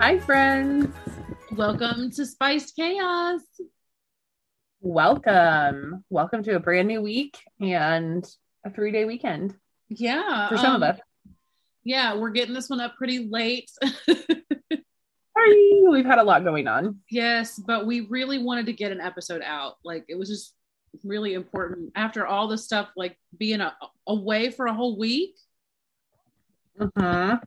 Hi, 0.00 0.18
friends. 0.20 0.94
Welcome 1.52 2.10
to 2.12 2.24
Spiced 2.26 2.76
Chaos. 2.76 3.40
Welcome. 4.80 6.04
Welcome 6.08 6.42
to 6.44 6.56
a 6.56 6.60
brand 6.60 6.88
new 6.88 7.00
week 7.02 7.38
and 7.60 8.24
a 8.64 8.70
three 8.70 8.92
day 8.92 9.04
weekend 9.04 9.54
Yeah. 9.88 10.48
for 10.48 10.56
some 10.56 10.76
um, 10.76 10.82
of 10.82 10.94
us. 10.94 11.00
Yeah, 11.84 12.14
we're 12.16 12.30
getting 12.30 12.54
this 12.54 12.68
one 12.70 12.80
up 12.80 12.96
pretty 12.96 13.28
late. 13.30 13.70
Sorry, 14.08 15.82
we've 15.90 16.04
had 16.04 16.18
a 16.18 16.24
lot 16.24 16.44
going 16.44 16.68
on. 16.68 16.98
yes, 17.10 17.58
but 17.58 17.86
we 17.86 18.00
really 18.02 18.38
wanted 18.42 18.66
to 18.66 18.72
get 18.72 18.92
an 18.92 19.00
episode 19.00 19.42
out. 19.42 19.74
Like, 19.84 20.04
it 20.08 20.18
was 20.18 20.28
just 20.28 20.54
really 21.04 21.34
important 21.34 21.92
after 21.96 22.26
all 22.26 22.48
the 22.48 22.58
stuff, 22.58 22.88
like 22.96 23.16
being 23.36 23.60
a, 23.60 23.74
away 24.06 24.50
for 24.50 24.66
a 24.66 24.74
whole 24.74 24.98
week. 24.98 25.34
Mhm. 26.78 26.92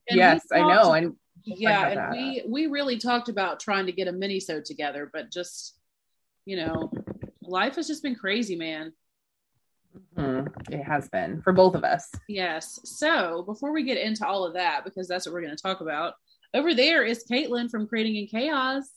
And 0.10 0.18
Yes, 0.18 0.46
I 0.52 0.60
know. 0.60 0.94
And 0.94 1.16
Yeah, 1.44 1.88
and 1.88 2.12
we 2.12 2.44
we 2.48 2.68
really 2.68 2.98
talked 2.98 3.30
about 3.30 3.60
trying 3.60 3.86
to 3.88 3.92
get 3.92 4.08
a 4.08 4.12
mini-sode 4.12 4.66
together, 4.66 5.10
but 5.12 5.32
just 5.32 5.78
you 6.46 6.58
know, 6.58 6.92
life 7.42 7.76
has 7.76 7.88
just 7.88 8.04
been 8.04 8.16
crazy, 8.16 8.56
man. 8.56 8.94
mhm, 10.18 10.48
it 10.72 10.84
has 10.84 11.10
been 11.10 11.42
for 11.42 11.54
both 11.54 11.76
of 11.76 11.84
us. 11.84 12.10
Yes. 12.28 12.80
So 12.84 13.44
before 13.44 13.72
we 13.72 13.84
get 13.84 13.98
into 13.98 14.26
all 14.26 14.46
of 14.46 14.54
that, 14.54 14.84
because 14.84 15.08
that's 15.08 15.26
what 15.26 15.34
we're 15.34 15.42
going 15.42 15.56
to 15.56 15.62
talk 15.62 15.82
about, 15.82 16.14
over 16.54 16.74
there 16.74 17.04
is 17.04 17.26
Caitlin 17.30 17.70
from 17.70 17.88
Creating 17.88 18.16
in 18.16 18.28
Chaos. 18.28 18.90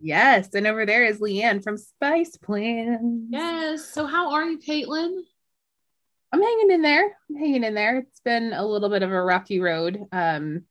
Yes. 0.00 0.54
And 0.54 0.66
over 0.66 0.86
there 0.86 1.04
is 1.04 1.20
Leanne 1.20 1.62
from 1.62 1.76
Spice 1.76 2.36
Plans. 2.36 3.28
Yes. 3.30 3.84
So 3.84 4.06
how 4.06 4.32
are 4.32 4.44
you, 4.44 4.58
Caitlin? 4.58 5.20
I'm 6.32 6.42
hanging 6.42 6.70
in 6.70 6.82
there. 6.82 7.16
I'm 7.28 7.36
hanging 7.36 7.64
in 7.64 7.74
there. 7.74 7.98
It's 7.98 8.20
been 8.20 8.52
a 8.54 8.64
little 8.64 8.88
bit 8.88 9.02
of 9.02 9.10
a 9.12 9.22
rocky 9.22 9.60
road. 9.60 10.06
Um, 10.12 10.64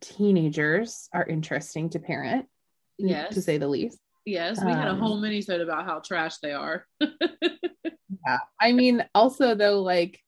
teenagers 0.00 1.08
are 1.12 1.26
interesting 1.26 1.90
to 1.90 1.98
parent, 1.98 2.46
Yes. 2.98 3.34
to 3.34 3.42
say 3.42 3.58
the 3.58 3.68
least. 3.68 3.98
Yes, 4.24 4.62
we 4.64 4.70
had 4.72 4.88
a 4.88 4.90
Um, 4.90 4.98
whole 5.00 5.18
mini 5.18 5.40
sode 5.40 5.60
about 5.62 5.84
how 5.86 6.00
trash 6.00 6.38
they 6.38 6.52
are. 6.52 6.86
Yeah. 8.26 8.38
I 8.60 8.72
mean, 8.72 9.04
also 9.14 9.54
though, 9.54 9.80
like 9.82 10.18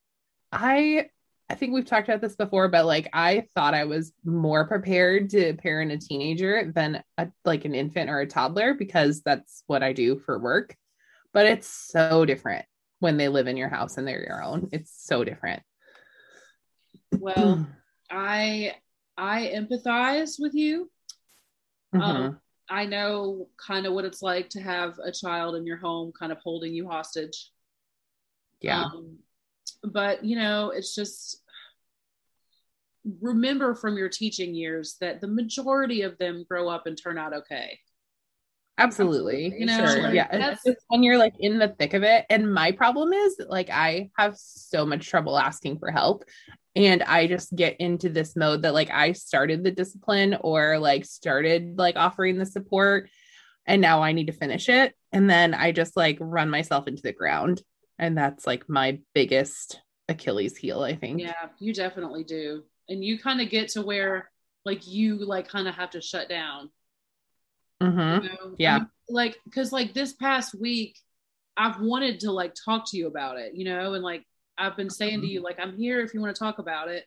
I 0.52 1.08
I 1.48 1.54
think 1.56 1.72
we've 1.72 1.84
talked 1.84 2.08
about 2.08 2.20
this 2.20 2.36
before, 2.36 2.68
but 2.68 2.86
like 2.86 3.08
I 3.12 3.48
thought 3.54 3.74
I 3.74 3.84
was 3.84 4.12
more 4.24 4.68
prepared 4.68 5.30
to 5.30 5.54
parent 5.54 5.90
a 5.90 5.98
teenager 5.98 6.70
than 6.72 7.02
a, 7.18 7.28
like 7.44 7.64
an 7.64 7.74
infant 7.74 8.08
or 8.08 8.20
a 8.20 8.26
toddler 8.26 8.74
because 8.74 9.22
that's 9.22 9.64
what 9.66 9.82
I 9.82 9.92
do 9.92 10.18
for 10.20 10.38
work. 10.38 10.76
But 11.32 11.46
it's 11.46 11.66
so 11.68 12.24
different 12.24 12.64
when 13.00 13.16
they 13.16 13.28
live 13.28 13.48
in 13.48 13.56
your 13.56 13.68
house 13.70 13.96
and 13.98 14.06
they're 14.06 14.22
your 14.24 14.42
own. 14.42 14.68
It's 14.72 14.92
so 15.04 15.24
different. 15.24 15.62
well, 17.18 17.66
I 18.10 18.74
I 19.20 19.52
empathize 19.54 20.40
with 20.40 20.54
you. 20.54 20.90
Mhm. 21.94 22.00
Um, 22.00 22.40
I 22.70 22.86
know 22.86 23.48
kind 23.56 23.84
of 23.84 23.92
what 23.92 24.04
it's 24.04 24.22
like 24.22 24.48
to 24.50 24.60
have 24.60 24.98
a 24.98 25.12
child 25.12 25.56
in 25.56 25.66
your 25.66 25.76
home 25.76 26.12
kind 26.18 26.32
of 26.32 26.38
holding 26.38 26.72
you 26.72 26.88
hostage. 26.88 27.50
yeah. 28.60 28.84
Um, 28.84 29.18
but 29.82 30.24
you 30.24 30.36
know, 30.36 30.70
it's 30.70 30.94
just 30.94 31.42
remember 33.20 33.74
from 33.74 33.96
your 33.96 34.08
teaching 34.08 34.54
years 34.54 34.96
that 35.00 35.20
the 35.20 35.26
majority 35.26 36.02
of 36.02 36.18
them 36.18 36.44
grow 36.48 36.68
up 36.68 36.86
and 36.86 36.96
turn 36.96 37.16
out 37.18 37.32
okay. 37.32 37.78
Absolutely. 38.76 39.54
You 39.58 39.66
know, 39.66 39.86
sure. 39.86 40.02
like, 40.04 40.14
yeah. 40.14 40.28
that's- 40.30 40.76
when 40.88 41.02
you're 41.02 41.18
like 41.18 41.34
in 41.38 41.58
the 41.58 41.68
thick 41.68 41.94
of 41.94 42.02
it. 42.02 42.24
And 42.30 42.52
my 42.52 42.72
problem 42.72 43.12
is 43.12 43.40
like 43.48 43.70
I 43.70 44.10
have 44.16 44.36
so 44.36 44.86
much 44.86 45.08
trouble 45.08 45.38
asking 45.38 45.78
for 45.78 45.90
help. 45.90 46.24
And 46.76 47.02
I 47.02 47.26
just 47.26 47.54
get 47.54 47.80
into 47.80 48.08
this 48.08 48.36
mode 48.36 48.62
that 48.62 48.74
like 48.74 48.90
I 48.90 49.12
started 49.12 49.64
the 49.64 49.72
discipline 49.72 50.36
or 50.40 50.78
like 50.78 51.04
started 51.04 51.76
like 51.76 51.96
offering 51.96 52.38
the 52.38 52.46
support 52.46 53.10
and 53.66 53.82
now 53.82 54.02
I 54.02 54.12
need 54.12 54.26
to 54.28 54.32
finish 54.32 54.68
it. 54.68 54.94
And 55.12 55.28
then 55.28 55.54
I 55.54 55.72
just 55.72 55.96
like 55.96 56.18
run 56.20 56.50
myself 56.50 56.86
into 56.86 57.02
the 57.02 57.12
ground. 57.12 57.62
And 57.98 58.16
that's 58.16 58.46
like 58.46 58.68
my 58.68 59.00
biggest 59.14 59.80
Achilles 60.08 60.56
heel, 60.56 60.82
I 60.82 60.96
think. 60.96 61.20
Yeah, 61.20 61.48
you 61.58 61.74
definitely 61.74 62.24
do. 62.24 62.64
And 62.88 63.04
you 63.04 63.18
kind 63.18 63.40
of 63.40 63.50
get 63.50 63.68
to 63.70 63.82
where 63.82 64.30
like 64.64 64.86
you 64.86 65.24
like 65.24 65.48
kind 65.48 65.68
of 65.68 65.74
have 65.74 65.90
to 65.90 66.00
shut 66.00 66.28
down. 66.28 66.70
mm-hmm. 67.82 68.24
You 68.24 68.28
know? 68.30 68.54
Yeah. 68.58 68.76
I 68.76 68.78
mean, 68.78 68.88
like 69.08 69.38
because 69.44 69.72
like 69.72 69.92
this 69.92 70.12
past 70.12 70.54
week, 70.54 70.98
I've 71.56 71.80
wanted 71.80 72.20
to 72.20 72.32
like 72.32 72.54
talk 72.54 72.90
to 72.90 72.96
you 72.96 73.06
about 73.06 73.38
it, 73.38 73.54
you 73.54 73.64
know, 73.64 73.94
and 73.94 74.02
like 74.02 74.24
I've 74.60 74.76
been 74.76 74.90
saying 74.90 75.22
to 75.22 75.26
you, 75.26 75.42
like, 75.42 75.58
I'm 75.58 75.76
here 75.76 76.00
if 76.00 76.12
you 76.12 76.20
want 76.20 76.34
to 76.34 76.38
talk 76.38 76.58
about 76.58 76.88
it. 76.88 77.06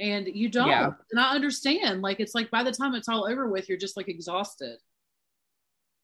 And 0.00 0.26
you 0.26 0.48
don't. 0.48 0.68
Yeah. 0.68 0.92
And 1.10 1.20
I 1.20 1.34
understand. 1.34 2.00
Like 2.00 2.20
it's 2.20 2.34
like 2.34 2.50
by 2.50 2.62
the 2.62 2.72
time 2.72 2.94
it's 2.94 3.08
all 3.08 3.28
over 3.30 3.46
with, 3.46 3.68
you're 3.68 3.76
just 3.76 3.98
like 3.98 4.08
exhausted. 4.08 4.78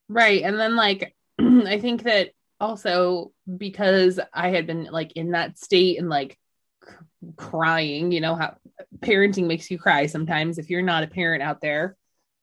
Right. 0.08 0.42
And 0.42 0.60
then 0.60 0.76
like 0.76 1.16
I 1.40 1.80
think 1.80 2.02
that 2.02 2.30
also 2.60 3.32
because 3.56 4.20
I 4.34 4.50
had 4.50 4.66
been 4.66 4.84
like 4.84 5.12
in 5.12 5.30
that 5.30 5.58
state 5.58 5.98
and 5.98 6.10
like 6.10 6.38
c- 6.86 6.92
crying, 7.36 8.12
you 8.12 8.20
know 8.20 8.34
how 8.34 8.56
parenting 9.00 9.46
makes 9.46 9.70
you 9.70 9.78
cry 9.78 10.06
sometimes 10.06 10.58
if 10.58 10.68
you're 10.68 10.82
not 10.82 11.02
a 11.02 11.08
parent 11.08 11.42
out 11.42 11.62
there. 11.62 11.96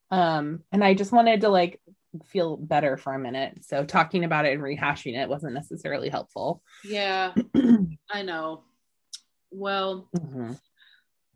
Um 0.09 0.63
and 0.71 0.83
I 0.83 0.95
just 0.95 1.11
wanted 1.11 1.41
to 1.41 1.49
like 1.49 1.79
feel 2.27 2.57
better 2.57 2.97
for 2.97 3.13
a 3.13 3.19
minute. 3.19 3.63
So 3.65 3.83
talking 3.85 4.23
about 4.23 4.45
it 4.45 4.53
and 4.53 4.61
rehashing 4.61 5.17
it 5.21 5.29
wasn't 5.29 5.53
necessarily 5.53 6.09
helpful. 6.09 6.61
Yeah, 6.83 7.33
I 8.11 8.21
know. 8.23 8.63
Well, 9.51 10.09
Mhm. 10.15 10.59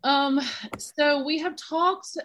Um, 0.04 0.40
so 0.78 1.24
we 1.24 1.38
have 1.38 1.56
talked 1.56 2.16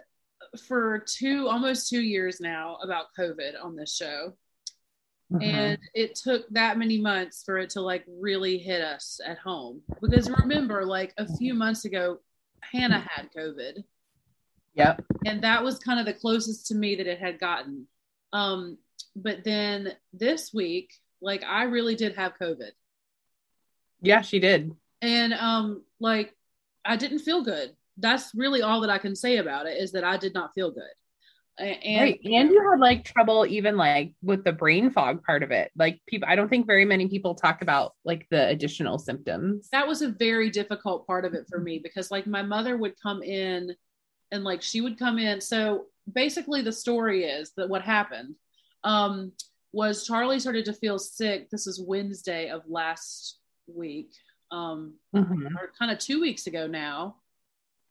for 0.68 1.04
two 1.08 1.48
almost 1.48 1.90
two 1.90 2.02
years 2.02 2.40
now 2.40 2.78
about 2.84 3.08
COVID 3.18 3.54
on 3.62 3.76
this 3.76 3.96
show. 3.96 4.34
Mhm. 5.32 5.44
And 5.44 5.80
it 5.96 6.14
took 6.14 6.48
that 6.50 6.78
many 6.78 7.02
months 7.02 7.42
for 7.44 7.58
it 7.58 7.72
to 7.72 7.82
like 7.82 8.04
really 8.08 8.60
hit 8.60 8.82
us 8.82 9.20
at 9.26 9.40
home. 9.40 9.82
Because 10.02 10.30
remember, 10.30 10.86
like 10.86 11.14
a 11.18 11.28
few 11.38 11.56
months 11.56 11.86
ago, 11.86 12.20
Hannah 12.62 13.00
had 13.00 13.32
COVID. 13.36 13.84
Yep. 14.76 15.04
And 15.26 15.42
that 15.44 15.64
was 15.64 15.80
kind 15.80 16.00
of 16.00 16.06
the 16.06 16.14
closest 16.14 16.68
to 16.68 16.76
me 16.76 16.96
that 16.96 17.08
it 17.08 17.20
had 17.20 17.40
gotten. 17.40 17.88
Um, 18.34 18.78
but 19.16 19.46
then 19.46 19.94
this 20.12 20.52
week, 20.54 20.92
like 21.22 21.44
I 21.44 21.64
really 21.64 21.96
did 21.96 22.16
have 22.16 22.34
COVID. 22.42 22.72
Yeah, 24.02 24.22
she 24.22 24.40
did. 24.40 24.72
and 25.02 25.34
um 25.34 25.84
like 26.00 26.34
i 26.86 26.96
didn't 26.96 27.20
feel 27.20 27.44
good 27.44 27.76
that's 27.98 28.32
really 28.34 28.62
all 28.62 28.80
that 28.82 28.90
i 28.90 28.98
can 28.98 29.16
say 29.16 29.38
about 29.38 29.66
it 29.68 29.78
is 29.78 29.92
that 29.92 30.04
i 30.06 30.16
did 30.18 30.34
not 30.34 30.54
feel 30.56 30.72
good 30.72 30.96
and 31.60 32.02
right. 32.02 32.20
And 32.24 32.50
you 32.50 32.68
had 32.72 32.80
like 32.80 33.04
trouble 33.06 33.46
even 33.46 33.78
like 33.78 34.14
with 34.24 34.44
the 34.44 34.52
brain 34.52 34.90
fog 34.90 35.24
part 35.24 35.44
of 35.44 35.52
it. 35.52 35.70
Like 35.78 36.02
people 36.08 36.28
I 36.28 36.36
don't 36.36 36.50
think 36.50 36.66
very 36.66 36.84
many 36.84 37.08
people 37.08 37.36
talk 37.36 37.62
about 37.62 37.94
like 38.04 38.26
the 38.32 38.48
additional 38.48 38.98
symptoms. 38.98 39.70
that 39.72 39.88
was 39.88 40.02
a 40.02 40.10
very 40.10 40.50
difficult 40.50 41.06
part 41.06 41.26
of 41.26 41.36
it 41.36 41.46
for 41.48 41.60
me 41.60 41.78
because 41.78 42.10
like 42.10 42.26
my 42.26 42.42
mother 42.42 42.76
would 42.76 42.96
come 43.00 43.22
in 43.22 43.76
and 44.32 44.44
like 44.44 44.64
she 44.64 44.82
would 44.82 44.98
come 44.98 45.20
in 45.20 45.40
so 45.42 45.86
basically 46.12 46.62
the 46.62 46.72
story 46.72 47.26
is 47.26 47.52
that 47.58 47.70
what 47.70 47.82
happened 47.82 48.36
um, 48.84 49.32
was 49.72 50.06
Charlie 50.06 50.40
started 50.40 50.66
to 50.66 50.74
feel 50.74 51.00
sick. 51.00 51.50
This 51.50 51.68
is 51.68 51.82
Wednesday 51.82 52.50
of 52.50 52.62
last 52.68 53.40
week, 53.68 54.12
um, 54.52 54.96
Mhm. 55.16 55.46
or 55.56 55.72
kind 55.80 55.92
of 55.92 55.98
two 56.00 56.20
weeks 56.22 56.48
ago 56.48 56.68
now. 56.68 57.18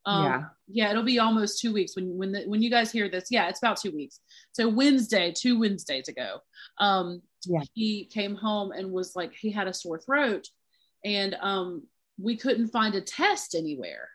Um, 0.04 0.24
Yeah. 0.24 0.48
yeah, 0.68 0.90
it'll 0.90 1.02
be 1.04 1.18
almost 1.18 1.60
two 1.60 1.72
weeks 1.72 1.94
when 1.96 2.16
when 2.18 2.32
the, 2.32 2.42
when 2.44 2.60
you 2.60 2.70
guys 2.70 2.90
hear 2.92 3.08
this. 3.08 3.28
Yeah, 3.30 3.48
it's 3.48 3.60
about 3.60 3.78
two 3.80 3.92
weeks. 3.92 4.20
So 4.52 4.68
Wednesday, 4.68 5.32
two 5.32 5.58
Wednesdays 5.58 6.08
ago, 6.08 6.40
um, 6.78 7.22
Yeah. 7.46 7.62
he 7.74 8.04
came 8.06 8.34
home 8.34 8.72
and 8.72 8.92
was 8.92 9.16
like 9.16 9.32
he 9.34 9.50
had 9.50 9.66
a 9.68 9.72
sore 9.74 9.98
throat, 9.98 10.48
and 11.04 11.34
um, 11.40 11.86
we 12.18 12.36
couldn't 12.36 12.68
find 12.68 12.94
a 12.94 13.00
test 13.00 13.54
anywhere 13.54 14.08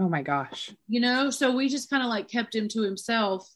Oh 0.00 0.08
my 0.08 0.22
gosh. 0.22 0.70
you 0.88 0.98
know 1.00 1.28
so 1.30 1.54
we 1.54 1.68
just 1.68 1.90
kind 1.90 2.02
of 2.02 2.08
like 2.08 2.28
kept 2.28 2.54
him 2.54 2.68
to 2.68 2.80
himself 2.82 3.46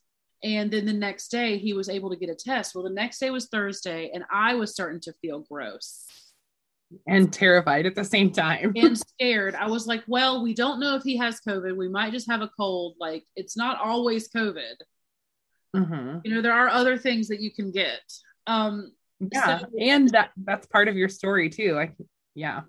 and 0.43 0.71
then 0.71 0.85
the 0.85 0.93
next 0.93 1.29
day 1.29 1.57
he 1.57 1.73
was 1.73 1.89
able 1.89 2.11
to 2.11 2.17
get 2.17 2.29
a 2.29 2.35
test 2.35 2.75
well 2.75 2.85
the 2.85 2.91
next 2.91 3.19
day 3.19 3.31
was 3.31 3.47
thursday 3.47 4.11
and 4.13 4.25
i 4.31 4.55
was 4.55 4.71
starting 4.73 5.01
to 5.01 5.13
feel 5.23 5.41
gross 5.51 6.05
And 7.07 7.33
terrified 7.33 7.87
at 7.87 7.95
the 7.95 8.05
same 8.05 8.31
time. 8.31 8.73
and 8.77 8.99
scared 8.99 9.55
i 9.55 9.67
was 9.67 9.87
like 9.87 10.03
well 10.07 10.43
we 10.43 10.53
don't 10.55 10.81
know 10.81 10.97
if 10.97 11.03
he 11.03 11.17
has 11.17 11.41
covid 11.49 11.77
we 11.79 11.89
might 11.89 12.13
just 12.13 12.31
have 12.31 12.43
a 12.43 12.51
cold 12.59 12.95
like 13.01 13.25
it's 13.37 13.57
not 13.57 13.81
always 13.81 14.29
covid 14.29 14.75
hmm 15.75 16.19
you 16.25 16.35
know 16.35 16.43
there 16.43 16.53
are 16.53 16.69
other 16.69 16.99
things 16.99 17.29
that 17.29 17.41
you 17.41 17.51
can 17.53 17.73
get 17.73 18.03
um 18.47 18.93
Yeah. 19.33 19.61
So- 19.61 19.67
and 19.81 20.09
that 20.11 20.31
that's 20.37 20.67
part 20.67 20.89
of 20.89 20.97
your 20.97 21.09
story 21.09 21.49
too. 21.49 21.79
I 21.79 21.93
yeah. 22.35 22.63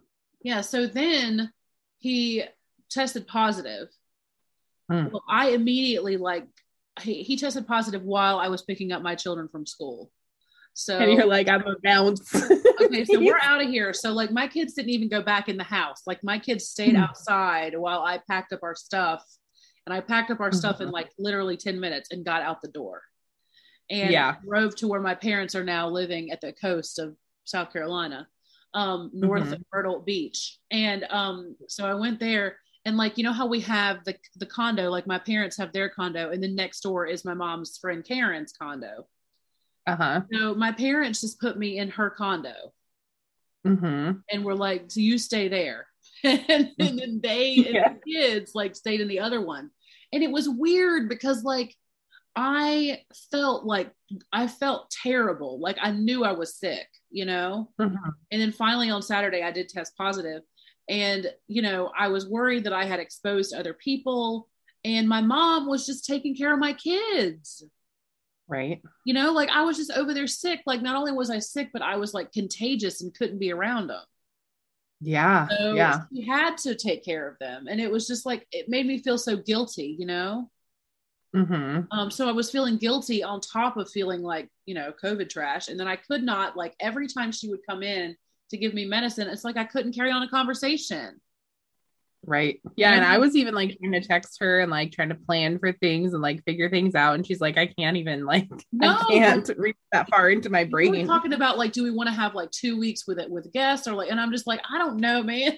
yeah 0.43 0.61
so 0.61 0.87
then 0.87 1.51
he 1.97 2.43
tested 2.89 3.27
positive 3.27 3.87
Hmm. 4.89 5.07
well 5.11 5.23
i 5.27 5.49
immediately 5.49 6.15
like 6.17 6.45
he, 7.01 7.23
he 7.23 7.37
tested 7.37 7.65
positive 7.67 8.03
while 8.03 8.37
i 8.37 8.47
was 8.49 8.61
picking 8.61 8.91
up 8.91 9.01
my 9.01 9.15
children 9.15 9.47
from 9.47 9.65
school 9.65 10.11
so 10.77 10.99
And 10.99 11.13
you're 11.13 11.25
like, 11.25 11.47
I'm 11.47 11.65
a 11.65 11.75
bounce. 11.81 12.35
okay, 12.81 13.05
so 13.05 13.21
we're 13.21 13.39
out 13.41 13.61
of 13.63 13.69
here. 13.69 13.93
So 13.93 14.11
like 14.11 14.29
my 14.31 14.45
kids 14.45 14.73
didn't 14.73 14.89
even 14.89 15.07
go 15.07 15.21
back 15.21 15.47
in 15.47 15.55
the 15.55 15.63
house. 15.63 16.01
Like 16.05 16.21
my 16.21 16.37
kids 16.37 16.67
stayed 16.67 16.95
Hmm. 16.97 17.03
outside 17.03 17.77
while 17.77 18.01
I 18.01 18.19
packed 18.29 18.51
up 18.51 18.59
our 18.61 18.75
stuff. 18.75 19.23
And 19.85 19.93
I 19.93 20.01
packed 20.01 20.31
up 20.31 20.41
our 20.41 20.51
stuff 20.51 20.81
in 20.81 20.91
like 20.91 21.11
literally 21.17 21.55
10 21.55 21.79
minutes 21.79 22.09
and 22.11 22.25
got 22.25 22.41
out 22.41 22.61
the 22.61 22.67
door. 22.67 23.03
And 23.89 24.11
Yeah. 24.11 24.35
drove 24.45 24.75
to 24.75 24.89
where 24.89 24.99
my 24.99 25.15
parents 25.15 25.55
are 25.55 25.63
now 25.63 25.87
living 25.87 26.31
at 26.31 26.41
the 26.41 26.51
coast 26.51 26.99
of 26.99 27.15
South 27.45 27.71
Carolina, 27.71 28.27
um, 28.73 29.11
north 29.13 29.43
Mhm. 29.45 29.53
of 29.53 29.63
Myrtle 29.73 30.01
Beach. 30.01 30.59
And 30.71 31.05
um, 31.09 31.55
so 31.69 31.85
I 31.87 31.93
went 31.93 32.19
there 32.19 32.57
and 32.85 32.97
like 32.97 33.17
you 33.17 33.23
know 33.23 33.33
how 33.33 33.47
we 33.47 33.61
have 33.61 34.03
the 34.05 34.15
the 34.37 34.45
condo, 34.45 34.89
like 34.89 35.07
my 35.07 35.19
parents 35.19 35.57
have 35.57 35.73
their 35.73 35.89
condo, 35.89 36.31
and 36.31 36.41
then 36.43 36.55
next 36.55 36.81
door 36.81 37.05
is 37.07 37.25
my 37.25 37.33
mom's 37.33 37.77
friend 37.77 38.05
Karen's 38.05 38.53
condo. 38.53 39.07
uh-huh. 39.87 40.21
So 40.31 40.53
my 40.55 40.71
parents 40.71 41.21
just 41.21 41.39
put 41.39 41.57
me 41.57 41.77
in 41.79 41.89
her 41.89 42.09
condo 42.11 42.73
hmm 43.65 44.11
and 44.31 44.43
we're 44.43 44.53
like, 44.53 44.85
so 44.89 44.99
you 44.99 45.17
stay 45.17 45.47
there. 45.47 45.87
and, 46.23 46.71
then 46.77 47.19
they 47.21 47.53
Yeah. 47.55 47.87
and 47.87 47.95
the 48.05 48.11
kids 48.13 48.51
like 48.55 48.75
stayed 48.75 49.01
in 49.01 49.07
the 49.07 49.19
other 49.19 49.41
one. 49.41 49.69
And 50.13 50.23
it 50.23 50.31
was 50.31 50.47
weird 50.49 51.09
because 51.09 51.43
like 51.43 51.75
I 52.35 53.01
felt 53.31 53.65
like 53.65 53.91
I 54.31 54.47
felt 54.47 54.91
terrible. 54.91 55.59
Like 55.59 55.77
I 55.81 55.91
knew 55.91 56.23
I 56.23 56.33
was 56.33 56.55
sick, 56.57 56.87
you 57.09 57.25
know? 57.25 57.71
Mhm. 57.79 57.97
And 58.31 58.41
then 58.41 58.51
finally 58.51 58.89
on 58.89 59.01
Saturday 59.01 59.43
I 59.43 59.51
did 59.51 59.69
test 59.69 59.95
positive 59.97 60.41
and 60.89 61.31
you 61.47 61.61
know, 61.61 61.91
I 61.97 62.09
was 62.09 62.27
worried 62.27 62.65
that 62.65 62.73
I 62.73 62.85
had 62.85 62.99
exposed 62.99 63.53
other 63.53 63.73
people 63.73 64.47
and 64.83 65.09
my 65.09 65.21
mom 65.21 65.67
was 65.67 65.85
just 65.85 66.05
taking 66.05 66.35
care 66.35 66.53
of 66.53 66.59
my 66.59 66.73
kids 66.73 67.63
Right. 68.47 68.79
you 69.05 69.15
know 69.15 69.31
like 69.31 69.49
i 69.49 69.63
was 69.63 69.75
just 69.75 69.89
over 69.91 70.13
there 70.13 70.27
sick 70.27 70.61
like 70.67 70.79
not 70.83 70.95
only 70.95 71.11
was 71.11 71.31
i 71.31 71.39
sick 71.39 71.71
but 71.73 71.81
i 71.81 71.95
was 71.95 72.13
like 72.13 72.31
contagious 72.31 73.01
and 73.01 73.11
couldn't 73.11 73.39
be 73.39 73.51
around 73.51 73.87
them 73.87 74.03
Yeah. 75.01 75.47
so 75.47 75.73
yeah. 75.73 76.01
he 76.13 76.27
had 76.27 76.55
to 76.59 76.75
take 76.75 77.03
care 77.03 77.27
of 77.27 77.39
them 77.39 77.65
and 77.67 77.81
it 77.81 77.89
was 77.89 78.05
just 78.05 78.23
like 78.23 78.45
it 78.51 78.69
made 78.69 78.85
me 78.85 78.99
feel 78.99 79.17
so 79.17 79.35
guilty 79.35 79.95
you 79.97 80.05
know 80.05 80.51
hmm 81.33 81.79
um 81.91 82.11
so 82.11 82.29
i 82.29 82.31
was 82.31 82.51
feeling 82.51 82.77
guilty 82.77 83.23
on 83.23 83.41
top 83.41 83.77
of 83.77 83.89
feeling 83.89 84.21
like 84.21 84.47
you 84.67 84.75
know 84.75 84.93
covid 85.03 85.27
trash 85.27 85.67
and 85.67 85.79
then 85.79 85.87
i 85.87 85.95
could 85.95 86.21
not 86.21 86.55
like 86.55 86.75
every 86.79 87.07
time 87.07 87.31
she 87.31 87.49
would 87.49 87.65
come 87.67 87.81
in 87.81 88.15
to 88.49 88.57
give 88.57 88.73
me 88.73 88.85
medicine 88.85 89.27
it's 89.27 89.43
like 89.43 89.57
i 89.57 89.63
couldn't 89.63 89.93
carry 89.93 90.11
on 90.11 90.23
a 90.23 90.29
conversation 90.29 91.19
Right. 92.27 92.59
Yeah. 92.75 92.93
And 92.93 93.05
I 93.05 93.19
was 93.19 93.35
even 93.35 93.53
like 93.53 93.77
trying 93.77 93.91
to 93.91 94.01
text 94.01 94.37
her 94.39 94.59
and 94.61 94.71
like 94.71 94.91
trying 94.91 95.09
to 95.09 95.15
plan 95.15 95.59
for 95.59 95.71
things 95.73 96.13
and 96.13 96.23
like 96.23 96.43
figure 96.43 96.69
things 96.71 96.95
out. 96.95 97.13
And 97.13 97.25
she's 97.25 97.39
like, 97.39 97.55
I 97.57 97.67
can't 97.67 97.97
even 97.97 98.25
like 98.25 98.49
No. 98.71 98.97
I 98.99 99.03
can't 99.07 99.47
reach 99.57 99.75
that 99.91 100.09
far 100.09 100.31
into 100.31 100.49
my 100.49 100.63
brain. 100.63 100.91
we 100.91 101.01
were 101.01 101.05
talking 101.05 101.33
about 101.33 101.59
like 101.59 101.71
do 101.71 101.83
we 101.83 101.91
want 101.91 102.09
to 102.09 102.15
have 102.15 102.33
like 102.33 102.49
two 102.51 102.79
weeks 102.79 103.05
with 103.07 103.19
it 103.19 103.29
with 103.29 103.53
guests 103.53 103.87
or 103.87 103.93
like 103.93 104.09
and 104.09 104.19
i'm 104.19 104.31
just 104.31 104.47
like 104.47 104.61
i 104.73 104.77
don't 104.77 104.97
know 104.97 105.21
man 105.21 105.53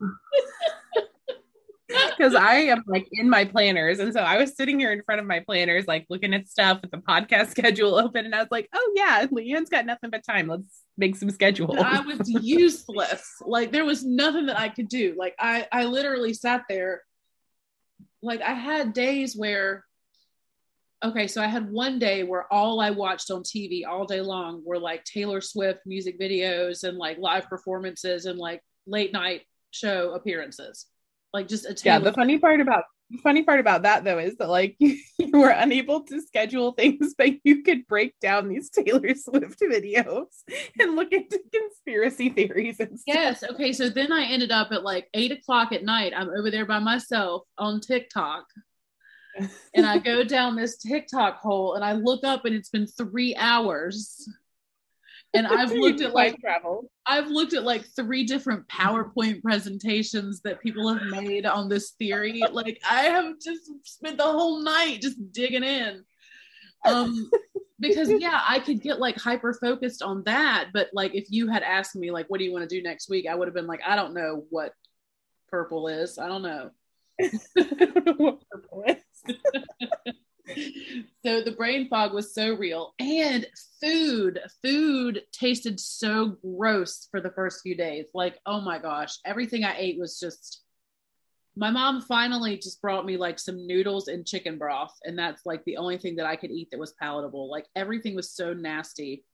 Because 1.88 2.34
I 2.34 2.54
am 2.54 2.82
like 2.86 3.08
in 3.12 3.30
my 3.30 3.44
planners. 3.44 3.98
And 3.98 4.12
so 4.12 4.20
I 4.20 4.38
was 4.38 4.56
sitting 4.56 4.78
here 4.78 4.92
in 4.92 5.02
front 5.02 5.20
of 5.20 5.26
my 5.26 5.40
planners, 5.40 5.86
like 5.86 6.06
looking 6.08 6.34
at 6.34 6.48
stuff 6.48 6.80
with 6.82 6.90
the 6.90 6.98
podcast 6.98 7.50
schedule 7.50 7.96
open. 7.96 8.24
And 8.24 8.34
I 8.34 8.40
was 8.40 8.50
like, 8.50 8.68
oh 8.74 8.92
yeah, 8.96 9.26
Leanne's 9.30 9.70
got 9.70 9.86
nothing 9.86 10.10
but 10.10 10.24
time. 10.24 10.48
Let's 10.48 10.82
make 10.96 11.16
some 11.16 11.30
schedules. 11.30 11.76
I 11.78 12.00
was 12.00 12.28
useless. 12.42 13.30
Like 13.40 13.72
there 13.72 13.84
was 13.84 14.04
nothing 14.04 14.46
that 14.46 14.58
I 14.58 14.68
could 14.68 14.88
do. 14.88 15.14
Like 15.16 15.34
I, 15.38 15.66
I 15.70 15.84
literally 15.84 16.34
sat 16.34 16.62
there. 16.68 17.02
Like 18.22 18.42
I 18.42 18.52
had 18.52 18.92
days 18.92 19.36
where, 19.36 19.84
okay, 21.04 21.28
so 21.28 21.40
I 21.42 21.46
had 21.46 21.70
one 21.70 21.98
day 21.98 22.24
where 22.24 22.52
all 22.52 22.80
I 22.80 22.90
watched 22.90 23.30
on 23.30 23.42
TV 23.42 23.86
all 23.86 24.06
day 24.06 24.20
long 24.20 24.62
were 24.64 24.78
like 24.78 25.04
Taylor 25.04 25.40
Swift 25.40 25.80
music 25.86 26.18
videos 26.18 26.82
and 26.82 26.98
like 26.98 27.18
live 27.18 27.48
performances 27.48 28.24
and 28.24 28.38
like 28.38 28.60
late 28.86 29.12
night 29.12 29.42
show 29.70 30.12
appearances. 30.12 30.86
Like 31.36 31.48
just 31.48 31.66
a 31.66 31.76
yeah. 31.84 31.98
The 31.98 32.14
funny 32.14 32.38
part 32.38 32.62
about 32.62 32.84
the 33.10 33.18
funny 33.18 33.42
part 33.42 33.60
about 33.60 33.82
that 33.82 34.04
though 34.04 34.18
is 34.18 34.36
that 34.36 34.48
like 34.48 34.74
you 34.78 34.98
were 35.34 35.50
unable 35.50 36.04
to 36.04 36.22
schedule 36.22 36.72
things, 36.72 37.14
but 37.18 37.28
you 37.44 37.62
could 37.62 37.86
break 37.86 38.18
down 38.20 38.48
these 38.48 38.70
Taylor 38.70 39.14
Swift 39.14 39.60
videos 39.60 40.28
and 40.80 40.96
look 40.96 41.12
into 41.12 41.38
conspiracy 41.52 42.30
theories 42.30 42.80
and 42.80 42.98
stuff. 42.98 43.14
Yes. 43.14 43.44
Okay. 43.44 43.74
So 43.74 43.90
then 43.90 44.12
I 44.12 44.24
ended 44.24 44.50
up 44.50 44.72
at 44.72 44.82
like 44.82 45.10
eight 45.12 45.30
o'clock 45.30 45.72
at 45.72 45.84
night. 45.84 46.14
I'm 46.16 46.30
over 46.30 46.50
there 46.50 46.64
by 46.64 46.78
myself 46.78 47.42
on 47.58 47.82
TikTok. 47.82 48.46
and 49.74 49.84
I 49.84 49.98
go 49.98 50.24
down 50.24 50.56
this 50.56 50.78
TikTok 50.78 51.36
hole 51.36 51.74
and 51.74 51.84
I 51.84 51.92
look 51.92 52.24
up 52.24 52.46
and 52.46 52.54
it's 52.54 52.70
been 52.70 52.86
three 52.86 53.36
hours. 53.36 54.26
And 55.36 55.46
I've 55.46 55.72
looked 55.72 56.00
at 56.00 56.14
like 56.14 56.40
travel. 56.40 56.90
I've 57.06 57.28
looked 57.28 57.54
at 57.54 57.64
like 57.64 57.84
three 57.94 58.24
different 58.24 58.66
PowerPoint 58.68 59.42
presentations 59.42 60.40
that 60.42 60.60
people 60.60 60.92
have 60.92 61.02
made 61.02 61.46
on 61.46 61.68
this 61.68 61.90
theory. 61.92 62.42
Like 62.50 62.80
I 62.88 63.04
have 63.04 63.34
just 63.40 63.70
spent 63.84 64.18
the 64.18 64.24
whole 64.24 64.62
night 64.62 65.00
just 65.02 65.32
digging 65.32 65.64
in. 65.64 66.04
Um 66.84 67.30
because 67.80 68.10
yeah, 68.10 68.40
I 68.48 68.58
could 68.60 68.80
get 68.80 69.00
like 69.00 69.18
hyper 69.18 69.52
focused 69.54 70.02
on 70.02 70.22
that, 70.24 70.68
but 70.72 70.88
like 70.92 71.14
if 71.14 71.26
you 71.28 71.48
had 71.48 71.62
asked 71.62 71.94
me 71.96 72.10
like 72.10 72.26
what 72.28 72.38
do 72.38 72.44
you 72.44 72.52
want 72.52 72.68
to 72.68 72.74
do 72.76 72.82
next 72.82 73.08
week, 73.10 73.26
I 73.28 73.34
would 73.34 73.48
have 73.48 73.54
been 73.54 73.66
like 73.66 73.82
I 73.86 73.96
don't 73.96 74.14
know 74.14 74.44
what 74.50 74.72
purple 75.48 75.88
is. 75.88 76.18
I 76.18 76.28
don't 76.28 76.42
know. 76.42 76.70
I 77.20 77.30
don't 77.56 78.06
know 78.06 78.14
what 78.16 78.42
purple 78.50 78.84
is. 78.86 79.34
so 81.24 81.40
the 81.40 81.54
brain 81.56 81.88
fog 81.88 82.12
was 82.12 82.32
so 82.32 82.54
real 82.54 82.94
and 82.98 83.46
food 83.80 84.40
food 84.62 85.22
tasted 85.32 85.80
so 85.80 86.36
gross 86.42 87.08
for 87.10 87.20
the 87.20 87.30
first 87.30 87.62
few 87.62 87.76
days. 87.76 88.06
Like 88.14 88.38
oh 88.46 88.60
my 88.60 88.78
gosh 88.78 89.18
everything 89.24 89.64
i 89.64 89.76
ate 89.76 89.98
was 89.98 90.18
just 90.20 90.62
my 91.56 91.70
mom 91.70 92.02
finally 92.02 92.58
just 92.58 92.80
brought 92.82 93.06
me 93.06 93.16
like 93.16 93.38
some 93.38 93.66
noodles 93.66 94.08
and 94.08 94.26
chicken 94.26 94.58
broth 94.58 94.94
and 95.04 95.18
that's 95.18 95.44
like 95.46 95.64
the 95.64 95.78
only 95.78 95.98
thing 95.98 96.16
that 96.16 96.26
i 96.26 96.36
could 96.36 96.50
eat 96.50 96.68
that 96.70 96.80
was 96.80 96.92
palatable. 96.92 97.50
Like 97.50 97.66
everything 97.74 98.14
was 98.14 98.30
so 98.30 98.52
nasty. 98.52 99.24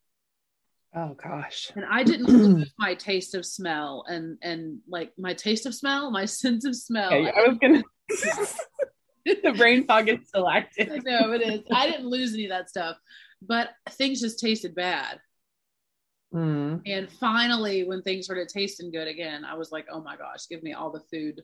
Oh 0.95 1.15
gosh. 1.15 1.73
and 1.75 1.85
i 1.91 2.03
didn't 2.03 2.27
lose 2.27 2.73
my 2.79 2.95
taste 2.95 3.35
of 3.35 3.45
smell 3.45 4.05
and 4.09 4.39
and 4.43 4.79
like 4.89 5.13
my 5.19 5.35
taste 5.35 5.67
of 5.67 5.75
smell 5.75 6.11
my 6.11 6.25
sense 6.41 6.65
of 6.65 6.75
smell. 6.75 7.13
I 7.13 7.33
I 7.37 7.49
was 7.49 7.59
gonna 7.59 7.83
the 9.43 9.55
brain 9.57 9.87
fog 9.87 10.09
is 10.09 10.21
still 10.27 10.47
I 10.47 10.67
know 10.79 11.33
it 11.33 11.43
is. 11.43 11.61
I 11.73 11.89
didn't 11.91 12.09
lose 12.09 12.35
any 12.35 12.45
of 12.45 12.51
that 12.51 12.71
stuff, 12.71 12.97
but 13.41 13.71
things 13.91 14.21
just 14.21 14.41
tasted 14.41 14.75
bad. 14.75 15.21
Mm. 16.35 16.83
And 16.87 17.11
finally, 17.11 17.85
when 17.85 18.03
things 18.03 18.25
started 18.25 18.49
tasting 18.49 18.91
good 18.91 19.09
again, 19.09 19.45
I 19.45 19.55
was 19.55 19.71
like, 19.71 19.87
oh 19.91 20.01
my 20.01 20.17
gosh, 20.17 20.49
give 20.49 20.63
me 20.63 20.73
all 20.73 20.91
the 20.91 21.03
food. 21.13 21.43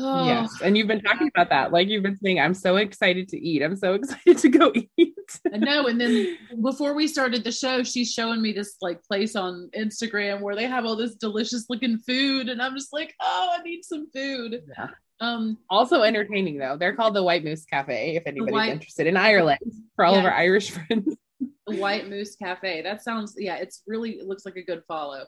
Oh, 0.00 0.26
Yes. 0.26 0.60
And 0.62 0.76
you've 0.76 0.88
been 0.88 1.00
talking 1.00 1.30
about 1.34 1.50
that. 1.50 1.72
Like 1.72 1.88
you've 1.88 2.02
been 2.02 2.16
saying, 2.16 2.40
I'm 2.40 2.54
so 2.54 2.76
excited 2.76 3.28
to 3.28 3.38
eat. 3.38 3.62
I'm 3.62 3.76
so 3.76 3.94
excited 3.94 4.38
to 4.38 4.48
go 4.48 4.72
eat. 4.96 5.14
I 5.52 5.56
know. 5.56 5.86
And 5.86 6.00
then 6.00 6.36
before 6.62 6.94
we 6.94 7.06
started 7.06 7.44
the 7.44 7.52
show, 7.52 7.82
she's 7.82 8.12
showing 8.12 8.42
me 8.42 8.52
this 8.52 8.76
like 8.80 9.02
place 9.04 9.36
on 9.36 9.70
Instagram 9.76 10.40
where 10.40 10.56
they 10.56 10.66
have 10.66 10.84
all 10.84 10.96
this 10.96 11.14
delicious 11.14 11.66
looking 11.68 11.98
food. 11.98 12.48
And 12.48 12.60
I'm 12.60 12.74
just 12.74 12.92
like, 12.92 13.14
oh, 13.20 13.56
I 13.58 13.62
need 13.62 13.84
some 13.84 14.08
food. 14.12 14.62
Yeah. 14.76 14.88
Um, 15.24 15.58
Also 15.70 16.02
entertaining 16.02 16.58
though. 16.58 16.76
They're 16.76 16.94
called 16.94 17.14
the 17.14 17.22
White 17.22 17.44
Moose 17.44 17.64
Cafe 17.64 18.16
if 18.16 18.24
anybody's 18.26 18.52
White- 18.52 18.72
interested 18.72 19.06
in 19.06 19.16
Ireland 19.16 19.60
for 19.96 20.04
all 20.04 20.14
of 20.16 20.24
our 20.24 20.32
Irish 20.34 20.70
friends. 20.70 21.16
White 21.66 22.08
Moose 22.08 22.36
Cafe. 22.36 22.82
That 22.82 23.02
sounds 23.02 23.34
yeah, 23.38 23.56
it's 23.56 23.82
really 23.86 24.12
it 24.18 24.26
looks 24.26 24.44
like 24.44 24.56
a 24.56 24.62
good 24.62 24.82
follow. 24.86 25.24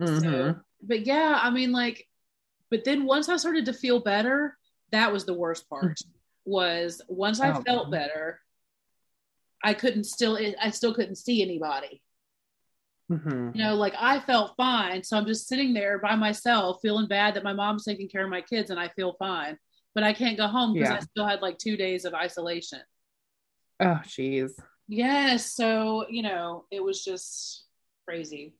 Mhm. 0.00 0.20
So, 0.20 0.56
but 0.82 1.06
yeah, 1.06 1.38
I 1.40 1.50
mean, 1.50 1.70
like, 1.72 2.08
but 2.70 2.84
then 2.84 3.04
once 3.04 3.28
I 3.28 3.36
started 3.36 3.66
to 3.66 3.72
feel 3.72 4.00
better, 4.00 4.56
that 4.90 5.12
was 5.12 5.24
the 5.24 5.34
worst 5.34 5.68
part. 5.68 5.98
Was 6.44 7.00
once 7.08 7.40
I 7.40 7.50
Oh, 7.52 7.62
felt 7.62 7.84
God. 7.84 7.90
better, 7.92 8.40
I 9.62 9.74
couldn't 9.74 10.04
still, 10.04 10.36
I 10.60 10.70
still 10.70 10.92
couldn't 10.92 11.16
see 11.16 11.40
anybody. 11.42 12.02
Mhm. 13.10 13.54
You 13.54 13.62
know, 13.64 13.74
like 13.74 13.94
I 13.98 14.20
felt 14.20 14.54
fine, 14.56 15.02
so 15.02 15.16
I'm 15.16 15.26
just 15.26 15.46
sitting 15.48 15.74
there 15.74 15.98
by 15.98 16.16
myself, 16.16 16.78
feeling 16.82 17.08
bad 17.08 17.34
that 17.34 17.44
my 17.44 17.52
mom's 17.52 17.84
taking 17.84 18.08
care 18.08 18.24
of 18.24 18.30
my 18.30 18.40
kids, 18.40 18.70
and 18.70 18.80
I 18.80 18.88
feel 18.88 19.14
fine, 19.18 19.58
but 19.94 20.04
I 20.04 20.12
can't 20.12 20.36
go 20.38 20.46
home 20.46 20.72
because 20.74 20.90
Yeah. 20.90 20.96
I 20.96 21.00
still 21.00 21.26
had 21.26 21.42
like 21.42 21.58
two 21.58 21.76
days 21.76 22.04
of 22.04 22.14
isolation. 22.14 22.80
Oh, 23.80 24.00
jeez. 24.04 24.52
Yes, 24.88 25.52
so 25.52 26.06
you 26.08 26.22
know, 26.22 26.66
it 26.70 26.82
was 26.82 27.04
just 27.04 27.64
crazy. 28.06 28.54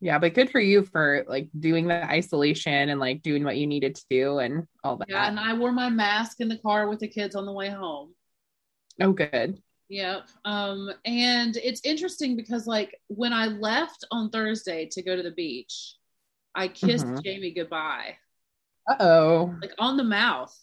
Yeah, 0.00 0.18
but 0.18 0.34
good 0.34 0.50
for 0.50 0.60
you 0.60 0.84
for 0.84 1.24
like 1.28 1.48
doing 1.58 1.88
the 1.88 2.04
isolation 2.04 2.90
and 2.90 3.00
like 3.00 3.22
doing 3.22 3.42
what 3.42 3.56
you 3.56 3.66
needed 3.66 3.94
to 3.94 4.04
do 4.10 4.38
and 4.38 4.66
all 4.82 4.96
that. 4.98 5.08
Yeah, 5.08 5.26
and 5.28 5.40
I 5.40 5.54
wore 5.54 5.72
my 5.72 5.88
mask 5.88 6.40
in 6.40 6.48
the 6.48 6.58
car 6.58 6.88
with 6.88 7.00
the 7.00 7.08
kids 7.08 7.34
on 7.34 7.46
the 7.46 7.52
way 7.52 7.70
home. 7.70 8.14
oh, 9.00 9.12
good. 9.12 9.62
Yep. 9.88 10.28
Um, 10.44 10.90
and 11.04 11.56
it's 11.56 11.82
interesting 11.84 12.36
because 12.36 12.66
like 12.66 12.98
when 13.08 13.32
I 13.32 13.46
left 13.48 14.04
on 14.10 14.30
Thursday 14.30 14.86
to 14.92 15.02
go 15.02 15.14
to 15.14 15.22
the 15.22 15.30
beach, 15.30 15.96
I 16.54 16.68
kissed 16.68 17.06
Mhm. 17.06 17.22
Jamie 17.24 17.50
goodbye, 17.52 18.16
Uh 18.88 18.96
oh. 19.00 19.54
like 19.60 19.74
on 19.78 19.96
the 19.96 20.04
mouth, 20.04 20.56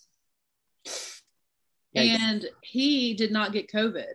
and 1.95 2.45
he 2.63 3.13
did 3.13 3.31
not 3.31 3.51
get 3.53 3.69
COVID. 3.71 4.13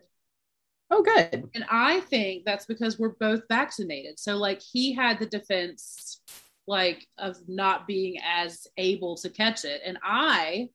oh, 0.91 1.03
good. 1.03 1.51
And 1.55 1.65
I 1.69 1.99
think 2.01 2.45
that's 2.45 2.65
because 2.67 2.97
we're 2.97 3.17
both 3.19 3.43
vaccinated. 3.49 4.21
So 4.21 4.37
like 4.37 4.63
he 4.63 4.93
had 4.93 5.19
the 5.19 5.27
defense 5.27 6.21
like 6.69 7.07
of 7.19 7.37
not 7.49 7.87
being 7.89 8.19
as 8.25 8.67
able 8.77 9.17
to 9.19 9.29
catch 9.31 9.65
it, 9.65 9.83
and 9.85 9.99
I 10.03 10.69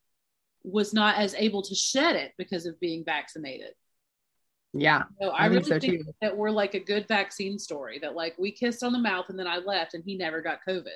was 0.63 0.93
not 0.93 1.15
as 1.17 1.33
able 1.35 1.61
to 1.63 1.75
shed 1.75 2.15
it 2.15 2.33
because 2.37 2.65
of 2.65 2.79
being 2.79 3.03
vaccinated. 3.05 3.73
Yeah. 4.73 5.03
So 5.21 5.29
I, 5.29 5.43
I 5.43 5.45
really 5.47 5.63
think 5.63 5.81
so, 5.83 5.87
think 5.89 6.05
that 6.21 6.37
we're 6.37 6.51
like 6.51 6.75
a 6.75 6.79
good 6.79 7.07
vaccine 7.07 7.59
story. 7.59 7.99
That 7.99 8.15
like 8.15 8.35
we 8.37 8.51
kissed 8.51 8.83
on 8.83 8.93
the 8.93 8.99
mouth 8.99 9.25
and 9.29 9.37
then 9.37 9.47
I 9.47 9.57
left 9.57 9.93
and 9.93 10.03
he 10.05 10.15
never 10.15 10.41
got 10.41 10.59
COVID. 10.67 10.87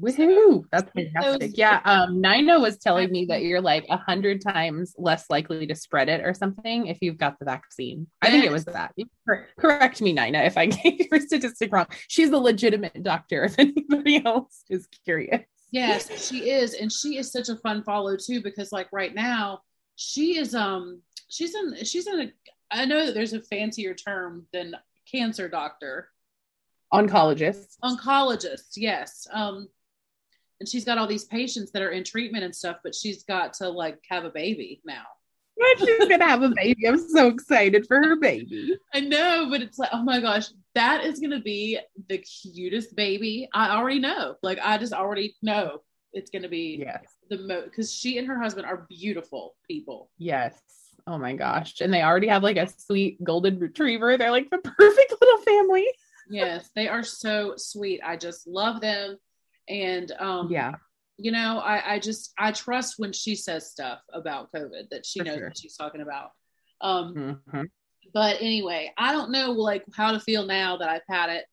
Woohoo! 0.00 0.64
That's 0.70 0.90
fantastic. 0.92 1.56
Yeah. 1.56 1.80
Um, 1.84 2.20
Nina 2.20 2.60
was 2.60 2.78
telling 2.78 3.10
me 3.10 3.26
that 3.26 3.42
you're 3.42 3.60
like 3.60 3.84
a 3.90 3.96
hundred 3.96 4.40
times 4.40 4.94
less 4.96 5.24
likely 5.28 5.66
to 5.66 5.74
spread 5.74 6.08
it 6.08 6.24
or 6.24 6.34
something 6.34 6.86
if 6.86 6.98
you've 7.00 7.18
got 7.18 7.38
the 7.38 7.44
vaccine. 7.44 8.06
I 8.22 8.30
think 8.30 8.44
it 8.44 8.52
was 8.52 8.64
that. 8.66 8.94
Correct 9.58 10.00
me, 10.00 10.12
Nina, 10.12 10.38
if 10.40 10.56
I 10.56 10.66
gave 10.66 11.08
your 11.10 11.20
statistic 11.20 11.72
wrong. 11.72 11.86
She's 12.06 12.30
a 12.30 12.38
legitimate 12.38 13.02
doctor. 13.02 13.44
If 13.48 13.58
anybody 13.58 14.24
else 14.24 14.64
is 14.68 14.86
curious. 15.04 15.42
Yes, 15.70 16.28
she 16.28 16.50
is, 16.50 16.74
and 16.74 16.92
she 16.92 17.18
is 17.18 17.32
such 17.32 17.48
a 17.48 17.56
fun 17.56 17.82
follow 17.82 18.16
too 18.16 18.42
because 18.42 18.72
like 18.72 18.88
right 18.92 19.14
now 19.14 19.60
she 19.96 20.38
is 20.38 20.54
um 20.54 21.02
she's 21.28 21.54
in 21.54 21.84
she's 21.84 22.06
in 22.06 22.20
a 22.20 22.32
I 22.70 22.84
know 22.84 23.06
that 23.06 23.14
there's 23.14 23.32
a 23.32 23.40
fancier 23.40 23.94
term 23.94 24.46
than 24.52 24.74
cancer 25.10 25.48
doctor 25.48 26.08
Oncologist. 26.92 27.76
oncologist 27.84 28.72
yes 28.76 29.26
um 29.32 29.68
and 30.60 30.68
she's 30.68 30.84
got 30.84 30.98
all 30.98 31.06
these 31.06 31.24
patients 31.24 31.70
that 31.72 31.82
are 31.82 31.90
in 31.90 32.02
treatment 32.04 32.44
and 32.44 32.54
stuff 32.54 32.78
but 32.82 32.94
she's 32.94 33.22
got 33.24 33.52
to 33.54 33.68
like 33.68 33.98
have 34.08 34.24
a 34.24 34.30
baby 34.30 34.80
now 34.84 35.04
she's 35.78 36.08
gonna 36.08 36.24
have 36.24 36.42
a 36.42 36.50
baby. 36.54 36.86
I'm 36.86 36.98
so 37.08 37.26
excited 37.26 37.84
for 37.88 37.96
her 37.96 38.14
baby. 38.14 38.76
I 38.94 39.00
know, 39.00 39.48
but 39.50 39.60
it's 39.60 39.76
like, 39.76 39.88
oh 39.92 40.04
my 40.04 40.20
gosh, 40.20 40.46
that 40.76 41.04
is 41.04 41.18
gonna 41.18 41.40
be 41.40 41.80
the 42.08 42.18
cutest 42.18 42.94
baby. 42.94 43.48
I 43.52 43.70
already 43.76 43.98
know. 43.98 44.36
Like 44.40 44.60
I 44.62 44.78
just 44.78 44.92
already 44.92 45.34
know 45.42 45.82
it's 46.12 46.30
gonna 46.30 46.48
be 46.48 46.76
Yes. 46.80 47.02
the 47.28 47.38
most 47.38 47.64
because 47.64 47.92
she 47.92 48.18
and 48.18 48.28
her 48.28 48.40
husband 48.40 48.66
are 48.66 48.86
beautiful 48.88 49.56
people. 49.66 50.12
Yes. 50.16 50.54
Oh 51.08 51.16
my 51.16 51.32
gosh. 51.32 51.80
And 51.80 51.92
they 51.92 52.02
already 52.02 52.26
have 52.28 52.42
like 52.42 52.58
a 52.58 52.68
sweet 52.68 53.22
golden 53.24 53.58
retriever. 53.58 54.18
They're 54.18 54.30
like 54.30 54.50
the 54.50 54.58
perfect 54.58 55.14
little 55.20 55.38
family. 55.38 55.86
Yes, 56.28 56.68
they 56.76 56.86
are 56.86 57.02
so 57.02 57.54
sweet. 57.56 58.02
I 58.04 58.16
just 58.18 58.46
love 58.46 58.82
them. 58.82 59.16
And 59.68 60.12
um 60.18 60.50
Yeah. 60.50 60.74
you 61.16 61.32
know, 61.32 61.58
I, 61.60 61.94
I 61.94 61.98
just 61.98 62.32
I 62.38 62.52
trust 62.52 62.98
when 62.98 63.14
she 63.14 63.34
says 63.34 63.70
stuff 63.70 64.00
about 64.12 64.52
COVID 64.52 64.90
that 64.90 65.06
she 65.06 65.20
For 65.20 65.24
knows 65.24 65.36
sure. 65.38 65.48
what 65.48 65.58
she's 65.58 65.76
talking 65.76 66.02
about. 66.02 66.32
Um 66.82 67.40
Mhm. 67.50 67.68
but 68.12 68.36
anyway, 68.42 68.92
I 68.98 69.12
don't 69.12 69.30
know 69.32 69.52
like 69.52 69.84
how 69.94 70.12
to 70.12 70.20
feel 70.20 70.44
now 70.44 70.76
that 70.76 70.90
I've 70.90 71.02
had 71.08 71.30
it. 71.30 71.46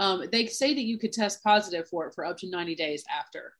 Um, 0.00 0.24
they 0.30 0.46
say 0.46 0.74
that 0.74 0.82
you 0.82 0.98
could 0.98 1.12
test 1.12 1.42
positive 1.44 1.88
for 1.88 2.06
it 2.08 2.14
for 2.14 2.24
up 2.24 2.36
to 2.38 2.50
90 2.50 2.74
days 2.74 3.04
after. 3.08 3.54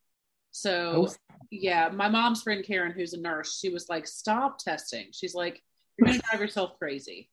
So 0.56 1.06
Oh, 1.06 1.36
yeah, 1.50 1.90
my 1.92 2.08
mom's 2.08 2.42
friend 2.42 2.64
Karen, 2.64 2.90
who's 2.92 3.12
a 3.12 3.20
nurse, 3.20 3.58
she 3.58 3.68
was 3.68 3.90
like, 3.90 4.06
"Stop 4.06 4.58
testing." 4.58 5.08
She's 5.12 5.34
like, 5.34 5.62
"You're 5.98 6.06
gonna 6.06 6.22
drive 6.30 6.40
yourself 6.40 6.78
crazy." 6.78 7.30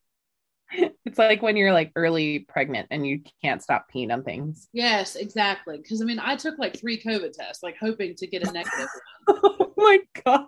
It's 1.06 1.20
like 1.20 1.42
when 1.44 1.56
you're 1.56 1.74
like 1.74 1.92
early 1.96 2.40
pregnant 2.40 2.88
and 2.90 3.06
you 3.06 3.22
can't 3.44 3.62
stop 3.62 3.86
peeing 3.94 4.12
on 4.12 4.24
things. 4.24 4.68
Yes, 4.74 5.16
exactly. 5.16 5.78
Because 5.78 6.02
I 6.02 6.06
mean, 6.06 6.20
I 6.20 6.36
took 6.36 6.58
like 6.58 6.76
three 6.78 7.00
COVID 7.00 7.32
tests, 7.34 7.62
like 7.62 7.76
hoping 7.80 8.16
to 8.16 8.26
get 8.26 8.48
a 8.48 8.52
negative. 8.52 8.88
oh 9.28 9.74
my 9.78 10.00
god. 10.26 10.48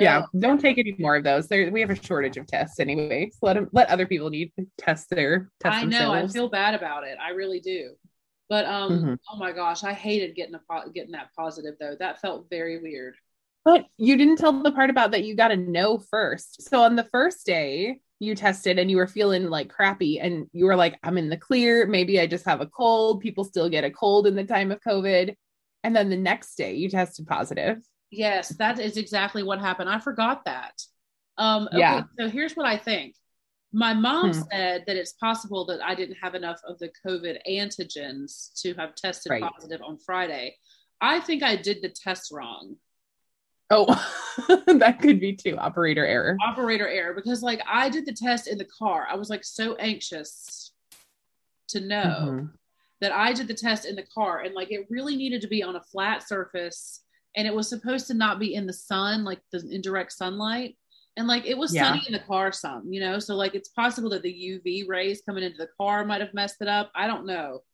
Yeah, 0.00 0.22
don't 0.38 0.60
take 0.60 0.78
any 0.78 0.94
more 0.98 1.16
of 1.16 1.24
those. 1.24 1.48
There, 1.48 1.70
we 1.70 1.80
have 1.80 1.90
a 1.90 2.02
shortage 2.02 2.36
of 2.36 2.46
tests 2.46 2.80
anyway. 2.80 3.30
So 3.32 3.38
let 3.42 3.56
'em- 3.58 3.68
let 3.72 3.90
other 3.90 4.06
people 4.06 4.30
need 4.30 4.52
to 4.58 4.66
test 4.78 5.10
their 5.10 5.50
test 5.60 5.76
I 5.76 5.84
know. 5.84 6.12
I 6.12 6.26
feel 6.26 6.48
bad 6.48 6.74
about 6.74 7.04
it. 7.04 7.18
I 7.20 7.30
really 7.30 7.60
do. 7.60 7.94
But 8.48 8.64
um, 8.64 8.90
Mhm. 8.90 9.18
oh 9.30 9.36
my 9.36 9.52
gosh, 9.52 9.84
I 9.84 9.92
hated 9.92 10.34
getting 10.34 10.54
a 10.54 10.90
getting 10.90 11.12
that 11.12 11.30
positive 11.36 11.74
though. 11.78 11.96
That 11.98 12.20
felt 12.20 12.48
very 12.50 12.78
weird. 12.80 13.16
But 13.64 13.86
you 13.98 14.16
didn't 14.16 14.36
tell 14.36 14.52
the 14.62 14.72
part 14.72 14.88
about 14.88 15.10
that 15.10 15.24
you 15.24 15.34
got 15.34 15.48
to 15.48 15.56
know 15.56 15.98
first. 15.98 16.62
So 16.62 16.82
on 16.82 16.96
the 16.96 17.04
first 17.04 17.44
day, 17.44 18.00
you 18.18 18.34
tested 18.34 18.78
and 18.78 18.90
you 18.90 18.96
were 18.96 19.06
feeling 19.06 19.50
like 19.50 19.68
crappy 19.68 20.18
and 20.18 20.48
you 20.52 20.64
were 20.64 20.76
like, 20.76 20.98
I'm 21.02 21.18
in 21.18 21.28
the 21.28 21.36
clear. 21.36 21.86
Maybe 21.86 22.18
I 22.18 22.26
just 22.26 22.46
have 22.46 22.60
a 22.60 22.66
cold. 22.66 23.20
People 23.20 23.44
still 23.44 23.68
get 23.68 23.84
a 23.84 23.90
cold 23.90 24.26
in 24.26 24.34
the 24.34 24.44
time 24.44 24.72
of 24.72 24.80
COVID. 24.80 25.34
And 25.84 25.94
then 25.94 26.08
the 26.08 26.16
next 26.16 26.56
day, 26.56 26.74
you 26.74 26.88
tested 26.88 27.26
positive. 27.26 27.78
Yes, 28.10 28.48
that 28.56 28.80
is 28.80 28.96
exactly 28.96 29.42
what 29.42 29.60
happened. 29.60 29.90
I 29.90 29.98
forgot 30.00 30.46
that. 30.46 30.82
Um, 31.36 31.68
okay, 31.68 31.78
Yeah. 31.78 32.02
So 32.18 32.28
here's 32.28 32.54
what 32.54 32.66
I 32.66 32.76
think. 32.78 33.14
My 33.72 33.92
mom 33.92 34.32
Hmm. 34.32 34.42
said 34.50 34.84
that 34.86 34.96
it's 34.96 35.12
possible 35.12 35.64
that 35.66 35.82
I 35.82 35.94
didn't 35.94 36.16
have 36.16 36.34
enough 36.34 36.60
of 36.64 36.78
the 36.78 36.90
COVID 37.06 37.38
antigens 37.48 38.50
to 38.62 38.74
have 38.74 38.94
tested 38.94 39.30
Right. 39.30 39.42
positive 39.42 39.82
on 39.82 39.98
Friday. 39.98 40.56
I 41.00 41.20
think 41.20 41.42
I 41.42 41.56
did 41.56 41.82
the 41.82 41.90
test 41.90 42.32
wrong. 42.32 42.76
Oh, 43.70 43.84
that 44.66 45.00
could 45.02 45.20
be 45.20 45.34
too. 45.36 45.58
Operator 45.58 46.04
error. 46.06 46.36
Operator 46.42 46.88
error 46.88 47.12
because 47.12 47.42
like 47.42 47.60
I 47.66 47.90
did 47.90 48.06
the 48.06 48.12
test 48.14 48.46
in 48.48 48.56
the 48.56 48.64
car. 48.64 49.06
I 49.08 49.14
was 49.16 49.28
like 49.28 49.44
so 49.44 49.74
anxious 49.76 50.72
to 51.68 51.80
know 51.80 52.38
Mhm. 52.40 52.52
that 53.00 53.12
I 53.12 53.34
did 53.34 53.46
the 53.48 53.54
test 53.54 53.84
in 53.84 53.94
the 53.94 54.02
car 54.06 54.40
and 54.40 54.54
like 54.54 54.72
it 54.72 54.86
really 54.88 55.16
needed 55.16 55.42
to 55.42 55.48
be 55.48 55.62
on 55.62 55.76
a 55.76 55.82
flat 55.82 56.26
surface 56.26 57.04
and 57.36 57.46
it 57.46 57.54
was 57.54 57.68
supposed 57.68 58.06
to 58.06 58.14
not 58.14 58.38
be 58.38 58.54
in 58.54 58.66
the 58.66 58.72
sun, 58.72 59.22
like 59.24 59.40
the 59.52 59.58
indirect 59.70 60.12
sunlight. 60.12 60.78
And 61.18 61.26
like 61.26 61.44
it 61.46 61.58
was 61.58 61.74
Yeah. 61.74 61.88
sunny 61.88 62.04
in 62.06 62.12
the 62.12 62.20
car 62.20 62.52
some, 62.52 62.90
you 62.92 63.00
know, 63.00 63.18
so 63.18 63.34
like 63.34 63.56
it's 63.56 63.68
possible 63.70 64.08
that 64.10 64.22
the 64.22 64.32
UV 64.32 64.86
rays 64.86 65.20
coming 65.26 65.42
into 65.42 65.58
the 65.58 65.68
car 65.76 66.04
might 66.04 66.20
have 66.20 66.32
messed 66.32 66.62
it 66.62 66.68
up. 66.68 66.92
I 66.94 67.08
don't 67.08 67.26
know. 67.26 67.64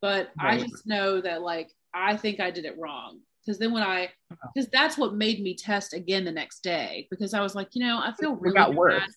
But 0.00 0.30
I 0.38 0.58
just 0.58 0.86
know 0.86 1.20
that 1.20 1.42
like 1.42 1.70
I 1.92 2.16
think 2.16 2.38
I 2.38 2.52
did 2.52 2.64
it 2.64 2.78
wrong. 2.78 3.18
Because 3.44 3.58
then 3.58 3.72
when 3.72 3.82
I, 3.82 4.04
uh-huh. 4.30 4.48
because 4.54 4.70
that's 4.70 4.96
what 4.96 5.14
made 5.14 5.42
me 5.42 5.56
test 5.56 5.94
again 5.94 6.24
the 6.24 6.30
next 6.30 6.60
day 6.62 7.08
because 7.10 7.34
I 7.34 7.40
was 7.40 7.56
like, 7.56 7.74
you 7.74 7.84
know, 7.84 7.98
I 7.98 8.12
feel 8.12 8.36
really 8.36 8.54
got 8.54 8.74
worse. 8.74 9.16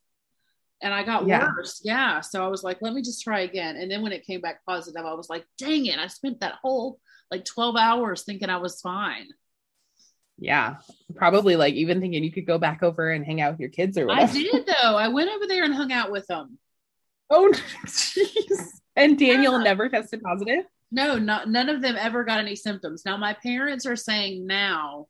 And 0.81 0.91
I 0.91 1.03
got 1.03 1.27
Yeah. 1.27 1.45
worse. 1.55 1.79
Yeah. 1.83 2.21
So 2.21 2.43
I 2.43 2.47
was 2.47 2.63
like, 2.63 2.79
let 2.81 2.93
me 2.93 3.03
just 3.03 3.23
try 3.23 3.41
again. 3.41 3.75
And 3.77 3.89
then 3.89 4.01
when 4.01 4.11
it 4.11 4.25
came 4.25 4.41
back 4.41 4.65
positive, 4.65 5.05
I 5.05 5.13
was 5.13 5.29
like, 5.29 5.45
dang 5.59 5.85
it. 5.85 5.99
I 5.99 6.07
spent 6.07 6.39
that 6.39 6.55
whole 6.61 6.99
like 7.29 7.45
12 7.45 7.75
hours 7.75 8.23
thinking 8.23 8.49
I 8.49 8.57
was 8.57 8.81
fine. 8.81 9.27
Yeah. 10.37 10.77
Probably 11.15 11.55
like 11.55 11.73
even 11.75 12.01
thinking 12.01 12.23
you 12.23 12.31
could 12.31 12.45
go 12.47 12.57
back 12.57 12.83
over 12.83 13.09
and 13.11 13.25
hang 13.25 13.41
out 13.41 13.53
with 13.53 13.59
your 13.59 13.69
kids 13.69 13.97
or 13.97 14.09
I 14.11 14.25
did 14.25 14.65
though. 14.65 14.95
I 14.95 15.07
went 15.07 15.29
over 15.29 15.47
there 15.47 15.63
and 15.63 15.73
hung 15.73 15.91
out 15.91 16.11
with 16.11 16.27
them. 16.27 16.57
Oh, 17.29 17.51
jeez. 17.85 18.67
And 18.95 19.17
Daniel 19.17 19.59
never 19.59 19.89
tested 19.89 20.21
positive. 20.21 20.65
No, 20.91 21.17
not 21.17 21.49
none 21.49 21.69
of 21.69 21.81
them 21.81 21.95
ever 21.99 22.23
got 22.23 22.39
any 22.39 22.55
symptoms. 22.55 23.03
Now 23.05 23.17
my 23.17 23.33
parents 23.33 23.85
are 23.85 23.95
saying 23.95 24.45
now 24.45 25.07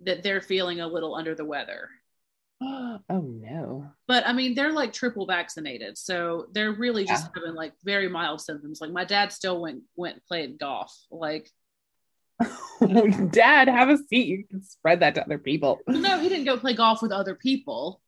that 0.00 0.22
they're 0.22 0.40
feeling 0.40 0.80
a 0.80 0.86
little 0.88 1.14
under 1.14 1.34
the 1.34 1.44
weather. 1.44 1.88
oh 2.62 3.00
no. 3.08 3.90
But 4.06 4.26
I 4.26 4.32
mean, 4.32 4.54
they're 4.54 4.72
like 4.72 4.92
triple 4.92 5.26
vaccinated, 5.26 5.98
so 5.98 6.46
they're 6.52 6.72
really 6.72 7.04
just 7.04 7.26
Yeah. 7.26 7.42
having 7.42 7.54
like 7.54 7.72
very 7.84 8.08
mild 8.08 8.40
symptoms. 8.40 8.80
Like 8.80 8.90
my 8.90 9.04
dad 9.04 9.32
still 9.32 9.60
went 9.60 9.82
went 9.96 10.14
and 10.14 10.24
played 10.24 10.58
golf. 10.58 10.96
Like 11.10 11.50
Dad, 13.30 13.68
have 13.68 13.88
a 13.88 13.98
seat. 13.98 14.26
You 14.28 14.44
can 14.44 14.62
spread 14.62 15.00
that 15.00 15.14
to 15.16 15.24
other 15.24 15.38
people. 15.38 15.80
No, 15.88 16.18
he 16.20 16.28
didn't 16.28 16.44
go 16.44 16.56
play 16.56 16.74
golf 16.74 17.02
with 17.02 17.12
other 17.12 17.34
people. 17.34 18.00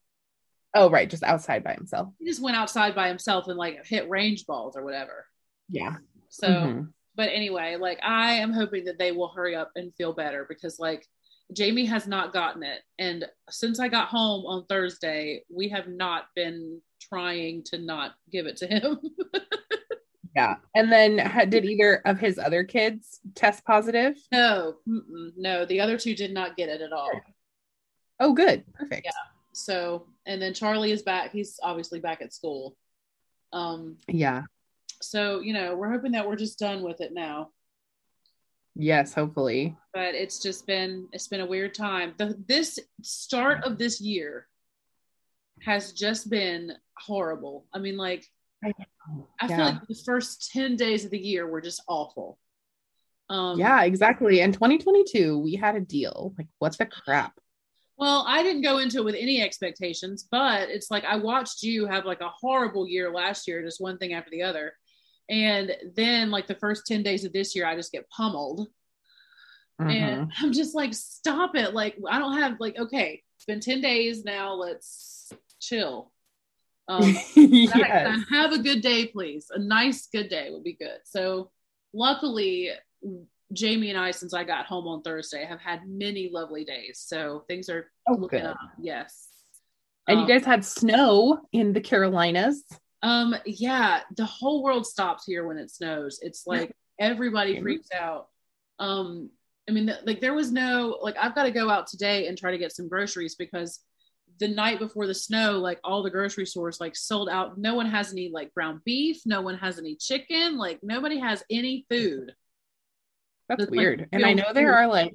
Oh, 0.75 0.89
right. 0.89 1.11
Just 1.11 1.25
outside 1.25 1.65
by 1.65 1.75
himself. 1.75 2.13
He 2.19 2.27
just 2.27 2.41
went 2.41 2.57
outside 2.57 2.95
by 2.95 3.09
himself 3.09 3.49
and 3.49 3.59
like 3.59 3.85
hit 3.87 4.09
range 4.09 4.47
balls 4.47 4.77
or 4.77 4.85
whatever. 4.85 5.27
Yeah. 5.69 5.97
So, 6.29 6.49
Mhm. 6.49 6.93
but 7.17 7.29
anyway, 7.33 7.77
like 7.77 7.99
I 8.03 8.35
am 8.35 8.53
hoping 8.53 8.85
that 8.85 8.99
they 8.99 9.11
will 9.11 9.29
hurry 9.29 9.57
up 9.57 9.73
and 9.75 9.95
feel 9.97 10.13
better 10.13 10.47
because 10.49 10.79
like 10.79 11.09
Jamie 11.53 11.87
has 11.87 12.07
not 12.07 12.33
gotten 12.33 12.63
it. 12.63 12.83
And 13.01 13.27
since 13.49 13.81
I 13.81 13.89
got 13.89 14.07
home 14.09 14.47
on 14.47 14.67
Thursday, 14.67 15.43
we 15.53 15.69
have 15.71 15.89
not 15.89 16.27
been 16.37 16.81
trying 17.01 17.65
to 17.65 17.79
not 17.79 18.13
give 18.31 18.47
it 18.47 18.57
to 18.59 18.69
him. 18.69 19.01
Yeah. 20.41 20.57
And 20.75 20.91
then 20.93 21.19
ha- 21.19 21.45
did 21.45 21.65
either 21.65 22.03
of 22.05 22.19
his 22.19 22.39
other 22.39 22.65
kids 22.65 23.21
test 23.35 23.65
positive? 23.65 24.17
no, 24.33 24.77
no, 24.87 25.65
the 25.67 25.81
other 25.81 25.99
two 25.99 26.15
did 26.15 26.33
not 26.33 26.57
get 26.57 26.69
it 26.69 26.81
at 26.81 26.93
all. 26.93 27.11
Oh, 28.19 28.33
good. 28.35 28.65
Perfect. 28.75 29.03
Yeah. 29.05 29.11
So, 29.53 30.07
and 30.27 30.41
then 30.41 30.55
Charlie 30.55 30.93
is 30.93 31.03
back. 31.03 31.33
He's 31.33 31.59
obviously 31.63 32.01
back 32.01 32.21
at 32.23 32.33
school. 32.33 32.77
Um, 33.53 33.97
Yeah. 34.09 34.43
so 35.01 35.41
you 35.41 35.53
know, 35.55 35.75
we're 35.77 35.91
hoping 35.91 36.13
that 36.13 36.27
we're 36.29 36.37
just 36.37 36.59
done 36.59 36.83
with 36.83 37.01
it 37.01 37.13
now. 37.13 37.51
Yes, 38.77 39.13
hopefully. 39.15 39.77
But 39.93 40.15
it's 40.15 40.41
just 40.41 40.67
been 40.67 41.09
it's 41.13 41.27
been 41.29 41.41
a 41.41 41.47
weird 41.47 41.75
time. 41.75 42.15
The 42.19 42.37
this 42.47 42.79
start 43.03 43.65
of 43.65 43.77
this 43.79 44.01
year 44.01 44.47
has 45.63 45.93
just 45.93 46.31
been 46.31 46.73
horrible. 46.97 47.67
I 47.75 47.79
mean, 47.79 47.97
like 47.97 48.25
I 48.63 48.73
feel 49.49 49.57
Yeah. 49.59 49.65
like 49.71 49.87
the 49.89 49.95
first 50.05 50.51
10 50.53 50.77
days 50.77 51.05
of 51.05 51.11
the 51.11 51.19
year 51.19 51.47
were 51.47 51.61
just 51.61 51.83
awful. 51.89 52.39
Um 53.29 53.59
yeah, 53.59 53.85
exactly. 53.85 54.41
And 54.41 54.53
2022, 54.53 55.39
we 55.39 55.55
had 55.55 55.77
a 55.77 55.81
deal. 55.81 56.35
Like, 56.37 56.49
what's 56.59 56.77
the 56.77 56.87
crap? 56.87 57.39
Well, 57.97 58.25
I 58.27 58.43
didn't 58.43 58.63
go 58.63 58.79
into 58.79 58.99
it 58.99 59.05
with 59.05 59.15
any 59.15 59.43
expectations, 59.43 60.27
but 60.31 60.69
it's 60.71 60.91
like 60.91 61.05
I 61.05 61.17
watched 61.17 61.63
you 61.63 61.87
have 61.87 62.05
like 62.07 62.21
a 62.23 62.31
horrible 62.31 62.89
year 62.89 63.13
last 63.13 63.47
year, 63.47 63.63
just 63.63 63.81
one 63.81 63.99
thing 63.99 64.15
after 64.15 64.31
the 64.31 64.43
other. 64.43 64.73
And 65.29 65.77
then 65.95 66.31
like 66.31 66.47
the 66.49 66.55
first 66.57 66.87
10 66.87 67.03
days 67.03 67.25
of 67.25 67.33
this 67.33 67.55
year, 67.55 67.67
I 67.67 67.77
just 67.77 67.93
get 67.93 68.09
pummeled. 68.11 68.69
Mhm. 69.81 69.91
And 69.95 70.33
I'm 70.39 70.53
just 70.53 70.75
like, 70.75 70.93
stop 70.93 71.55
it. 71.55 71.73
Like, 71.73 71.97
I 72.09 72.19
don't 72.19 72.37
have 72.39 72.59
like, 72.59 72.77
okay, 72.79 73.23
it's 73.37 73.45
been 73.45 73.61
10 73.61 73.81
days 73.81 74.25
now. 74.25 74.55
Let's 74.55 75.33
chill. 75.61 76.11
Um, 76.91 77.15
can 77.35 77.53
yes. 77.53 78.21
Have 78.31 78.53
a 78.53 78.59
good 78.59 78.81
day, 78.83 79.07
please. 79.07 79.47
A 79.55 79.59
nice 79.59 80.09
good 80.13 80.29
day 80.29 80.49
would 80.51 80.65
be 80.65 80.73
good. 80.75 80.99
So, 81.05 81.51
luckily, 81.93 82.71
Jamie 83.53 83.91
and 83.91 83.99
I, 83.99 84.11
since 84.11 84.35
I 84.35 84.45
got 84.45 84.67
home 84.67 84.87
on 84.87 85.03
Thursday, 85.03 85.45
have 85.45 85.61
had 85.61 85.89
many 85.89 86.31
lovely 86.33 86.65
days. 86.65 87.03
So 87.05 87.45
things 87.49 87.69
are 87.69 87.91
Oh, 88.09 88.15
looking 88.15 88.41
good. 88.41 88.47
up. 88.47 88.59
Yes. 88.81 89.29
And 90.09 90.19
Um, 90.19 90.23
you 90.29 90.35
guys 90.35 90.45
had 90.45 90.65
snow 90.65 91.41
in 91.53 91.73
the 91.73 91.81
Carolinas. 91.81 92.65
Um, 93.03 93.35
yeah, 93.47 94.01
the 94.17 94.25
whole 94.25 94.63
world 94.63 94.87
stops 94.87 95.25
here 95.25 95.47
when 95.47 95.59
it 95.59 95.71
snows. 95.71 96.19
It's 96.23 96.47
like 96.47 96.75
everybody 96.99 97.61
freaks 97.61 97.89
out. 97.95 98.29
Um, 98.79 99.31
I 99.69 99.73
mean, 99.73 99.93
like 100.05 100.21
there 100.21 100.35
was 100.35 100.53
no 100.53 100.99
like 101.01 101.17
I've 101.17 101.35
got 101.35 101.45
to 101.45 101.51
go 101.51 101.71
out 101.71 101.87
today 101.87 102.27
and 102.27 102.37
try 102.37 102.51
to 102.51 102.59
get 102.59 102.73
some 102.73 102.89
groceries 102.89 103.37
because 103.37 103.81
the 104.41 104.49
night 104.49 104.79
before 104.79 105.07
the 105.07 105.15
snow, 105.15 105.59
like 105.59 105.79
all 105.85 106.03
the 106.03 106.11
grocery 106.11 106.47
stores 106.47 106.81
like 106.81 106.97
sold 106.97 107.29
out. 107.29 107.59
No 107.59 107.75
one 107.75 107.87
has 107.87 108.11
any 108.11 108.31
like 108.33 108.53
ground 108.55 108.81
beef. 108.85 109.21
No 109.27 109.43
one 109.43 109.59
has 109.59 109.79
any 109.79 109.95
chicken. 109.97 110.57
Like 110.57 110.81
nobody 110.83 111.19
has 111.19 111.45
any 111.51 111.85
food. 111.91 112.35
That's 113.49 113.65
It's, 113.65 113.71
like, 113.71 113.79
weird. 113.79 114.09
and 114.13 114.25
I 114.25 114.33
know 114.33 114.53
there 114.55 114.75
are 114.75 114.87
like, 114.87 115.15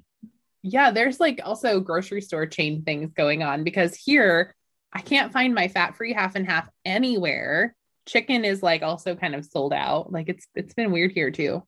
yeah, 0.61 0.91
there's 0.91 1.19
like 1.19 1.41
also 1.43 1.79
grocery 1.79 2.21
store 2.21 2.45
chain 2.45 2.83
things 2.83 3.11
going 3.13 3.41
on 3.43 3.63
because 3.63 3.95
here 3.95 4.55
I 4.93 5.01
can't 5.01 5.33
find 5.33 5.55
my 5.55 5.67
fat 5.67 5.97
free 5.97 6.13
half 6.13 6.35
and 6.35 6.45
half 6.45 6.69
anywhere. 6.85 7.75
Chicken 8.05 8.45
is 8.45 8.61
like 8.61 8.83
also 8.83 9.15
kind 9.15 9.33
of 9.33 9.45
sold 9.45 9.73
out. 9.73 10.11
Like 10.11 10.29
it's 10.29 10.47
it's 10.53 10.75
been 10.75 10.91
weird 10.91 11.11
here 11.11 11.31
too. 11.31 11.63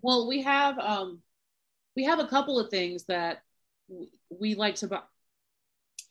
Well, 0.00 0.28
we 0.28 0.42
have 0.42 0.78
um 0.78 1.22
we 1.96 2.04
have 2.04 2.20
a 2.20 2.26
couple 2.28 2.60
of 2.60 2.70
things 2.70 3.04
that 3.06 3.42
we 4.30 4.54
like 4.54 4.76
to 4.76 4.86
buy. 4.86 5.00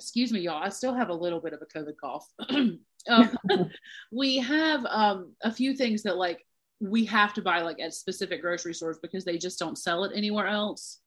Excuse 0.01 0.31
me, 0.31 0.39
y'all. 0.39 0.61
I 0.63 0.69
still 0.69 0.95
have 0.95 1.09
a 1.09 1.13
little 1.13 1.39
bit 1.39 1.53
of 1.53 1.61
a 1.61 1.65
COVID 1.77 1.95
cough. 2.01 2.27
um, 2.49 3.37
we 4.11 4.37
have 4.37 4.83
um 4.85 5.33
a 5.43 5.51
few 5.51 5.75
things 5.75 6.01
that 6.03 6.17
like 6.17 6.43
we 6.79 7.05
have 7.05 7.35
to 7.35 7.41
buy 7.43 7.61
like 7.61 7.79
at 7.79 7.93
specific 7.93 8.41
grocery 8.41 8.73
stores 8.73 8.97
because 8.99 9.23
they 9.23 9.37
just 9.37 9.59
don't 9.59 9.77
sell 9.77 10.03
it 10.03 10.11
anywhere 10.15 10.47
else. 10.47 10.99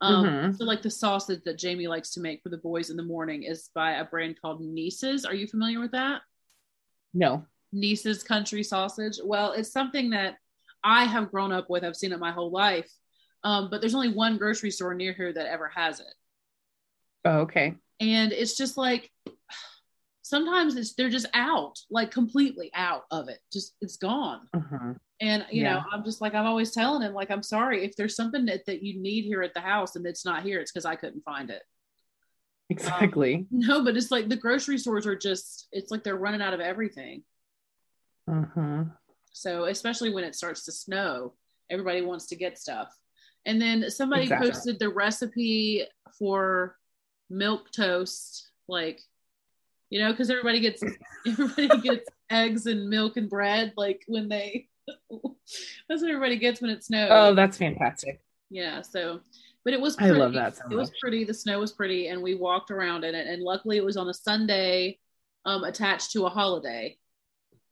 Um, 0.00 0.26
Mhm. 0.26 0.56
so 0.56 0.64
like 0.64 0.82
the 0.82 0.90
sausage 0.90 1.42
that 1.44 1.58
Jamie 1.58 1.86
likes 1.86 2.10
to 2.10 2.20
make 2.20 2.42
for 2.42 2.48
the 2.48 2.58
boys 2.58 2.90
in 2.90 2.96
the 2.96 3.04
morning 3.04 3.44
is 3.44 3.70
by 3.72 3.92
a 3.92 4.04
brand 4.04 4.40
called 4.42 4.60
Neese's. 4.60 5.24
Are 5.24 5.34
you 5.34 5.46
familiar 5.46 5.78
with 5.78 5.92
that? 5.92 6.22
No. 7.14 7.46
Neese's 7.72 8.24
country 8.24 8.64
sausage. 8.64 9.20
Well, 9.24 9.52
it's 9.52 9.70
something 9.72 10.10
that 10.10 10.38
I 10.82 11.04
have 11.04 11.30
grown 11.30 11.52
up 11.52 11.70
with. 11.70 11.84
I've 11.84 11.96
seen 11.96 12.12
it 12.12 12.18
my 12.18 12.32
whole 12.32 12.50
life. 12.50 12.90
Um, 13.44 13.68
but 13.70 13.80
there's 13.80 13.94
only 13.94 14.12
one 14.12 14.36
grocery 14.36 14.72
store 14.72 14.94
near 14.94 15.12
here 15.12 15.32
that 15.32 15.46
ever 15.46 15.68
has 15.68 16.00
it. 16.00 16.14
Oh, 17.24 17.38
okay. 17.40 17.74
And 18.00 18.32
it's 18.32 18.56
just 18.56 18.76
like 18.76 19.10
sometimes 20.22 20.76
it's 20.76 20.94
they're 20.94 21.10
just 21.10 21.26
out, 21.34 21.78
like 21.90 22.10
completely 22.10 22.70
out 22.74 23.04
of 23.10 23.28
it. 23.28 23.38
Just 23.52 23.74
it's 23.80 23.96
gone. 23.96 24.48
Mhm. 24.54 24.98
And 25.20 25.46
you 25.50 25.62
know, 25.64 25.80
I'm 25.92 26.04
just 26.04 26.20
like 26.20 26.34
I'm 26.34 26.46
always 26.46 26.72
telling 26.72 27.02
him, 27.02 27.14
like, 27.14 27.30
I'm 27.30 27.42
sorry 27.42 27.84
if 27.84 27.94
there's 27.96 28.16
something 28.16 28.44
that, 28.46 28.66
that 28.66 28.82
you 28.82 29.00
need 29.00 29.24
here 29.24 29.42
at 29.42 29.54
the 29.54 29.60
house 29.60 29.96
and 29.96 30.04
it's 30.06 30.24
not 30.24 30.42
here, 30.42 30.60
it's 30.60 30.72
because 30.72 30.84
I 30.84 30.96
couldn't 30.96 31.22
find 31.24 31.50
it. 31.50 31.62
Exactly. 32.70 33.46
No, 33.50 33.84
but 33.84 33.96
it's 33.96 34.10
like 34.10 34.28
the 34.28 34.36
grocery 34.36 34.78
stores 34.78 35.06
are 35.06 35.16
just 35.16 35.68
it's 35.72 35.90
like 35.90 36.02
they're 36.02 36.16
running 36.16 36.42
out 36.42 36.54
of 36.54 36.60
everything. 36.60 37.22
Mhm. 38.28 38.92
So 39.32 39.64
especially 39.64 40.12
when 40.12 40.24
it 40.24 40.34
starts 40.34 40.64
to 40.64 40.72
snow, 40.72 41.34
everybody 41.70 42.02
wants 42.02 42.26
to 42.26 42.36
get 42.36 42.58
stuff. 42.58 42.94
And 43.46 43.60
then 43.60 43.90
somebody 43.90 44.22
Exactly. 44.22 44.50
posted 44.50 44.78
the 44.78 44.88
recipe 44.88 45.84
for 46.18 46.76
milk 47.30 47.70
toast, 47.72 48.48
like 48.68 49.00
you 49.90 50.00
know, 50.00 50.10
because 50.10 50.30
everybody 50.30 50.60
gets 50.60 50.82
everybody 51.26 51.80
gets 51.80 52.08
eggs 52.30 52.66
and 52.66 52.88
milk 52.88 53.16
and 53.16 53.28
bread, 53.30 53.72
like 53.76 54.02
when 54.08 54.28
they 54.28 54.68
that's 55.88 56.02
what 56.02 56.10
everybody 56.10 56.36
gets 56.38 56.60
when 56.60 56.70
it 56.70 56.84
snows. 56.84 57.08
Oh, 57.12 57.34
that's 57.34 57.56
fantastic. 57.58 58.20
yeah. 58.50 58.82
So, 58.82 59.20
but 59.64 59.72
it 59.72 59.80
was 59.80 59.94
I 59.96 60.06
pretty. 60.08 60.20
love 60.20 60.32
that 60.34 60.56
so 60.56 60.64
It 60.70 60.74
was 60.74 60.90
pretty. 61.00 61.24
The 61.24 61.34
snow 61.34 61.60
was 61.60 61.72
pretty, 61.72 62.08
and 62.08 62.22
we 62.22 62.34
walked 62.34 62.70
around 62.70 63.04
in 63.04 63.14
it. 63.14 63.26
And 63.26 63.42
luckily, 63.42 63.76
it 63.78 63.84
was 63.84 63.96
on 63.96 64.08
a 64.08 64.14
Sunday, 64.14 64.98
um, 65.46 65.64
attached 65.64 66.12
to 66.12 66.26
a 66.26 66.28
holiday. 66.28 66.96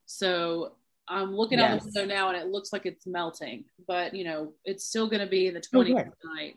So 0.06 0.72
I'm 1.08 1.34
looking 1.34 1.58
out 1.60 1.70
the 1.70 1.76
Yes. 1.76 1.84
window 1.94 2.04
now, 2.06 2.28
and 2.28 2.36
it 2.38 2.48
looks 2.48 2.72
like 2.72 2.86
it's 2.86 3.06
melting. 3.06 3.64
But 3.86 4.14
you 4.14 4.24
know, 4.24 4.52
it's 4.64 4.84
still 4.84 5.08
going 5.08 5.20
to 5.20 5.26
be 5.26 5.48
in 5.48 5.54
the 5.54 5.62
Oh, 5.74 5.78
20s 5.78 5.94
good. 5.94 6.12
tonight. 6.22 6.56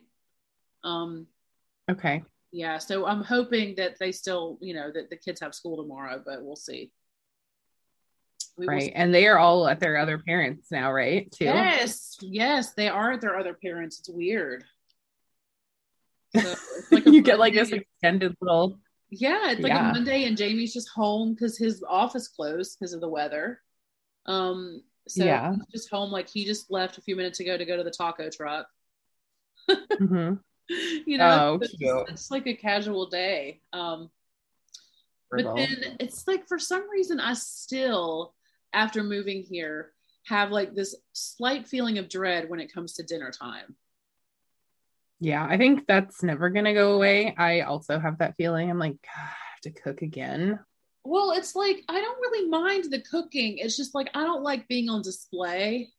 Um, 0.83 1.27
Okay. 1.89 2.23
Yeah. 2.55 2.77
So 2.77 3.05
I'm 3.05 3.21
hoping 3.21 3.75
that 3.75 3.99
they 3.99 4.13
still, 4.13 4.57
you 4.61 4.73
know, 4.73 4.89
that 4.93 5.09
the 5.09 5.17
kids 5.17 5.41
have 5.41 5.53
school 5.53 5.75
tomorrow, 5.75 6.21
but 6.25 6.41
we'll 6.41 6.55
see. 6.55 6.89
We 8.57 8.65
Right. 8.65 8.91
And 8.95 9.13
they 9.13 9.27
are 9.27 9.37
all 9.37 9.67
at 9.67 9.81
their 9.81 9.97
other 9.97 10.17
parents 10.17 10.71
now, 10.71 10.93
right? 10.93 11.29
Too. 11.31 11.45
Yes, 11.45 12.15
yes, 12.21 12.73
they 12.73 12.87
are 12.87 13.11
at 13.11 13.21
their 13.21 13.37
other 13.37 13.53
parents. 13.53 13.99
It's 13.99 14.09
weird. 14.09 14.63
So 16.37 16.49
it's 16.49 16.91
like 16.91 17.05
you 17.13 17.21
get 17.21 17.39
like 17.39 17.53
this 17.53 17.71
extended 17.71 18.35
little 18.41 18.79
yeah, 19.09 19.51
it's 19.51 19.61
like 19.61 19.71
Yeah. 19.71 19.89
a 19.91 19.93
Monday, 19.93 20.23
and 20.25 20.35
Jamie's 20.35 20.73
just 20.73 20.89
home 20.89 21.33
because 21.33 21.57
his 21.57 21.83
office 21.87 22.27
closed 22.27 22.77
because 22.79 22.93
of 22.93 23.01
the 23.01 23.07
weather. 23.07 23.61
Um, 24.25 24.81
so 25.07 25.23
Yeah. 25.25 25.53
he's 25.53 25.81
just 25.81 25.89
home. 25.91 26.11
Like 26.11 26.29
he 26.29 26.43
just 26.45 26.71
left 26.71 26.97
a 26.97 27.01
few 27.01 27.15
minutes 27.17 27.39
ago 27.41 27.57
to 27.57 27.65
go 27.65 27.75
to 27.77 27.83
the 27.83 27.91
taco 27.91 28.29
truck. 28.29 28.67
Mhm. 29.69 30.39
you 31.05 31.17
know, 31.17 31.59
Oh, 31.59 31.59
it's, 31.61 31.75
it's 31.79 32.31
like 32.31 32.47
a 32.47 32.53
casual 32.53 33.07
day. 33.09 33.61
Um, 33.73 34.09
but 35.31 35.37
Little. 35.37 35.55
then 35.55 35.97
it's 35.99 36.27
like 36.27 36.47
for 36.47 36.59
some 36.59 36.89
reason 36.89 37.19
I 37.19 37.33
still, 37.33 38.33
after 38.73 39.03
moving 39.03 39.43
here, 39.43 39.91
have 40.27 40.51
like 40.51 40.73
this 40.73 40.95
slight 41.13 41.67
feeling 41.67 41.97
of 41.97 42.09
dread 42.09 42.49
when 42.49 42.59
it 42.59 42.73
comes 42.73 42.93
to 42.93 43.03
dinner 43.03 43.31
time. 43.31 43.75
Yeah, 45.19 45.45
I 45.47 45.57
think 45.57 45.87
that's 45.87 46.23
never 46.23 46.49
gonna 46.49 46.73
go 46.73 46.93
away. 46.93 47.33
I 47.37 47.61
also 47.61 47.99
have 47.99 48.19
that 48.19 48.35
feeling. 48.37 48.69
I'm 48.69 48.79
like, 48.79 48.93
God, 49.01 49.15
I 49.15 49.45
have 49.53 49.61
to 49.63 49.71
cook 49.71 50.01
again. 50.01 50.59
Well, 51.03 51.31
it's 51.31 51.55
like 51.55 51.83
I 51.87 52.01
don't 52.01 52.19
really 52.19 52.49
mind 52.49 52.85
the 52.85 53.01
cooking. 53.01 53.59
It's 53.59 53.77
just 53.77 53.95
like 53.95 54.09
I 54.13 54.23
don't 54.23 54.43
like 54.43 54.67
being 54.67 54.89
on 54.89 55.01
display. 55.01 55.89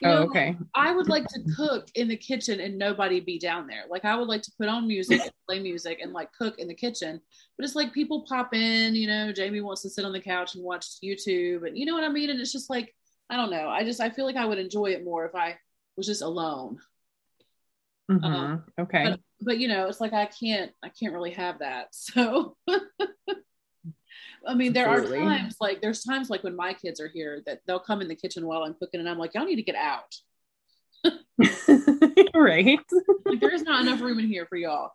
You 0.00 0.08
Oh, 0.08 0.16
okay. 0.24 0.56
I 0.74 0.92
would 0.92 1.08
like 1.08 1.26
to 1.28 1.40
cook 1.56 1.88
in 1.94 2.08
the 2.08 2.16
kitchen 2.16 2.60
and 2.60 2.76
nobody 2.76 3.20
be 3.20 3.38
down 3.38 3.66
there. 3.66 3.84
Like 3.88 4.04
I 4.04 4.16
would 4.16 4.28
like 4.28 4.42
to 4.42 4.52
put 4.58 4.68
on 4.68 4.88
music 4.88 5.20
and 5.20 5.32
play 5.46 5.60
music 5.60 6.00
and 6.02 6.12
like 6.12 6.32
cook 6.32 6.58
in 6.58 6.68
the 6.68 6.74
kitchen. 6.74 7.20
But 7.56 7.64
it's 7.64 7.76
like 7.76 7.92
people 7.92 8.26
pop 8.28 8.54
in, 8.54 8.94
you 8.94 9.06
know, 9.06 9.32
Jamie 9.32 9.60
wants 9.60 9.82
to 9.82 9.90
sit 9.90 10.04
on 10.04 10.12
the 10.12 10.20
couch 10.20 10.54
and 10.54 10.64
watch 10.64 10.86
YouTube 11.02 11.66
and 11.66 11.78
you 11.78 11.86
know 11.86 11.94
what 11.94 12.04
I 12.04 12.08
mean? 12.08 12.30
And 12.30 12.40
it's 12.40 12.52
just 12.52 12.70
like, 12.70 12.94
I 13.30 13.36
don't 13.36 13.50
know. 13.50 13.68
I 13.68 13.84
just 13.84 14.00
I 14.00 14.10
feel 14.10 14.26
like 14.26 14.36
I 14.36 14.46
would 14.46 14.58
enjoy 14.58 14.86
it 14.86 15.04
more 15.04 15.24
if 15.26 15.34
I 15.34 15.56
was 15.96 16.06
just 16.06 16.22
alone. 16.22 16.78
Mhm. 18.10 18.24
Um, 18.24 18.64
okay. 18.78 19.04
but 19.04 19.20
but 19.40 19.58
you 19.58 19.66
know 19.66 19.86
it's 19.86 20.00
like 20.00 20.12
i 20.12 20.26
can't 20.26 20.72
i 20.82 20.90
can't 20.90 21.14
really 21.14 21.30
have 21.30 21.60
that 21.60 21.88
so 21.92 22.56
i 24.46 24.54
mean 24.54 24.72
there 24.72 24.88
Absolutely. 24.88 25.18
are 25.18 25.22
times 25.38 25.56
like 25.60 25.80
there's 25.80 26.02
times 26.02 26.30
like 26.30 26.42
when 26.44 26.56
my 26.56 26.72
kids 26.72 27.00
are 27.00 27.08
here 27.08 27.42
that 27.46 27.60
they'll 27.66 27.78
come 27.80 28.00
in 28.00 28.08
the 28.08 28.14
kitchen 28.14 28.46
while 28.46 28.62
i'm 28.62 28.74
cooking 28.74 29.00
and 29.00 29.08
i'm 29.08 29.18
like 29.18 29.34
y'all 29.34 29.44
need 29.44 29.56
to 29.56 29.62
get 29.62 29.74
out 29.76 30.14
right. 32.34 32.78
like 33.26 33.40
there 33.40 33.52
is 33.52 33.62
not 33.62 33.82
enough 33.82 34.00
room 34.00 34.18
in 34.18 34.26
here 34.26 34.46
for 34.46 34.56
y'all 34.56 34.92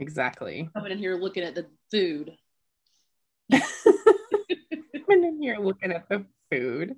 Exactly. 0.00 0.70
coming 0.76 0.92
in 0.92 0.98
here 0.98 1.16
looking 1.16 1.42
at 1.42 1.56
the 1.56 1.66
food 1.90 2.36
I'm 3.52 3.62
in 5.24 5.42
here 5.42 5.56
looking 5.58 5.90
at 5.90 6.08
the 6.08 6.24
food. 6.52 6.94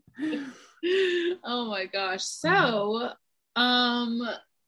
oh 1.44 1.66
my 1.70 1.86
gosh 1.86 2.24
so 2.24 3.10
um 3.56 4.20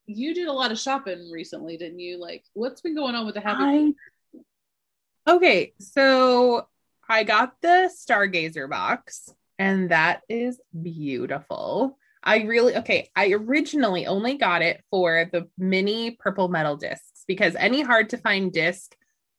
you 0.07 0.35
did 0.35 0.49
a 0.49 0.53
lot 0.53 0.73
of 0.73 0.79
shopping 0.79 1.31
recently 1.31 1.77
didn't 1.77 1.99
you 2.01 2.19
like 2.19 2.45
what's 2.55 2.81
been 2.81 2.95
going 2.95 3.15
on 3.15 3.27
with 3.27 3.35
the 3.35 3.41
happy 3.41 3.63
I 3.65 3.93
okay, 5.29 5.73
so 5.79 6.67
I 7.13 7.25
got 7.25 7.53
the 7.61 7.91
Stargazer 7.95 8.71
box, 8.71 9.29
and 9.59 9.91
that 9.91 10.23
is 10.31 10.59
beautiful. 10.83 11.99
I 12.25 12.39
really 12.39 12.75
okay. 12.79 13.11
I 13.15 13.33
originally 13.33 14.07
only 14.07 14.39
got 14.39 14.63
it 14.63 14.83
for 14.91 15.29
the 15.31 15.47
mini 15.59 16.13
purple 16.13 16.49
metal 16.49 16.79
discs 16.79 17.25
because 17.29 17.55
any 17.57 17.83
hard 17.83 18.09
to 18.11 18.17
find 18.17 18.51
disc, 18.51 18.97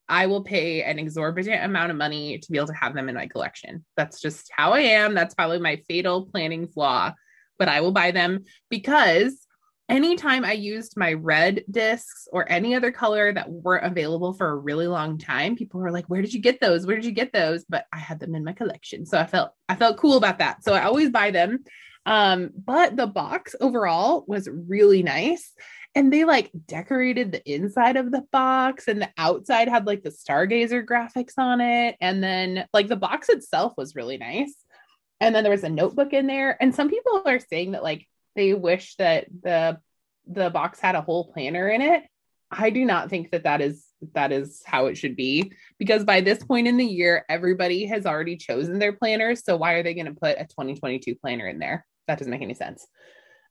I 0.07 0.27
will 0.27 0.43
pay 0.43 0.83
an 0.83 0.99
exorbitant 0.99 1.63
amount 1.63 1.89
of 1.89 1.97
money 1.97 2.37
to 2.37 2.51
be 2.51 2.59
able 2.59 2.67
to 2.67 2.73
have 2.73 2.93
them 2.93 3.09
in 3.09 3.15
my 3.15 3.25
collection. 3.25 3.83
That's 3.97 4.21
just 4.21 4.51
how 4.55 4.73
I 4.73 4.81
am. 4.81 5.15
That's 5.15 5.33
probably 5.33 5.57
my 5.57 5.81
fatal 5.89 6.27
planning 6.27 6.67
flaw, 6.67 7.15
but 7.57 7.69
I 7.69 7.81
will 7.81 7.91
buy 7.91 8.11
them 8.11 8.43
because 8.69 9.47
anytime 9.93 10.43
I 10.43 10.53
used 10.53 10.97
my 10.97 11.13
red 11.13 11.63
discs 11.69 12.27
or 12.33 12.51
any 12.51 12.73
other 12.73 12.91
color 12.91 13.31
that 13.31 13.49
weren't 13.49 13.85
available 13.85 14.33
for 14.33 14.49
a 14.49 14.55
really 14.55 14.87
long 14.87 15.19
time, 15.19 15.55
people 15.55 15.79
were 15.79 15.91
like, 15.91 16.05
"Where 16.07 16.21
did 16.21 16.33
you 16.33 16.41
get 16.41 16.59
those? 16.59 16.87
Where 16.87 16.95
did 16.95 17.05
you 17.05 17.11
get 17.11 17.31
those?" 17.31 17.63
But 17.69 17.85
I 17.93 17.99
had 17.99 18.19
them 18.19 18.33
in 18.33 18.43
my 18.43 18.53
collection, 18.53 19.05
so 19.05 19.19
I 19.19 19.27
felt 19.27 19.51
I 19.69 19.75
felt 19.75 19.97
cool 19.97 20.17
about 20.17 20.39
that. 20.39 20.63
So 20.63 20.73
I 20.73 20.83
always 20.83 21.11
buy 21.11 21.31
them. 21.31 21.63
Um, 22.05 22.49
but 22.57 22.97
the 22.97 23.07
box 23.07 23.55
overall 23.61 24.25
was 24.27 24.49
really 24.51 25.03
nice. 25.03 25.53
And 25.95 26.11
they 26.11 26.25
like 26.25 26.49
decorated 26.67 27.31
the 27.31 27.43
inside 27.49 27.97
of 27.97 28.11
the 28.11 28.23
box, 28.31 28.87
and 28.87 28.99
the 28.99 29.11
outside 29.17 29.69
had 29.69 29.85
like 29.85 30.01
the 30.01 30.09
stargazer 30.09 30.83
graphics 30.83 31.37
on 31.37 31.61
it. 31.61 31.95
And 32.01 32.23
then, 32.23 32.65
like, 32.73 32.87
the 32.87 32.95
box 32.95 33.29
itself 33.29 33.73
was 33.77 33.95
really 33.95 34.17
nice. 34.17 34.55
And 35.21 35.35
then 35.35 35.43
there 35.43 35.51
was 35.51 35.63
a 35.63 35.69
notebook 35.69 36.11
in 36.11 36.25
there. 36.25 36.57
And 36.59 36.73
some 36.73 36.89
people 36.89 37.21
are 37.25 37.39
saying 37.39 37.71
that, 37.71 37.83
like, 37.83 38.07
they 38.35 38.53
wish 38.53 38.95
that 38.95 39.27
the 39.41 39.79
the 40.27 40.49
box 40.49 40.79
had 40.79 40.95
a 40.95 41.01
whole 41.01 41.31
planner 41.31 41.67
in 41.69 41.81
it. 41.81 42.03
I 42.51 42.69
do 42.69 42.85
not 42.85 43.09
think 43.09 43.31
that 43.31 43.43
that 43.43 43.61
is 43.61 43.85
that 44.13 44.31
is 44.31 44.61
how 44.65 44.87
it 44.87 44.97
should 44.97 45.15
be 45.15 45.53
because 45.79 46.03
by 46.03 46.21
this 46.21 46.43
point 46.43 46.67
in 46.67 46.77
the 46.77 46.85
year 46.85 47.25
everybody 47.29 47.85
has 47.85 48.05
already 48.05 48.35
chosen 48.35 48.77
their 48.77 48.91
planners 48.91 49.43
so 49.45 49.55
why 49.55 49.73
are 49.73 49.83
they 49.83 49.93
going 49.93 50.07
to 50.07 50.13
put 50.13 50.37
a 50.37 50.45
2022 50.45 51.15
planner 51.15 51.47
in 51.47 51.59
there? 51.59 51.85
That 52.07 52.19
doesn't 52.19 52.31
make 52.31 52.41
any 52.41 52.53
sense. 52.53 52.85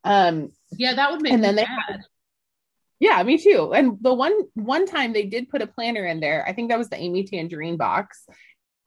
Um 0.03 0.51
yeah 0.71 0.95
that 0.95 1.11
would 1.11 1.21
make 1.21 1.33
and 1.33 1.43
then 1.43 1.55
they 1.55 1.65
had 1.65 2.01
yeah 2.99 3.21
me 3.23 3.37
too. 3.37 3.73
And 3.73 3.97
the 4.01 4.13
one 4.13 4.37
one 4.53 4.85
time 4.85 5.11
they 5.13 5.25
did 5.25 5.49
put 5.49 5.61
a 5.61 5.67
planner 5.67 6.05
in 6.05 6.19
there 6.19 6.45
i 6.47 6.53
think 6.53 6.69
that 6.69 6.77
was 6.77 6.89
the 6.89 6.97
amy 6.97 7.23
tangerine 7.25 7.77
box. 7.77 8.25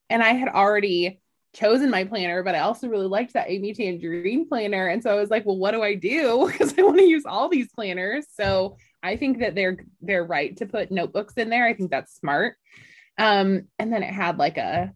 And 0.09 0.23
i 0.23 0.33
had 0.35 0.49
already 0.49 1.21
chosen 1.57 1.91
my 1.91 2.05
planner 2.05 2.43
but 2.43 2.55
i 2.55 2.59
also 2.61 2.87
really 2.87 3.07
liked 3.07 3.33
that 3.33 3.49
amy 3.49 3.73
tangerine 3.73 4.47
planner. 4.47 4.89
And 4.89 5.03
so 5.03 5.11
i 5.11 5.15
was 5.15 5.31
like 5.31 5.47
well 5.47 5.57
what 5.57 5.73
do 5.73 5.83
i 5.83 5.95
do? 5.95 6.47
Because 6.53 6.75
i 6.79 6.83
want 6.83 6.99
to 6.99 7.05
use 7.05 7.25
all 7.27 7.49
these 7.49 7.69
planners. 7.73 8.27
So 8.35 8.77
i 9.03 9.17
think 9.17 9.39
that 9.41 9.55
they're 9.55 9.79
they're 10.03 10.25
right 10.25 10.57
to 10.59 10.67
put 10.67 10.91
notebooks 10.91 11.35
in 11.37 11.49
there. 11.49 11.67
I 11.67 11.75
think 11.75 11.91
that's 11.91 12.15
smart. 12.15 12.57
Um 13.19 13.69
and 13.79 13.93
then 13.93 14.03
it 14.03 14.13
had 14.13 14.37
like 14.39 14.59
a 14.59 14.93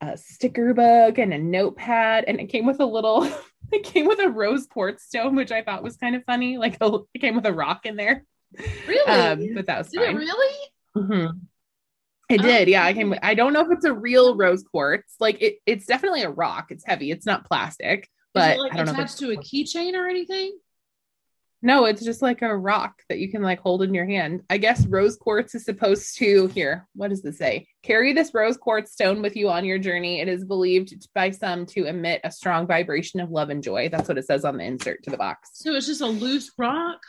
a 0.00 0.18
sticker 0.18 0.74
book 0.74 1.18
and 1.18 1.32
a 1.32 1.38
notepad 1.38 2.24
and 2.26 2.40
it 2.40 2.46
came 2.46 2.66
with 2.66 2.80
a 2.80 2.86
little 2.86 3.22
it 3.72 3.84
came 3.84 4.06
with 4.06 4.18
a 4.18 4.28
rose 4.28 4.66
quartz 4.66 5.04
stone 5.04 5.34
which 5.36 5.52
i 5.52 5.62
thought 5.62 5.82
was 5.82 5.96
kind 5.96 6.14
of 6.16 6.24
funny 6.24 6.58
like 6.58 6.76
a, 6.82 6.98
it 7.14 7.20
came 7.20 7.36
with 7.36 7.46
a 7.46 7.52
rock 7.52 7.86
in 7.86 7.96
there. 7.96 8.24
Really? 8.86 9.10
Um 9.10 9.54
but 9.54 9.66
that 9.66 9.78
was 9.78 9.88
did 9.90 10.02
it 10.02 10.06
fine. 10.06 10.16
really? 10.16 10.54
Mhm. 10.96 11.40
It 12.30 12.40
Oh. 12.40 12.42
did, 12.42 12.68
yeah. 12.68 12.84
I 12.84 12.94
came. 12.94 13.14
I 13.22 13.34
don't 13.34 13.52
know 13.52 13.60
if 13.60 13.70
it's 13.70 13.84
a 13.84 13.92
real 13.92 14.36
rose 14.36 14.62
quartz. 14.62 15.14
Like 15.20 15.42
it, 15.42 15.56
it's 15.66 15.86
definitely 15.86 16.22
a 16.22 16.30
rock. 16.30 16.66
It's 16.70 16.84
heavy. 16.86 17.10
It's 17.10 17.26
not 17.26 17.46
plastic, 17.46 18.08
but 18.32 18.58
like 18.58 18.72
I 18.72 18.76
don't 18.76 18.86
know. 18.86 18.92
If 18.92 18.98
attached 18.98 19.12
it's, 19.12 19.20
to 19.20 19.32
a 19.32 19.36
keychain 19.36 19.94
or 19.94 20.08
anything 20.08 20.56
no, 21.64 21.86
it's 21.86 22.04
just 22.04 22.20
like 22.20 22.42
a 22.42 22.54
rock 22.54 23.00
that 23.08 23.18
you 23.18 23.30
can 23.30 23.40
like 23.40 23.58
hold 23.58 23.82
in 23.82 23.94
your 23.94 24.04
hand. 24.04 24.42
I 24.50 24.58
guess 24.58 24.86
rose 24.86 25.16
quartz 25.16 25.54
is 25.54 25.64
supposed 25.64 26.14
to 26.18 26.48
here. 26.48 26.86
What 26.94 27.08
does 27.08 27.22
this 27.22 27.38
say? 27.38 27.68
Carry 27.82 28.12
this 28.12 28.34
rose 28.34 28.58
quartz 28.58 28.92
stone 28.92 29.22
with 29.22 29.34
you 29.34 29.48
on 29.48 29.64
your 29.64 29.78
journey. 29.78 30.20
It 30.20 30.28
is 30.28 30.44
believed 30.44 31.08
by 31.14 31.30
some 31.30 31.64
to 31.68 31.86
emit 31.86 32.20
a 32.22 32.30
strong 32.30 32.66
vibration 32.66 33.18
of 33.20 33.30
love 33.30 33.48
and 33.48 33.62
joy. 33.62 33.88
That's 33.88 34.08
what 34.08 34.18
it 34.18 34.26
says 34.26 34.44
on 34.44 34.58
the 34.58 34.64
insert 34.64 35.04
to 35.04 35.10
the 35.10 35.16
box. 35.16 35.52
so 35.54 35.72
it's 35.72 35.86
just 35.86 36.02
a 36.02 36.06
loose 36.06 36.52
rock 36.58 37.00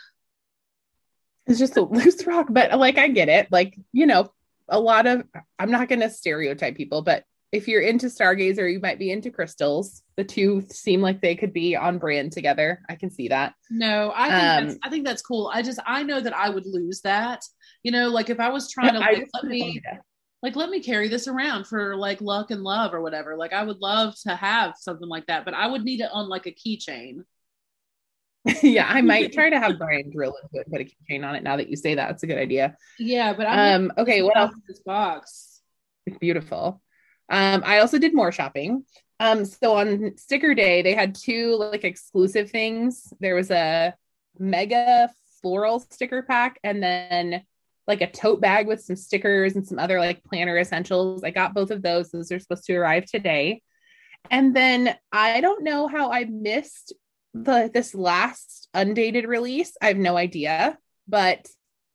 It's 1.46 1.58
just 1.58 1.76
a 1.76 1.82
loose 1.82 2.26
rock, 2.26 2.46
but 2.48 2.78
like 2.78 2.96
I 2.96 3.08
get 3.08 3.28
it. 3.28 3.48
Like, 3.52 3.78
you 3.92 4.06
know, 4.06 4.32
a 4.68 4.80
lot 4.80 5.06
of 5.06 5.24
I'm 5.58 5.70
not 5.70 5.88
gonna 5.88 6.10
stereotype 6.10 6.76
people, 6.76 7.02
but 7.02 7.24
if 7.52 7.68
you're 7.68 7.82
into 7.82 8.06
Stargazer, 8.06 8.70
you 8.70 8.80
might 8.80 8.98
be 8.98 9.10
into 9.10 9.30
crystals. 9.30 10.02
The 10.16 10.24
two 10.24 10.62
seem 10.70 11.00
like 11.00 11.20
they 11.20 11.36
could 11.36 11.52
be 11.52 11.76
on 11.76 11.98
brand 11.98 12.32
together. 12.32 12.82
I 12.88 12.96
can 12.96 13.10
see 13.10 13.28
that. 13.28 13.54
No, 13.70 14.12
I 14.14 14.32
think 14.34 14.34
Um, 14.34 14.66
that's 14.66 14.78
I 14.82 14.90
think 14.90 15.06
that's 15.06 15.22
cool. 15.22 15.50
I 15.54 15.62
just 15.62 15.78
I 15.86 16.02
know 16.02 16.20
that 16.20 16.36
I 16.36 16.50
would 16.50 16.66
lose 16.66 17.00
that. 17.02 17.42
You 17.82 17.92
know, 17.92 18.08
like 18.08 18.30
if 18.30 18.40
I 18.40 18.48
was 18.50 18.70
trying 18.70 18.94
to 18.94 18.98
like, 19.00 19.28
let 19.34 19.44
me 19.44 19.80
like 20.42 20.56
let 20.56 20.70
me 20.70 20.80
carry 20.80 21.08
this 21.08 21.28
around 21.28 21.66
for 21.66 21.96
like 21.96 22.20
luck 22.20 22.50
and 22.50 22.62
love 22.62 22.92
or 22.94 23.00
whatever. 23.00 23.36
Like 23.36 23.52
I 23.52 23.62
would 23.62 23.78
love 23.78 24.14
to 24.26 24.36
have 24.36 24.74
something 24.78 25.08
like 25.08 25.26
that, 25.26 25.44
but 25.44 25.54
I 25.54 25.66
would 25.66 25.82
need 25.84 26.00
it 26.00 26.10
on 26.12 26.28
like 26.28 26.46
a 26.46 26.52
keychain. 26.52 27.20
yeah, 28.62 28.86
I 28.88 29.00
might 29.00 29.32
try 29.32 29.50
to 29.50 29.58
have 29.60 29.78
Brian 29.78 30.10
drill 30.10 30.36
into 30.42 30.60
it 30.60 30.66
and 30.66 30.72
put 30.72 30.80
a 30.80 30.84
keychain 30.84 31.26
on 31.26 31.34
it 31.34 31.42
now 31.42 31.56
that 31.56 31.68
you 31.68 31.76
say 31.76 31.94
that. 31.94 32.10
It's 32.10 32.22
a 32.22 32.26
good 32.26 32.38
idea. 32.38 32.76
Yeah, 32.98 33.32
but 33.32 33.46
I'm 33.46 33.90
Um, 33.90 33.92
okay, 33.98 34.22
what 34.22 34.36
else? 34.36 34.52
This 34.68 34.80
box. 34.80 35.60
It's 36.06 36.18
beautiful. 36.18 36.80
Um, 37.28 37.62
I 37.64 37.78
also 37.78 37.98
did 37.98 38.14
more 38.14 38.30
shopping. 38.30 38.84
Um, 39.18 39.44
so 39.44 39.76
on 39.76 40.16
sticker 40.16 40.54
day, 40.54 40.82
they 40.82 40.94
had 40.94 41.14
two 41.14 41.56
like 41.56 41.84
exclusive 41.84 42.50
things. 42.50 43.12
There 43.18 43.34
was 43.34 43.50
a 43.50 43.94
mega 44.38 45.10
floral 45.42 45.80
sticker 45.80 46.22
pack 46.22 46.58
and 46.62 46.82
then 46.82 47.42
like 47.88 48.00
a 48.00 48.10
tote 48.10 48.40
bag 48.40 48.66
with 48.66 48.82
some 48.82 48.96
stickers 48.96 49.56
and 49.56 49.66
some 49.66 49.78
other 49.78 49.98
like 49.98 50.22
planner 50.24 50.58
essentials. 50.58 51.24
I 51.24 51.30
got 51.30 51.54
both 51.54 51.70
of 51.70 51.82
those. 51.82 52.10
Those 52.10 52.30
are 52.30 52.38
supposed 52.38 52.64
to 52.64 52.76
arrive 52.76 53.06
today. 53.06 53.62
And 54.30 54.54
then 54.54 54.96
I 55.12 55.40
don't 55.40 55.64
know 55.64 55.86
how 55.86 56.12
I 56.12 56.24
missed 56.24 56.92
the 57.44 57.70
this 57.72 57.94
last 57.94 58.68
undated 58.74 59.26
release. 59.26 59.76
I 59.80 59.88
have 59.88 59.96
no 59.96 60.16
idea, 60.16 60.78
but 61.08 61.46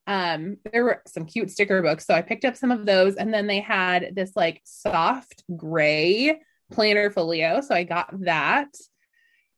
um 0.07 0.57
there 0.71 0.83
were 0.83 1.01
some 1.05 1.25
cute 1.25 1.51
sticker 1.51 1.79
books 1.83 2.07
so 2.07 2.13
i 2.15 2.23
picked 2.23 2.43
up 2.43 2.55
some 2.55 2.71
of 2.71 2.87
those 2.87 3.15
and 3.15 3.31
then 3.31 3.45
they 3.45 3.59
had 3.59 4.15
this 4.15 4.35
like 4.35 4.59
soft 4.63 5.43
gray 5.55 6.41
planner 6.71 7.11
folio 7.11 7.61
so 7.61 7.75
i 7.75 7.83
got 7.83 8.09
that 8.21 8.67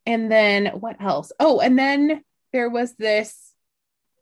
and 0.05 0.29
then 0.29 0.65
what 0.81 1.01
else 1.01 1.31
oh 1.39 1.61
and 1.61 1.79
then 1.79 2.21
there 2.51 2.69
was 2.69 2.93
this 2.95 3.53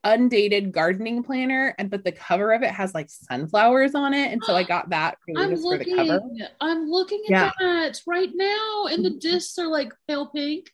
undated 0.03 0.71
gardening 0.71 1.23
planner 1.23 1.73
and 1.79 1.89
but 1.89 2.03
the 2.03 2.11
cover 2.11 2.51
of 2.53 2.61
it 2.61 2.71
has 2.71 2.93
like 2.93 3.09
sunflowers 3.09 3.95
on 3.95 4.13
it 4.13 4.31
and 4.31 4.43
so 4.43 4.55
i 4.55 4.61
got 4.63 4.91
that 4.91 5.17
I'm 5.35 5.49
just 5.49 5.63
for 5.63 5.77
the 5.79 5.85
looking. 5.85 6.47
I'm 6.59 6.87
looking 6.89 7.23
at 7.25 7.31
Yeah. 7.31 7.51
that 7.59 8.01
right 8.05 8.29
now, 8.33 8.85
and 8.89 9.03
the 9.03 9.11
discs 9.11 9.57
are 9.57 9.67
like 9.67 9.91
pale 10.07 10.27
pink. 10.27 10.71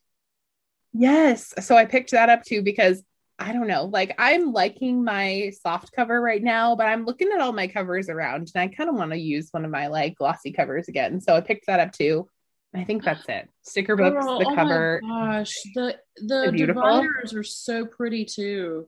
Yes. 0.98 1.54
So 1.60 1.76
I 1.78 1.86
picked 1.86 2.12
that 2.12 2.30
up 2.30 2.44
too 2.44 2.62
because 2.62 3.04
I 3.40 3.54
don't 3.54 3.68
know, 3.68 3.86
like 3.86 4.16
I'm 4.18 4.52
liking 4.52 5.04
my 5.04 5.52
soft 5.62 5.92
cover 5.96 6.20
right 6.20 6.42
now, 6.42 6.76
but 6.76 6.88
I'm 6.88 7.06
looking 7.06 7.32
at 7.32 7.40
all 7.40 7.54
my 7.54 7.68
covers 7.68 8.10
around 8.10 8.52
and 8.54 8.64
I 8.64 8.68
kind 8.74 8.90
of 8.90 8.96
want 8.96 9.12
to 9.12 9.18
use 9.18 9.50
one 9.52 9.64
of 9.64 9.70
my 9.70 9.88
like 9.88 10.16
glossy 10.16 10.52
covers 10.52 10.88
again. 10.88 11.22
So 11.22 11.36
I 11.36 11.42
picked 11.42 11.68
that 11.68 11.80
up 11.80 11.92
too. 11.92 12.28
I 12.76 12.84
think 12.84 13.04
that's 13.04 13.28
it. 13.30 13.48
Sticker 13.62 13.96
books, 13.96 14.24
Girl, 14.24 14.40
the 14.40 14.46
oh 14.46 14.50
my 14.50 14.56
cover. 14.56 15.02
gosh, 15.08 15.54
the 15.76 15.98
the 16.18 16.52
dividers 16.52 17.34
are 17.34 17.44
so 17.44 17.86
pretty 17.86 18.26
too. 18.26 18.88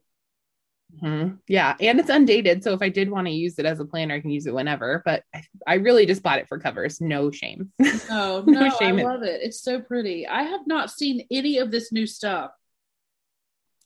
Mhm. 1.04 1.38
Yeah. 1.48 1.76
And 1.80 2.00
it's 2.00 2.10
undated. 2.10 2.64
So 2.64 2.74
if 2.74 2.82
I 2.82 2.90
did 2.90 3.10
want 3.12 3.28
to 3.28 3.32
use 3.34 3.60
it 3.60 3.66
as 3.66 3.80
a 3.80 3.86
planner, 3.86 4.16
I 4.16 4.20
can 4.22 4.32
use 4.32 4.48
it 4.48 4.54
whenever. 4.54 5.02
But 5.06 5.24
I, 5.34 5.44
I 5.68 5.74
really 5.76 6.06
just 6.06 6.24
bought 6.24 6.40
it 6.40 6.48
for 6.48 6.60
covers. 6.60 7.00
No 7.00 7.32
shame. 7.32 7.72
Oh 8.12 8.44
No 8.48 8.62
no, 8.62 8.70
shame 8.80 8.98
in- 9.00 9.06
love 9.06 9.22
it. 9.24 9.42
It's 9.44 9.62
so 9.62 9.80
pretty. 9.82 10.28
I 10.28 10.42
have 10.44 10.66
not 10.66 10.90
seen 10.92 11.26
any 11.30 11.60
of 11.60 11.70
this 11.72 11.92
new 11.92 12.08
stuff. 12.08 12.52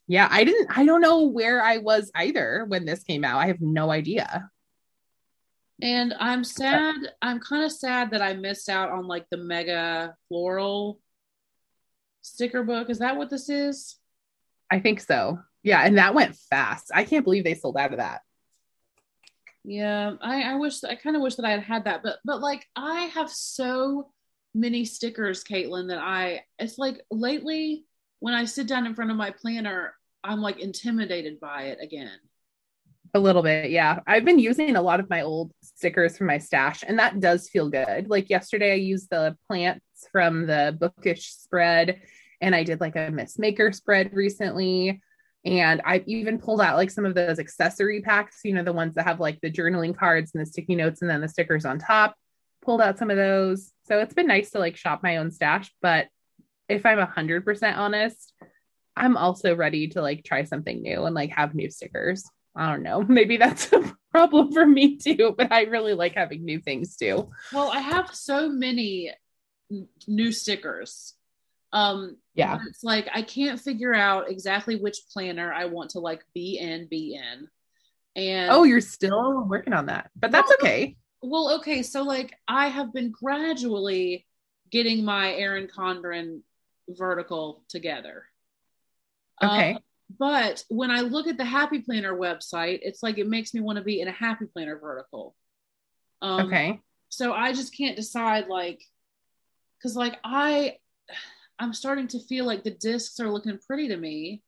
yeah. 0.08 0.28
I 0.32 0.44
didn't, 0.46 0.76
I 0.78 0.86
don't 0.86 1.02
know 1.02 1.26
where 1.28 1.62
I 1.62 1.78
was 1.80 2.10
either 2.16 2.66
when 2.68 2.86
this 2.86 3.04
came 3.04 3.24
out. 3.26 3.40
I 3.40 3.48
have 3.48 3.60
no 3.62 3.92
idea. 3.92 4.50
And 5.82 6.14
I'm 6.20 6.44
sad. 6.46 6.96
I'm 7.22 7.40
kind 7.42 7.66
of 7.66 7.72
sad 7.72 8.12
that 8.12 8.22
I 8.22 8.34
missed 8.34 8.70
out 8.70 8.92
on 8.92 9.08
like 9.08 9.26
the 9.30 9.38
mega 9.38 10.16
floral 10.30 11.00
sticker 12.22 12.64
book. 12.64 12.90
Is 12.90 13.00
that 13.00 13.18
what 13.18 13.30
this 13.30 13.50
is? 13.50 13.98
I 14.72 14.80
think 14.80 15.02
so. 15.02 15.40
Yeah, 15.64 15.82
and 15.82 15.98
that 15.98 16.14
went 16.14 16.36
fast. 16.36 16.92
I 16.94 17.06
can't 17.06 17.24
believe 17.24 17.44
they 17.44 17.56
sold 17.56 17.78
out 17.78 17.94
of 17.94 17.98
that. 17.98 18.22
Yeah, 19.64 20.16
I, 20.22 20.44
I 20.44 20.56
wish 20.56 20.84
I 20.84 20.96
kind 20.96 21.16
of 21.16 21.22
wish 21.22 21.36
that 21.36 21.46
I 21.46 21.52
had 21.52 21.64
had 21.64 21.86
that, 21.86 22.04
but 22.04 22.18
but 22.26 22.42
like 22.42 22.68
I 22.76 23.06
have 23.14 23.30
so 23.30 24.12
many 24.54 24.84
stickers, 24.84 25.44
Caitlin, 25.44 25.88
that 25.88 26.00
I 26.00 26.42
it's 26.60 26.78
like 26.78 27.02
lately 27.10 27.86
when 28.20 28.34
I 28.34 28.46
sit 28.46 28.68
down 28.68 28.86
in 28.86 28.94
front 28.94 29.12
of 29.12 29.18
my 29.18 29.32
planner, 29.32 29.96
I'm 30.24 30.42
like 30.42 30.60
intimidated 30.60 31.40
by 31.40 31.64
it 31.64 31.80
again. 31.82 32.20
A 33.14 33.20
little 33.20 33.44
bit, 33.44 33.70
yeah. 33.70 34.00
I've 34.08 34.26
been 34.26 34.40
using 34.40 34.76
a 34.76 34.82
lot 34.82 35.00
of 35.00 35.10
my 35.10 35.22
old 35.22 35.52
stickers 35.62 36.18
from 36.18 36.28
my 36.28 36.40
stash, 36.40 36.84
and 36.86 37.00
that 37.00 37.20
does 37.20 37.48
feel 37.48 37.70
good. 37.70 38.10
Like 38.10 38.30
yesterday, 38.30 38.72
I 38.72 38.76
used 38.76 39.10
the 39.10 39.38
plants 39.48 39.86
from 40.12 40.48
the 40.48 40.76
bookish 40.78 41.30
spread, 41.36 42.02
and 42.42 42.56
I 42.56 42.64
did 42.64 42.82
like 42.82 42.96
a 42.96 43.12
Miss 43.12 43.40
Maker 43.40 43.72
spread 43.72 44.14
recently. 44.14 45.02
And 45.46 45.82
I've 45.84 46.08
even 46.08 46.40
pulled 46.40 46.62
out 46.62 46.78
like 46.78 46.90
some 46.90 47.06
of 47.06 47.16
those 47.16 47.40
accessory 47.40 48.02
packs, 48.02 48.40
you 48.44 48.54
know, 48.54 48.64
the 48.64 48.72
ones 48.72 48.96
that 48.96 49.06
have 49.06 49.20
like 49.20 49.42
the 49.42 49.52
journaling 49.52 49.96
cards 49.96 50.32
and 50.34 50.42
the 50.42 50.50
sticky 50.50 50.76
notes 50.76 51.02
and 51.02 51.10
then 51.10 51.22
the 51.22 51.28
stickers 51.28 51.66
on 51.66 51.80
top. 51.80 52.16
Pulled 52.62 52.82
out 52.82 52.98
some 52.98 53.12
of 53.12 53.18
those. 53.18 53.72
So 53.86 54.00
it's 54.00 54.14
been 54.14 54.28
nice 54.28 54.52
to 54.52 54.60
like 54.60 54.78
shop 54.78 55.02
my 55.04 55.18
own 55.18 55.32
stash. 55.32 55.70
But 55.82 56.08
if 56.70 56.86
I'm 56.86 56.98
100% 56.98 57.78
honest, 57.78 58.34
I'm 58.96 59.18
also 59.18 59.56
ready 59.56 59.88
to 59.90 60.02
like 60.02 60.24
try 60.24 60.44
something 60.44 60.82
new 60.82 61.04
and 61.04 61.16
like 61.16 61.32
have 61.32 61.56
new 61.56 61.70
stickers. 61.70 62.24
I 62.56 62.72
don't 62.72 62.84
know. 62.84 63.02
Maybe 63.08 63.38
that's 63.38 63.72
a 63.74 63.94
problem 64.12 64.52
for 64.52 64.66
me 64.66 64.98
too, 64.98 65.34
but 65.38 65.52
I 65.52 65.64
really 65.64 65.94
like 65.94 66.16
having 66.16 66.46
new 66.46 66.60
things 66.60 66.96
too. 66.96 67.30
Well, 67.52 67.70
I 67.72 67.80
have 67.80 68.14
so 68.14 68.50
many 68.50 69.12
n- 69.72 69.88
new 70.08 70.32
stickers. 70.32 71.16
Um, 71.72 72.18
Yeah. 72.36 72.58
but 72.58 72.68
it's 72.68 72.84
like 72.84 73.08
I 73.14 73.22
can't 73.22 73.60
figure 73.60 73.94
out 73.94 74.30
exactly 74.30 74.76
which 74.78 75.08
planner 75.12 75.54
I 75.54 75.66
want 75.66 75.92
to 75.92 76.00
like 76.00 76.24
be 76.34 76.58
in, 76.58 76.88
be 76.88 77.16
in. 77.16 77.48
And 78.16 78.52
Oh, 78.52 78.64
you're 78.64 78.82
still 78.82 79.44
working 79.48 79.74
on 79.74 79.88
that, 79.88 80.12
but 80.16 80.32
that's 80.32 80.50
Well, 80.50 80.58
okay. 80.62 80.98
well, 81.22 81.56
okay, 81.56 81.84
so 81.84 82.04
like 82.04 82.34
I 82.48 82.68
have 82.68 82.94
been 82.94 83.12
gradually 83.12 84.26
getting 84.72 85.06
my 85.06 85.34
Erin 85.34 85.68
Condren 85.68 86.42
vertical 86.88 87.64
together. 87.70 88.26
Um, 89.42 89.50
Okay. 89.52 89.78
but 90.20 90.64
when 90.70 90.92
I 90.92 91.02
look 91.02 91.28
at 91.28 91.38
the 91.38 91.46
Happy 91.46 91.80
Planner 91.80 92.16
website, 92.16 92.80
it's 92.82 93.02
like 93.04 93.18
it 93.18 93.28
makes 93.28 93.54
me 93.54 93.62
want 93.62 93.78
to 93.78 93.84
be 93.84 94.02
in 94.02 94.08
a 94.08 94.12
Happy 94.12 94.46
Planner 94.46 94.78
vertical. 94.78 95.36
Um, 96.22 96.48
okay. 96.48 96.80
So 97.10 97.34
I 97.34 97.54
just 97.54 97.76
can't 97.76 97.96
decide, 97.96 98.48
like, 98.48 98.82
because 99.78 99.96
like 99.96 100.18
I, 100.24 100.78
I'm 101.60 101.74
starting 101.74 102.08
to 102.10 102.20
feel 102.20 102.46
like 102.46 102.64
the 102.64 102.72
discs 102.72 103.20
are 103.20 103.32
looking 103.32 103.58
pretty 103.66 103.88
to 103.90 103.98
me. 103.98 104.44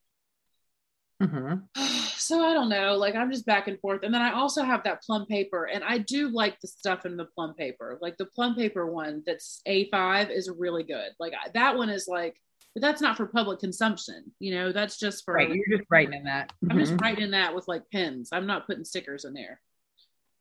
hmm 1.21 1.53
so 2.17 2.43
I 2.43 2.53
don't 2.53 2.69
know. 2.69 2.95
Like 2.95 3.15
I'm 3.15 3.31
just 3.31 3.45
back 3.45 3.67
and 3.67 3.79
forth. 3.79 4.03
And 4.03 4.13
then 4.13 4.21
I 4.21 4.33
also 4.33 4.63
have 4.63 4.83
that 4.83 5.03
plum 5.03 5.25
paper, 5.25 5.65
and 5.65 5.83
I 5.83 5.97
do 5.99 6.29
like 6.29 6.59
the 6.61 6.67
stuff 6.67 7.05
in 7.05 7.17
the 7.17 7.25
plum 7.25 7.53
paper. 7.53 7.97
Like 8.01 8.17
the 8.17 8.25
plum 8.25 8.55
paper 8.55 8.85
one 8.91 9.23
that's 9.25 9.61
A5 9.67 10.29
is 10.31 10.49
really 10.49 10.83
good. 10.83 11.11
Like 11.19 11.33
I, 11.33 11.49
that 11.53 11.77
one 11.77 11.89
is 11.89 12.07
like, 12.07 12.35
but 12.73 12.81
that's 12.81 13.01
not 13.01 13.17
for 13.17 13.25
public 13.27 13.59
consumption. 13.59 14.31
You 14.39 14.55
know, 14.55 14.71
that's 14.71 14.97
just 14.99 15.25
for. 15.25 15.33
Right. 15.35 15.49
You're 15.53 15.77
just 15.77 15.89
writing 15.89 16.13
in 16.13 16.23
that. 16.25 16.51
I'm 16.69 16.79
just 16.79 16.93
Mhm. 16.93 17.01
writing 17.01 17.31
that 17.31 17.55
with 17.55 17.67
like 17.67 17.83
pens. 17.91 18.29
I'm 18.31 18.47
not 18.47 18.67
putting 18.67 18.85
stickers 18.85 19.25
in 19.25 19.33
there. 19.33 19.61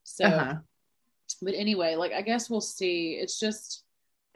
So, 0.05 0.25
Uh-huh. 0.27 0.57
but 1.43 1.55
anyway, 1.55 1.97
like 1.97 2.13
I 2.13 2.23
guess 2.23 2.51
we'll 2.51 2.61
see. 2.61 3.15
It's 3.15 3.39
just 3.39 3.84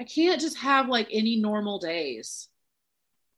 I 0.00 0.04
can't 0.04 0.40
just 0.40 0.58
have 0.58 0.88
like 0.88 1.08
any 1.10 1.36
normal 1.36 1.78
days. 1.78 2.48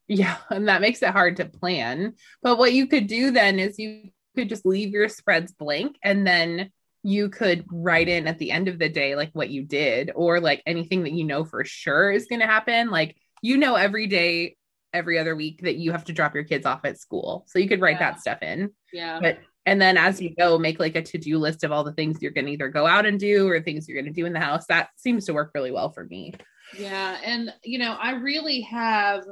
Yeah, 0.08 0.36
and 0.50 0.68
that 0.68 0.80
makes 0.80 1.02
it 1.02 1.10
hard 1.10 1.36
to 1.36 1.44
plan. 1.46 2.14
But 2.42 2.58
what 2.58 2.72
you 2.72 2.86
could 2.86 3.06
do 3.06 3.30
then 3.30 3.58
is 3.58 3.78
you 3.78 4.10
could 4.36 4.48
just 4.48 4.66
leave 4.66 4.90
your 4.90 5.08
spreads 5.08 5.52
blank 5.52 5.96
and 6.04 6.26
then 6.26 6.70
you 7.02 7.30
could 7.30 7.64
write 7.70 8.08
in 8.08 8.26
at 8.26 8.38
the 8.38 8.50
end 8.50 8.68
of 8.68 8.78
the 8.78 8.88
day 8.88 9.16
like 9.16 9.30
what 9.32 9.48
you 9.48 9.62
did 9.64 10.10
or 10.14 10.38
like 10.38 10.62
anything 10.66 11.04
that 11.04 11.12
you 11.12 11.24
know 11.24 11.44
for 11.44 11.64
sure 11.64 12.10
is 12.12 12.26
going 12.26 12.40
to 12.40 12.46
happen. 12.46 12.90
Like 12.90 13.16
you 13.42 13.56
know 13.56 13.74
every 13.74 14.06
day 14.06 14.56
every 14.92 15.18
other 15.18 15.34
week 15.36 15.62
that 15.62 15.76
you 15.76 15.92
have 15.92 16.04
to 16.04 16.12
drop 16.12 16.34
your 16.34 16.44
kids 16.44 16.66
off 16.66 16.84
at 16.84 16.98
school. 16.98 17.44
So 17.48 17.58
you 17.58 17.68
could 17.68 17.80
write 17.80 17.98
Yeah. 18.00 18.10
that 18.10 18.20
stuff 18.20 18.42
in. 18.42 18.70
Yeah. 18.92 19.20
But 19.20 19.38
and 19.66 19.80
then 19.80 19.96
as 19.96 20.20
you 20.20 20.34
go 20.34 20.58
make 20.58 20.80
like 20.80 20.96
a 20.96 21.02
to-do 21.02 21.38
list 21.38 21.64
of 21.64 21.72
all 21.72 21.84
the 21.84 21.92
things 21.92 22.20
you're 22.20 22.32
going 22.32 22.46
to 22.46 22.52
either 22.52 22.68
go 22.68 22.86
out 22.86 23.06
and 23.06 23.20
do 23.20 23.48
or 23.48 23.60
things 23.60 23.88
you're 23.88 24.00
going 24.00 24.12
to 24.12 24.20
do 24.20 24.26
in 24.26 24.32
the 24.32 24.40
house. 24.40 24.66
That 24.66 24.88
seems 24.96 25.26
to 25.26 25.34
work 25.34 25.50
really 25.54 25.70
well 25.70 25.90
for 25.90 26.04
me. 26.04 26.34
Yeah, 26.78 27.18
and 27.24 27.52
you 27.62 27.78
know, 27.78 27.96
I 28.00 28.12
really 28.12 28.62
have 28.62 29.24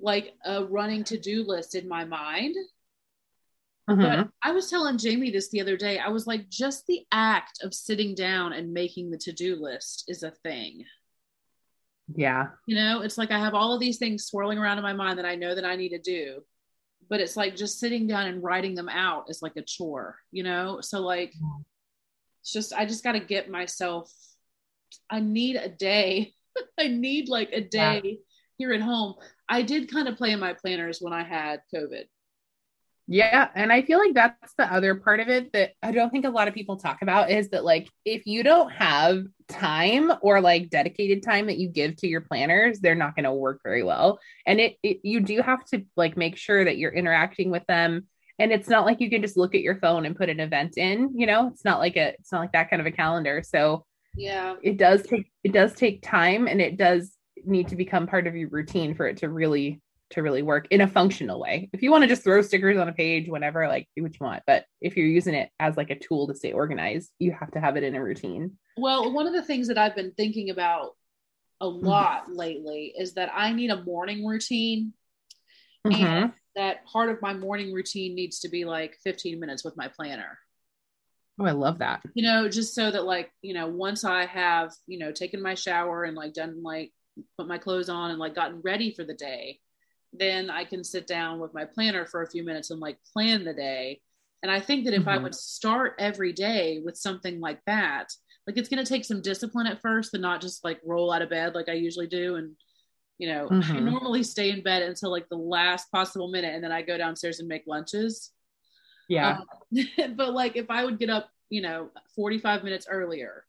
like 0.00 0.34
a 0.44 0.64
running 0.64 1.04
to-do 1.04 1.44
list 1.46 1.74
in 1.74 1.88
my 1.88 2.04
mind. 2.04 2.54
Mhm. 3.88 4.02
But 4.02 4.28
I 4.42 4.52
was 4.52 4.68
telling 4.68 4.98
Jamie 4.98 5.30
this 5.30 5.48
the 5.48 5.60
other 5.60 5.76
day. 5.76 5.98
I 5.98 6.08
was 6.08 6.26
like, 6.26 6.50
just 6.50 6.86
the 6.86 7.06
act 7.10 7.60
of 7.62 7.72
sitting 7.72 8.14
down 8.14 8.52
and 8.52 8.72
making 8.72 9.10
the 9.10 9.18
to-do 9.18 9.56
list 9.56 10.04
is 10.08 10.22
a 10.22 10.30
thing. 10.30 10.84
Yeah. 12.14 12.48
You 12.66 12.76
know, 12.76 13.00
it's 13.00 13.18
like 13.18 13.30
I 13.30 13.38
have 13.38 13.54
all 13.54 13.72
of 13.72 13.80
these 13.80 13.98
things 13.98 14.26
swirling 14.26 14.58
around 14.58 14.78
in 14.78 14.84
my 14.84 14.92
mind 14.92 15.18
that 15.18 15.26
I 15.26 15.36
know 15.36 15.54
that 15.54 15.64
I 15.64 15.76
need 15.76 15.90
to 15.90 15.98
do. 15.98 16.42
But 17.08 17.20
it's 17.20 17.36
like 17.36 17.56
just 17.56 17.80
sitting 17.80 18.06
down 18.06 18.26
and 18.26 18.42
writing 18.42 18.74
them 18.74 18.88
out 18.88 19.30
is 19.30 19.42
like 19.42 19.56
a 19.56 19.62
chore, 19.62 20.18
you 20.30 20.42
know? 20.42 20.80
So 20.80 21.00
like 21.00 21.32
it's 22.42 22.52
just 22.52 22.72
I 22.72 22.84
just 22.84 23.04
gotta 23.04 23.20
get 23.20 23.50
myself 23.50 24.12
I 25.10 25.20
need 25.20 25.56
a 25.56 25.68
day. 25.68 26.34
I 26.78 26.88
need 26.88 27.28
like 27.28 27.50
a 27.52 27.60
Yeah. 27.60 28.00
day 28.00 28.18
here 28.56 28.72
at 28.72 28.80
home. 28.80 29.14
I 29.48 29.62
did 29.62 29.90
kind 29.90 30.08
of 30.08 30.16
play 30.16 30.32
in 30.32 30.40
my 30.40 30.52
planners 30.54 30.98
when 31.00 31.12
I 31.12 31.22
had 31.22 31.60
COVID. 31.74 32.04
Yeah. 33.10 33.48
And 33.54 33.72
I 33.72 33.80
feel 33.82 33.98
like 33.98 34.12
that's 34.12 34.52
the 34.58 34.70
other 34.70 34.94
part 34.94 35.20
of 35.20 35.28
it 35.28 35.50
that 35.54 35.72
I 35.82 35.92
don't 35.92 36.10
think 36.10 36.26
a 36.26 36.30
lot 36.30 36.46
of 36.46 36.52
people 36.52 36.76
talk 36.76 37.00
about 37.00 37.30
is 37.30 37.48
that, 37.50 37.64
like, 37.64 37.88
if 38.04 38.26
you 38.26 38.42
don't 38.42 38.70
have 38.70 39.24
time 39.48 40.12
or 40.20 40.42
like 40.42 40.68
dedicated 40.68 41.22
time 41.22 41.46
that 41.46 41.56
you 41.56 41.70
give 41.70 41.96
to 41.96 42.06
your 42.06 42.20
planners, 42.20 42.80
they're 42.80 42.94
not 42.94 43.16
going 43.16 43.24
to 43.24 43.32
work 43.32 43.60
very 43.64 43.82
well. 43.82 44.20
And 44.44 44.60
it, 44.60 44.76
it, 44.82 44.98
you 45.04 45.20
do 45.20 45.40
have 45.40 45.64
to 45.66 45.86
like 45.96 46.18
make 46.18 46.36
sure 46.36 46.62
that 46.62 46.76
you're 46.76 46.92
interacting 46.92 47.50
with 47.50 47.64
them. 47.66 48.06
And 48.38 48.52
it's 48.52 48.68
not 48.68 48.84
like 48.84 49.00
you 49.00 49.08
can 49.08 49.22
just 49.22 49.38
look 49.38 49.54
at 49.54 49.62
your 49.62 49.76
phone 49.76 50.04
and 50.04 50.14
put 50.14 50.28
an 50.28 50.38
event 50.38 50.76
in, 50.76 51.18
you 51.18 51.26
know, 51.26 51.48
it's 51.48 51.64
not 51.64 51.78
like 51.78 51.96
a, 51.96 52.10
it's 52.20 52.30
not 52.30 52.40
like 52.40 52.52
that 52.52 52.68
kind 52.68 52.80
of 52.80 52.86
a 52.86 52.92
calendar. 52.92 53.42
So 53.42 53.86
Yeah. 54.14 54.56
it 54.62 54.76
does 54.76 55.02
take, 55.02 55.32
it 55.42 55.52
does 55.52 55.72
take 55.72 56.02
time 56.02 56.46
and 56.46 56.60
it 56.60 56.76
does 56.76 57.10
need 57.44 57.68
to 57.68 57.76
become 57.76 58.06
part 58.06 58.26
of 58.26 58.36
your 58.36 58.50
routine 58.50 58.94
for 58.94 59.06
it 59.06 59.16
to 59.18 59.30
really 59.30 59.80
to 60.10 60.22
really 60.22 60.42
work 60.42 60.68
in 60.70 60.80
a 60.80 60.86
functional 60.86 61.40
way. 61.40 61.68
If 61.72 61.82
you 61.82 61.90
want 61.90 62.02
to 62.02 62.08
just 62.08 62.24
throw 62.24 62.40
stickers 62.42 62.78
on 62.78 62.88
a 62.88 62.92
page, 62.92 63.28
whenever, 63.28 63.68
like 63.68 63.88
do 63.96 64.02
what 64.02 64.12
you 64.12 64.24
want. 64.24 64.42
But 64.46 64.64
if 64.80 64.96
you're 64.96 65.06
using 65.06 65.34
it 65.34 65.50
as 65.60 65.76
like 65.76 65.90
a 65.90 65.98
tool 65.98 66.28
to 66.28 66.34
stay 66.34 66.52
organized, 66.52 67.10
you 67.18 67.32
have 67.32 67.50
to 67.52 67.60
have 67.60 67.76
it 67.76 67.84
in 67.84 67.94
a 67.94 68.02
routine. 68.02 68.56
Well, 68.76 69.12
one 69.12 69.26
of 69.26 69.32
the 69.32 69.42
things 69.42 69.68
that 69.68 69.78
I've 69.78 69.96
been 69.96 70.12
thinking 70.12 70.50
about 70.50 70.92
a 71.60 71.66
mm-hmm. 71.66 71.84
lot 71.84 72.32
lately 72.32 72.94
is 72.96 73.14
that 73.14 73.30
I 73.34 73.52
need 73.52 73.70
a 73.70 73.82
morning 73.82 74.26
routine. 74.26 74.92
And 75.84 75.94
mm-hmm. 75.94 76.26
that 76.56 76.86
part 76.86 77.10
of 77.10 77.22
my 77.22 77.34
morning 77.34 77.72
routine 77.72 78.14
needs 78.14 78.40
to 78.40 78.48
be 78.48 78.64
like 78.64 78.96
15 79.04 79.38
minutes 79.38 79.64
with 79.64 79.76
my 79.76 79.88
planner. 79.88 80.38
Oh, 81.40 81.44
I 81.44 81.52
love 81.52 81.78
that. 81.78 82.02
You 82.14 82.24
know, 82.24 82.48
just 82.48 82.74
so 82.74 82.90
that 82.90 83.04
like, 83.04 83.30
you 83.42 83.54
know, 83.54 83.68
once 83.68 84.04
I 84.04 84.26
have, 84.26 84.72
you 84.86 84.98
know, 84.98 85.12
taken 85.12 85.40
my 85.40 85.54
shower 85.54 86.04
and 86.04 86.16
like 86.16 86.34
done 86.34 86.62
like 86.62 86.92
put 87.36 87.46
my 87.46 87.58
clothes 87.58 87.88
on 87.88 88.10
and 88.10 88.18
like 88.18 88.34
gotten 88.34 88.60
ready 88.62 88.92
for 88.92 89.04
the 89.04 89.14
day, 89.14 89.60
then 90.12 90.50
I 90.50 90.64
can 90.64 90.84
sit 90.84 91.06
down 91.06 91.38
with 91.38 91.54
my 91.54 91.64
planner 91.64 92.06
for 92.06 92.22
a 92.22 92.30
few 92.30 92.44
minutes 92.44 92.70
and 92.70 92.80
like 92.80 92.98
plan 93.12 93.44
the 93.44 93.54
day. 93.54 94.00
And 94.42 94.50
I 94.52 94.60
think 94.60 94.84
that 94.84 94.94
if 94.94 95.06
I 95.08 95.18
Mhm. 95.18 95.22
would 95.24 95.34
start 95.34 95.96
every 95.98 96.32
day 96.32 96.80
with 96.84 96.96
something 96.96 97.40
like 97.40 97.60
that, 97.66 98.12
like 98.46 98.56
it's 98.56 98.68
going 98.68 98.82
to 98.82 98.88
take 98.88 99.04
some 99.04 99.20
discipline 99.20 99.66
at 99.66 99.82
first 99.82 100.14
and 100.14 100.22
not 100.22 100.40
just 100.40 100.64
like 100.64 100.80
roll 100.84 101.12
out 101.12 101.22
of 101.22 101.30
bed 101.30 101.54
like 101.54 101.68
I 101.68 101.72
usually 101.74 102.06
do. 102.06 102.36
And, 102.36 102.56
you 103.18 103.28
know, 103.28 103.48
I 103.48 103.52
Mhm. 103.52 103.84
normally 103.84 104.22
stay 104.22 104.50
in 104.50 104.62
bed 104.62 104.82
until 104.82 105.10
like 105.10 105.28
the 105.28 105.36
last 105.36 105.90
possible 105.90 106.28
minute 106.30 106.54
and 106.54 106.64
then 106.64 106.72
I 106.72 106.82
go 106.82 106.96
downstairs 106.96 107.40
and 107.40 107.48
make 107.48 107.64
lunches. 107.66 108.32
Yeah. 109.08 109.38
Um, 109.40 109.46
but 110.16 110.32
like 110.32 110.56
if 110.56 110.70
I 110.70 110.84
would 110.84 110.98
get 110.98 111.10
up, 111.10 111.30
you 111.50 111.60
know, 111.62 111.90
45 112.14 112.64
minutes 112.64 112.86
earlier, 112.88 113.44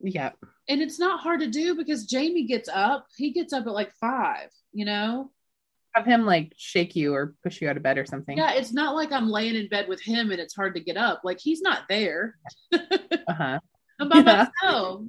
yeah. 0.00 0.32
and 0.68 0.80
it's 0.82 0.98
not 0.98 1.20
hard 1.20 1.40
to 1.40 1.48
do 1.48 1.74
because 1.74 2.06
Jamie 2.06 2.44
gets 2.44 2.68
up, 2.68 3.06
he 3.16 3.30
gets 3.32 3.52
up 3.52 3.66
at 3.66 3.72
like 3.72 3.92
five, 3.94 4.50
you 4.72 4.84
know? 4.84 5.30
Have 5.94 6.04
him 6.06 6.26
like 6.26 6.52
shake 6.56 6.94
you 6.94 7.14
or 7.14 7.34
push 7.42 7.60
you 7.60 7.68
out 7.68 7.76
of 7.76 7.82
bed 7.82 7.98
or 7.98 8.04
something. 8.06 8.36
Yeah, 8.36 8.52
it's 8.52 8.72
not 8.72 8.94
like 8.94 9.10
I'm 9.10 9.28
laying 9.30 9.56
in 9.56 9.68
bed 9.68 9.88
with 9.88 10.00
him 10.00 10.30
and 10.30 10.40
it's 10.40 10.54
hard 10.54 10.74
to 10.74 10.80
get 10.80 10.96
up. 10.96 11.22
Like 11.24 11.40
he's 11.40 11.60
not 11.62 11.82
there. 11.88 12.36
Uh-huh. 13.28 13.58
I'm 14.00 14.08
by 14.08 14.16
Yeah. 14.18 14.48
myself. 14.62 15.02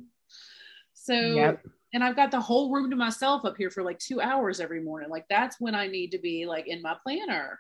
So 0.94 1.14
Yep. 1.14 1.66
and 1.94 2.04
I've 2.04 2.16
got 2.16 2.32
the 2.32 2.40
whole 2.42 2.72
room 2.74 2.90
to 2.90 2.96
myself 2.98 3.46
up 3.46 3.56
here 3.58 3.70
for 3.70 3.82
like 3.84 3.98
two 4.00 4.20
hours 4.20 4.60
every 4.60 4.82
morning. 4.82 5.10
Like 5.10 5.26
that's 5.30 5.56
when 5.60 5.74
I 5.76 5.88
need 5.88 6.12
to 6.12 6.20
be 6.20 6.46
like 6.46 6.68
in 6.68 6.82
my 6.82 6.96
planner. 7.04 7.60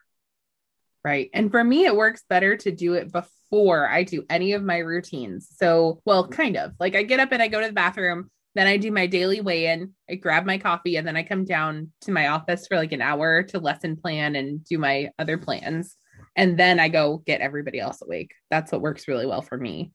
Right. 1.05 1.29
And 1.33 1.49
for 1.49 1.63
me, 1.63 1.85
it 1.85 1.95
works 1.95 2.23
better 2.29 2.57
to 2.57 2.71
do 2.71 2.95
it 2.95 3.11
before 3.11 3.87
I 3.87 4.03
do 4.03 4.25
any 4.29 4.51
of 4.53 4.63
my 4.63 4.79
routines. 4.79 5.47
So, 5.55 6.01
well, 6.05 6.27
kind 6.27 6.57
of 6.57 6.73
like 6.79 6.93
I 6.95 7.03
get 7.03 7.21
up 7.21 7.31
and 7.31 7.41
I 7.41 7.47
go 7.47 7.61
to 7.61 7.67
the 7.67 7.73
bathroom, 7.73 8.29
Then 8.55 8.67
I 8.67 8.77
do 8.77 8.91
my 8.91 9.05
daily 9.07 9.41
weigh 9.41 9.67
in, 9.67 9.93
I 10.09 10.15
grab 10.15 10.45
my 10.45 10.57
coffee, 10.57 10.95
and 10.97 11.07
then 11.07 11.15
I 11.15 11.23
come 11.23 11.45
down 11.45 11.91
to 12.01 12.11
my 12.11 12.29
office 12.29 12.67
for 12.67 12.77
like 12.77 12.91
an 12.91 13.01
hour 13.01 13.43
to 13.43 13.59
lesson 13.59 13.95
plan 13.95 14.35
and 14.35 14.63
do 14.63 14.77
my 14.77 15.11
other 15.19 15.37
plans. 15.37 15.95
And 16.35 16.57
then 16.57 16.79
I 16.79 16.89
go 16.89 17.17
get 17.25 17.41
everybody 17.41 17.79
else 17.79 18.01
awake. 18.01 18.33
That's 18.49 18.71
what 18.71 18.81
works 18.81 19.07
really 19.07 19.25
well 19.25 19.41
for 19.41 19.57
me. 19.57 19.91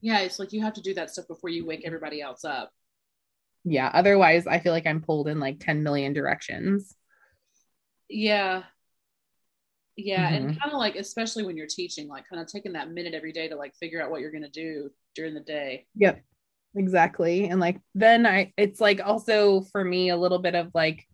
Yeah, 0.00 0.20
it's 0.20 0.38
like 0.38 0.52
you 0.52 0.62
have 0.62 0.74
to 0.74 0.80
do 0.82 0.94
that 0.94 1.10
stuff 1.10 1.28
before 1.28 1.50
you 1.50 1.64
wake 1.66 1.82
everybody 1.84 2.20
else 2.20 2.44
up. 2.44 2.72
Yeah. 3.64 3.90
Otherwise, 3.92 4.46
I 4.46 4.58
feel 4.58 4.72
like 4.72 4.86
I'm 4.86 5.00
pulled 5.02 5.28
in 5.28 5.38
like 5.38 5.60
10 5.60 5.82
million 5.84 6.12
directions. 6.12 6.94
Yeah. 8.08 8.64
Yeah. 9.96 10.28
And 10.28 10.50
Mhm. 10.50 10.60
kind 10.60 10.72
of 10.72 10.78
like, 10.78 10.96
especially 10.96 11.44
when 11.44 11.56
you're 11.56 11.66
teaching, 11.68 12.08
like 12.08 12.28
kind 12.28 12.42
of 12.42 12.48
taking 12.48 12.72
that 12.72 12.90
minute 12.90 13.14
every 13.14 13.30
day 13.32 13.46
to 13.48 13.56
like 13.56 13.76
figure 13.76 14.02
out 14.02 14.10
what 14.10 14.20
you're 14.20 14.32
going 14.32 14.42
to 14.42 14.48
do 14.50 14.90
during 15.14 15.34
the 15.34 15.40
day. 15.40 15.86
Yep. 15.94 16.22
Exactly. 16.74 17.46
And 17.48 17.60
like 17.60 17.78
then 17.94 18.26
I 18.26 18.52
it's 18.56 18.80
like 18.80 19.00
also 19.04 19.62
for 19.72 19.84
me 19.84 20.08
a 20.10 20.16
little 20.16 20.38
bit 20.38 20.54
of 20.54 20.70
like 20.74 21.06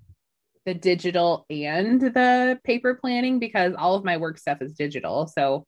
the 0.66 0.75
digital 0.75 1.47
and 1.51 2.01
the 2.01 2.59
paper 2.64 2.94
planning 2.94 3.38
because 3.38 3.75
all 3.77 3.94
of 3.94 4.05
my 4.05 4.16
work 4.18 4.38
stuff 4.38 4.59
is 4.61 4.75
digital. 4.75 5.27
So 5.27 5.66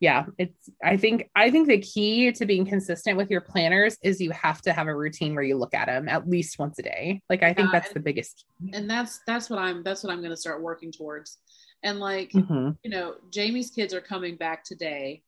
yeah, 0.00 0.26
it's 0.38 0.68
I 0.82 0.96
think 0.96 1.30
I 1.36 1.50
think 1.50 1.68
the 1.68 1.78
key 1.78 2.32
to 2.32 2.46
being 2.46 2.66
consistent 2.66 3.16
with 3.16 3.30
your 3.30 3.40
planners 3.40 3.96
is 4.02 4.20
you 4.20 4.30
have 4.32 4.60
to 4.62 4.72
have 4.72 4.88
a 4.88 4.96
routine 4.96 5.34
where 5.34 5.44
you 5.44 5.56
look 5.56 5.74
at 5.74 5.86
them 5.86 6.08
at 6.08 6.28
least 6.28 6.58
once 6.58 6.78
a 6.78 6.82
day. 6.82 7.20
Like 7.30 7.42
I 7.44 7.52
think 7.54 7.66
Yeah, 7.68 7.72
that's 7.72 7.88
and- 7.88 7.96
the 7.96 8.00
biggest 8.00 8.44
key. 8.60 8.72
And 8.74 8.90
that's, 8.90 9.20
that's 9.26 9.48
what 9.48 9.58
I'm, 9.60 9.82
that's 9.84 10.02
what 10.02 10.12
I'm 10.12 10.18
going 10.18 10.30
to 10.32 10.36
start 10.36 10.60
working 10.62 10.90
towards. 10.90 11.38
And 11.84 12.00
like, 12.00 12.30
Mhm. 12.32 12.76
you 12.82 12.90
know, 12.90 13.14
Jamie's 13.30 13.70
kids 13.70 13.94
are 13.94 14.00
coming 14.00 14.36
back 14.36 14.64
today. 14.64 15.22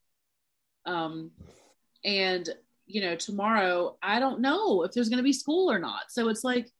Um, 0.87 1.31
and 2.05 2.49
you 2.87 3.01
know, 3.01 3.16
tomorrow 3.16 3.97
I 4.03 4.20
don't 4.20 4.40
know 4.40 4.83
if 4.83 4.92
there's 4.92 5.09
going 5.09 5.18
to 5.18 5.25
be 5.25 5.33
school 5.33 5.70
or 5.70 5.79
not. 5.79 6.11
So 6.11 6.29
it's 6.29 6.44
like 6.44 6.70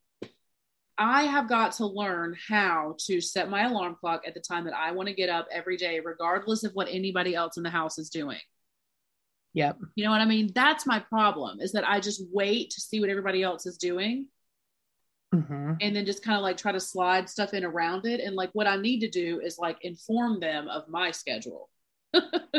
I 0.97 1.25
have 1.25 1.49
got 1.49 1.73
to 1.73 1.87
learn 1.87 2.37
how 2.49 2.95
to 3.07 3.21
set 3.21 3.51
my 3.51 3.64
alarm 3.64 3.97
clock 3.99 4.23
at 4.27 4.35
the 4.35 4.40
time 4.40 4.64
that 4.64 4.77
I 4.77 4.93
want 4.93 5.09
to 5.09 5.14
get 5.14 5.29
up 5.29 5.49
every 5.51 5.77
day, 5.77 6.01
regardless 6.01 6.62
of 6.62 6.73
what 6.75 6.88
anybody 6.88 7.35
else 7.35 7.57
in 7.57 7.62
the 7.62 7.71
house 7.71 7.99
is 7.99 8.11
doing. 8.11 8.38
Yep. 9.55 9.79
You 9.95 10.05
know 10.05 10.11
what 10.11 10.21
I 10.21 10.25
mean? 10.25 10.53
That's 10.55 10.87
my 10.87 10.99
problem 11.01 11.61
is 11.61 11.73
that 11.73 11.88
I 11.88 12.01
just 12.01 12.23
wait 12.33 12.71
to 12.71 12.81
see 12.81 13.01
what 13.01 13.09
everybody 13.11 13.43
else 13.43 13.67
is 13.67 13.79
doing 13.79 14.27
Mhm. 15.33 15.79
and 15.81 15.97
then 15.97 16.07
just 16.07 16.23
kind 16.23 16.37
of 16.37 16.43
like 16.43 16.57
try 16.57 16.71
to 16.71 16.81
slide 16.81 17.29
stuff 17.29 17.55
in 17.55 17.64
around 17.64 18.07
it. 18.07 18.21
And 18.21 18.37
like 18.37 18.51
what 18.53 18.69
I 18.69 18.77
need 18.77 19.01
to 19.01 19.11
do 19.11 19.40
is 19.40 19.59
like 19.59 19.79
inform 19.83 20.38
them 20.38 20.69
of 20.69 20.88
my 20.88 21.11
schedule. 21.11 21.71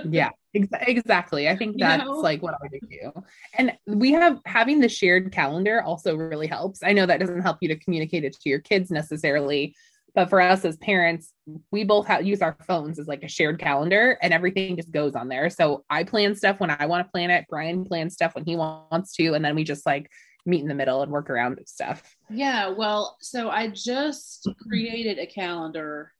Yeah 0.10 0.30
ex- 0.54 0.68
exactly 0.88 1.48
i 1.50 1.56
think 1.58 1.76
You 1.76 1.80
that's 1.86 2.06
know? 2.06 2.12
like 2.20 2.42
what 2.42 2.54
i 2.56 2.58
would 2.62 2.90
do 2.90 3.12
and 3.58 3.74
we 3.88 4.12
have 4.12 4.40
having 4.46 4.80
the 4.80 4.90
shared 4.90 5.32
calendar 5.32 5.82
also 5.82 6.16
really 6.16 6.48
helps 6.48 6.84
i 6.84 6.94
know 6.94 7.06
that 7.06 7.20
doesn't 7.20 7.42
help 7.42 7.58
you 7.62 7.68
to 7.70 7.76
communicate 7.78 8.24
it 8.24 8.34
to 8.34 8.50
your 8.50 8.60
kids 8.60 8.92
necessarily 8.92 9.76
but 10.14 10.30
for 10.30 10.40
us 10.40 10.64
as 10.64 10.78
parents 10.78 11.34
we 11.72 11.84
both 11.84 12.08
have 12.08 12.26
use 12.26 12.42
our 12.42 12.56
phones 12.68 13.00
as 13.00 13.08
like 13.08 13.24
a 13.24 13.28
shared 13.28 13.60
calendar 13.60 14.18
and 14.22 14.34
everything 14.34 14.76
just 14.76 14.92
goes 14.92 15.16
on 15.16 15.28
there 15.28 15.50
so 15.50 15.84
i 15.90 16.04
plan 16.04 16.36
stuff 16.36 16.60
when 16.60 16.70
i 16.72 16.86
want 16.86 17.06
to 17.06 17.12
plan 17.12 17.30
it 17.30 17.46
brian 17.50 17.84
plans 17.86 18.14
stuff 18.14 18.36
when 18.36 18.46
he 18.46 18.56
wants 18.56 19.14
to 19.14 19.34
and 19.34 19.44
then 19.44 19.56
we 19.56 19.64
just 19.64 19.86
like 19.86 20.10
meet 20.46 20.62
in 20.62 20.68
the 20.68 20.76
middle 20.76 21.02
and 21.02 21.12
work 21.12 21.30
around 21.30 21.60
stuff 21.66 22.16
Yeah. 22.30 22.70
Well, 22.70 23.18
so 23.20 23.50
I 23.50 23.68
just 23.68 24.48
created 24.68 25.18
a 25.18 25.26
calendar 25.26 26.12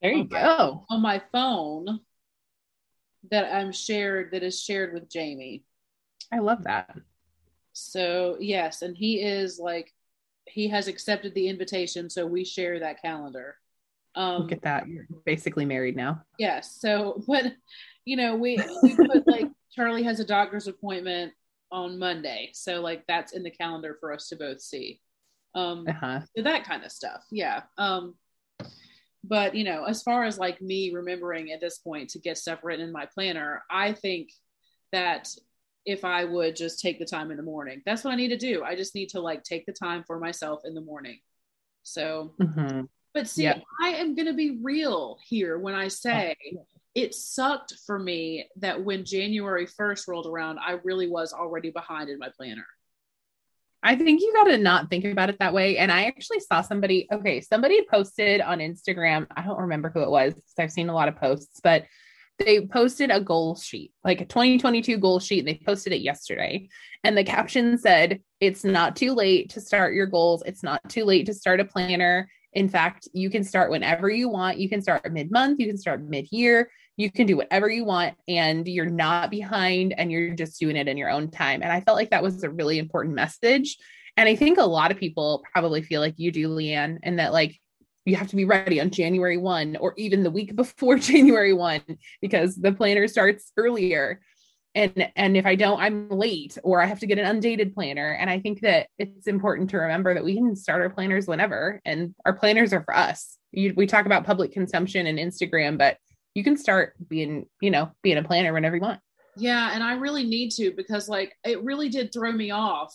there 0.00 0.12
you 0.12 0.22
Okay. 0.24 0.40
go 0.42 0.84
on 0.88 1.02
my 1.02 1.22
phone 1.32 2.00
that 3.30 3.52
I'm 3.54 3.72
shared 3.72 4.30
that 4.32 4.42
is 4.42 4.62
shared 4.62 4.92
with 4.94 5.10
Jamie. 5.10 5.64
i 6.32 6.38
love 6.38 6.64
that 6.64 6.96
So 7.72 8.36
yes, 8.40 8.82
and 8.82 8.96
he 8.96 9.20
is 9.22 9.58
like 9.58 9.92
he 10.46 10.68
has 10.68 10.88
accepted 10.88 11.34
the 11.34 11.48
invitation, 11.48 12.08
so 12.08 12.26
we 12.26 12.44
share 12.44 12.80
that 12.80 13.02
calendar. 13.02 13.56
Um 14.14 14.42
look 14.42 14.52
at 14.52 14.62
that 14.62 14.88
you're 14.88 15.06
basically 15.24 15.64
married 15.66 15.96
now 15.96 16.22
yes, 16.38 16.78
so 16.80 17.22
but 17.28 17.52
you 18.04 18.16
know, 18.16 18.36
we 18.36 18.58
we 18.82 18.94
put 18.94 19.26
like 19.26 19.48
Charlie 19.74 20.04
has 20.04 20.20
a 20.20 20.24
doctor's 20.24 20.68
appointment 20.68 21.32
on 21.70 21.98
Monday. 21.98 22.50
So 22.54 22.80
like 22.80 23.04
that's 23.08 23.32
in 23.32 23.42
the 23.42 23.50
calendar 23.50 23.96
for 24.00 24.12
us 24.12 24.28
to 24.28 24.36
both 24.36 24.60
see. 24.60 25.00
Um 25.54 25.86
uh-huh 25.88 26.20
so 26.36 26.42
that 26.42 26.64
kind 26.64 26.84
of 26.84 26.92
stuff 26.92 27.24
yeah 27.32 27.62
um 27.78 28.14
but 29.28 29.54
you 29.54 29.64
know 29.64 29.84
as 29.84 30.02
far 30.02 30.24
as 30.24 30.38
like 30.38 30.60
me 30.60 30.92
remembering 30.92 31.52
at 31.52 31.60
this 31.60 31.78
point 31.78 32.10
to 32.10 32.18
get 32.18 32.38
stuff 32.38 32.60
written 32.62 32.84
in 32.86 32.92
my 32.92 33.06
planner 33.06 33.62
i 33.70 33.92
think 33.92 34.30
that 34.92 35.28
if 35.84 36.04
i 36.04 36.24
would 36.24 36.54
just 36.56 36.80
take 36.80 36.98
the 36.98 37.04
time 37.04 37.30
in 37.30 37.36
the 37.36 37.42
morning 37.42 37.82
that's 37.84 38.04
what 38.04 38.12
i 38.12 38.16
need 38.16 38.28
to 38.28 38.36
do 38.36 38.62
i 38.64 38.74
just 38.74 38.94
need 38.94 39.08
to 39.08 39.20
like 39.20 39.42
take 39.42 39.66
the 39.66 39.72
time 39.72 40.04
for 40.06 40.18
myself 40.18 40.60
in 40.64 40.74
the 40.74 40.80
morning 40.80 41.18
so 41.82 42.34
Mhm. 42.40 42.88
but 43.14 43.26
see 43.28 43.44
Yep. 43.44 43.62
i 43.82 43.88
am 43.90 44.14
going 44.14 44.26
to 44.26 44.34
be 44.34 44.58
real 44.62 45.18
here 45.24 45.58
when 45.58 45.74
i 45.74 45.88
say 45.88 46.34
it 46.94 47.14
sucked 47.14 47.74
for 47.86 47.98
me 47.98 48.48
that 48.56 48.82
when 48.82 49.04
january 49.04 49.66
1st 49.66 50.08
rolled 50.08 50.26
around 50.26 50.58
i 50.58 50.72
really 50.84 51.08
was 51.08 51.32
already 51.32 51.70
behind 51.70 52.10
in 52.10 52.18
my 52.18 52.28
planner 52.36 52.66
I 53.86 53.94
think 53.94 54.20
you 54.20 54.32
got 54.32 54.50
to 54.50 54.58
not 54.58 54.90
think 54.90 55.04
about 55.04 55.30
it 55.30 55.38
that 55.38 55.54
way. 55.54 55.78
And 55.78 55.92
I 55.92 56.06
actually 56.06 56.40
saw 56.40 56.60
somebody, 56.60 57.06
okay, 57.12 57.40
somebody 57.40 57.86
posted 57.88 58.40
on 58.40 58.58
Instagram. 58.58 59.28
I 59.36 59.42
don't 59.42 59.60
remember 59.60 59.90
who 59.90 60.02
it 60.02 60.10
was 60.10 60.34
because 60.34 60.54
I've 60.58 60.72
seen 60.72 60.88
a 60.88 60.92
lot 60.94 61.06
of 61.06 61.14
posts, 61.14 61.60
but 61.62 61.84
they 62.40 62.66
posted 62.66 63.12
a 63.12 63.20
goal 63.20 63.54
sheet, 63.54 63.92
like 64.02 64.20
a 64.20 64.24
2022 64.24 64.98
goal 64.98 65.20
sheet. 65.20 65.38
And 65.38 65.48
they 65.48 65.62
posted 65.64 65.92
it 65.92 66.00
yesterday. 66.00 66.68
And 67.04 67.16
the 67.16 67.22
caption 67.22 67.78
said, 67.78 68.20
It's 68.40 68.64
not 68.64 68.96
too 68.96 69.12
late 69.12 69.50
to 69.50 69.60
start 69.60 69.94
your 69.94 70.06
goals. 70.06 70.42
It's 70.44 70.64
not 70.64 70.80
too 70.88 71.04
late 71.04 71.26
to 71.26 71.34
start 71.34 71.60
a 71.60 71.64
planner. 71.64 72.28
In 72.56 72.70
fact, 72.70 73.06
you 73.12 73.28
can 73.28 73.44
start 73.44 73.70
whenever 73.70 74.08
you 74.08 74.30
want. 74.30 74.56
You 74.56 74.70
can 74.70 74.80
start 74.80 75.12
mid 75.12 75.30
month, 75.30 75.60
you 75.60 75.66
can 75.66 75.76
start 75.76 76.02
mid 76.02 76.26
year, 76.32 76.70
you 76.96 77.12
can 77.12 77.26
do 77.26 77.36
whatever 77.36 77.68
you 77.68 77.84
want, 77.84 78.16
and 78.28 78.66
you're 78.66 78.86
not 78.86 79.30
behind 79.30 79.94
and 79.98 80.10
you're 80.10 80.34
just 80.34 80.58
doing 80.58 80.74
it 80.74 80.88
in 80.88 80.96
your 80.96 81.10
own 81.10 81.30
time. 81.30 81.62
And 81.62 81.70
I 81.70 81.82
felt 81.82 81.98
like 81.98 82.08
that 82.10 82.22
was 82.22 82.42
a 82.42 82.48
really 82.48 82.78
important 82.78 83.14
message. 83.14 83.76
And 84.16 84.26
I 84.26 84.36
think 84.36 84.56
a 84.56 84.64
lot 84.64 84.90
of 84.90 84.96
people 84.96 85.44
probably 85.52 85.82
feel 85.82 86.00
like 86.00 86.14
you 86.16 86.32
do, 86.32 86.48
Leanne, 86.48 86.96
and 87.02 87.18
that 87.18 87.34
like 87.34 87.60
you 88.06 88.16
have 88.16 88.28
to 88.28 88.36
be 88.36 88.46
ready 88.46 88.80
on 88.80 88.88
January 88.88 89.36
1 89.36 89.76
or 89.76 89.92
even 89.98 90.22
the 90.22 90.30
week 90.30 90.56
before 90.56 90.96
January 90.96 91.52
1 91.52 91.82
because 92.22 92.56
the 92.56 92.72
planner 92.72 93.06
starts 93.06 93.52
earlier. 93.58 94.22
And 94.76 95.10
and 95.16 95.36
if 95.38 95.46
I 95.46 95.54
don't, 95.54 95.80
I'm 95.80 96.10
late 96.10 96.58
or 96.62 96.82
I 96.82 96.86
have 96.86 97.00
to 97.00 97.06
get 97.06 97.18
an 97.18 97.24
undated 97.24 97.74
planner. 97.74 98.12
And 98.12 98.28
I 98.28 98.38
think 98.38 98.60
that 98.60 98.88
it's 98.98 99.26
important 99.26 99.70
to 99.70 99.78
remember 99.78 100.12
that 100.12 100.24
we 100.24 100.34
can 100.34 100.54
start 100.54 100.82
our 100.82 100.90
planners 100.90 101.26
whenever 101.26 101.80
and 101.86 102.14
our 102.26 102.34
planners 102.34 102.74
are 102.74 102.82
for 102.82 102.94
us. 102.94 103.38
You, 103.52 103.72
we 103.74 103.86
talk 103.86 104.04
about 104.04 104.26
public 104.26 104.52
consumption 104.52 105.06
and 105.06 105.18
Instagram, 105.18 105.78
but 105.78 105.96
you 106.34 106.44
can 106.44 106.58
start 106.58 106.92
being, 107.08 107.46
you 107.62 107.70
know, 107.70 107.90
being 108.02 108.18
a 108.18 108.22
planner 108.22 108.52
whenever 108.52 108.76
you 108.76 108.82
want. 108.82 109.00
Yeah, 109.38 109.70
and 109.72 109.82
I 109.82 109.94
really 109.94 110.24
need 110.24 110.50
to 110.52 110.70
because 110.76 111.08
like 111.08 111.34
it 111.42 111.64
really 111.64 111.88
did 111.88 112.12
throw 112.12 112.30
me 112.30 112.50
off 112.50 112.94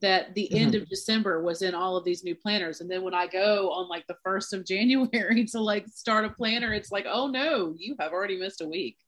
that 0.00 0.34
the 0.34 0.48
mm-hmm. 0.50 0.56
end 0.56 0.74
of 0.74 0.88
December 0.88 1.40
was 1.42 1.62
in 1.62 1.74
all 1.74 1.96
of 1.96 2.04
these 2.04 2.24
new 2.24 2.34
planners 2.34 2.80
and 2.80 2.90
then 2.90 3.02
when 3.02 3.14
I 3.14 3.28
go 3.28 3.70
on 3.70 3.88
like 3.88 4.06
the 4.08 4.16
1st 4.26 4.52
of 4.52 4.66
January 4.66 5.46
to 5.46 5.60
like 5.60 5.86
start 5.88 6.26
a 6.26 6.30
planner 6.30 6.74
it's 6.74 6.92
like 6.92 7.06
oh 7.08 7.28
no, 7.28 7.74
you 7.78 7.96
have 8.00 8.12
already 8.12 8.38
missed 8.38 8.60
a 8.60 8.68
week. 8.68 8.98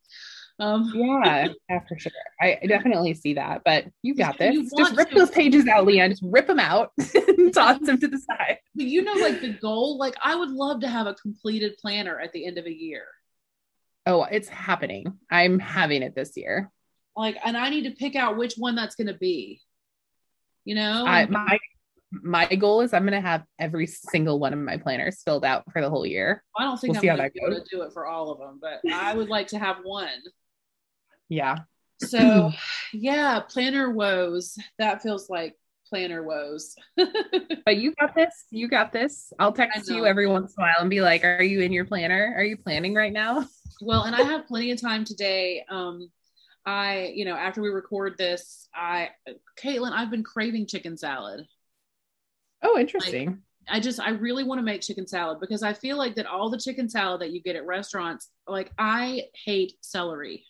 Um 0.58 0.92
Yeah, 0.94 1.48
yeah, 1.68 1.80
for 1.88 1.98
sure. 1.98 2.12
I 2.40 2.58
definitely 2.66 3.14
see 3.14 3.34
that, 3.34 3.62
but 3.64 3.86
you 4.02 4.14
got 4.14 4.38
this. 4.38 4.54
want 4.72 4.88
Just 4.88 4.96
rip 4.96 5.10
to. 5.10 5.18
those 5.18 5.30
pages 5.30 5.66
out, 5.68 5.86
Leanne. 5.86 6.10
Just 6.10 6.22
rip 6.24 6.46
them 6.46 6.58
out 6.58 6.92
and 7.14 7.54
toss 7.54 7.78
them 7.80 7.98
to 7.98 8.08
the 8.08 8.18
side. 8.18 8.58
but 8.74 8.86
you 8.86 9.02
know 9.02 9.14
like 9.14 9.40
the 9.40 9.52
goal 9.52 9.98
like 9.98 10.16
I 10.22 10.34
would 10.34 10.50
love 10.50 10.80
to 10.80 10.88
have 10.88 11.06
a 11.06 11.14
completed 11.14 11.76
planner 11.78 12.18
at 12.18 12.32
the 12.32 12.46
end 12.46 12.58
of 12.58 12.66
a 12.66 12.74
year. 12.74 13.04
Oh, 14.06 14.24
it's 14.24 14.48
happening. 14.48 15.18
I'm 15.30 15.58
having 15.58 16.02
it 16.02 16.14
this 16.14 16.36
year. 16.36 16.70
Like 17.16 17.36
and 17.44 17.56
I 17.56 17.70
need 17.70 17.84
to 17.84 17.90
pick 17.90 18.16
out 18.16 18.36
which 18.36 18.54
one 18.56 18.74
that's 18.74 18.94
going 18.94 19.08
to 19.08 19.18
be. 19.18 19.60
You 20.64 20.74
know? 20.74 21.06
I, 21.06 21.26
my 21.26 21.58
my 22.10 22.46
goal 22.54 22.80
is 22.80 22.92
I'm 22.92 23.02
going 23.02 23.20
to 23.20 23.26
have 23.26 23.44
every 23.58 23.86
single 23.86 24.38
one 24.38 24.52
of 24.52 24.58
my 24.58 24.76
planners 24.78 25.22
filled 25.22 25.44
out 25.44 25.64
for 25.72 25.82
the 25.82 25.90
whole 25.90 26.06
year. 26.06 26.42
I 26.58 26.64
don't 26.64 26.78
think 26.78 26.92
we'll 26.92 27.00
I'm 27.00 27.16
going 27.16 27.18
that 27.18 27.34
to 27.34 27.40
be 27.40 27.40
able 27.46 27.64
to 27.64 27.70
do 27.70 27.82
it 27.82 27.92
for 27.92 28.06
all 28.06 28.30
of 28.30 28.38
them, 28.38 28.60
but 28.60 28.80
I 28.92 29.14
would 29.14 29.28
like 29.28 29.48
to 29.48 29.58
have 29.58 29.78
one. 29.82 30.08
Yeah. 31.28 31.58
So, 32.00 32.52
yeah, 32.92 33.40
planner 33.40 33.90
woes. 33.90 34.56
That 34.78 35.02
feels 35.02 35.28
like 35.28 35.56
planner 35.88 36.22
woes. 36.22 36.74
But 37.64 37.76
you 37.76 37.94
got 38.00 38.14
this. 38.14 38.44
You 38.50 38.66
got 38.66 38.92
this. 38.92 39.30
I'll 39.38 39.52
text 39.52 39.90
you 39.90 40.06
every 40.06 40.26
once 40.26 40.54
in 40.56 40.62
a 40.62 40.66
while 40.66 40.80
and 40.80 40.88
be 40.88 41.02
like, 41.02 41.22
"Are 41.22 41.42
you 41.42 41.60
in 41.60 41.70
your 41.70 41.84
planner? 41.84 42.32
Are 42.34 42.44
you 42.44 42.56
planning 42.56 42.94
right 42.94 43.12
now?" 43.12 43.46
well, 43.82 44.04
and 44.04 44.16
I 44.16 44.22
have 44.22 44.46
plenty 44.46 44.70
of 44.70 44.80
time 44.80 45.04
today. 45.04 45.66
Um, 45.68 46.10
I, 46.64 47.12
you 47.14 47.26
know, 47.26 47.34
after 47.34 47.60
we 47.60 47.68
record 47.68 48.16
this, 48.16 48.68
I, 48.74 49.10
Caitlin, 49.62 49.92
I've 49.92 50.10
been 50.10 50.22
craving 50.22 50.66
chicken 50.66 50.96
salad. 50.96 51.46
Oh, 52.62 52.78
interesting. 52.78 53.42
I 53.68 53.80
just, 53.80 54.00
I 54.00 54.10
really 54.10 54.44
want 54.44 54.58
to 54.60 54.64
make 54.64 54.80
chicken 54.80 55.06
salad 55.06 55.40
because 55.40 55.62
I 55.62 55.72
feel 55.72 55.98
like 55.98 56.14
that 56.16 56.26
all 56.26 56.50
the 56.50 56.58
chicken 56.58 56.88
salad 56.88 57.20
that 57.20 57.32
you 57.32 57.42
get 57.42 57.56
at 57.56 57.66
restaurants, 57.66 58.28
like 58.46 58.70
I 58.78 59.24
hate 59.44 59.74
celery. 59.82 60.44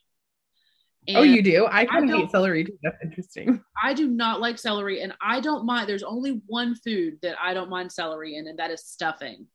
Oh, 1.17 1.23
you 1.23 1.43
do? 1.43 1.67
I 1.71 1.85
kind 1.85 2.11
of 2.11 2.17
hate 2.17 2.31
celery 2.31 2.65
too. 2.65 2.79
That's 2.83 2.97
interesting. 3.03 3.63
I 3.83 3.95
do 3.95 4.09
not 4.09 4.41
like 4.41 4.59
celery, 4.59 5.01
and 5.03 5.15
I 5.21 5.41
don't 5.41 5.65
mind. 5.67 5.89
There's 5.89 6.03
only 6.03 6.43
one 6.47 6.75
food 6.75 7.19
that 7.23 7.37
I 7.41 7.55
don't 7.55 7.71
mind 7.71 7.93
celery 7.93 8.37
in, 8.37 8.47
and 8.47 8.59
that 8.59 8.71
is 8.71 8.85
stuffing. 8.85 9.47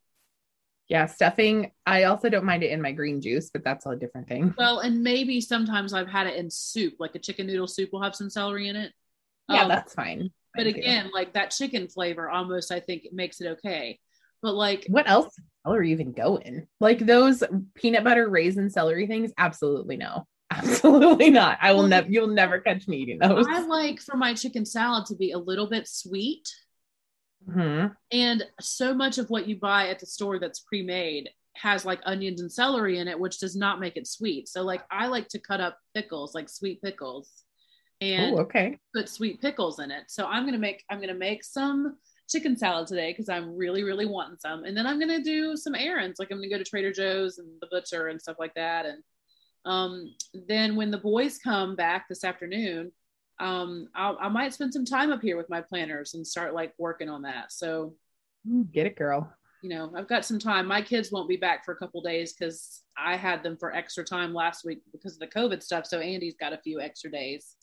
Yeah, 0.89 1.05
stuffing. 1.05 1.71
I 1.85 2.03
also 2.03 2.29
don't 2.29 2.45
mind 2.45 2.63
it 2.63 2.71
in 2.71 2.81
my 2.81 2.91
green 2.91 3.21
juice, 3.21 3.49
but 3.49 3.63
that's 3.63 3.85
a 3.85 3.95
different 3.95 4.27
thing. 4.27 4.53
Well, 4.57 4.79
and 4.79 5.01
maybe 5.01 5.39
sometimes 5.41 5.93
I've 5.93 6.09
had 6.09 6.27
it 6.27 6.35
in 6.35 6.49
soup, 6.49 6.95
like 6.99 7.15
a 7.15 7.19
chicken 7.19 7.47
noodle 7.47 7.67
soup 7.67 7.91
will 7.93 8.01
have 8.01 8.15
some 8.15 8.29
celery 8.29 8.67
in 8.67 8.75
it. 8.75 8.91
Yeah, 9.49 9.63
Um, 9.63 9.69
that's 9.69 9.93
fine. 9.93 10.31
but 10.55 10.63
Thank 10.63 10.77
you. 10.77 10.83
again, 10.83 11.09
like 11.13 11.33
that 11.33 11.51
chicken 11.51 11.87
flavor 11.87 12.29
almost, 12.29 12.71
I 12.71 12.79
think 12.79 13.05
it 13.05 13.13
makes 13.13 13.41
it 13.41 13.47
okay. 13.57 13.99
But 14.41 14.55
like, 14.55 14.85
what 14.89 15.09
else 15.09 15.25
does 15.35 15.45
celery 15.65 15.91
even 15.91 16.11
go 16.11 16.35
in? 16.37 16.67
Like 16.79 16.99
those 16.99 17.43
peanut 17.75 18.03
butter 18.03 18.27
raisin 18.29 18.69
celery 18.69 19.07
things? 19.07 19.31
Absolutely 19.37 19.95
no. 19.97 20.27
Absolutely 20.57 21.29
not. 21.29 21.57
I 21.61 21.73
will 21.73 21.87
never. 21.87 22.07
You'll 22.09 22.27
never 22.27 22.59
catch 22.59 22.87
me 22.87 22.97
eating 22.97 23.19
those. 23.19 23.45
I 23.49 23.61
like 23.65 23.99
for 24.01 24.15
my 24.17 24.33
chicken 24.33 24.65
salad 24.65 25.05
to 25.07 25.15
be 25.15 25.31
a 25.31 25.37
little 25.37 25.67
bit 25.67 25.87
sweet. 25.87 26.47
Mhm. 27.47 27.95
And 28.11 28.43
so 28.61 28.93
much 28.93 29.17
of 29.17 29.29
what 29.29 29.47
you 29.47 29.57
buy 29.57 29.89
at 29.89 29.99
the 29.99 30.05
store 30.05 30.39
that's 30.39 30.61
pre-made 30.61 31.29
has 31.55 31.85
like 31.85 31.99
onions 32.05 32.41
and 32.41 32.51
celery 32.51 32.99
in 32.99 33.07
it, 33.07 33.19
which 33.19 33.39
does 33.39 33.55
not 33.55 33.79
make 33.79 33.97
it 33.97 34.07
sweet. 34.07 34.47
So 34.47 34.63
like 34.63 34.81
I 34.89 35.07
like 35.07 35.27
to 35.29 35.39
cut 35.39 35.59
up 35.59 35.77
pickles, 35.93 36.33
like 36.33 36.49
sweet 36.49 36.81
pickles, 36.81 37.43
and 38.01 38.35
Oh, 38.35 38.41
okay. 38.41 38.77
put 38.95 39.09
sweet 39.09 39.41
pickles 39.41 39.79
in 39.79 39.91
it. 39.91 40.05
So 40.07 40.25
I'm 40.25 40.45
gonna 40.45 40.57
make 40.57 40.83
I'm 40.89 40.99
gonna 40.99 41.13
make 41.13 41.43
some 41.43 41.97
chicken 42.29 42.55
salad 42.57 42.87
today 42.87 43.11
because 43.11 43.29
I'm 43.29 43.55
really 43.55 43.83
really 43.83 44.05
wanting 44.05 44.37
some, 44.39 44.63
and 44.63 44.75
then 44.75 44.87
I'm 44.87 44.99
gonna 44.99 45.21
do 45.21 45.55
some 45.57 45.75
errands. 45.75 46.19
Like 46.19 46.31
I'm 46.31 46.37
gonna 46.37 46.49
go 46.49 46.57
to 46.57 46.63
Trader 46.63 46.91
Joe's 46.93 47.37
and 47.37 47.47
the 47.61 47.67
butcher 47.69 48.07
and 48.07 48.21
stuff 48.21 48.37
like 48.39 48.53
that. 48.55 48.85
And 48.85 49.03
um, 49.65 50.13
then 50.33 50.75
when 50.75 50.91
the 50.91 50.97
boys 50.97 51.37
come 51.37 51.75
back 51.75 52.07
this 52.09 52.23
afternoon, 52.23 52.91
um, 53.39 53.87
I'll, 53.95 54.17
I 54.21 54.29
might 54.29 54.53
spend 54.53 54.73
some 54.73 54.85
time 54.85 55.11
up 55.11 55.21
here 55.21 55.37
with 55.37 55.49
my 55.49 55.61
planners 55.61 56.13
and 56.13 56.25
start 56.25 56.53
like 56.53 56.73
working 56.77 57.09
on 57.09 57.23
that. 57.23 57.51
So 57.51 57.95
Get 58.71 58.85
it, 58.87 58.95
girl. 58.97 59.31
you 59.61 59.69
know 59.69 59.91
I've 59.95 60.07
got 60.09 60.25
some 60.25 60.37
time. 60.39 60.67
My 60.67 60.81
kids 60.81 61.11
won't 61.11 61.29
be 61.29 61.37
back 61.37 61.63
for 61.63 61.71
a 61.73 61.77
couple 61.77 62.01
days 62.01 62.33
because 62.33 62.81
I 62.97 63.15
had 63.15 63.41
them 63.41 63.55
for 63.57 63.73
extra 63.73 64.03
time 64.03 64.33
last 64.33 64.65
week 64.65 64.81
because 64.91 65.13
of 65.13 65.19
the 65.19 65.27
COVID 65.27 65.63
stuff. 65.63 65.85
So 65.85 65.99
Andy's 65.99 66.35
got 66.39 66.51
a 66.53 66.57
few 66.57 66.81
extra 66.81 67.09
days. 67.09 67.55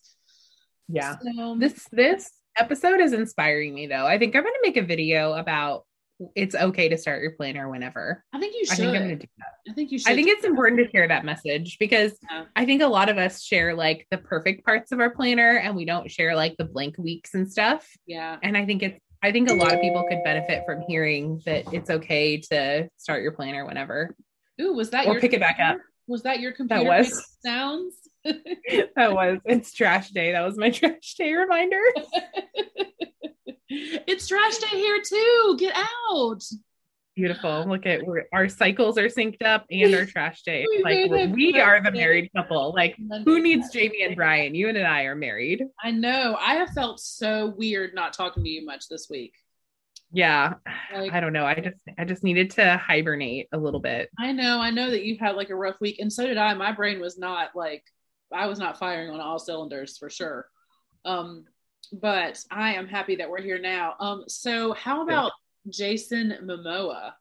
Yeah. 0.88 1.16
So, 1.36 1.56
This 1.58 1.86
this 1.92 2.30
episode 2.58 3.00
is 3.00 3.12
inspiring 3.12 3.74
me 3.74 3.86
though. 3.86 4.06
I 4.06 4.18
think 4.18 4.34
I'm 4.34 4.42
gonna 4.42 4.56
make 4.62 4.76
a 4.78 4.82
video 4.82 5.34
about 5.34 5.84
it's 6.34 6.54
okay 6.54 6.88
to 6.88 6.98
start 6.98 7.22
your 7.22 7.32
planner 7.32 7.68
whenever. 7.70 8.24
I 8.32 8.38
think 8.38 8.54
you 8.54 8.66
should. 8.66 8.72
I 8.72 8.76
think 8.76 8.88
I'm 8.96 9.02
gonna 9.02 9.16
do 9.16 9.26
that. 9.38 9.70
I 9.70 9.72
think 9.74 9.90
you 9.92 9.98
should. 9.98 10.12
I 10.12 10.14
think 10.14 10.28
it's 10.28 10.44
important 10.44 10.80
to 10.84 10.90
share 10.90 11.08
that 11.08 11.24
message 11.24 11.78
because 11.78 12.18
Yeah. 12.30 12.44
I 12.56 12.64
think 12.66 12.82
a 12.82 12.86
lot 12.86 13.08
of 13.08 13.18
us 13.18 13.42
share 13.42 13.74
like 13.74 14.06
the 14.10 14.18
perfect 14.18 14.64
parts 14.64 14.92
of 14.92 15.00
our 15.00 15.10
planner 15.10 15.58
and 15.58 15.74
we 15.76 15.84
don't 15.84 16.10
share 16.10 16.34
like 16.36 16.56
the 16.56 16.64
blank 16.64 16.96
weeks 16.98 17.34
and 17.34 17.50
stuff. 17.50 17.88
Yeah. 18.06 18.36
And 18.42 18.56
I 18.56 18.66
think 18.66 18.82
it's 18.82 19.00
I 19.22 19.32
think 19.32 19.50
a 19.50 19.54
lot 19.54 19.74
of 19.74 19.80
people 19.82 20.02
could 20.08 20.24
benefit 20.24 20.64
from 20.64 20.80
hearing 20.88 21.42
that 21.44 21.72
it's 21.74 21.90
okay 21.90 22.38
to 22.50 22.88
start 22.96 23.22
your 23.22 23.32
planner 23.32 23.66
whenever. 23.66 24.14
Ooh, 24.60 24.72
was 24.72 24.90
that 24.90 25.06
Or 25.06 25.12
your 25.12 25.20
pick 25.20 25.32
it 25.34 25.40
back 25.40 25.58
up. 25.60 25.78
Was 26.06 26.22
that 26.22 26.40
your 26.40 26.52
computer? 26.52 26.84
was. 26.84 27.36
sounds. 27.44 27.94
That 28.96 29.12
was 29.14 29.38
it's 29.46 29.72
trash 29.72 30.10
day. 30.10 30.32
That 30.32 30.42
was 30.44 30.56
my 30.58 30.70
trash 30.78 31.14
day 31.14 31.32
reminder. 31.34 31.80
It's 33.70 34.26
trash 34.26 34.58
day 34.58 34.76
here 34.76 35.00
too. 35.00 35.56
Get 35.58 35.74
out. 36.12 36.42
Beautiful. 37.16 37.66
Look 37.68 37.86
at 37.86 38.00
our 38.32 38.48
cycles 38.48 38.96
are 38.96 39.08
synced 39.08 39.42
up 39.42 39.66
and 39.70 39.94
our 39.94 40.06
trash 40.06 40.42
day. 40.42 40.64
We 40.70 40.82
Like 40.82 40.94
made 40.96 41.10
we're- 41.10 41.22
it 41.24 41.30
we 41.30 41.60
are 41.60 41.82
the 41.82 41.90
married 41.90 42.30
couple. 42.34 42.72
Like 42.74 42.96
who 43.24 43.40
needs 43.42 43.70
Jamie 43.70 44.02
and 44.02 44.16
Brian? 44.16 44.54
You 44.54 44.68
and 44.68 44.78
I 44.78 45.02
are 45.02 45.14
married. 45.16 45.64
I 45.82 45.90
know. 45.90 46.36
I 46.40 46.54
have 46.54 46.70
felt 46.70 47.00
so 47.00 47.52
weird 47.56 47.94
not 47.94 48.12
talking 48.12 48.42
to 48.44 48.48
you 48.48 48.64
much 48.64 48.88
this 48.88 49.08
week. 49.10 49.34
Yeah. 50.12 50.54
Like 50.94 51.12
I 51.12 51.20
don't 51.20 51.32
know. 51.32 51.44
I 51.46 51.54
just 51.54 51.76
I 51.98 52.04
just 52.04 52.24
needed 52.24 52.50
to 52.52 52.76
hibernate 52.78 53.48
a 53.52 53.58
little 53.58 53.80
bit. 53.80 54.08
I 54.18 54.32
know, 54.32 54.60
I 54.60 54.70
know 54.70 54.90
that 54.90 55.04
you've 55.04 55.20
had 55.20 55.36
like 55.36 55.50
a 55.50 55.54
rough 55.56 55.80
week, 55.80 55.98
and 56.00 56.12
so 56.12 56.26
did 56.26 56.36
I. 56.36 56.52
My 56.54 56.72
brain 56.72 57.00
was 57.00 57.16
not 57.18 57.50
like 57.54 57.84
I 58.32 58.46
was 58.46 58.58
not 58.58 58.78
firing 58.78 59.10
on 59.10 59.20
all 59.20 59.38
cylinders 59.38 59.98
for 59.98 60.08
sure. 60.10 60.46
Um, 61.04 61.44
but 61.92 62.42
I 62.50 62.74
am 62.74 62.86
happy 62.86 63.16
that 63.16 63.30
we're 63.30 63.42
here 63.42 63.58
now. 63.58 63.94
Um, 63.98 64.24
so 64.28 64.72
how 64.72 65.02
about 65.02 65.32
Jason 65.68 66.36
Momoa? 66.42 67.12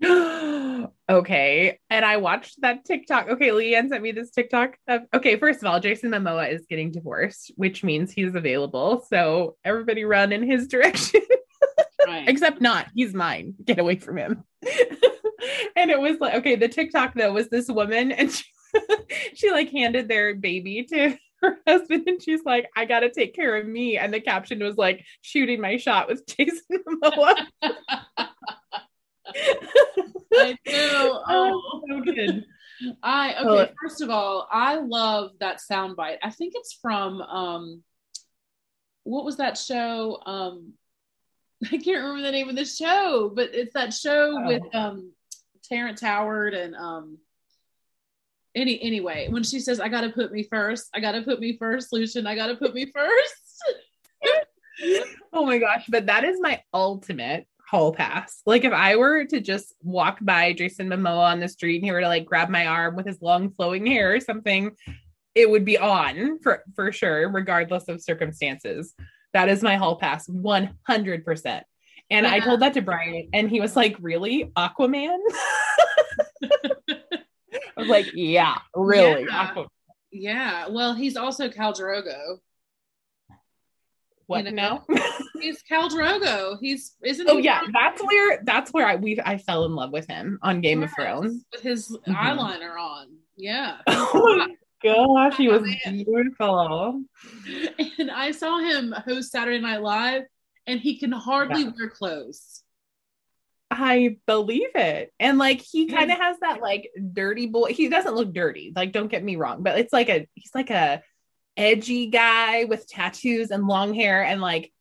okay. 1.10 1.78
And 1.90 2.04
I 2.04 2.18
watched 2.18 2.60
that 2.60 2.84
TikTok. 2.84 3.28
Okay, 3.30 3.48
Leanne 3.48 3.88
sent 3.88 4.02
me 4.02 4.12
this 4.12 4.30
TikTok. 4.30 4.76
Of, 4.86 5.02
okay, 5.12 5.36
first 5.36 5.62
of 5.62 5.66
all, 5.66 5.80
Jason 5.80 6.10
Momoa 6.10 6.52
is 6.52 6.66
getting 6.68 6.92
divorced, 6.92 7.52
which 7.56 7.82
means 7.82 8.12
he's 8.12 8.34
available. 8.34 9.04
So 9.08 9.56
everybody 9.64 10.04
run 10.04 10.32
in 10.32 10.48
his 10.48 10.66
direction. 10.68 11.20
Right. 12.06 12.28
Except 12.28 12.60
not. 12.60 12.86
He's 12.94 13.12
mine. 13.12 13.54
Get 13.64 13.78
away 13.78 13.96
from 13.96 14.16
him. 14.18 14.44
and 15.76 15.90
it 15.90 16.00
was 16.00 16.18
like, 16.20 16.34
okay, 16.34 16.56
the 16.56 16.68
TikTok 16.68 17.14
though 17.14 17.32
was 17.32 17.48
this 17.48 17.68
woman 17.68 18.12
and 18.12 18.32
she, 18.32 18.44
she 19.34 19.50
like 19.50 19.70
handed 19.70 20.08
their 20.08 20.34
baby 20.34 20.84
to 20.90 21.16
her 21.42 21.58
husband 21.66 22.08
and 22.08 22.22
she's 22.22 22.44
like, 22.44 22.68
I 22.76 22.84
gotta 22.84 23.10
take 23.10 23.34
care 23.34 23.56
of 23.56 23.66
me. 23.66 23.96
And 23.98 24.12
the 24.12 24.20
caption 24.20 24.60
was 24.62 24.76
like, 24.76 25.04
shooting 25.22 25.60
my 25.60 25.76
shot 25.76 26.08
with 26.08 26.26
Jason 26.26 26.82
Momoa. 27.02 27.46
I 29.34 30.56
do. 30.64 31.18
Oh, 31.30 31.82
so 31.88 32.00
good. 32.00 32.44
I 33.02 33.34
okay. 33.44 33.72
First 33.82 34.00
of 34.00 34.10
all, 34.10 34.48
I 34.50 34.76
love 34.76 35.32
that 35.40 35.60
soundbite. 35.70 36.18
I 36.22 36.30
think 36.30 36.52
it's 36.56 36.72
from 36.80 37.20
um, 37.20 37.82
what 39.04 39.24
was 39.24 39.36
that 39.38 39.58
show? 39.58 40.18
Um, 40.24 40.74
I 41.64 41.76
can't 41.78 41.98
remember 42.02 42.22
the 42.22 42.30
name 42.32 42.48
of 42.48 42.56
the 42.56 42.64
show, 42.64 43.32
but 43.34 43.50
it's 43.52 43.74
that 43.74 43.92
show 43.92 44.36
Oh. 44.38 44.46
with 44.46 44.62
um, 44.74 45.12
Terrence 45.64 46.00
Howard 46.00 46.54
and 46.54 46.74
um. 46.76 47.18
Any 48.54 48.80
anyway, 48.82 49.28
when 49.28 49.42
she 49.42 49.60
says, 49.60 49.80
"I 49.80 49.88
gotta 49.88 50.10
put 50.10 50.32
me 50.32 50.42
first, 50.44 50.88
I 50.94 51.00
gotta 51.00 51.22
put 51.22 51.40
me 51.40 51.56
first, 51.58 51.92
Lucian, 51.92 52.26
I 52.26 52.34
gotta 52.34 52.56
put 52.56 52.74
me 52.74 52.90
first. 52.92 53.34
Oh 55.32 55.44
my 55.44 55.58
gosh, 55.58 55.84
but 55.88 56.06
that 56.06 56.24
is 56.24 56.38
my 56.40 56.62
ultimate 56.72 57.46
hall 57.68 57.92
pass. 57.92 58.42
Like 58.46 58.64
if 58.64 58.72
I 58.72 58.96
were 58.96 59.24
to 59.26 59.40
just 59.40 59.74
walk 59.82 60.18
by 60.22 60.52
Jason 60.52 60.88
Momoa 60.88 61.32
on 61.32 61.40
the 61.40 61.48
street 61.48 61.76
and 61.76 61.84
he 61.84 61.92
were 61.92 62.00
to 62.00 62.08
like 62.08 62.24
grab 62.24 62.48
my 62.48 62.66
arm 62.66 62.96
with 62.96 63.06
his 63.06 63.20
long 63.20 63.50
flowing 63.50 63.84
hair 63.86 64.14
or 64.14 64.20
something, 64.20 64.70
it 65.34 65.50
would 65.50 65.64
be 65.64 65.78
on 65.78 66.38
for 66.40 66.62
for 66.74 66.92
sure, 66.92 67.28
regardless 67.28 67.88
of 67.88 68.02
circumstances. 68.02 68.94
That 69.34 69.48
is 69.48 69.62
my 69.62 69.76
hall 69.76 69.96
pass, 69.96 70.28
one 70.28 70.74
hundred 70.84 71.24
percent. 71.24 71.64
And 72.10 72.26
I 72.26 72.40
told 72.40 72.60
that 72.60 72.72
to 72.74 72.80
Brian, 72.80 73.28
and 73.34 73.50
he 73.50 73.60
was 73.60 73.76
like, 73.76 73.96
"Really, 74.00 74.50
Aquaman?" 74.56 75.18
I 77.78 77.80
was 77.82 77.88
like, 77.88 78.06
"Yeah, 78.14 78.56
really, 78.74 79.24
Yeah. 79.28 79.54
Yeah, 80.10 80.68
well, 80.68 80.94
he's 80.94 81.16
also 81.16 81.48
Khal 81.48 81.74
Drogo. 81.78 82.38
What 84.26 84.44
You 84.44 84.50
now? 84.52 84.84
He's 85.40 85.62
Khal 85.70 85.88
Drogo. 85.88 86.58
He's 86.60 86.96
isn't 87.02 87.28
oh 87.30 87.38
he 87.38 87.44
yeah, 87.44 87.60
from- 87.62 87.72
that's 87.72 88.02
where 88.02 88.40
that's 88.44 88.70
where 88.72 88.86
I 88.86 88.96
we 88.96 89.18
I 89.24 89.38
fell 89.38 89.64
in 89.64 89.74
love 89.74 89.90
with 89.92 90.06
him 90.06 90.38
on 90.42 90.60
Game 90.60 90.82
of 90.82 90.90
Thrones. 90.94 91.44
with 91.52 91.62
his 91.62 91.88
Mhm. 92.06 92.14
eyeliner 92.14 92.78
on. 92.78 93.06
Yeah. 93.36 93.78
Oh 93.88 94.36
my 94.36 94.54
gosh, 94.82 95.36
he 95.36 95.48
was 95.48 95.62
beautiful. 95.90 97.02
and 97.98 98.10
I 98.10 98.30
saw 98.32 98.58
him 98.58 98.92
host 99.06 99.30
Saturday 99.32 99.60
Night 99.60 99.82
Live, 99.82 100.22
and 100.66 100.78
he 100.78 100.98
can 100.98 101.10
hardly 101.12 101.62
Yeah. 101.62 101.70
wear 101.76 101.88
clothes. 101.90 102.62
I 103.70 104.16
believe 104.26 104.70
it. 104.74 105.12
And 105.20 105.38
like 105.38 105.60
he 105.60 105.86
hmm. 105.86 105.94
kind 105.94 106.10
of 106.10 106.18
has 106.18 106.38
that 106.40 106.60
like 106.60 106.90
dirty 107.12 107.46
boy. 107.46 107.72
He 107.72 107.88
doesn't 107.88 108.14
look 108.14 108.32
dirty. 108.32 108.72
Like 108.74 108.92
don't 108.92 109.10
get 109.10 109.24
me 109.24 109.36
wrong, 109.36 109.62
but 109.62 109.78
it's 109.78 109.92
like 109.92 110.08
a 110.08 110.26
he's 110.34 110.54
like 110.54 110.70
a 110.70 111.02
edgy 111.56 112.06
guy 112.06 112.64
with 112.64 112.88
tattoos 112.88 113.50
and 113.50 113.66
long 113.66 113.92
hair 113.92 114.22
and 114.22 114.40
like 114.40 114.72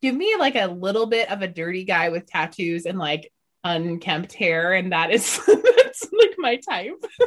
give 0.00 0.14
me 0.14 0.36
like 0.38 0.54
a 0.54 0.66
little 0.66 1.06
bit 1.06 1.30
of 1.30 1.42
a 1.42 1.48
dirty 1.48 1.84
guy 1.84 2.10
with 2.10 2.26
tattoos 2.26 2.86
and 2.86 2.98
like 2.98 3.32
unkempt 3.64 4.32
hair 4.32 4.72
and 4.72 4.92
that 4.92 5.10
is 5.10 5.40
that's 5.46 6.08
like 6.12 6.34
my 6.38 6.56
type. 6.56 7.04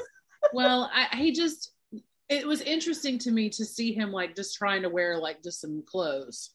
Well, 0.53 0.89
I, 0.93 1.16
he 1.18 1.32
just 1.32 1.72
it 2.30 2.47
was 2.47 2.62
interesting 2.62 3.20
to 3.20 3.32
me 3.32 3.49
to 3.49 3.66
see 3.66 3.93
him 3.93 4.12
like 4.12 4.36
just 4.36 4.58
trying 4.58 4.82
to 4.82 4.89
wear 4.89 5.18
like 5.18 5.43
just 5.43 5.62
some 5.62 5.84
clothes. 5.86 6.51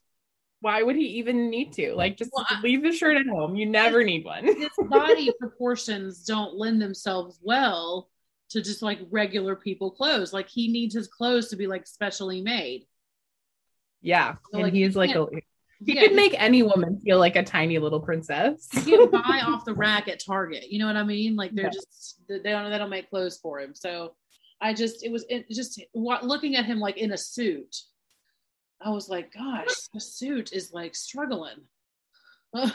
Why 0.60 0.82
would 0.82 0.96
he 0.96 1.06
even 1.18 1.48
need 1.48 1.72
to? 1.74 1.94
Like 1.94 2.16
just 2.18 2.30
Well, 2.34 2.46
leave 2.62 2.82
the 2.82 2.92
shirt 2.92 3.16
at 3.16 3.26
home. 3.26 3.56
You 3.56 3.66
never 3.66 4.04
need 4.04 4.24
one. 4.24 4.44
His 4.44 4.68
body 4.88 5.30
proportions 5.40 6.24
don't 6.24 6.54
lend 6.54 6.82
themselves 6.82 7.38
well 7.42 8.10
to 8.50 8.60
just 8.60 8.82
like 8.82 8.98
regular 9.10 9.56
people 9.56 9.90
clothes. 9.90 10.32
Like 10.32 10.48
he 10.48 10.68
needs 10.70 10.94
his 10.94 11.08
clothes 11.08 11.48
to 11.48 11.56
be 11.56 11.66
like 11.66 11.86
specially 11.86 12.42
made. 12.42 12.86
Yeah. 14.02 14.34
So, 14.50 14.54
and 14.54 14.62
like, 14.64 14.72
he's 14.72 14.96
like 14.96 15.14
a, 15.14 15.26
he 15.84 15.94
Yeah, 15.94 16.02
could 16.02 16.14
make 16.14 16.34
any 16.38 16.62
woman 16.62 16.98
feel 17.00 17.18
like 17.18 17.36
a 17.36 17.42
tiny 17.42 17.78
little 17.78 18.00
princess. 18.00 18.68
you 18.74 18.82
can't 18.82 19.10
buy 19.12 19.42
off 19.46 19.64
the 19.64 19.74
rack 19.74 20.08
at 20.08 20.22
Target. 20.24 20.70
You 20.70 20.78
know 20.80 20.86
what 20.86 20.96
I 20.96 21.04
mean? 21.04 21.36
Like 21.36 21.52
they're 21.54 21.66
Yeah. 21.66 21.70
just 21.70 22.20
they 22.28 22.38
don't 22.50 22.70
they 22.70 22.78
don't 22.78 22.90
make 22.90 23.08
clothes 23.08 23.38
for 23.42 23.60
him. 23.60 23.74
So 23.74 24.14
I 24.60 24.74
just 24.74 25.04
it 25.04 25.10
was 25.10 25.24
it 25.30 25.48
just 25.50 25.80
wa- 25.94 26.20
looking 26.22 26.56
at 26.56 26.66
him 26.66 26.80
like 26.80 26.98
in 26.98 27.12
a 27.12 27.16
suit. 27.18 27.74
I 28.82 28.90
was 28.90 29.08
like, 29.08 29.32
gosh, 29.32 29.74
the 29.92 30.00
suit 30.00 30.52
is 30.52 30.72
like 30.72 30.94
struggling. 30.94 31.60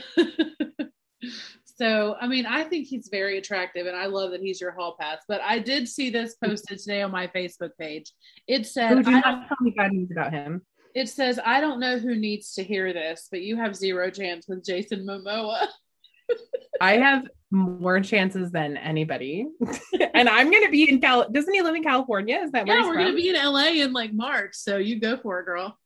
so, 1.66 2.16
I 2.20 2.28
mean, 2.28 2.46
I 2.46 2.64
think 2.64 2.88
he's 2.88 3.10
very 3.12 3.38
attractive 3.38 3.88
and 3.88 3.96
I 3.96 4.06
love 4.06 4.32
that 4.32 4.42
he's 4.42 4.62
your 4.62 4.72
hall 4.72 4.96
pass. 5.00 5.20
But 5.28 5.42
I 5.42 5.60
did 5.60 5.88
see 5.88 6.10
this 6.10 6.34
mm-hmm. 6.34 6.52
posted 6.52 6.80
today 6.80 7.02
on 7.02 7.12
my 7.12 7.28
Facebook 7.28 7.72
page. 7.80 8.12
It 8.48 8.68
said, 8.68 9.04
do 9.04 9.12
I 9.12 9.20
not 9.20 9.48
tell 9.48 9.58
me 9.62 9.74
bad 9.76 9.94
news 9.94 10.12
about 10.12 10.32
him. 10.32 10.62
it 10.94 11.10
says, 11.10 11.40
I 11.44 11.60
don't 11.60 11.80
know 11.80 11.98
who 11.98 12.16
needs 12.16 12.54
to 12.54 12.64
hear 12.64 12.94
this, 12.94 13.28
but 13.32 13.42
you 13.42 13.58
have 13.58 13.76
zero 13.76 14.12
chance 14.12 14.48
with 14.48 14.64
Jason 14.64 15.06
Momoa. 15.06 15.68
I 16.82 16.98
have 16.98 17.28
more 17.52 18.02
chances 18.02 18.52
than 18.52 18.78
anybody. 18.78 19.48
and 20.14 20.28
I'm 20.28 20.52
gonna 20.52 20.70
be 20.70 20.90
in 20.90 21.00
Cal 21.00 21.30
doesn't 21.30 21.54
he 21.54 21.62
live 21.62 21.76
in 21.76 21.84
California? 21.84 22.40
Is 22.44 22.52
that 22.52 22.68
where 22.68 22.80
yeah, 22.80 22.88
we're 22.88 22.96
going 22.96 23.08
to 23.08 23.16
be 23.16 23.30
in 23.30 23.36
LA 23.36 23.84
in 23.84 23.94
like 23.94 24.14
March. 24.14 24.56
So 24.56 24.78
you 24.78 25.00
go 25.00 25.16
for 25.18 25.40
it, 25.40 25.46
girl. 25.46 25.78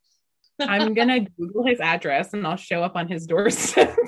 I'm 0.60 0.93
gonna 0.95 1.22
Google 1.22 1.66
his 1.66 1.80
address 1.80 2.34
and 2.34 2.45
I'll 2.45 2.55
show 2.55 2.84
up 2.84 2.95
on 2.95 3.07
his 3.07 3.26
doorstep. 3.26 3.95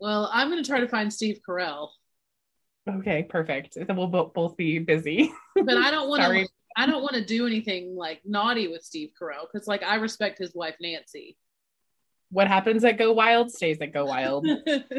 Well, 0.00 0.30
I'm 0.32 0.48
to 0.52 0.62
try 0.62 0.78
to 0.78 0.86
find 0.86 1.12
Steve 1.12 1.40
Carell, 1.44 1.88
okay, 2.88 3.24
perfect. 3.28 3.74
Then 3.74 3.96
we'll 3.96 4.08
bo- 4.08 4.32
both 4.34 4.56
be 4.56 4.78
busy. 4.78 5.32
but 5.54 5.76
I 5.76 5.90
don't 5.90 6.08
want 6.08 6.22
to. 6.22 6.48
I 6.76 6.86
don't 6.86 7.02
want 7.02 7.14
to 7.14 7.24
do 7.24 7.46
anything 7.46 7.96
like 7.96 8.20
naughty 8.24 8.68
with 8.68 8.82
Steve 8.82 9.10
Carell 9.20 9.46
because, 9.52 9.66
like, 9.66 9.82
I 9.82 9.96
respect 9.96 10.38
his 10.38 10.54
wife 10.54 10.76
Nancy. 10.80 11.36
What 12.30 12.46
happens 12.46 12.84
at 12.84 12.98
Go 12.98 13.12
Wild 13.12 13.50
stays 13.50 13.78
at 13.80 13.92
Go 13.92 14.04
Wild. 14.04 14.46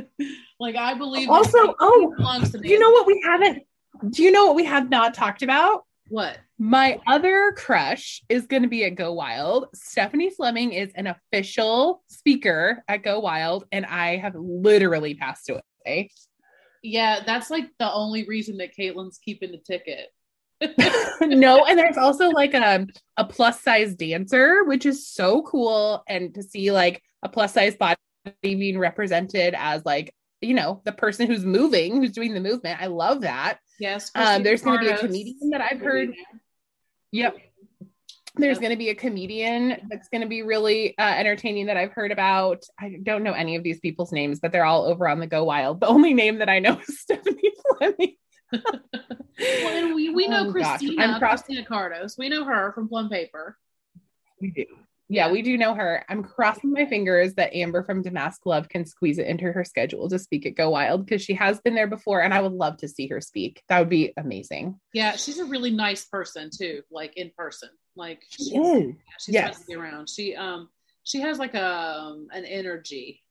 like, 0.59 0.75
I 0.75 0.95
believe. 0.95 1.30
Also, 1.30 1.75
oh, 1.80 2.13
to 2.51 2.59
you 2.67 2.80
know 2.80 2.89
what 2.89 3.07
we 3.07 3.21
haven't? 3.23 3.63
Do 4.09 4.23
you 4.23 4.32
know 4.32 4.47
what 4.47 4.55
we 4.55 4.65
have 4.65 4.89
not 4.89 5.13
talked 5.13 5.41
about? 5.41 5.86
What? 6.10 6.39
My 6.57 6.99
other 7.07 7.53
crush 7.55 8.22
is 8.30 8.47
going 8.47 8.64
to 8.64 8.68
be 8.68 8.84
at 8.84 8.95
Go 8.95 9.14
Wild. 9.14 9.68
Stephanie 9.74 10.32
Fleming 10.32 10.74
is 10.74 10.91
an 10.95 11.07
official 11.07 12.03
speaker 12.10 12.84
at 12.88 13.03
Go 13.03 13.20
Wild, 13.20 13.66
and 13.72 13.86
I 13.86 14.18
have 14.18 14.36
literally 14.36 15.14
passed 15.14 15.49
away. 15.49 16.12
Yeah, 16.82 17.22
that's 17.26 17.49
like 17.49 17.70
the 17.80 17.91
only 17.91 18.26
reason 18.26 18.57
that 18.57 18.76
Caitlin's 18.78 19.20
keeping 19.24 19.51
the 19.51 19.57
ticket. 19.60 20.10
no, 21.22 21.66
and 21.66 21.78
there's 21.78 21.97
also 21.97 22.30
like 22.30 22.53
a, 22.53 22.86
a 23.18 23.26
plus 23.26 23.62
size 23.62 23.95
dancer, 23.95 24.64
which 24.66 24.86
is 24.86 25.07
so 25.07 25.43
cool. 25.43 26.03
And 26.07 26.34
to 26.36 26.43
see 26.43 26.72
like 26.72 27.01
a 27.24 27.30
plus 27.30 27.53
size 27.53 27.76
body 27.76 27.95
being 28.41 28.80
represented 28.80 29.53
as 29.57 29.86
like, 29.86 30.14
you 30.41 30.53
know, 30.53 30.82
the 30.86 30.91
person 30.91 31.28
who's 31.28 31.45
moving, 31.45 31.97
who's 31.97 32.12
doing 32.12 32.34
the 32.34 32.39
movement. 32.39 32.82
I 32.82 32.88
love 32.88 33.22
that. 33.22 33.60
Yes. 33.80 34.11
Um, 34.15 34.43
there's 34.43 34.61
going 34.61 34.80
to 34.80 34.86
be 34.86 34.91
a 34.91 34.97
comedian 34.97 35.49
that 35.51 35.61
I've 35.61 35.80
heard. 35.80 36.13
Yep. 37.11 37.38
There's 38.36 38.59
going 38.59 38.71
to 38.71 38.77
be 38.77 38.89
a 38.89 38.95
comedian 38.95 39.88
that's 39.89 40.07
going 40.09 40.21
to 40.21 40.27
be 40.27 40.43
really 40.43 40.97
uh, 40.97 41.01
entertaining 41.01 41.65
that 41.65 41.77
I've 41.77 41.91
heard 41.91 42.11
about. 42.11 42.63
I 42.80 42.97
don't 43.01 43.23
know 43.23 43.34
any 43.34 43.55
of 43.55 43.63
these 43.63 43.80
people's 43.80 44.11
names, 44.11 44.39
but 44.39 44.51
they're 44.51 44.65
all 44.65 44.86
over 44.86 45.07
on 45.09 45.19
the 45.19 45.27
Go 45.27 45.43
Wild. 45.43 45.80
The 45.82 45.88
only 45.88 46.13
name 46.13 46.38
that 46.39 46.49
I 46.49 46.59
know 46.59 46.80
is 46.88 46.99
Stephanie 47.01 47.51
Fleming. 47.77 48.15
Well, 48.51 48.63
and 49.39 49.95
we, 49.95 50.09
we 50.09 50.27
know 50.27 50.47
Oh. 50.47 50.51
Christina, 50.51 51.17
Christina 51.19 51.63
Cardos. 51.65 52.17
We 52.17 52.30
know 52.30 52.43
her 52.45 52.71
from 52.73 52.88
Plum 52.88 53.09
Paper. 53.09 53.57
We 54.41 54.51
do. 54.51 54.65
Yeah, 55.12 55.32
we 55.32 55.41
do 55.41 55.57
know 55.57 55.74
her. 55.74 56.05
I'm 56.07 56.24
crossing 56.24 56.72
my 56.72 56.86
fingers 56.86 57.34
that 57.34 57.55
Amber 57.55 57.84
from 57.84 58.03
Damask 58.03 58.45
Love 58.45 58.70
can 58.70 58.86
squeeze 58.86 59.18
it 59.18 59.26
into 59.26 59.51
her 59.51 59.64
schedule 59.64 60.07
to 60.07 60.20
speak 60.20 60.45
at 60.45 60.53
Go 60.53 60.70
Wild 60.70 61.03
because 61.03 61.24
she 61.24 61.34
has 61.34 61.60
been 61.62 61.74
there 61.74 61.88
before 61.88 62.22
and 62.22 62.32
I 62.32 62.41
would 62.41 62.51
love 62.51 62.78
to 62.78 62.88
see 62.88 63.07
her 63.07 63.20
speak. 63.20 63.64
That 63.70 63.80
would 63.80 63.89
be 63.89 64.14
amazing. 64.18 64.80
Yeah, 64.93 65.16
she's 65.16 65.39
a 65.39 65.45
really 65.45 65.72
nice 65.72 66.05
person 66.05 66.51
too, 66.55 66.84
like 66.91 67.18
in 67.18 67.32
person. 67.36 67.70
Like 67.95 68.22
she's, 68.30 68.53
is. 68.53 68.93
she's 69.20 69.34
Yes. 69.34 69.55
fun 69.55 69.62
to 69.62 69.68
be 69.68 69.76
around. 69.76 70.10
She 70.10 70.36
um 70.36 70.70
she 71.03 71.22
has 71.22 71.39
like 71.39 71.55
a 71.55 71.66
um, 71.66 72.28
an 72.32 72.45
energy 72.45 73.24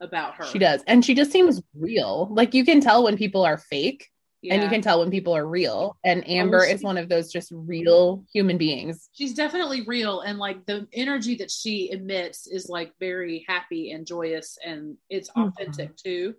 about 0.00 0.34
her. 0.34 0.44
She 0.44 0.58
does. 0.58 0.82
And 0.88 1.04
she 1.04 1.14
just 1.14 1.30
seems 1.30 1.62
real. 1.78 2.28
Like 2.32 2.52
you 2.52 2.64
can 2.64 2.80
tell 2.80 3.04
when 3.04 3.16
people 3.16 3.44
are 3.44 3.58
fake 3.58 4.08
Yeah. 4.44 4.54
and 4.54 4.62
you 4.62 4.68
can 4.68 4.82
tell 4.82 5.00
when 5.00 5.10
people 5.10 5.34
are 5.34 5.46
real. 5.46 5.96
And 6.04 6.28
Amber 6.28 6.66
she- 6.66 6.72
is 6.74 6.82
one 6.82 6.98
of 6.98 7.08
those 7.08 7.32
just 7.32 7.50
real 7.50 8.24
human 8.30 8.58
beings. 8.58 9.08
she's 9.14 9.32
definitely 9.32 9.80
real 9.86 10.20
and 10.20 10.38
like 10.38 10.66
the 10.66 10.86
energy 10.92 11.34
that 11.36 11.50
she 11.50 11.90
emits 11.90 12.46
is 12.46 12.68
like 12.68 12.92
very 13.00 13.44
happy 13.48 13.92
and 13.92 14.06
joyous 14.06 14.58
and 14.64 14.98
it's 15.08 15.30
Mhm. 15.30 15.48
authentic 15.48 15.96
too. 15.96 16.34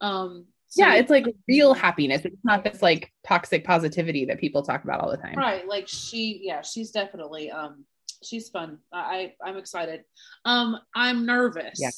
Um 0.00 0.46
so- 0.68 0.84
Yeah, 0.86 0.94
it's 0.94 1.10
like 1.10 1.26
real 1.46 1.74
happiness. 1.74 2.24
It's 2.24 2.42
not 2.44 2.64
this 2.64 2.80
like 2.80 3.12
toxic 3.26 3.62
positivity 3.64 4.24
that 4.24 4.40
people 4.40 4.62
talk 4.62 4.82
about 4.84 5.00
all 5.00 5.10
the 5.10 5.18
time. 5.18 5.34
right 5.36 5.68
like 5.68 5.86
she 5.86 6.40
yeah 6.42 6.62
she's 6.62 6.90
definitely 6.92 7.50
um 7.50 7.84
she's 8.22 8.48
fun 8.48 8.78
i 8.90 9.34
I- 9.42 9.48
i'm 9.50 9.58
excited 9.58 10.02
um 10.46 10.78
i'm 10.94 11.26
nervous 11.26 11.78
Yeah. 11.78 11.90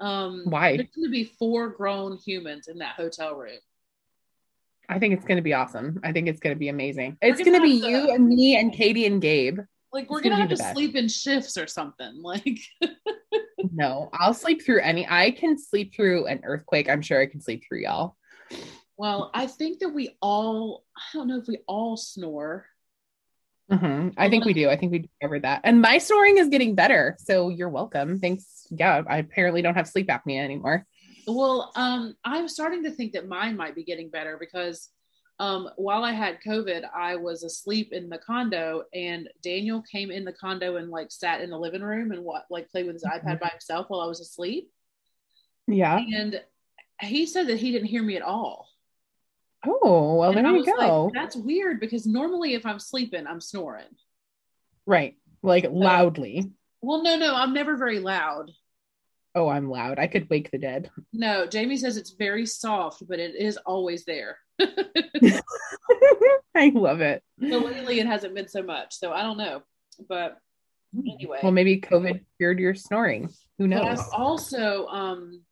um 0.00 0.42
Why? 0.44 0.76
there's 0.76 0.90
going 0.94 1.06
to 1.08 1.10
be 1.10 1.24
four 1.24 1.70
grown 1.70 2.18
humans 2.18 2.68
in 2.68 2.78
that 2.78 2.96
hotel 2.96 3.34
room 3.34 3.58
I 4.92 4.98
think 4.98 5.14
it's 5.14 5.24
going 5.24 5.36
to 5.36 5.42
be 5.42 5.54
awesome. 5.54 6.00
I 6.04 6.12
think 6.12 6.28
it's 6.28 6.40
going 6.40 6.54
to 6.54 6.58
be 6.58 6.68
amazing. 6.68 7.16
We're 7.22 7.30
It's 7.30 7.40
going 7.42 7.54
to 7.54 7.62
be 7.62 7.70
you 7.86 8.06
to- 8.06 8.12
and 8.12 8.28
me 8.28 8.56
and 8.56 8.72
Katie 8.72 9.06
and 9.06 9.20
Gabe. 9.20 9.60
like 9.92 10.10
we're 10.10 10.20
gonna 10.20 10.34
gonna 10.36 10.42
have 10.48 10.50
to 10.50 10.56
best. 10.56 10.74
sleep 10.74 10.94
in 10.96 11.08
shifts 11.08 11.56
or 11.58 11.66
something 11.66 12.22
like 12.22 12.58
No, 13.72 14.10
I'll 14.12 14.34
sleep 14.34 14.64
through 14.64 14.80
any. 14.80 15.06
I 15.08 15.30
can 15.30 15.56
sleep 15.58 15.94
through 15.94 16.26
an 16.26 16.40
earthquake. 16.44 16.88
I'm 16.90 17.00
sure 17.02 17.20
I 17.20 17.26
can 17.26 17.40
sleep 17.40 17.62
through 17.66 17.80
y'all. 17.80 18.16
well 18.98 19.30
i 19.34 19.46
think 19.46 19.78
that 19.80 19.88
we 19.88 20.14
all 20.20 20.84
i 20.96 21.00
don't 21.14 21.26
know 21.28 21.38
if 21.38 21.46
we 21.48 21.58
all 21.66 21.96
snore 21.96 22.66
Mhm. 23.70 24.12
I 24.18 24.28
think 24.28 24.44
we 24.44 24.52
do. 24.52 24.68
I 24.68 24.76
think 24.76 24.92
we 24.92 25.08
covered 25.22 25.42
that. 25.42 25.62
And 25.64 25.80
my 25.80 25.96
snoring 25.96 26.36
is 26.36 26.48
getting 26.50 26.74
better. 26.74 27.16
So 27.20 27.48
you're 27.48 27.70
welcome. 27.70 28.18
Thanks. 28.20 28.66
Yeah, 28.70 29.00
I 29.08 29.16
apparently 29.18 29.62
don't 29.62 29.76
have 29.76 29.88
sleep 29.88 30.08
apnea 30.08 30.44
anymore. 30.44 30.84
Well, 31.26 31.72
um, 31.76 32.16
I'm 32.24 32.48
starting 32.48 32.82
to 32.84 32.90
think 32.90 33.12
that 33.12 33.28
mine 33.28 33.56
might 33.56 33.74
be 33.74 33.84
getting 33.84 34.08
better 34.10 34.36
because 34.38 34.90
um, 35.38 35.70
while 35.76 36.04
I 36.04 36.12
had 36.12 36.38
COVID, 36.46 36.84
I 36.94 37.16
was 37.16 37.42
asleep 37.42 37.92
in 37.92 38.08
the 38.08 38.18
condo, 38.18 38.84
and 38.94 39.28
Daniel 39.42 39.82
came 39.82 40.10
in 40.10 40.24
the 40.24 40.32
condo 40.32 40.76
and 40.76 40.90
like 40.90 41.10
sat 41.10 41.40
in 41.40 41.50
the 41.50 41.58
living 41.58 41.82
room 41.82 42.12
and 42.12 42.22
what 42.22 42.44
like 42.50 42.70
played 42.70 42.86
with 42.86 42.94
his 42.94 43.04
iPad 43.04 43.40
by 43.40 43.48
himself 43.48 43.86
while 43.88 44.00
I 44.00 44.06
was 44.06 44.20
asleep. 44.20 44.70
Yeah. 45.66 45.96
And 45.98 46.40
he 47.00 47.26
said 47.26 47.48
that 47.48 47.58
he 47.58 47.72
didn't 47.72 47.88
hear 47.88 48.02
me 48.02 48.16
at 48.16 48.22
all. 48.22 48.68
Oh, 49.66 50.16
well, 50.16 50.30
And 50.30 50.38
there 50.38 50.52
you 50.52 50.58
was 50.58 50.66
like, 50.66 50.76
go. 50.76 51.10
That's 51.14 51.36
weird 51.36 51.80
because 51.80 52.06
normally 52.06 52.54
if 52.54 52.66
I'm 52.66 52.78
sleeping, 52.78 53.26
I'm 53.26 53.40
snoring. 53.40 53.86
right. 54.86 55.16
Like 55.44 55.66
loudly. 55.70 56.52
Well, 56.82 57.02
no, 57.02 57.16
no, 57.16 57.34
I'm 57.34 57.52
never 57.52 57.76
very 57.76 57.98
loud. 57.98 58.52
Oh, 59.34 59.48
I'm 59.48 59.70
loud. 59.70 59.98
I 59.98 60.06
could 60.08 60.28
wake 60.28 60.50
the 60.50 60.58
dead. 60.58 60.90
No, 61.12 61.46
Jamie 61.46 61.76
says 61.76 61.96
it's 61.96 62.10
very 62.10 62.46
soft, 62.46 63.06
but 63.06 63.18
it 63.18 63.34
is 63.36 63.56
always 63.58 64.04
there. 64.04 64.38
I 66.54 66.70
love 66.74 67.00
it. 67.00 67.22
So 67.40 67.58
lately 67.58 68.00
it 68.00 68.06
hasn't 68.06 68.34
been 68.34 68.48
so 68.48 68.62
much. 68.62 68.94
So 68.94 69.12
I 69.12 69.22
don't 69.22 69.38
know. 69.38 69.62
But 70.08 70.38
anyway. 71.06 71.40
Well, 71.42 71.52
maybe 71.52 71.80
COVID 71.80 72.20
cured 72.38 72.58
your 72.58 72.74
snoring. 72.74 73.28
Who 73.58 73.68
But 73.68 73.84
knows? 73.84 73.98
I've 74.00 74.06
also 74.12 74.86
um 74.86 75.42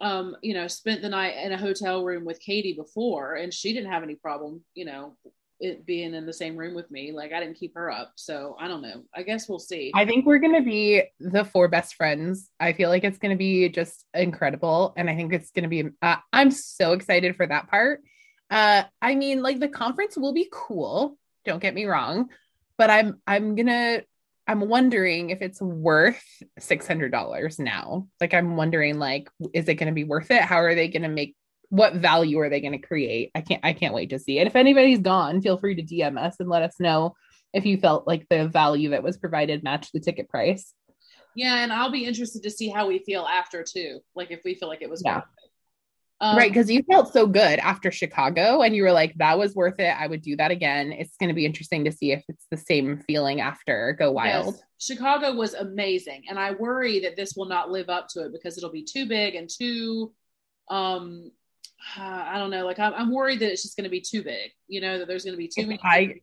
um 0.00 0.36
you 0.42 0.54
know 0.54 0.66
spent 0.68 1.02
the 1.02 1.08
night 1.08 1.36
in 1.44 1.52
a 1.52 1.58
hotel 1.58 2.04
room 2.04 2.24
with 2.24 2.40
Katie 2.40 2.74
before 2.74 3.34
and 3.34 3.52
she 3.52 3.72
didn't 3.72 3.90
have 3.90 4.02
any 4.02 4.14
problem, 4.14 4.62
you 4.74 4.84
know, 4.84 5.16
it 5.60 5.84
being 5.86 6.14
in 6.14 6.26
the 6.26 6.32
same 6.32 6.56
room 6.56 6.74
with 6.74 6.90
me. 6.90 7.12
Like 7.12 7.32
I 7.32 7.40
didn't 7.40 7.58
keep 7.58 7.74
her 7.74 7.90
up. 7.90 8.12
So 8.16 8.56
I 8.58 8.68
don't 8.68 8.82
know. 8.82 9.04
I 9.14 9.22
guess 9.22 9.48
we'll 9.48 9.58
see. 9.58 9.92
I 9.94 10.04
think 10.06 10.26
we're 10.26 10.38
going 10.38 10.54
to 10.54 10.62
be 10.62 11.02
the 11.20 11.44
four 11.44 11.68
best 11.68 11.94
friends. 11.94 12.50
I 12.58 12.72
feel 12.72 12.88
like 12.88 13.04
it's 13.04 13.18
going 13.18 13.30
to 13.30 13.38
be 13.38 13.68
just 13.68 14.04
incredible. 14.14 14.94
And 14.96 15.08
I 15.08 15.16
think 15.16 15.32
it's 15.32 15.50
going 15.50 15.64
to 15.64 15.68
be, 15.68 15.90
uh, 16.02 16.16
I'm 16.32 16.50
so 16.50 16.92
excited 16.92 17.36
for 17.36 17.46
that 17.46 17.68
part. 17.68 18.02
Uh, 18.50 18.84
I 19.00 19.14
mean, 19.14 19.42
like 19.42 19.60
the 19.60 19.68
conference 19.68 20.16
will 20.16 20.32
be 20.32 20.48
cool. 20.50 21.16
Don't 21.44 21.62
get 21.62 21.74
me 21.74 21.84
wrong, 21.84 22.30
but 22.76 22.90
I'm, 22.90 23.20
I'm 23.26 23.54
going 23.54 23.66
to, 23.66 24.04
I'm 24.46 24.68
wondering 24.68 25.30
if 25.30 25.42
it's 25.42 25.60
worth 25.60 26.24
$600 26.58 27.58
now. 27.60 28.08
Like, 28.20 28.34
I'm 28.34 28.56
wondering, 28.56 28.98
like, 28.98 29.30
is 29.54 29.68
it 29.68 29.76
going 29.76 29.86
to 29.86 29.94
be 29.94 30.02
worth 30.02 30.32
it? 30.32 30.42
How 30.42 30.56
are 30.56 30.74
they 30.74 30.88
going 30.88 31.02
to 31.02 31.08
make, 31.08 31.36
what 31.70 31.94
value 31.94 32.38
are 32.40 32.48
they 32.50 32.60
going 32.60 32.78
to 32.78 32.86
create? 32.86 33.30
I 33.34 33.40
can't, 33.40 33.64
I 33.64 33.72
can't 33.72 33.94
wait 33.94 34.10
to 34.10 34.18
see. 34.18 34.38
And 34.38 34.46
if 34.48 34.56
anybody's 34.56 34.98
gone, 35.00 35.40
feel 35.40 35.56
free 35.58 35.74
to 35.76 35.82
DM 35.82 36.18
us 36.18 36.36
and 36.40 36.48
let 36.48 36.62
us 36.62 36.74
know 36.78 37.14
if 37.54 37.64
you 37.64 37.78
felt 37.78 38.06
like 38.06 38.26
the 38.28 38.46
value 38.48 38.90
that 38.90 39.02
was 39.02 39.16
provided 39.16 39.62
matched 39.64 39.92
the 39.92 40.00
ticket 40.00 40.28
price. 40.28 40.72
yeah, 41.34 41.62
and 41.62 41.72
I'll 41.72 41.90
be 41.92 42.04
interested 42.04 42.42
to 42.42 42.50
see 42.50 42.68
how 42.68 42.86
we 42.88 42.98
feel 42.98 43.24
after 43.24 43.62
too. 43.64 44.00
Like 44.14 44.30
if 44.30 44.40
we 44.44 44.54
feel 44.54 44.68
like 44.68 44.82
it 44.82 44.90
was 44.90 45.02
Yeah. 45.04 45.16
worth 45.16 45.24
it. 45.44 45.50
Um, 46.22 46.36
right. 46.36 46.50
Because 46.50 46.70
you 46.70 46.82
felt 46.82 47.12
so 47.12 47.26
good 47.26 47.58
after 47.60 47.90
Chicago 47.90 48.60
and 48.60 48.76
you 48.76 48.82
were 48.82 48.92
like, 48.92 49.14
that 49.16 49.38
was 49.38 49.54
worth 49.54 49.78
it. 49.80 49.94
I 49.98 50.06
would 50.06 50.20
do 50.20 50.36
that 50.36 50.50
again. 50.50 50.92
It's 50.92 51.16
going 51.16 51.28
to 51.30 51.34
be 51.34 51.46
interesting 51.46 51.84
to 51.86 51.92
see 51.92 52.12
if 52.12 52.22
it's 52.28 52.46
the 52.50 52.58
same 52.58 52.98
feeling 53.06 53.40
after 53.40 53.96
Go 53.98 54.12
Wild. 54.12 54.54
Yes, 54.54 54.62
Chicago 54.78 55.32
was 55.34 55.54
amazing, 55.54 56.24
and 56.28 56.38
I 56.38 56.50
worry 56.52 57.00
that 57.00 57.16
this 57.16 57.34
will 57.36 57.46
not 57.46 57.70
live 57.70 57.88
up 57.88 58.08
to 58.08 58.26
it 58.26 58.32
because 58.32 58.58
it'll 58.58 58.70
be 58.70 58.84
too 58.84 59.06
big 59.06 59.34
and 59.34 59.48
too, 59.48 60.12
um, 60.68 61.30
uh, 61.98 62.02
I 62.28 62.38
don't 62.38 62.50
know. 62.50 62.64
Like 62.66 62.78
I'm, 62.78 62.92
I'm 62.94 63.12
worried 63.12 63.40
that 63.40 63.50
it's 63.50 63.62
just 63.62 63.76
going 63.76 63.84
to 63.84 63.90
be 63.90 64.00
too 64.00 64.22
big. 64.22 64.50
You 64.68 64.80
know 64.80 64.98
that 64.98 65.08
there's 65.08 65.24
going 65.24 65.34
to 65.34 65.38
be 65.38 65.48
too 65.48 65.62
If 65.62 65.66
many. 65.68 65.80
I- 65.82 66.14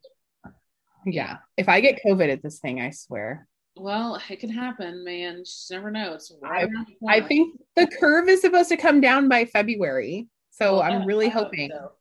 Yeah. 1.06 1.38
If 1.56 1.68
I 1.68 1.80
get 1.80 2.00
COVID 2.04 2.30
at 2.30 2.42
this 2.42 2.58
thing, 2.58 2.80
I 2.80 2.90
swear. 2.90 3.46
well, 3.76 4.20
it 4.28 4.40
can 4.40 4.50
happen, 4.50 5.04
man. 5.04 5.38
You 5.38 5.44
just 5.44 5.70
never 5.70 5.90
know. 5.90 6.14
It's 6.14 6.32
I- 6.44 6.48
right 6.64 6.68
the 6.70 7.08
I 7.08 7.20
think 7.20 7.60
the 7.76 7.86
curve 7.86 8.28
is 8.28 8.40
supposed 8.40 8.68
to 8.70 8.76
come 8.76 9.00
down 9.00 9.28
by 9.28 9.44
February. 9.44 10.28
So 10.50 10.74
Well, 10.74 10.82
I'm 10.82 11.02
I- 11.02 11.04
really 11.04 11.26
I 11.26 11.30
hoping. 11.30 11.70
so. 11.70 11.92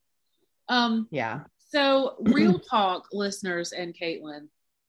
Um. 0.69 1.07
Yeah. 1.11 1.41
So 1.69 2.15
real 2.21 2.59
talk, 2.59 3.07
listeners 3.13 3.71
and 3.73 3.93
Caitlin. 3.95 4.47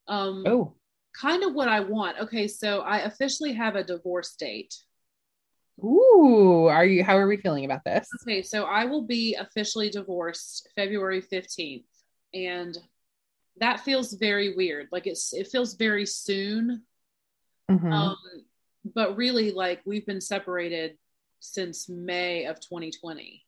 Um. 0.09 0.45
Oh. 0.47 0.75
Kind 1.19 1.43
of 1.43 1.53
what 1.55 1.69
I 1.69 1.81
want. 1.81 2.19
Okay, 2.21 2.47
so 2.47 2.81
I 2.81 2.99
officially 2.99 3.53
have 3.53 3.75
a 3.77 3.83
divorce 3.83 4.35
date. 4.37 4.75
Ooh. 5.83 6.67
Are 6.67 6.85
you 6.85 7.05
how 7.05 7.17
are 7.17 7.29
we 7.29 7.37
feeling 7.37 7.65
about 7.65 7.85
this? 7.85 8.09
Okay, 8.23 8.43
so 8.43 8.65
I 8.65 8.85
will 8.85 9.03
be 9.03 9.35
officially 9.35 9.91
divorced 9.91 10.69
February 10.75 11.21
15th. 11.21 11.85
And 12.35 12.77
that 13.61 13.81
feels 13.81 14.13
very 14.13 14.55
weird. 14.55 14.89
Like 14.93 15.07
it's 15.07 15.33
it 15.33 15.49
feels 15.49 15.75
very 15.75 16.07
soon. 16.07 16.83
Mhm. 17.71 17.93
Um, 17.93 18.17
but 18.95 19.17
really, 19.17 19.51
like 19.53 19.81
we've 19.85 20.07
been 20.07 20.21
separated 20.21 20.97
since 21.41 21.89
May 21.89 22.47
of 22.47 22.61
2020. 22.61 23.45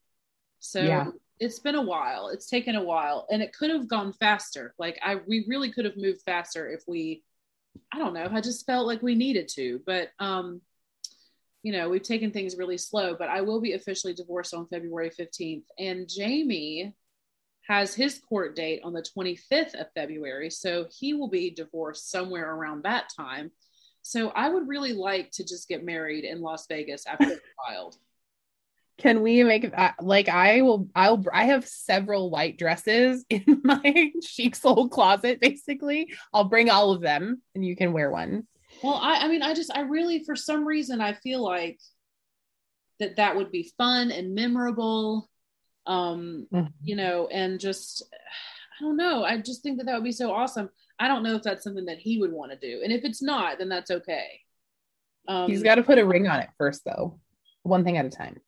So 0.61 0.83
Yeah. 0.83 1.11
it's 1.39 1.59
been 1.59 1.75
a 1.75 1.83
while. 1.83 2.29
It's 2.29 2.47
taken 2.47 2.77
a 2.77 2.83
while, 2.83 3.27
and 3.31 3.43
it 3.43 3.53
could 3.53 3.71
have 3.71 3.89
gone 3.89 4.13
faster. 4.13 4.75
Like 4.79 4.99
I, 5.03 5.17
we 5.27 5.45
really 5.49 5.73
could 5.73 5.85
have 5.85 5.97
moved 5.97 6.23
faster 6.23 6.69
if 6.69 6.83
we, 6.87 7.23
I 7.93 7.99
don't 7.99 8.13
know. 8.15 8.29
I 8.31 8.41
just 8.41 8.67
felt 8.67 8.87
like 8.87 9.03
we 9.03 9.15
needed 9.15 9.49
to, 9.55 9.81
but 9.87 10.11
um, 10.19 10.61
you 11.63 11.73
know, 11.73 11.89
we've 11.89 12.03
taken 12.03 12.31
things 12.31 12.57
really 12.57 12.79
slow. 12.79 13.15
But 13.15 13.29
I 13.29 13.41
will 13.41 13.61
be 13.61 13.75
officially 13.75 14.15
divorced 14.15 14.55
on 14.55 14.67
February 14.69 15.11
15th, 15.11 15.65
and 15.79 16.09
Jamie 16.09 16.95
has 17.69 17.95
his 17.95 18.19
court 18.19 18.57
date 18.57 18.81
on 18.83 18.93
the 18.93 19.05
25th 19.17 19.75
of 19.75 19.87
February, 19.95 20.51
so 20.51 20.87
he 20.91 21.15
will 21.15 21.29
be 21.29 21.51
divorced 21.51 22.11
somewhere 22.11 22.53
around 22.53 22.83
that 22.83 23.09
time. 23.17 23.51
So 24.03 24.31
I 24.31 24.49
would 24.49 24.67
really 24.67 24.93
like 24.93 25.31
to 25.33 25.45
just 25.45 25.69
get 25.69 25.85
married 25.85 26.25
in 26.25 26.41
Las 26.41 26.67
Vegas 26.67 27.07
after 27.07 27.27
the 27.27 27.41
child. 27.69 27.97
Can 28.99 29.23
we 29.23 29.43
make 29.45 29.73
uh, 29.75 29.93
like 30.01 30.29
I 30.29 30.61
will 30.61 30.89
I'll 30.95 31.25
I 31.33 31.45
have 31.45 31.67
several 31.67 32.29
white 32.29 32.59
dresses 32.59 33.25
in 33.31 33.63
my 33.65 34.13
chic 34.23 34.55
soul 34.57 34.89
closet 34.89 35.41
basically. 35.41 36.13
I'll 36.35 36.45
bring 36.45 36.69
all 36.69 36.93
of 36.93 37.01
them 37.01 37.41
and 37.55 37.65
you 37.65 37.77
can 37.77 37.93
wear 37.93 38.11
one. 38.11 38.47
Well, 38.83 38.95
I, 39.01 39.25
I 39.25 39.29
mean, 39.29 39.43
I 39.43 39.55
just, 39.55 39.71
I 39.75 39.81
really, 39.81 40.25
for 40.25 40.35
some 40.37 40.67
reason, 40.67 41.01
I 41.01 41.13
feel 41.15 41.43
like 41.43 41.79
that 42.99 43.17
that 43.17 43.37
would 43.37 43.51
be 43.51 43.73
fun 43.77 44.11
and 44.11 44.35
memorable, 44.35 45.29
um, 45.87 46.47
Mhm. 46.53 46.73
you 46.83 46.97
know, 46.97 47.27
and 47.29 47.59
just, 47.61 48.03
I 48.13 48.83
don't 48.85 48.97
know. 48.97 49.25
I 49.25 49.39
just 49.39 49.63
think 49.63 49.79
that 49.79 49.85
that 49.87 49.95
would 49.95 50.05
be 50.05 50.13
so 50.13 50.33
awesome. 50.33 50.71
I 50.99 51.09
don't 51.09 51.23
know 51.23 51.35
if 51.35 51.43
that's 51.43 51.65
something 51.65 51.87
that 51.87 51.99
he 51.99 52.19
would 52.19 52.33
want 52.33 52.53
to 52.53 52.59
do, 52.59 52.81
and 52.83 52.93
if 52.93 53.05
it's 53.05 53.23
not, 53.23 53.59
then 53.59 53.69
that's 53.69 53.91
okay. 53.91 54.41
Um, 55.29 55.51
He's 55.51 55.63
got 55.63 55.77
to 55.77 55.83
put 55.83 55.99
a 55.99 56.05
ring 56.05 56.27
on 56.27 56.41
it 56.41 56.49
first 56.59 56.85
though. 56.85 57.21
One 57.63 57.85
thing 57.85 57.99
at 57.99 58.07
a 58.07 58.11
time. 58.11 58.41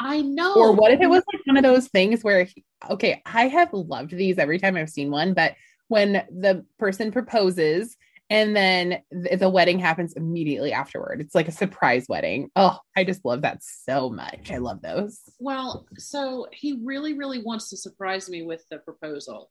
I 0.00 0.22
know. 0.22 0.54
Or 0.56 0.72
what 0.72 0.92
if 0.92 1.00
it 1.00 1.08
was 1.08 1.22
like 1.32 1.46
one 1.46 1.56
of 1.56 1.62
those 1.64 1.88
things 1.88 2.22
where, 2.22 2.44
he- 2.44 2.64
okay, 2.88 3.22
I 3.26 3.48
have 3.48 3.72
loved 3.72 4.12
these 4.12 4.38
every 4.38 4.58
time 4.58 4.76
I've 4.76 4.90
seen 4.90 5.10
one, 5.10 5.34
but 5.34 5.54
when 5.88 6.12
the 6.30 6.64
person 6.78 7.10
proposes 7.10 7.96
and 8.30 8.54
then 8.54 9.02
th- 9.12 9.38
the 9.38 9.48
wedding 9.48 9.78
happens 9.78 10.14
immediately 10.14 10.72
afterward, 10.72 11.20
it's 11.20 11.34
like 11.34 11.48
a 11.48 11.52
surprise 11.52 12.06
wedding. 12.08 12.50
Oh, 12.56 12.78
I 12.96 13.04
just 13.04 13.24
love 13.24 13.42
that 13.42 13.62
so 13.62 14.10
much. 14.10 14.50
I 14.50 14.58
love 14.58 14.82
those. 14.82 15.20
Well, 15.38 15.86
so 15.96 16.46
he 16.52 16.80
really, 16.84 17.14
really 17.14 17.42
wants 17.42 17.70
to 17.70 17.76
surprise 17.76 18.28
me 18.28 18.42
with 18.42 18.64
the 18.70 18.78
proposal. 18.78 19.50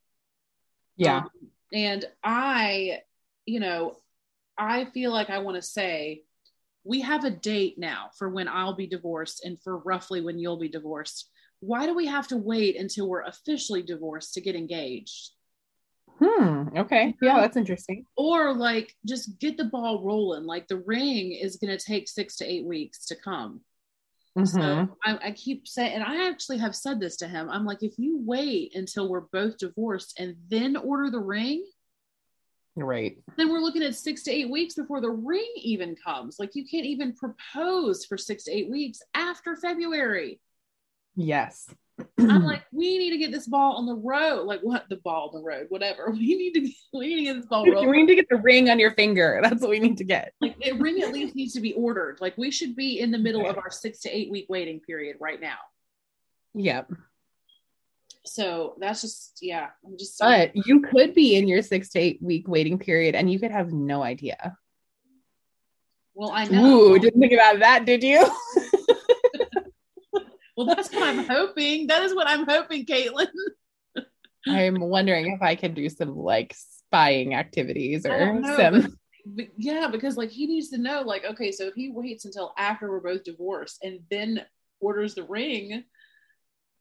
Yeah. 0.95 1.17
Um, 1.17 1.29
and 1.73 2.05
I, 2.23 2.99
you 3.45 3.59
know, 3.59 3.97
I 4.57 4.85
feel 4.85 5.11
like 5.11 5.29
I 5.29 5.39
want 5.39 5.55
to 5.55 5.61
say 5.61 6.23
we 6.83 7.01
have 7.01 7.23
a 7.23 7.31
date 7.31 7.75
now 7.77 8.09
for 8.17 8.29
when 8.29 8.47
I'll 8.47 8.75
be 8.75 8.87
divorced 8.87 9.43
and 9.43 9.61
for 9.61 9.77
roughly 9.79 10.21
when 10.21 10.39
you'll 10.39 10.59
be 10.59 10.69
divorced. 10.69 11.29
Why 11.59 11.85
do 11.85 11.95
we 11.95 12.05
have 12.05 12.27
to 12.29 12.37
wait 12.37 12.77
until 12.77 13.09
we're 13.09 13.23
officially 13.23 13.81
divorced 13.81 14.35
to 14.35 14.41
get 14.41 14.55
engaged? 14.55 15.31
Hmm. 16.19 16.69
Okay. 16.77 17.15
Yeah, 17.21 17.39
that's 17.41 17.57
interesting. 17.57 18.05
Or 18.15 18.53
like 18.53 18.95
just 19.05 19.39
get 19.39 19.57
the 19.57 19.65
ball 19.65 20.03
rolling. 20.03 20.45
Like 20.45 20.67
the 20.67 20.77
ring 20.79 21.31
is 21.31 21.57
going 21.57 21.75
to 21.77 21.83
take 21.83 22.07
six 22.07 22.35
to 22.37 22.45
eight 22.45 22.65
weeks 22.65 23.05
to 23.07 23.15
come. 23.15 23.61
Mhm. 24.37 24.47
So 24.47 24.95
I, 25.03 25.27
I 25.27 25.31
keep 25.31 25.67
saying, 25.67 25.93
and 25.93 26.03
I 26.03 26.27
actually 26.29 26.57
have 26.59 26.75
said 26.75 26.99
this 26.99 27.17
to 27.17 27.27
him. 27.27 27.49
I'm 27.49 27.65
like, 27.65 27.81
if 27.83 27.93
you 27.97 28.19
wait 28.23 28.75
until 28.75 29.09
we're 29.09 29.21
both 29.31 29.57
divorced 29.57 30.19
and 30.19 30.35
then 30.49 30.75
order 30.75 31.09
the 31.09 31.19
ring, 31.19 31.63
Right. 32.75 33.17
then 33.37 33.49
we're 33.49 33.59
looking 33.61 33.81
at 33.81 33.95
six 33.95 34.21
to 34.23 34.31
eight 34.31 34.51
weeks 34.51 34.75
before 34.75 35.01
the 35.01 35.09
ring 35.09 35.51
even 35.55 35.95
comes. 35.95 36.37
Like 36.39 36.51
you 36.53 36.63
can't 36.65 36.85
even 36.85 37.13
propose 37.15 38.05
for 38.05 38.17
six 38.17 38.43
to 38.43 38.51
eight 38.51 38.69
weeks 38.69 39.01
after 39.15 39.55
February. 39.55 40.39
Yes. 41.15 41.67
I'm 42.19 42.43
like, 42.45 42.63
we 42.71 42.97
need 42.97 43.11
to 43.11 43.17
get 43.17 43.31
this 43.31 43.47
ball 43.47 43.77
on 43.77 43.85
the 43.85 43.95
road. 43.95 44.45
Like 44.45 44.61
what 44.61 44.85
the 44.89 44.97
ball 44.97 45.31
on 45.33 45.41
the 45.41 45.45
road, 45.45 45.67
whatever. 45.69 46.09
We 46.11 46.35
need 46.35 46.53
to 46.53 46.71
we 46.93 47.07
need 47.07 47.15
to 47.17 47.23
get 47.23 47.35
this 47.37 47.45
ball 47.45 47.63
we 47.63 47.97
need 47.97 48.07
to 48.07 48.15
get 48.15 48.29
the 48.29 48.37
ring 48.37 48.69
on 48.69 48.79
your 48.79 48.91
finger. 48.91 49.39
That's 49.43 49.61
what 49.61 49.69
we 49.71 49.79
need 49.79 49.97
to 49.97 50.03
get. 50.03 50.33
Like 50.41 50.59
the 50.59 50.73
ring 50.73 51.01
at 51.01 51.11
least 51.11 51.35
needs 51.35 51.53
to 51.53 51.61
be 51.61 51.73
ordered. 51.73 52.19
Like 52.21 52.37
we 52.37 52.51
should 52.51 52.75
be 52.75 52.99
in 52.99 53.11
the 53.11 53.17
middle 53.17 53.47
of 53.47 53.57
our 53.57 53.71
six 53.71 53.99
to 54.01 54.09
eight 54.09 54.29
week 54.31 54.45
waiting 54.49 54.79
period 54.79 55.17
right 55.19 55.41
now. 55.41 55.57
Yep. 56.53 56.91
So 58.25 58.75
that's 58.79 59.01
just 59.01 59.39
yeah. 59.41 59.69
I'm 59.85 59.97
just 59.97 60.17
So- 60.17 60.25
But 60.25 60.51
you 60.55 60.81
could 60.81 61.13
be 61.15 61.35
in 61.35 61.47
your 61.47 61.61
six 61.61 61.89
to 61.89 61.99
eight 61.99 62.21
week 62.21 62.47
waiting 62.47 62.77
period 62.77 63.15
and 63.15 63.31
you 63.31 63.39
could 63.39 63.51
have 63.51 63.71
no 63.71 64.03
idea. 64.03 64.57
well, 66.13 66.31
I 66.31 66.45
know. 66.45 66.65
Ooh, 66.93 66.99
didn't 66.99 67.21
think 67.21 67.33
about 67.33 67.59
that, 67.59 67.85
did 67.85 68.03
you? 68.03 68.25
Well, 70.57 70.65
that's 70.65 70.91
what 70.91 71.03
I'm 71.03 71.23
hoping. 71.27 71.85
That 71.87 72.01
is 72.01 72.15
what 72.15 72.27
I'm 72.27 72.45
hoping, 72.47 72.83
Caitlin. 72.85 73.27
I'm 74.47 74.79
wondering 74.79 75.31
if 75.31 75.41
I 75.41 75.55
can 75.55 75.73
do 75.75 75.87
some 75.87 76.17
like 76.17 76.55
spying 76.55 77.35
activities 77.35 78.05
or 78.07 78.41
know, 78.41 78.57
some. 78.57 78.97
But 79.25 79.47
yeah, 79.57 79.87
because 79.87 80.17
like 80.17 80.31
he 80.31 80.47
needs 80.47 80.69
to 80.69 80.77
know, 80.77 81.01
like, 81.01 81.25
okay, 81.25 81.51
so 81.51 81.65
if 81.67 81.75
he 81.75 81.91
waits 81.91 82.25
until 82.25 82.53
after 82.57 82.89
we're 82.89 83.01
both 83.01 83.23
divorced 83.23 83.83
and 83.83 83.99
then 84.09 84.45
orders 84.79 85.15
the 85.15 85.23
ring, 85.23 85.83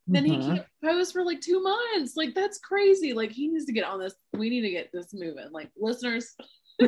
then 0.07 0.24
he 0.24 0.37
Mhm. 0.37 0.47
can't 0.47 0.66
propose 0.81 1.11
for 1.12 1.24
like 1.24 1.41
two 1.41 1.61
months. 1.62 2.16
Like 2.16 2.35
that's 2.35 2.59
crazy. 2.59 3.12
Like 3.12 3.33
he 3.33 3.49
needs 3.49 3.64
to 3.66 3.72
get 3.72 3.85
on 3.85 3.99
this. 3.99 4.14
We 4.33 4.49
need 4.49 4.61
to 4.62 4.70
get 4.70 4.91
this 4.93 5.12
moving. 5.12 5.51
Like 5.51 5.70
listeners, 5.77 6.35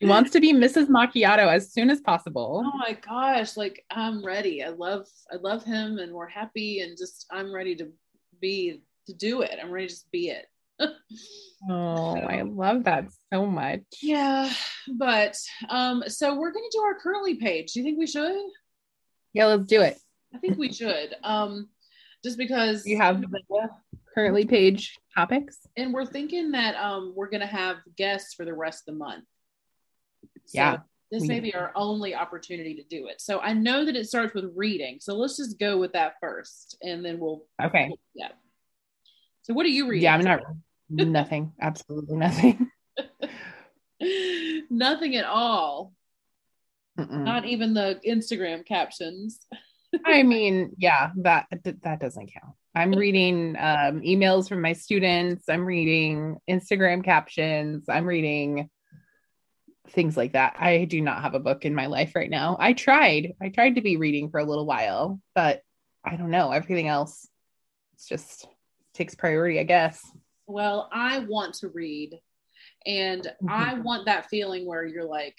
He 0.00 0.06
wants 0.06 0.30
to 0.30 0.40
be 0.40 0.52
Mrs. 0.52 0.86
Macchiato 0.86 1.48
as 1.52 1.72
soon 1.72 1.90
as 1.90 2.00
possible. 2.00 2.62
oh 2.64 2.78
my 2.78 2.92
gosh, 2.92 3.56
like 3.56 3.84
I'm 3.90 4.24
ready. 4.24 4.62
I 4.62 4.68
love 4.68 5.06
I 5.32 5.36
love 5.36 5.64
him 5.64 5.98
and 5.98 6.12
we're 6.12 6.28
happy 6.28 6.80
and 6.80 6.96
just 6.96 7.26
I'm 7.32 7.52
ready 7.52 7.74
to 7.76 7.88
be 8.40 8.82
to 9.06 9.12
do 9.14 9.42
it. 9.42 9.58
I'm 9.60 9.70
ready 9.72 9.88
to 9.88 9.92
just 9.94 10.10
be 10.12 10.28
it. 10.28 10.46
Oh, 11.68 12.14
I 12.14 12.42
love 12.42 12.84
that 12.84 13.08
so 13.32 13.44
much. 13.44 13.80
Yeah, 14.00 14.48
but 14.96 15.36
um, 15.68 16.04
so 16.06 16.36
we're 16.38 16.52
gonna 16.52 16.66
do 16.70 16.78
our 16.82 16.94
currently 17.00 17.34
page. 17.34 17.72
Do 17.72 17.80
you 17.80 17.84
think 17.84 17.98
we 17.98 18.06
should? 18.06 18.36
Yeah, 19.32 19.46
let's 19.46 19.64
do 19.66 19.80
it. 19.82 19.98
I 20.32 20.38
think 20.38 20.56
we 20.56 20.72
should. 20.72 21.16
Um, 21.24 21.68
just 22.24 22.38
because 22.38 22.86
You 22.86 22.98
have 22.98 23.20
the 23.20 23.28
currently 24.14 24.44
page 24.44 24.96
topics. 25.16 25.58
and 25.76 25.92
we're 25.92 26.06
thinking 26.06 26.52
that 26.52 26.76
um 26.76 27.12
we're 27.16 27.28
gonna 27.30 27.44
have 27.46 27.78
guests 27.96 28.34
for 28.34 28.44
the 28.44 28.54
rest 28.54 28.82
of 28.86 28.94
the 28.94 28.98
month. 28.98 29.24
So 30.48 30.58
Yeah, 30.58 30.78
This 31.10 31.22
we- 31.22 31.28
may 31.28 31.40
be 31.40 31.54
our 31.54 31.72
only 31.74 32.14
opportunity 32.14 32.74
to 32.74 32.82
do 32.84 33.06
it. 33.08 33.20
So 33.20 33.40
I 33.40 33.52
know 33.54 33.84
that 33.84 33.96
it 33.96 34.06
starts 34.08 34.34
with 34.34 34.52
reading. 34.54 34.98
So 35.00 35.14
let's 35.14 35.36
just 35.36 35.58
go 35.58 35.78
with 35.78 35.92
that 35.92 36.14
first 36.20 36.76
and 36.82 37.04
then 37.04 37.18
we'll 37.18 37.46
Okay. 37.62 37.90
yeah. 38.14 38.32
So 39.42 39.54
what 39.54 39.64
are 39.66 39.70
you 39.70 39.88
reading? 39.88 40.04
Yeah, 40.04 40.14
I'm 40.14 40.20
not 40.24 40.40
nothing. 40.90 41.52
Absolutely 41.60 42.16
nothing. 42.16 42.70
Nothing 44.70 45.16
at 45.16 45.24
all. 45.24 45.92
Mm-mm. 46.98 47.24
Not 47.24 47.44
even 47.46 47.74
the 47.74 48.00
Instagram 48.06 48.64
captions. 48.66 49.40
I 50.04 50.22
mean, 50.22 50.72
yeah, 50.78 51.10
that 51.22 51.46
that 51.82 51.98
doesn't 52.00 52.30
count. 52.32 52.54
I'm 52.74 52.92
reading 52.92 53.56
um, 53.58 54.02
emails 54.02 54.48
from 54.48 54.60
my 54.60 54.72
students. 54.74 55.48
I'm 55.48 55.64
reading 55.64 56.36
Instagram 56.48 57.02
captions. 57.04 57.88
I'm 57.88 58.04
reading 58.06 58.68
things 59.90 60.16
like 60.16 60.32
that. 60.32 60.56
I 60.58 60.84
do 60.84 61.00
not 61.00 61.22
have 61.22 61.34
a 61.34 61.40
book 61.40 61.64
in 61.64 61.74
my 61.74 61.86
life 61.86 62.14
right 62.14 62.30
now. 62.30 62.56
I 62.60 62.72
tried. 62.72 63.34
I 63.40 63.48
tried 63.48 63.76
to 63.76 63.80
be 63.80 63.96
reading 63.96 64.30
for 64.30 64.38
a 64.40 64.44
little 64.44 64.66
while, 64.66 65.20
but 65.34 65.62
I 66.04 66.16
don't 66.16 66.30
know. 66.30 66.50
Everything 66.50 66.88
else, 66.88 67.28
it's 67.94 68.06
just 68.08 68.46
takes 68.94 69.14
priority, 69.14 69.58
I 69.60 69.64
guess. 69.64 70.04
Well, 70.46 70.88
I 70.92 71.20
want 71.20 71.54
to 71.56 71.68
read, 71.68 72.18
and 72.86 73.22
Mm-hmm. 73.42 73.48
I 73.48 73.74
want 73.74 74.06
that 74.06 74.28
feeling 74.28 74.66
where 74.66 74.84
you're 74.84 75.04
like, 75.04 75.36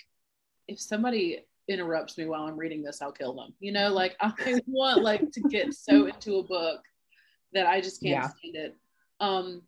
if 0.68 0.80
somebody 0.80 1.40
interrupts 1.68 2.18
me 2.18 2.26
while 2.26 2.44
I'm 2.44 2.58
reading 2.58 2.84
this, 2.84 3.02
I'll 3.02 3.12
kill 3.12 3.36
them. 3.36 3.54
You 3.60 3.72
know, 3.72 3.90
like 3.90 4.16
I 4.22 4.62
want 4.68 5.04
like 5.04 5.32
to 5.32 5.42
get 5.42 5.74
so 5.74 6.06
into 6.14 6.38
a 6.38 6.44
book 6.44 6.82
that 7.54 7.66
I 7.66 7.82
just 7.82 8.04
can't 8.04 8.24
Yeah. 8.24 8.28
stand 8.28 8.56
it. 8.56 8.78
Um, 9.20 9.64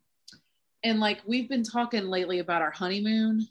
and 0.84 1.00
like 1.00 1.20
we've 1.26 1.50
been 1.50 1.64
talking 1.64 2.08
lately 2.08 2.40
about 2.40 2.62
our 2.62 2.72
honeymoon, 2.72 3.48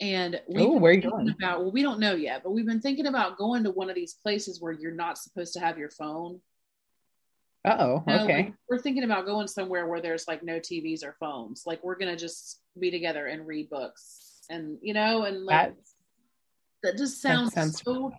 and 0.00 0.40
we've 0.48 0.64
Oh, 0.66 0.72
been 0.72 0.80
where 0.82 0.90
are 0.92 0.94
you 0.94 1.00
thinking 1.02 1.18
going? 1.18 1.34
about 1.40 1.60
well, 1.60 1.72
we 1.72 1.82
don't 1.82 2.00
know 2.00 2.14
yet, 2.14 2.42
but 2.42 2.52
we've 2.52 2.66
been 2.66 2.80
thinking 2.80 3.06
about 3.06 3.36
going 3.38 3.64
to 3.64 3.70
one 3.70 3.88
of 3.88 3.94
these 3.96 4.14
places 4.14 4.60
where 4.60 4.72
you're 4.72 4.92
not 4.92 5.18
supposed 5.18 5.52
to 5.54 5.60
have 5.60 5.78
your 5.78 5.90
phone. 5.90 6.40
Uh 7.64 7.76
oh. 7.80 8.04
You 8.06 8.14
know, 8.14 8.24
Okay. 8.24 8.36
like, 8.44 8.54
we're 8.68 8.78
thinking 8.78 9.04
about 9.04 9.26
going 9.26 9.48
somewhere 9.48 9.86
where 9.86 10.00
there's 10.00 10.28
like 10.28 10.42
no 10.42 10.60
TVs 10.60 11.04
or 11.04 11.16
phones. 11.18 11.64
Like 11.66 11.82
we're 11.82 11.98
gonna 11.98 12.16
just 12.16 12.60
be 12.78 12.90
together 12.90 13.26
and 13.26 13.46
read 13.46 13.68
books, 13.70 14.44
and 14.48 14.78
you 14.80 14.94
know, 14.94 15.24
and 15.24 15.44
like 15.44 15.74
That's 15.74 15.94
that 16.84 16.96
just 16.96 17.20
that 17.24 17.34
sounds, 17.34 17.52
sounds 17.54 17.82
so 17.84 18.12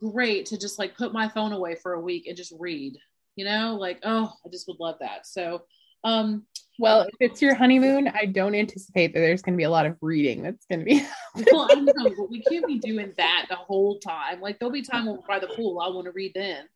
great 0.00 0.46
to 0.46 0.58
just 0.58 0.78
like 0.78 0.96
put 0.96 1.12
my 1.12 1.28
phone 1.28 1.52
away 1.52 1.76
for 1.76 1.94
a 1.94 2.00
week 2.00 2.26
and 2.26 2.36
just 2.36 2.52
read. 2.58 2.96
You 3.36 3.44
know, 3.44 3.76
like 3.78 4.00
oh, 4.02 4.32
I 4.44 4.48
just 4.50 4.66
would 4.66 4.80
love 4.80 4.96
that. 5.00 5.26
So, 5.26 5.62
um, 6.04 6.44
well, 6.78 7.02
if 7.02 7.14
it's 7.20 7.42
your 7.42 7.54
honeymoon, 7.54 8.08
I 8.08 8.26
don't 8.26 8.54
anticipate 8.54 9.14
that 9.14 9.20
there's 9.20 9.42
going 9.42 9.54
to 9.54 9.58
be 9.58 9.64
a 9.64 9.70
lot 9.70 9.86
of 9.86 9.96
reading 10.00 10.42
that's 10.42 10.66
going 10.66 10.80
to 10.80 10.84
be. 10.84 11.06
well, 11.52 11.68
I 11.70 11.74
know, 11.74 11.92
but 12.16 12.30
we 12.30 12.42
can't 12.42 12.66
be 12.66 12.78
doing 12.78 13.12
that 13.16 13.46
the 13.48 13.56
whole 13.56 13.98
time. 13.98 14.40
Like 14.40 14.58
there'll 14.58 14.72
be 14.72 14.82
time 14.82 15.06
when 15.06 15.16
we're 15.16 15.26
by 15.26 15.38
the 15.38 15.48
pool. 15.48 15.80
I 15.80 15.88
want 15.88 16.06
to 16.06 16.12
read 16.12 16.32
then. 16.34 16.66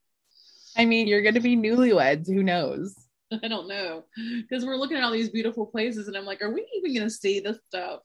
I 0.76 0.84
mean, 0.84 1.08
you're 1.08 1.22
going 1.22 1.34
to 1.34 1.40
be 1.40 1.56
newlyweds. 1.56 2.26
Who 2.26 2.42
knows? 2.42 2.94
I 3.44 3.48
don't 3.48 3.68
know 3.68 4.04
because 4.40 4.64
we're 4.64 4.76
looking 4.76 4.96
at 4.96 5.04
all 5.04 5.12
these 5.12 5.28
beautiful 5.28 5.66
places, 5.66 6.08
and 6.08 6.16
I'm 6.16 6.24
like, 6.24 6.42
are 6.42 6.52
we 6.52 6.66
even 6.76 6.96
gonna 6.96 7.10
see 7.10 7.40
this 7.40 7.58
stuff? 7.68 8.00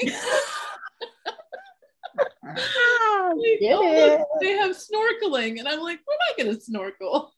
Ah, 2.44 3.32
like, 3.34 3.60
Get 3.60 3.74
oh, 3.74 3.82
it. 3.82 4.26
they 4.40 4.52
have 4.52 4.76
snorkeling, 4.76 5.58
and 5.58 5.66
I'm 5.66 5.80
like, 5.80 6.00
we're 6.06 6.14
not 6.28 6.36
gonna 6.36 6.60
snorkel. 6.60 7.32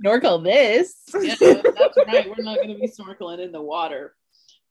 Snorkel 0.00 0.38
this. 0.40 0.94
Yeah, 1.14 1.34
that's 1.40 1.96
right. 2.06 2.28
We're 2.28 2.44
not 2.44 2.58
gonna 2.58 2.76
be 2.78 2.88
snorkeling 2.88 3.40
in 3.44 3.52
the 3.52 3.62
water. 3.62 4.14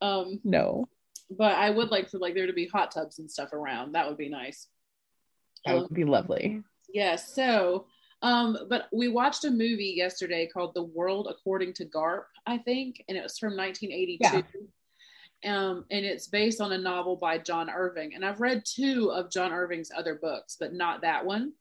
Um, 0.01 0.39
No, 0.43 0.88
but 1.30 1.53
I 1.55 1.69
would 1.69 1.89
like 1.89 2.09
for 2.09 2.17
like 2.19 2.34
there 2.36 2.47
to 2.47 2.53
be 2.53 2.67
hot 2.67 2.91
tubs 2.91 3.19
and 3.19 3.30
stuff 3.30 3.53
around. 3.53 3.93
That 3.93 4.07
would 4.07 4.17
be 4.17 4.30
nice. 4.30 4.67
that 5.65 5.75
Um, 5.75 5.82
would 5.84 5.93
be 5.93 6.03
lovely. 6.05 6.63
Yes. 6.93 7.34
So, 7.34 7.88
um, 8.21 8.57
but 8.69 8.88
we 8.93 9.07
watched 9.09 9.43
a 9.45 9.51
movie 9.51 9.93
yesterday 9.97 10.47
called 10.51 10.73
The 10.73 10.84
World 10.84 11.28
According 11.30 11.73
to 11.73 11.86
Garp, 11.86 12.23
I 12.45 12.57
think, 12.59 13.03
and 13.07 13.17
it 13.17 13.23
was 13.23 13.38
from 13.38 13.55
1982. 13.57 14.67
Um, 15.45 15.86
and 15.91 16.03
it's 16.05 16.28
based 16.28 16.61
on 16.61 16.71
a 16.71 16.78
novel 16.78 17.15
by 17.15 17.38
John 17.38 17.69
Irving. 17.69 18.15
And 18.15 18.25
I've 18.25 18.41
read 18.41 18.63
two 18.65 19.11
of 19.11 19.30
John 19.32 19.51
Irving's 19.53 19.91
other 19.95 20.15
books, 20.15 20.57
but 20.59 20.73
not 20.73 21.01
that 21.01 21.25
one. 21.25 21.53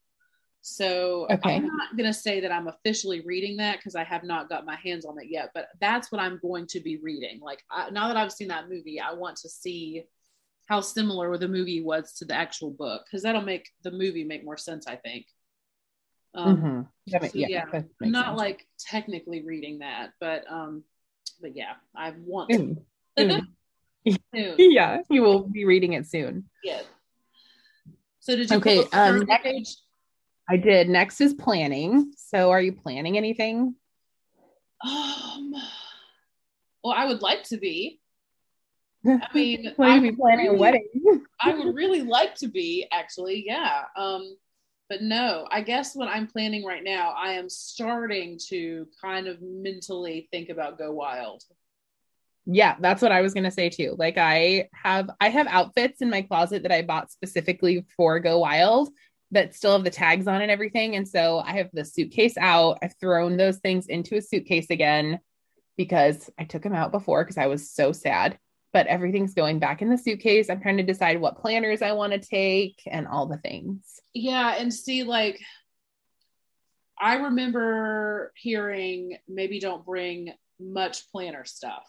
So 0.76 1.28
Okay. 1.30 1.54
I'm 1.54 1.66
not 1.68 1.96
going 1.96 2.08
to 2.08 2.12
say 2.12 2.40
that 2.40 2.50
I'm 2.50 2.66
officially 2.66 3.20
reading 3.20 3.56
that 3.58 3.78
because 3.78 3.94
I 3.94 4.02
have 4.02 4.24
not 4.24 4.48
got 4.48 4.66
my 4.66 4.74
hands 4.74 5.04
on 5.06 5.16
it 5.20 5.28
yet, 5.30 5.50
but 5.54 5.68
that's 5.80 6.10
what 6.10 6.20
I'm 6.20 6.40
going 6.42 6.66
to 6.68 6.80
be 6.80 6.96
reading. 6.96 7.38
Like 7.40 7.62
I, 7.70 7.88
now 7.90 8.08
that 8.08 8.16
I've 8.16 8.32
seen 8.32 8.48
that 8.48 8.68
movie, 8.68 8.98
I 8.98 9.12
want 9.12 9.36
to 9.38 9.48
see 9.48 10.02
how 10.66 10.80
similar 10.80 11.38
the 11.38 11.46
movie 11.46 11.84
was 11.84 12.14
to 12.14 12.24
the 12.24 12.34
actual 12.34 12.72
book 12.72 13.04
because 13.06 13.22
that'll 13.22 13.42
make 13.42 13.68
the 13.84 13.92
movie 13.92 14.24
make 14.24 14.44
more 14.44 14.56
sense, 14.56 14.88
I 14.88 14.96
think. 14.96 15.26
Um, 16.34 16.56
Mhm. 16.56 16.88
That 17.12 17.22
ma- 17.22 17.28
so, 17.28 17.38
yeah, 17.38 17.46
yeah, 17.48 17.64
I'm 18.02 18.10
not 18.10 18.26
sense. 18.30 18.38
like 18.38 18.66
technically 18.80 19.44
reading 19.44 19.78
that, 19.78 20.14
but 20.18 20.50
um, 20.50 20.82
but 21.40 21.54
yeah, 21.54 21.74
I 21.94 22.10
want 22.24 22.50
Soon. 22.52 22.74
to. 23.16 23.30
Soon. 23.30 23.30
Soon. 24.34 24.54
yeah, 24.58 25.02
you 25.08 25.22
will 25.22 25.44
be 25.48 25.64
reading 25.64 25.92
it 25.92 26.06
soon. 26.08 26.50
Yeah. 26.64 26.82
So 28.18 28.34
did 28.34 28.50
you 28.50 28.56
Okay, 28.56 28.82
um, 28.92 29.20
next- 29.26 29.44
page? 29.44 29.76
I 30.48 30.56
did. 30.56 30.88
Next 30.88 31.20
is 31.20 31.34
planning. 31.34 32.12
So, 32.16 32.50
are 32.50 32.60
you 32.60 32.72
planning 32.72 33.16
anything? 33.16 33.74
Um, 34.86 35.54
well, 36.84 36.94
I 36.96 37.06
would 37.06 37.22
like 37.22 37.42
to 37.44 37.56
be. 37.56 38.00
I 39.06 39.20
mean, 39.34 39.74
Will 39.76 39.90
I 39.90 39.98
be 39.98 40.12
planning 40.12 40.48
a 40.48 40.54
wedding? 40.54 40.88
I 41.40 41.54
would 41.54 41.74
really 41.74 42.02
like 42.02 42.34
to 42.36 42.48
be 42.48 42.86
actually, 42.92 43.44
yeah. 43.46 43.82
Um, 43.96 44.36
but 44.88 45.02
no, 45.02 45.46
I 45.50 45.62
guess 45.62 45.94
what 45.94 46.08
I'm 46.08 46.26
planning 46.26 46.64
right 46.64 46.84
now, 46.84 47.12
I 47.16 47.32
am 47.32 47.48
starting 47.48 48.38
to 48.48 48.86
kind 49.00 49.26
of 49.26 49.42
mentally 49.42 50.28
think 50.30 50.48
about 50.48 50.78
go 50.78 50.92
wild. 50.92 51.42
Yeah, 52.46 52.76
that's 52.78 53.02
what 53.02 53.10
I 53.10 53.22
was 53.22 53.34
gonna 53.34 53.50
say 53.50 53.68
too. 53.68 53.96
Like 53.98 54.18
I 54.18 54.68
have 54.72 55.10
I 55.20 55.28
have 55.28 55.48
outfits 55.48 56.00
in 56.00 56.10
my 56.10 56.22
closet 56.22 56.62
that 56.62 56.70
I 56.70 56.82
bought 56.82 57.10
specifically 57.10 57.84
for 57.96 58.20
Go 58.20 58.38
Wild 58.38 58.90
that 59.32 59.54
still 59.54 59.72
have 59.72 59.84
the 59.84 59.90
tags 59.90 60.26
on 60.26 60.42
and 60.42 60.50
everything. 60.50 60.96
And 60.96 61.06
so 61.06 61.38
I 61.38 61.56
have 61.56 61.70
the 61.72 61.84
suitcase 61.84 62.36
out. 62.38 62.78
I've 62.82 62.94
thrown 63.00 63.36
those 63.36 63.58
things 63.58 63.86
into 63.86 64.16
a 64.16 64.22
suitcase 64.22 64.70
again 64.70 65.20
because 65.76 66.30
I 66.38 66.44
took 66.44 66.62
them 66.62 66.74
out 66.74 66.92
before 66.92 67.24
because 67.24 67.38
I 67.38 67.46
was 67.46 67.70
so 67.70 67.92
sad. 67.92 68.38
But 68.72 68.88
everything's 68.88 69.34
going 69.34 69.58
back 69.58 69.80
in 69.80 69.88
the 69.88 69.96
suitcase. 69.96 70.50
I'm 70.50 70.60
trying 70.60 70.76
to 70.76 70.82
decide 70.82 71.20
what 71.20 71.38
planners 71.38 71.82
I 71.82 71.92
want 71.92 72.12
to 72.12 72.18
take 72.18 72.82
and 72.86 73.08
all 73.08 73.26
the 73.26 73.38
things. 73.38 73.80
Yeah, 74.12 74.54
and 74.58 74.72
see, 74.72 75.02
like, 75.02 75.40
I 76.98 77.16
remember 77.16 78.32
hearing 78.36 79.16
maybe 79.28 79.60
don't 79.60 79.84
bring 79.84 80.32
much 80.60 81.10
planner 81.10 81.44
stuff. 81.44 81.86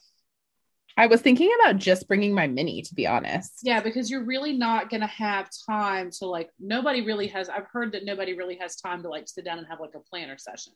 I 0.98 1.06
was 1.08 1.22
thinking 1.22 1.52
about 1.62 1.78
just 1.78 2.08
bringing 2.08 2.34
my 2.34 2.48
mini, 2.48 2.82
to 2.82 2.96
be 2.96 3.06
honest. 3.06 3.60
Yeah, 3.64 3.82
because 3.82 4.10
you're 4.10 4.26
really 4.26 4.54
not 4.54 4.90
going 4.90 5.02
to 5.02 5.08
have 5.08 5.50
time 5.70 6.10
to, 6.20 6.26
like, 6.26 6.50
nobody 6.60 7.02
really 7.02 7.28
has, 7.28 7.50
I've 7.50 7.68
heard 7.72 7.92
that 7.92 8.04
nobody 8.04 8.34
really 8.34 8.58
has 8.58 8.76
time 8.76 9.04
to, 9.04 9.10
like, 9.10 9.28
sit 9.28 9.46
down 9.46 9.60
and 9.60 9.68
have, 9.68 9.80
like, 9.80 9.94
a 9.96 10.00
planner 10.00 10.38
session. 10.38 10.74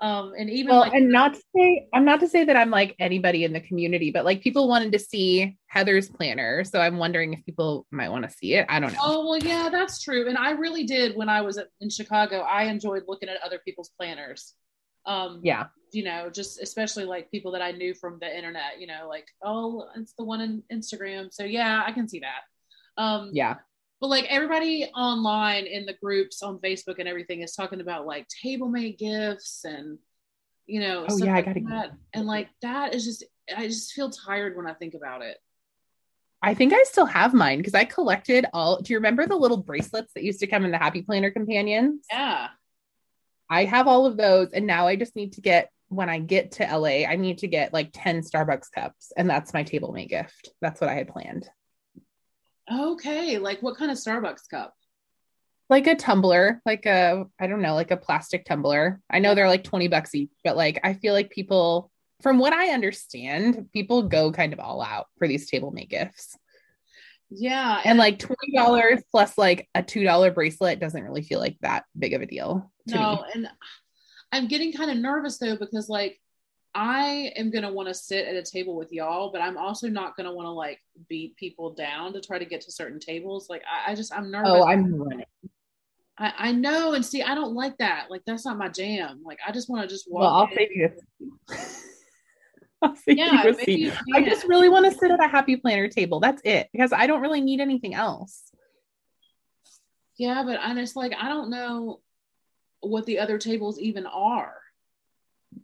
Um, 0.00 0.32
and 0.36 0.50
even 0.50 0.72
well, 0.72 0.80
like, 0.80 0.92
and 0.92 1.08
not 1.08 1.34
to 1.34 1.42
say 1.54 1.86
I'm 1.94 2.04
not 2.04 2.18
to 2.20 2.28
say 2.28 2.44
that 2.44 2.56
I'm 2.56 2.70
like 2.70 2.96
anybody 2.98 3.44
in 3.44 3.52
the 3.52 3.60
community, 3.60 4.10
but 4.10 4.24
like 4.24 4.42
people 4.42 4.66
wanted 4.66 4.90
to 4.92 4.98
see 4.98 5.56
Heather's 5.68 6.08
planner, 6.08 6.64
so 6.64 6.80
I'm 6.80 6.98
wondering 6.98 7.32
if 7.32 7.44
people 7.46 7.86
might 7.92 8.08
want 8.08 8.24
to 8.24 8.30
see 8.30 8.54
it. 8.54 8.66
I 8.68 8.80
don't 8.80 8.92
know. 8.92 8.98
oh, 9.00 9.28
well, 9.28 9.38
yeah, 9.38 9.68
that's 9.70 10.02
true. 10.02 10.28
And 10.28 10.36
I 10.36 10.50
really 10.50 10.84
did 10.84 11.16
when 11.16 11.28
I 11.28 11.42
was 11.42 11.58
at, 11.58 11.68
in 11.80 11.90
Chicago, 11.90 12.40
I 12.40 12.64
enjoyed 12.64 13.04
looking 13.06 13.28
at 13.28 13.40
other 13.40 13.60
people's 13.64 13.90
planners. 13.96 14.54
Um, 15.06 15.40
Yeah, 15.42 15.66
you 15.92 16.04
know, 16.04 16.30
just 16.30 16.60
especially 16.60 17.04
like 17.04 17.30
people 17.30 17.52
that 17.52 17.62
I 17.62 17.72
knew 17.72 17.94
from 17.94 18.18
the 18.20 18.36
internet, 18.36 18.80
you 18.80 18.86
know, 18.86 19.06
like, 19.08 19.26
oh, 19.42 19.88
it's 19.96 20.14
the 20.14 20.24
one 20.24 20.40
in 20.40 20.62
Instagram. 20.72 21.32
So 21.32 21.44
yeah, 21.44 21.82
I 21.86 21.92
can 21.92 22.08
see 22.08 22.20
that. 22.20 23.02
Um, 23.02 23.30
yeah, 23.32 23.56
but 24.00 24.08
like 24.08 24.26
everybody 24.28 24.84
online 24.94 25.66
in 25.66 25.86
the 25.86 25.94
groups 26.02 26.42
on 26.42 26.58
Facebook 26.58 26.98
and 26.98 27.08
everything 27.08 27.42
is 27.42 27.54
talking 27.54 27.80
about 27.80 28.06
like 28.06 28.26
table 28.42 28.68
made 28.68 28.98
gifts 28.98 29.64
and 29.64 29.98
you 30.66 30.80
know, 30.80 31.06
Oh, 31.08 31.16
yeah, 31.18 31.34
I 31.34 31.42
gotta 31.42 31.60
that. 31.68 31.92
And 32.12 32.26
like 32.26 32.48
that 32.62 32.94
is 32.94 33.04
just 33.04 33.24
I 33.54 33.66
just 33.66 33.92
feel 33.92 34.10
tired 34.10 34.56
when 34.56 34.66
I 34.66 34.74
think 34.74 34.94
about 34.94 35.22
it. 35.22 35.36
I 36.42 36.52
think 36.54 36.74
I 36.74 36.82
still 36.84 37.06
have 37.06 37.32
mine 37.32 37.58
because 37.58 37.74
I 37.74 37.84
collected 37.84 38.44
all. 38.52 38.80
Do 38.80 38.92
you 38.92 38.98
remember 38.98 39.26
the 39.26 39.36
little 39.36 39.56
bracelets 39.56 40.12
that 40.14 40.24
used 40.24 40.40
to 40.40 40.46
come 40.46 40.64
in 40.64 40.70
the 40.70 40.78
Happy 40.78 41.00
Planner 41.00 41.30
companions? 41.30 42.04
Yeah. 42.10 42.48
I 43.54 43.64
have 43.64 43.88
all 43.88 44.06
of 44.06 44.16
those, 44.16 44.50
and 44.52 44.66
now 44.66 44.86
I 44.86 44.96
just 44.96 45.16
need 45.16 45.34
to 45.34 45.40
get 45.40 45.70
when 45.88 46.08
I 46.08 46.18
get 46.18 46.52
to 46.52 46.64
LA, 46.64 47.06
I 47.06 47.16
need 47.16 47.38
to 47.38 47.46
get 47.46 47.72
like 47.72 47.90
10 47.92 48.22
Starbucks 48.22 48.72
cups, 48.74 49.12
and 49.16 49.28
that's 49.30 49.54
my 49.54 49.62
table 49.62 49.92
mate 49.92 50.08
gift. 50.08 50.50
That's 50.60 50.80
what 50.80 50.90
I 50.90 50.94
had 50.94 51.08
planned. 51.08 51.48
Okay. 52.72 53.38
Like 53.38 53.62
what 53.62 53.76
kind 53.76 53.90
of 53.90 53.98
Starbucks 53.98 54.48
cup? 54.50 54.74
like 55.70 55.86
a 55.86 55.94
tumbler, 55.94 56.60
like 56.66 56.86
a 56.86 57.24
I 57.40 57.46
don't 57.46 57.62
know, 57.62 57.74
like 57.74 57.90
a 57.90 57.96
plastic 57.96 58.44
tumbler. 58.44 59.00
I 59.10 59.18
know 59.18 59.34
they're 59.34 59.48
like 59.48 59.64
20 59.64 59.88
bucks 59.88 60.14
each, 60.14 60.30
but 60.42 60.56
like 60.56 60.80
I 60.84 60.94
feel 60.94 61.14
like 61.14 61.30
people 61.30 61.90
from 62.22 62.38
what 62.38 62.52
I 62.52 62.68
understand, 62.70 63.68
people 63.72 64.04
go 64.04 64.32
kind 64.32 64.52
of 64.52 64.60
all 64.60 64.82
out 64.82 65.06
for 65.18 65.26
these 65.26 65.48
table 65.50 65.70
mate 65.70 65.90
gifts. 65.90 66.36
Yeah. 67.36 67.80
And 67.84 67.98
like 67.98 68.18
$20 68.18 69.02
plus 69.10 69.36
like 69.36 69.68
a 69.74 69.82
$2 69.82 70.34
bracelet 70.34 70.80
doesn't 70.80 71.02
really 71.02 71.22
feel 71.22 71.40
like 71.40 71.56
that 71.60 71.84
big 71.98 72.14
of 72.14 72.22
a 72.22 72.26
deal 72.26 72.70
to 72.88 72.94
no, 72.94 73.14
me. 73.14 73.22
and 73.34 73.48
I'm 74.32 74.48
getting 74.48 74.72
kind 74.72 74.90
of 74.90 74.96
nervous 74.96 75.38
though 75.38 75.56
because 75.56 75.88
like 75.88 76.20
I 76.74 77.32
am 77.36 77.50
gonna 77.50 77.72
want 77.72 77.88
to 77.88 77.94
sit 77.94 78.26
at 78.26 78.34
a 78.34 78.42
table 78.42 78.74
with 78.76 78.92
y'all, 78.92 79.30
but 79.30 79.40
I'm 79.40 79.56
also 79.56 79.88
not 79.88 80.16
gonna 80.16 80.34
want 80.34 80.46
to 80.46 80.50
like 80.50 80.80
beat 81.08 81.36
people 81.36 81.72
down 81.72 82.12
to 82.14 82.20
try 82.20 82.38
to 82.38 82.44
get 82.44 82.62
to 82.62 82.72
certain 82.72 82.98
tables. 82.98 83.48
Like 83.48 83.62
I, 83.62 83.92
I 83.92 83.94
just 83.94 84.12
I'm 84.12 84.30
nervous. 84.30 84.50
Oh, 84.52 84.66
I'm 84.66 84.92
running. 84.92 85.24
I, 86.18 86.32
I 86.36 86.52
know, 86.52 86.94
and 86.94 87.04
see, 87.04 87.22
I 87.22 87.34
don't 87.34 87.54
like 87.54 87.78
that. 87.78 88.06
Like 88.10 88.22
that's 88.26 88.44
not 88.44 88.58
my 88.58 88.68
jam. 88.68 89.22
Like 89.24 89.38
I 89.46 89.52
just 89.52 89.70
want 89.70 89.82
to 89.82 89.88
just 89.88 90.10
walk. 90.10 90.22
Well, 90.22 90.34
I'll 90.34 90.46
in. 90.48 90.56
save 90.56 90.72
you. 90.72 90.90
a- 92.86 92.88
I'll 92.88 92.96
save 92.96 93.18
Yeah, 93.18 93.42
you 93.44 93.50
a 93.50 93.52
maybe 93.52 93.64
seat. 93.90 93.92
I 94.14 94.22
just 94.22 94.46
really 94.46 94.68
want 94.68 94.84
to 94.86 94.92
sit 94.98 95.10
at 95.10 95.22
a 95.22 95.28
happy 95.28 95.56
planner 95.56 95.88
table. 95.88 96.20
That's 96.20 96.42
it 96.44 96.68
because 96.72 96.92
I 96.92 97.06
don't 97.06 97.20
really 97.20 97.40
need 97.40 97.60
anything 97.60 97.94
else. 97.94 98.50
Yeah, 100.16 100.42
but 100.44 100.58
I'm 100.60 100.76
just 100.76 100.96
like 100.96 101.12
I 101.18 101.28
don't 101.28 101.50
know 101.50 102.00
what 102.80 103.06
the 103.06 103.18
other 103.18 103.38
tables 103.38 103.78
even 103.78 104.06
are. 104.06 104.54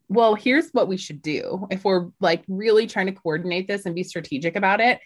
well, 0.08 0.34
here's 0.34 0.70
what 0.70 0.88
we 0.88 0.96
should 0.96 1.20
do. 1.22 1.66
If 1.70 1.84
we're 1.84 2.08
like 2.20 2.42
really 2.48 2.86
trying 2.86 3.06
to 3.06 3.12
coordinate 3.12 3.68
this 3.68 3.86
and 3.86 3.94
be 3.94 4.02
strategic 4.04 4.56
about 4.56 4.80
it, 4.80 5.00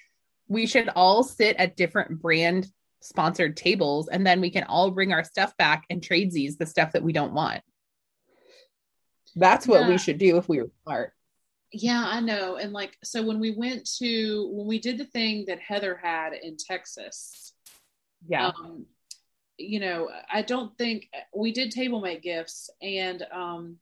we 0.49 0.67
should 0.67 0.89
all 0.95 1.23
sit 1.23 1.57
at 1.57 1.77
different 1.77 2.21
brand 2.23 2.69
sponsored 3.01 3.57
tables 3.57 4.09
and 4.09 4.27
then 4.27 4.41
we 4.41 4.51
can 4.51 4.63
all 4.65 4.91
bring 4.91 5.13
our 5.13 5.25
stuff 5.25 5.55
back 5.59 5.85
and 5.91 6.03
trade 6.03 6.31
these 6.33 6.57
the 6.57 6.65
stuff 6.67 6.93
that 6.93 7.03
we 7.03 7.13
don't 7.13 7.35
want. 7.35 7.61
That's 9.37 9.67
what 9.67 9.83
Yeah. 9.83 9.89
we 9.89 9.99
should 9.99 10.19
do 10.19 10.37
if 10.39 10.49
we 10.49 10.61
were 10.63 10.71
smart. 10.85 11.13
Yeah, 11.77 12.05
I 12.07 12.21
know. 12.21 12.57
And 12.57 12.73
like, 12.73 12.97
so 13.03 13.23
when 13.23 13.41
we 13.41 13.51
went 13.51 13.89
to, 13.99 14.49
when 14.53 14.67
we 14.67 14.79
did 14.79 14.97
the 14.97 15.05
thing 15.07 15.45
that 15.49 15.59
Heather 15.59 15.99
had 16.01 16.33
in 16.33 16.57
Texas, 16.57 17.53
Yeah. 18.29 18.49
um, 18.49 18.87
you 19.59 19.81
know, 19.81 20.09
I 20.33 20.43
don't 20.43 20.77
think 20.79 21.09
we 21.35 21.51
did 21.53 21.73
table 21.73 22.01
make 22.01 22.23
gifts 22.23 22.71
and, 22.81 23.27
um, 23.33 23.79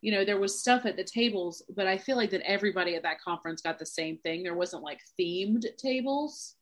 you 0.00 0.12
know, 0.12 0.24
there 0.24 0.38
was 0.38 0.60
stuff 0.60 0.86
at 0.86 0.96
the 0.96 1.02
tables, 1.02 1.62
but 1.74 1.88
I 1.88 1.98
feel 1.98 2.16
like 2.16 2.30
that 2.30 2.42
everybody 2.48 2.94
at 2.94 3.02
that 3.02 3.20
conference 3.20 3.60
got 3.60 3.78
the 3.80 3.86
same 3.86 4.18
thing. 4.18 4.44
There 4.44 4.54
wasn't 4.54 4.84
like 4.84 5.00
themed 5.18 5.64
tables. 5.78 6.54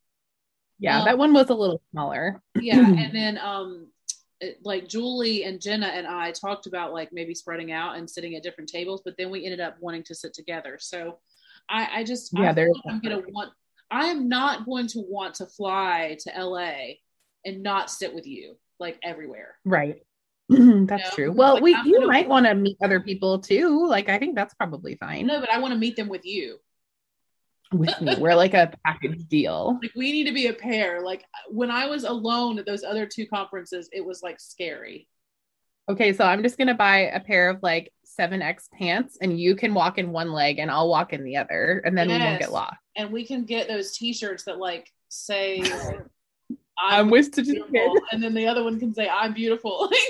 yeah, 0.79 1.01
um, 1.01 1.05
that 1.05 1.19
one 1.19 1.35
was 1.35 1.51
a 1.51 1.55
little 1.55 1.83
smaller. 1.91 2.43
Yeah. 2.59 2.79
and 2.99 3.15
then, 3.15 3.37
um, 3.39 3.89
it- 4.41 4.59
like 4.65 4.89
Julie 4.89 5.45
and 5.45 5.61
Jenna 5.61 5.87
and 5.87 6.07
I 6.07 6.31
talked 6.33 6.67
about 6.67 6.93
like 6.93 7.13
maybe 7.13 7.35
spreading 7.35 7.73
out 7.73 7.97
and 7.97 8.09
sitting 8.09 8.35
at 8.37 8.43
different 8.43 8.69
tables, 8.71 9.03
but 9.05 9.15
then 9.17 9.31
we 9.31 9.45
ended 9.45 9.61
up 9.61 9.77
wanting 9.81 10.03
to 10.05 10.15
sit 10.15 10.35
together. 10.35 10.77
So 10.81 11.19
I, 11.69 12.01
I 12.01 12.05
just, 12.05 12.31
Yeah, 12.37 12.51
I 12.51 12.53
there 12.53 12.67
feel 12.67 12.75
is 12.77 12.83
like 12.85 12.95
I'm 12.95 13.01
to 13.25 13.33
want, 13.33 13.53
I 13.91 14.07
am 14.07 14.29
not 14.29 14.67
going 14.67 14.87
to 14.89 15.01
want 15.09 15.35
to 15.37 15.47
fly 15.47 16.17
to 16.21 16.33
LA 16.43 16.95
and 17.45 17.63
not 17.63 17.91
sit 17.91 18.15
with 18.15 18.27
you 18.27 18.57
like 18.81 18.99
everywhere. 19.03 19.55
Right. 19.65 20.03
that's 20.49 21.15
true. 21.15 21.33
Well, 21.33 21.55
Like, 21.55 21.63
we 21.63 21.75
I'm 21.75 21.87
you 21.87 21.95
gonna- 22.01 22.07
might 22.09 22.29
want 22.29 22.45
to 22.47 22.55
meet 22.55 22.77
other 22.83 23.01
people 23.01 23.39
too. 23.39 23.87
Like 23.89 24.09
I 24.09 24.19
think 24.19 24.35
that's 24.35 24.53
probably 24.55 24.97
fine 24.97 25.27
No, 25.27 25.41
but 25.41 25.51
I 25.51 25.59
want 25.59 25.73
to 25.73 25.79
meet 25.79 25.97
them 25.97 26.09
with 26.09 26.27
you. 26.27 26.59
With 27.73 28.01
me. 28.01 28.15
We're 28.19 28.35
like 28.35 28.55
a 28.55 28.73
package 28.85 29.27
deal. 29.29 29.79
Like 29.83 29.93
we 29.95 30.13
need 30.13 30.25
to 30.25 30.33
be 30.33 30.47
a 30.47 30.53
pair. 30.53 31.03
Like 31.03 31.25
when 31.49 31.71
I 31.71 31.87
was 31.87 32.05
alone 32.05 32.59
at 32.59 32.67
those 32.67 32.85
other 32.85 33.07
two 33.07 33.27
conferences, 33.27 33.89
it 33.93 34.05
was 34.05 34.23
like 34.23 34.41
scary. 34.41 35.09
Okay, 35.89 36.15
so 36.15 36.25
I'm 36.25 36.43
just 36.43 36.57
gonna 36.57 36.75
buy 36.75 37.11
a 37.13 37.21
pair 37.21 37.51
of 37.51 37.63
like 37.63 37.93
7X 38.19 38.71
pants 38.73 39.19
and 39.21 39.39
you 39.39 39.55
can 39.57 39.75
walk 39.75 39.99
in 39.99 40.13
one 40.13 40.33
leg 40.33 40.59
and 40.59 40.71
I'll 40.71 40.89
walk 40.89 41.13
in 41.13 41.25
the 41.25 41.37
other 41.37 41.83
and 41.85 41.97
then 41.97 42.09
we 42.09 42.19
won't 42.19 42.41
get 42.41 42.53
lost. 42.53 42.77
And 42.97 43.13
we 43.13 43.27
can 43.27 43.45
get 43.45 43.69
those 43.69 43.97
t-shirts 43.97 44.45
that 44.45 44.59
like 44.59 44.91
say 45.09 45.61
like, 45.61 46.01
I'm 46.79 47.09
beautiful, 47.11 47.99
and 48.11 48.23
then 48.23 48.35
the 48.35 48.47
other 48.47 48.65
one 48.65 48.81
can 48.81 48.95
say 48.95 49.09
I'm 49.09 49.33
beautiful. 49.33 49.91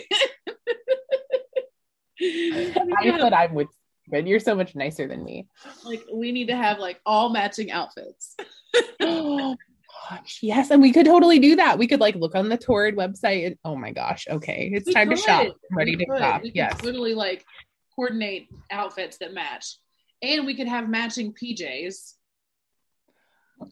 I 2.20 2.72
said 3.20 3.32
I'm 3.32 3.54
with 3.54 3.68
but 4.08 4.26
you're 4.26 4.40
so 4.40 4.54
much 4.54 4.74
nicer 4.74 5.06
than 5.08 5.24
me. 5.24 5.46
like 5.84 6.02
we 6.12 6.32
need 6.32 6.48
to 6.48 6.56
have 6.56 6.78
like 6.78 7.00
all 7.06 7.30
matching 7.30 7.70
outfits. 7.70 8.36
oh 9.00 9.56
gosh, 10.10 10.38
yes, 10.42 10.70
and 10.70 10.82
we 10.82 10.92
could 10.92 11.06
totally 11.06 11.38
do 11.38 11.56
that. 11.56 11.78
We 11.78 11.86
could 11.86 12.00
like 12.00 12.14
look 12.16 12.34
on 12.34 12.48
the 12.48 12.56
Torrid 12.58 12.96
website 12.96 13.46
and 13.46 13.56
oh 13.64 13.76
my 13.76 13.92
gosh, 13.92 14.26
okay, 14.30 14.70
it's 14.72 14.86
We 14.86 14.94
time 14.94 15.10
to 15.10 15.16
shop. 15.16 15.46
I'm 15.70 15.76
ready 15.76 15.96
We 15.96 16.04
to 16.04 16.10
could. 16.10 16.18
shop. 16.18 16.42
We 16.42 16.50
could 16.50 16.56
Yes. 16.56 16.80
totally 16.80 17.14
like 17.14 17.44
coordinate 17.94 18.48
outfits 18.70 19.18
that 19.18 19.32
match, 19.34 19.76
and 20.22 20.46
we 20.46 20.56
could 20.56 20.68
have 20.68 20.88
matching 20.88 21.32
PJs. 21.32 22.14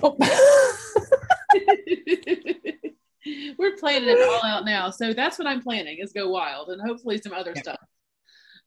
Oh. 0.02 0.16
We're 3.58 3.76
planning 3.76 4.08
it 4.08 4.20
all 4.20 4.44
out 4.44 4.64
now, 4.64 4.90
so 4.90 5.12
that's 5.12 5.38
what 5.38 5.46
I'm 5.46 5.62
planning 5.62 5.98
is 6.00 6.12
go 6.12 6.28
wild, 6.30 6.70
and 6.70 6.80
hopefully 6.80 7.18
some 7.18 7.32
other 7.32 7.52
Yeah. 7.54 7.62
stuff. 7.62 7.78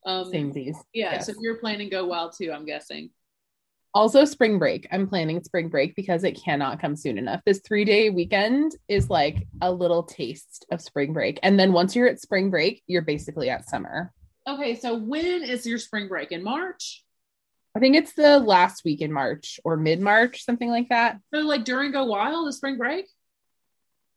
Um, 0.05 0.31
Samesies. 0.31 0.75
yeah, 0.93 1.13
yes. 1.13 1.25
so 1.25 1.33
you're 1.39 1.57
planning 1.57 1.89
go 1.89 2.05
wild 2.05 2.33
too, 2.37 2.51
I'm 2.51 2.65
guessing. 2.65 3.09
Also, 3.93 4.25
spring 4.25 4.59
break. 4.59 4.87
I'm 4.91 5.07
planning 5.07 5.41
spring 5.41 5.69
break 5.69 5.95
because 5.95 6.25
it 6.25 6.33
cannot 6.33 6.81
come 6.81 6.97
soon 6.97 7.17
enough. 7.17 7.41
This 7.45 7.61
three 7.65 7.85
day 7.85 8.09
weekend 8.09 8.75
is 8.89 9.09
like 9.09 9.47
a 9.61 9.71
little 9.71 10.03
taste 10.03 10.65
of 10.69 10.81
spring 10.81 11.13
break. 11.13 11.39
And 11.43 11.57
then 11.57 11.71
once 11.71 11.95
you're 11.95 12.07
at 12.07 12.19
spring 12.19 12.49
break, 12.49 12.83
you're 12.87 13.01
basically 13.01 13.49
at 13.49 13.67
summer. 13.69 14.11
Okay, 14.47 14.75
so 14.75 14.95
when 14.95 15.43
is 15.43 15.65
your 15.65 15.77
spring 15.77 16.09
break 16.09 16.33
in 16.33 16.43
March? 16.43 17.03
I 17.73 17.79
think 17.79 17.95
it's 17.95 18.13
the 18.13 18.39
last 18.39 18.83
week 18.83 19.01
in 19.01 19.13
March 19.13 19.59
or 19.63 19.77
mid 19.77 20.01
March, 20.01 20.43
something 20.43 20.69
like 20.69 20.89
that. 20.89 21.19
So 21.33 21.39
like 21.41 21.63
during 21.63 21.91
go 21.91 22.03
wild, 22.03 22.47
the 22.47 22.53
spring 22.53 22.77
break? 22.77 23.05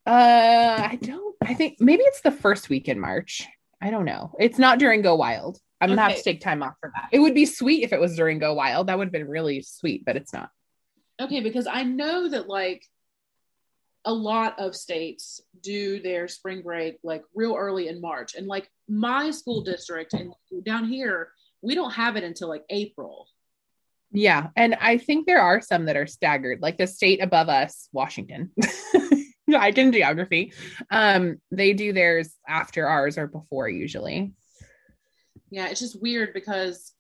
Uh, 0.07 0.89
I 0.91 0.99
don't, 1.01 1.37
I 1.45 1.55
think 1.55 1.77
maybe 1.81 2.03
it's 2.03 2.23
the 2.23 2.31
first 2.31 2.69
week 2.69 2.89
in 2.89 2.99
March. 2.99 3.47
I 3.81 3.91
don't 3.91 4.05
know. 4.05 4.35
It's 4.41 4.59
not 4.59 4.79
during 4.79 5.03
Go 5.03 5.17
Wild. 5.17 5.59
I'm 5.81 5.91
gonna 5.91 6.03
have 6.03 6.17
to 6.17 6.23
take 6.23 6.41
time 6.41 6.63
off 6.63 6.75
for 6.81 6.93
that. 6.95 7.09
It 7.13 7.21
would 7.21 7.35
be 7.35 7.47
sweet 7.47 7.85
if 7.85 7.93
it 7.93 8.01
was 8.01 8.17
during 8.17 8.39
Go 8.39 8.55
Wild. 8.55 8.89
That 8.89 8.99
would 8.99 9.07
have 9.07 9.13
been 9.13 9.29
really 9.29 9.63
sweet, 9.63 10.05
but 10.05 10.17
it's 10.17 10.33
not. 10.33 10.51
Okay, 11.21 11.41
because 11.41 11.67
I 11.67 11.83
know 11.83 12.29
that 12.29 12.49
like 12.49 12.85
a 14.05 14.13
lot 14.13 14.59
of 14.59 14.75
states 14.75 15.41
do 15.63 16.01
their 16.01 16.29
spring 16.29 16.63
break 16.63 16.99
like 17.03 17.23
real 17.35 17.55
early 17.55 17.89
in 17.89 18.01
March. 18.01 18.35
And 18.35 18.47
like 18.47 18.71
my 18.89 19.31
school 19.31 19.63
district 19.63 20.15
and 20.15 20.33
down 20.65 20.89
here, 20.89 21.31
we 21.63 21.75
don't 21.75 21.91
have 21.91 22.17
it 22.17 22.25
until 22.25 22.49
like 22.49 22.65
April. 22.71 23.27
Yeah. 24.11 24.49
And 24.57 24.77
I 24.81 24.97
think 24.97 25.27
there 25.27 25.43
are 25.43 25.61
some 25.61 25.85
that 25.87 25.97
are 25.97 26.07
staggered, 26.07 26.63
like 26.63 26.79
the 26.79 26.87
state 26.87 27.23
above 27.23 27.49
us, 27.49 27.89
Washington. 27.93 28.53
I 29.57 29.73
can 29.73 29.93
geography. 29.93 30.53
Um, 30.91 31.41
they 31.51 31.73
do 31.73 31.93
theirs 31.93 32.35
after 32.47 32.87
ours 32.87 33.19
or 33.19 33.27
before 33.27 33.69
usually. 33.69 34.33
Yeah, 35.51 35.69
it's 35.69 35.81
just 35.81 36.01
weird 36.01 36.35
because 36.35 36.93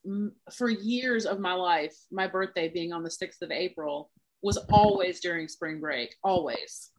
for 0.52 0.70
years 0.70 1.26
of 1.26 1.38
my 1.38 1.52
life, 1.52 1.94
my 2.10 2.26
birthday 2.26 2.68
being 2.68 2.92
on 2.92 3.02
the 3.02 3.10
6th 3.10 3.42
of 3.42 3.50
April 3.50 4.10
was 4.42 4.56
always 4.70 5.20
during 5.20 5.48
spring 5.48 5.80
break, 5.80 6.14
always. 6.22 6.90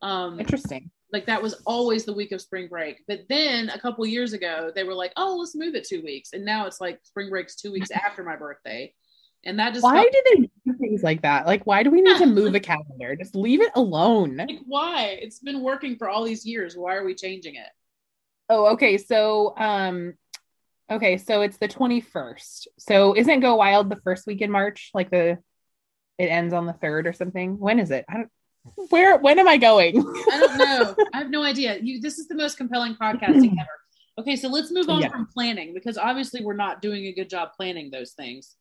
Um, 0.00 0.38
Interesting. 0.40 0.90
like 1.12 1.26
that 1.26 1.42
was 1.42 1.60
always 1.66 2.04
the 2.04 2.12
week 2.12 2.32
of 2.32 2.40
spring 2.40 2.68
break. 2.68 3.02
But 3.08 3.20
then 3.28 3.68
a 3.70 3.78
couple 3.78 4.06
years 4.06 4.32
ago, 4.32 4.70
they 4.74 4.84
were 4.84 4.94
like, 4.94 5.12
"Oh, 5.16 5.36
let's 5.38 5.56
move 5.56 5.74
it 5.74 5.84
two 5.84 6.02
weeks," 6.02 6.32
and 6.32 6.44
now 6.44 6.66
it's 6.66 6.80
like 6.80 7.00
spring 7.02 7.28
break's 7.30 7.56
two 7.56 7.72
weeks 7.72 7.90
after 8.04 8.22
my 8.22 8.36
birthday, 8.36 8.94
and 9.44 9.58
that 9.58 9.72
just 9.72 9.82
Why 9.82 9.94
felt 9.94 10.12
do 10.12 10.22
they 10.26 10.36
do 10.70 10.78
things 10.78 11.02
like 11.02 11.22
that? 11.22 11.46
Like, 11.46 11.66
why 11.66 11.82
do 11.82 11.90
we 11.90 12.00
need 12.00 12.18
to 12.18 12.26
move 12.26 12.54
a 12.54 12.60
calendar? 12.60 13.16
Just 13.16 13.34
leave 13.34 13.60
it 13.60 13.72
alone. 13.74 14.36
like 14.36 14.60
why? 14.66 15.18
It's 15.20 15.40
been 15.40 15.62
working 15.62 15.96
for 15.96 16.08
all 16.08 16.24
these 16.24 16.46
years. 16.46 16.76
Why 16.76 16.94
are 16.94 17.04
we 17.04 17.14
changing 17.14 17.56
it? 17.56 17.68
Oh, 18.50 18.66
okay. 18.72 18.96
So, 18.96 19.54
um, 19.56 20.14
okay, 20.90 21.18
so 21.18 21.42
it's 21.42 21.56
the 21.58 21.68
21st. 21.68 22.66
So 22.78 23.16
isn't 23.16 23.40
Go 23.40 23.56
Wild 23.56 23.90
the 23.90 23.96
first 23.96 24.26
week 24.26 24.40
in 24.40 24.50
March? 24.50 24.90
Like 24.94 25.10
the 25.10 25.38
it 26.18 26.26
ends 26.26 26.52
on 26.52 26.66
the 26.66 26.72
third 26.72 27.06
or 27.06 27.12
something. 27.12 27.58
When 27.58 27.78
is 27.78 27.90
it? 27.90 28.04
I 28.08 28.14
don't 28.14 28.30
where 28.90 29.16
when 29.18 29.38
am 29.38 29.48
I 29.48 29.56
going? 29.56 29.98
I 30.32 30.38
don't 30.40 30.58
know. 30.58 31.04
I 31.14 31.18
have 31.18 31.30
no 31.30 31.42
idea. 31.42 31.78
You, 31.80 32.00
this 32.00 32.18
is 32.18 32.28
the 32.28 32.34
most 32.34 32.56
compelling 32.56 32.96
podcasting 32.96 33.52
ever. 33.52 33.68
Okay, 34.18 34.36
so 34.36 34.48
let's 34.48 34.70
move 34.72 34.88
on 34.88 35.00
Yeah. 35.02 35.08
from 35.10 35.26
planning 35.26 35.72
because 35.74 35.96
obviously 35.96 36.44
we're 36.44 36.54
not 36.56 36.82
doing 36.82 37.06
a 37.06 37.12
good 37.12 37.30
job 37.30 37.50
planning 37.56 37.90
those 37.90 38.12
things. 38.12 38.56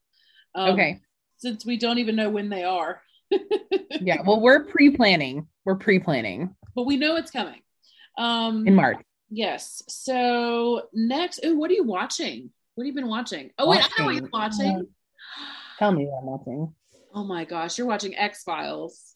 Um, 0.56 0.72
okay. 0.72 1.02
since 1.38 1.66
we 1.66 1.78
don't 1.78 1.98
even 1.98 2.16
know 2.16 2.30
when 2.30 2.50
they 2.50 2.64
are, 2.64 3.02
Yeah. 4.00 4.22
Well, 4.24 4.40
we're 4.40 4.66
pre-planning. 4.66 5.48
We're 5.66 5.76
pre-planning 5.76 6.56
but 6.78 6.86
we 6.86 6.96
know 6.96 7.16
it's 7.16 7.32
coming. 7.32 7.60
Um, 8.20 8.68
in 8.68 8.76
March. 8.76 9.00
Yes. 9.30 9.84
So 9.88 10.84
next, 10.94 11.42
oh, 11.44 11.56
what 11.56 11.70
are 11.70 11.74
you 11.74 11.84
watching? 11.84 12.52
What 12.76 12.84
have 12.84 12.88
you 12.88 12.94
been 12.94 13.10
watching? 13.10 13.52
Oh 13.58 13.70
wait, 13.70 13.82
I 13.84 13.90
know 14.00 14.06
what 14.06 14.16
you're 14.16 14.30
watching. 14.32 14.88
Tell 15.80 15.92
me 15.92 16.06
what 16.06 16.20
I'm 16.20 16.26
watching. 16.26 16.74
Oh 17.14 17.24
my 17.24 17.46
gosh, 17.46 17.78
you're 17.78 17.88
watching 17.88 18.16
X 18.16 18.44
Files. 18.44 19.16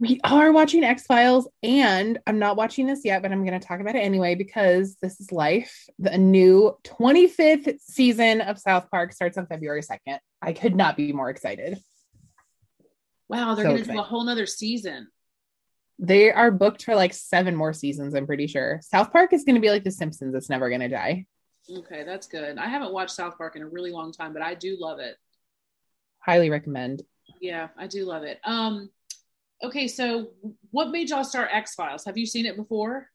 We 0.00 0.20
are 0.22 0.52
watching 0.52 0.84
X 0.84 1.06
Files, 1.06 1.48
and 1.62 2.18
I'm 2.26 2.38
not 2.38 2.56
watching 2.56 2.86
this 2.86 3.04
yet, 3.04 3.20
but 3.20 3.32
I'm 3.32 3.44
going 3.44 3.58
to 3.58 3.66
talk 3.66 3.80
about 3.80 3.96
it 3.96 4.00
anyway 4.00 4.36
because 4.36 4.96
this 5.02 5.20
is 5.20 5.32
life. 5.32 5.88
The 5.98 6.16
new 6.16 6.76
25th 6.84 7.80
season 7.80 8.40
of 8.40 8.58
South 8.58 8.88
Park 8.92 9.12
starts 9.12 9.36
on 9.38 9.46
February 9.46 9.82
2nd. 9.82 10.18
I 10.40 10.52
could 10.52 10.76
not 10.76 10.96
be 10.96 11.12
more 11.12 11.30
excited. 11.30 11.80
Wow, 13.28 13.56
they're 13.56 13.64
So 13.64 13.72
gonna 13.72 13.92
do 13.92 13.98
a 13.98 14.02
whole 14.02 14.24
nother 14.24 14.46
season. 14.46 15.08
They 15.98 16.30
are 16.30 16.50
booked 16.50 16.84
for 16.84 16.94
like 16.94 17.12
seven 17.12 17.56
more 17.56 17.72
seasons, 17.72 18.14
I'm 18.14 18.26
pretty 18.26 18.46
sure. 18.46 18.80
South 18.82 19.12
Park 19.12 19.32
is 19.32 19.44
going 19.44 19.56
to 19.56 19.60
be 19.60 19.70
like 19.70 19.84
The 19.84 19.90
Simpsons, 19.90 20.34
it's 20.34 20.50
never 20.50 20.68
going 20.68 20.80
to 20.80 20.88
die. 20.88 21.26
Okay, 21.70 22.04
that's 22.04 22.26
good. 22.26 22.56
I 22.56 22.66
haven't 22.66 22.92
watched 22.92 23.12
South 23.12 23.36
Park 23.36 23.56
in 23.56 23.62
a 23.62 23.68
really 23.68 23.90
long 23.90 24.12
time, 24.12 24.32
but 24.32 24.42
I 24.42 24.54
do 24.54 24.76
love 24.78 25.00
it. 25.00 25.16
Highly 26.20 26.50
recommend. 26.50 27.02
Yeah, 27.40 27.68
I 27.76 27.86
do 27.86 28.04
love 28.04 28.22
it. 28.22 28.40
Um, 28.44 28.90
okay, 29.62 29.88
so 29.88 30.30
what 30.70 30.90
made 30.90 31.10
y'all 31.10 31.24
start 31.24 31.50
X 31.52 31.74
Files? 31.74 32.04
Have 32.04 32.16
you 32.16 32.26
seen 32.26 32.46
it 32.46 32.56
before? 32.56 33.10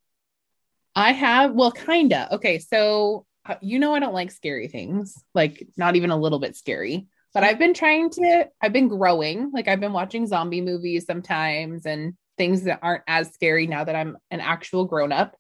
I 0.96 1.14
have, 1.14 1.54
well, 1.54 1.72
kinda. 1.72 2.36
Okay, 2.36 2.60
so 2.60 3.26
uh, 3.46 3.56
you 3.62 3.80
know, 3.80 3.94
I 3.94 4.00
don't 4.00 4.14
like 4.14 4.32
scary 4.32 4.68
things, 4.68 5.22
like 5.34 5.68
not 5.76 5.96
even 5.96 6.12
a 6.12 6.18
little 6.18 6.40
bit 6.40 6.56
scary. 6.56 7.08
But 7.34 7.44
I've 7.44 7.60
been 7.60 7.74
trying 7.74 8.10
to, 8.12 8.48
I've 8.62 8.74
been 8.74 8.88
growing. 8.88 9.52
Like 9.52 9.68
I've 9.68 9.80
been 9.80 9.94
watching 9.94 10.28
zombie 10.28 10.62
movies 10.62 11.06
sometimes 11.06 11.86
and 11.86 12.14
things 12.38 12.64
that 12.64 12.80
aren't 12.82 13.04
as 13.08 13.34
scary 13.34 13.68
now 13.68 13.84
that 13.84 13.96
I'm 13.96 14.18
an 14.32 14.40
actual 14.40 14.86
grown 14.86 15.12
up. 15.12 15.36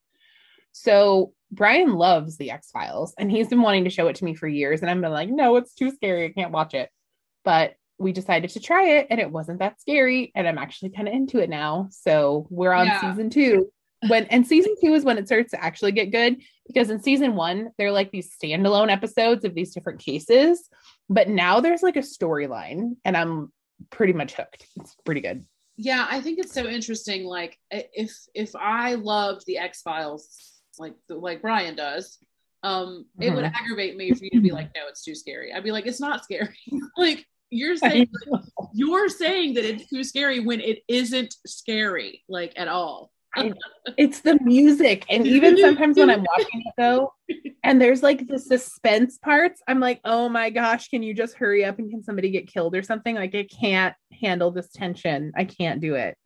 So 0.72 1.34
Brian 1.52 1.94
loves 1.94 2.38
the 2.38 2.52
X 2.52 2.72
Files 2.72 3.14
and 3.18 3.30
he's 3.30 3.48
been 3.48 3.62
wanting 3.62 3.84
to 3.84 3.90
show 3.90 4.08
it 4.08 4.16
to 4.18 4.26
me 4.26 4.34
for 4.34 4.48
years. 4.48 4.82
And 4.82 4.90
I've 4.90 5.00
been 5.00 5.12
like, 5.12 5.30
no, 5.30 5.56
it's 5.56 5.74
too 5.76 5.92
scary. 5.92 6.26
I 6.26 6.30
can't 6.30 6.52
watch 6.52 6.74
it. 6.74 6.90
But 7.44 7.76
we 8.00 8.12
decided 8.12 8.50
to 8.52 8.60
try 8.60 8.90
it 8.98 9.08
and 9.10 9.20
it 9.20 9.32
wasn't 9.32 9.60
that 9.60 9.80
scary. 9.80 10.32
And 10.36 10.48
I'm 10.48 10.58
actually 10.58 10.90
kind 10.90 11.08
of 11.08 11.14
into 11.14 11.40
it 11.40 11.50
now. 11.50 11.88
So 11.92 12.48
we're 12.50 12.74
on 12.74 12.88
Yeah. 12.88 13.00
season 13.02 13.30
two. 13.30 13.72
When 14.08 14.26
and 14.26 14.46
season 14.46 14.76
two 14.82 14.94
is 14.96 15.06
when 15.06 15.18
it 15.18 15.28
starts 15.28 15.52
to 15.52 15.64
actually 15.64 15.94
get 15.94 16.12
good 16.12 16.42
because 16.68 16.90
in 16.90 17.02
season 17.02 17.36
one, 17.36 17.70
they're 17.78 17.92
like 17.92 18.12
these 18.12 18.36
standalone 18.36 18.92
episodes 18.92 19.46
of 19.46 19.54
these 19.56 19.74
different 19.74 20.02
cases. 20.02 20.68
But 21.08 21.30
now 21.30 21.60
there's 21.62 21.84
like 21.84 21.96
a 21.96 22.02
storyline 22.02 22.98
and 23.06 23.16
I'm 23.16 23.54
pretty 23.92 24.14
much 24.14 24.34
hooked. 24.34 24.66
It's 24.76 24.96
pretty 25.06 25.22
good. 25.22 25.46
Yeah 25.78 26.06
i 26.10 26.22
think 26.22 26.40
it's 26.40 26.54
so 26.54 26.68
interesting 26.68 27.26
like 27.26 27.58
if 27.72 28.12
if 28.36 28.56
i 28.56 28.94
loved 28.96 29.46
the 29.48 29.58
x 29.58 29.82
files 29.82 30.28
like 30.80 30.94
like 31.10 31.42
brian 31.42 31.76
does 31.76 32.20
um 32.64 33.06
it 33.20 33.32
would 33.34 33.44
Mhm. 33.46 33.54
aggravate 33.60 33.96
me 33.98 34.14
for 34.14 34.24
you 34.26 34.32
to 34.32 34.42
be 34.42 34.52
like 34.52 34.70
no 34.76 34.82
it's 34.88 35.04
too 35.04 35.16
scary. 35.16 35.52
I'd 35.54 35.64
be 35.64 35.72
like 35.72 35.86
it's 35.86 36.00
not 36.00 36.24
scary. 36.24 36.58
Like 36.98 37.26
you're 37.50 37.76
saying 37.76 38.08
you're 38.74 39.10
saying 39.10 39.54
that 39.56 39.66
it's 39.66 39.88
too 39.90 40.04
scary 40.04 40.40
when 40.40 40.60
it 40.60 40.80
isn't 40.88 41.36
scary 41.46 42.24
like 42.28 42.54
at 42.56 42.68
all 42.68 43.12
it's 43.98 44.22
the 44.22 44.38
music. 44.44 45.06
And 45.10 45.26
even 45.28 45.58
sometimes 45.58 45.98
when 45.98 46.10
I'm 46.10 46.24
watching 46.24 46.62
it 46.66 46.74
though, 46.78 47.14
and 47.64 47.82
there's 47.82 48.04
like 48.04 48.28
the 48.28 48.38
suspense 48.40 49.18
parts, 49.18 49.62
I'm 49.68 49.80
like, 49.80 50.00
oh 50.06 50.30
my 50.30 50.50
gosh, 50.50 50.90
can 50.90 51.04
you 51.04 51.14
just 51.14 51.36
hurry 51.36 51.66
up 51.66 51.80
and 51.80 51.90
can 51.90 52.04
somebody 52.04 52.30
get 52.30 52.48
killed 52.48 52.76
or 52.76 52.84
something? 52.84 53.16
Like 53.16 53.34
I 53.36 53.44
can't 53.46 53.96
handle 54.22 54.52
this 54.52 54.70
tension. 54.72 55.32
I 55.36 55.46
can't 55.46 55.82
do 55.82 55.96
it. 55.96 56.18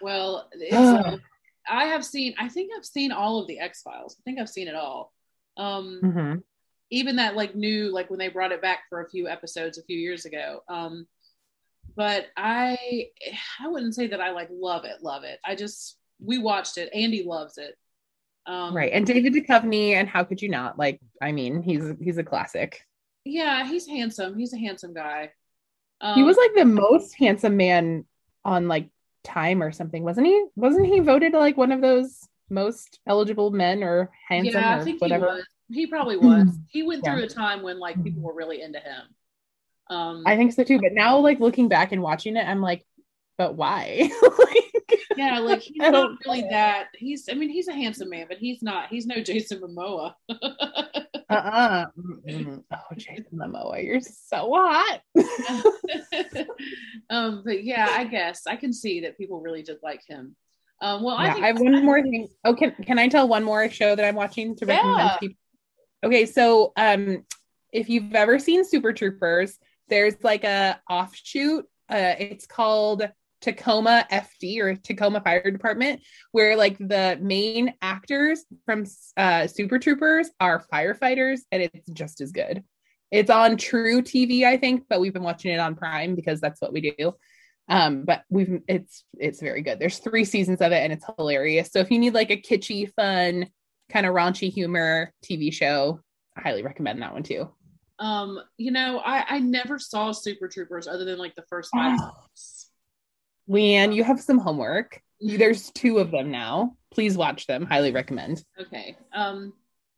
well 0.00 0.48
uh, 0.72 1.16
i 1.68 1.84
have 1.86 2.04
seen 2.04 2.32
i 2.38 2.48
think 2.48 2.70
i've 2.76 2.84
seen 2.84 3.10
all 3.12 3.40
of 3.40 3.46
the 3.48 3.58
x 3.58 3.82
files 3.82 4.16
i 4.18 4.22
think 4.22 4.38
i've 4.38 4.48
seen 4.48 4.68
it 4.68 4.74
all 4.74 5.12
um 5.56 6.00
Mhm. 6.02 6.42
even 6.90 7.16
that 7.16 7.34
like 7.36 7.54
new 7.56 7.92
like 7.92 8.08
when 8.08 8.18
they 8.18 8.28
brought 8.28 8.52
it 8.52 8.62
back 8.62 8.84
for 8.88 9.02
a 9.02 9.10
few 9.10 9.28
episodes 9.28 9.76
a 9.76 9.82
few 9.82 9.98
years 9.98 10.24
ago 10.24 10.60
um 10.68 11.06
but 11.96 12.26
i 12.36 13.08
i 13.60 13.68
wouldn't 13.68 13.94
say 13.94 14.06
that 14.06 14.20
i 14.20 14.30
like 14.30 14.48
love 14.52 14.84
it 14.84 15.02
love 15.02 15.24
it 15.24 15.40
i 15.44 15.54
just 15.54 15.98
we 16.24 16.38
watched 16.38 16.78
it 16.78 16.90
andy 16.94 17.22
loves 17.22 17.58
it 17.58 17.76
um 18.46 18.74
Right. 18.74 18.92
And 18.92 19.06
David 19.06 19.34
Duchovny, 19.34 19.92
and 19.92 20.08
how 20.08 20.24
could 20.24 20.40
you 20.40 20.48
not? 20.48 20.78
Like, 20.78 21.00
I 21.20 21.32
mean, 21.32 21.62
he's 21.62 21.84
he's 22.00 22.18
a 22.18 22.24
classic. 22.24 22.82
yeah 23.24 23.66
he's 23.66 23.86
handsome 23.86 24.38
he's 24.38 24.52
a 24.54 24.58
handsome 24.58 24.94
guy 24.94 25.30
um, 26.00 26.14
he 26.14 26.22
was 26.22 26.36
like 26.36 26.54
the 26.54 26.64
most 26.64 27.14
handsome 27.18 27.56
man 27.56 28.04
on 28.44 28.68
like 28.68 28.88
time 29.24 29.62
or 29.62 29.72
something, 29.72 30.02
wasn't 30.04 30.26
he? 30.28 30.44
Wasn't 30.56 30.86
he 30.86 31.00
voted 31.00 31.32
like 31.32 31.56
one 31.56 31.72
of 31.72 31.80
those 31.80 32.26
most 32.50 33.00
eligible 33.06 33.50
men 33.50 33.82
or 33.82 34.10
handsome 34.28 34.62
yeah 34.62 34.76
i 34.80 34.84
think 34.84 35.02
whatever? 35.02 35.26
he 35.26 35.32
was 35.32 35.44
he 35.70 35.86
probably 35.86 36.16
was 36.16 36.58
he 36.70 36.82
went 36.82 37.04
Yeah. 37.04 37.14
through 37.14 37.24
a 37.24 37.28
time 37.28 37.62
when 37.62 37.78
like 37.78 38.02
people 38.02 38.22
were 38.22 38.32
really 38.34 38.62
into 38.62 38.78
him 38.78 39.02
um 39.90 40.22
I 40.26 40.36
think 40.36 40.52
so 40.52 40.64
too. 40.64 40.78
But 40.80 40.92
now, 40.92 41.18
like 41.18 41.40
looking 41.40 41.68
back 41.68 41.92
and 41.92 42.02
watching 42.02 42.36
it, 42.36 42.46
I'm 42.46 42.60
like, 42.62 42.84
but 43.36 43.54
why? 43.54 44.10
like, 44.22 44.67
yeah 45.16 45.38
like 45.38 45.60
he's 45.60 45.76
I 45.82 45.90
not 45.90 46.18
really 46.24 46.40
it. 46.40 46.50
that 46.50 46.88
he's 46.94 47.28
i 47.30 47.34
mean 47.34 47.50
he's 47.50 47.68
a 47.68 47.72
handsome 47.74 48.10
man 48.10 48.26
but 48.28 48.38
he's 48.38 48.62
not 48.62 48.88
he's 48.88 49.06
no 49.06 49.20
jason 49.20 49.60
momoa 49.60 50.14
uh-uh. 51.30 51.86
Oh, 52.72 52.94
Jason 52.96 53.26
Momoa, 53.34 53.84
you're 53.84 54.00
so 54.00 54.50
hot. 54.54 55.00
um, 57.10 57.42
but 57.44 57.64
yeah, 57.64 57.86
I 57.90 58.04
guess 58.04 58.46
I 58.46 58.56
can 58.56 58.72
see 58.72 59.00
that 59.00 59.18
people 59.18 59.40
really 59.40 59.62
did 59.62 59.76
like 59.82 60.00
him. 60.06 60.34
Um, 60.80 61.02
well, 61.02 61.16
I 61.16 61.26
yeah, 61.26 61.32
think 61.34 61.44
I 61.44 61.46
have 61.48 61.60
one 61.60 61.84
more 61.84 62.02
thing. 62.02 62.28
Oh, 62.44 62.54
can 62.54 62.70
can 62.82 62.98
I 62.98 63.08
tell 63.08 63.28
one 63.28 63.44
more 63.44 63.68
show 63.68 63.94
that 63.94 64.04
I'm 64.04 64.14
watching 64.14 64.56
to 64.56 64.66
recommend 64.66 64.98
Yeah. 64.98 65.16
people? 65.18 65.36
Okay, 66.04 66.24
so 66.26 66.72
um, 66.76 67.24
if 67.72 67.88
you've 67.90 68.14
ever 68.14 68.38
seen 68.38 68.64
Super 68.64 68.92
Troopers, 68.92 69.58
there's 69.88 70.14
like 70.22 70.44
a 70.44 70.80
offshoot. 70.88 71.66
Uh, 71.90 72.14
it's 72.18 72.46
called 72.46 73.08
Tacoma 73.40 74.06
FD 74.10 74.60
or 74.60 74.74
Tacoma 74.76 75.20
Fire 75.20 75.50
Department, 75.50 76.00
where 76.32 76.56
like 76.56 76.78
the 76.78 77.18
main 77.20 77.74
actors 77.80 78.44
from 78.66 78.84
uh, 79.16 79.46
Super 79.46 79.78
Troopers 79.78 80.28
are 80.40 80.64
firefighters, 80.72 81.40
and 81.52 81.62
it's 81.62 81.90
just 81.92 82.20
as 82.20 82.32
good. 82.32 82.64
It's 83.10 83.30
on 83.30 83.56
truTV, 83.56 84.44
I 84.44 84.58
think, 84.58 84.84
but 84.88 85.00
we've 85.00 85.14
been 85.14 85.22
watching 85.22 85.52
it 85.52 85.60
on 85.60 85.76
Prime 85.76 86.14
because 86.14 86.40
that's 86.40 86.60
what 86.60 86.72
we 86.72 86.94
do. 86.96 87.14
Um, 87.70 88.04
but 88.04 88.22
we've 88.30 88.60
it's 88.66 89.04
it's 89.18 89.40
very 89.40 89.62
good. 89.62 89.78
There's 89.78 89.98
three 89.98 90.24
seasons 90.24 90.60
of 90.60 90.72
it, 90.72 90.82
and 90.82 90.92
it's 90.92 91.04
hilarious. 91.16 91.70
So 91.70 91.80
if 91.80 91.90
you 91.90 91.98
need 91.98 92.14
like 92.14 92.30
a 92.30 92.40
kitschy, 92.40 92.90
fun, 92.94 93.46
kind 93.90 94.06
of 94.06 94.14
raunchy 94.14 94.52
humor 94.52 95.12
TV 95.24 95.52
show, 95.52 96.00
I 96.36 96.40
highly 96.42 96.62
recommend 96.62 97.02
that 97.02 97.12
one 97.12 97.22
too. 97.22 97.48
um, 97.98 98.40
you 98.56 98.70
know, 98.70 99.00
I, 99.04 99.24
I 99.28 99.38
never 99.40 99.78
saw 99.78 100.12
Super 100.12 100.48
Troopers 100.48 100.86
other 100.86 101.04
than 101.04 101.18
like 101.18 101.34
the 101.34 101.44
first 101.48 101.70
five. 101.74 101.98
Leanne, 103.48 103.94
you 103.94 104.04
have 104.04 104.20
some 104.20 104.38
homework. 104.38 105.00
There's 105.20 105.70
two 105.72 105.98
of 105.98 106.10
them 106.10 106.30
now. 106.30 106.76
Please 106.92 107.16
watch 107.16 107.46
them. 107.46 107.66
Highly 107.66 107.92
recommend. 107.92 108.44
Okay. 108.60 108.96
Um, 109.12 109.52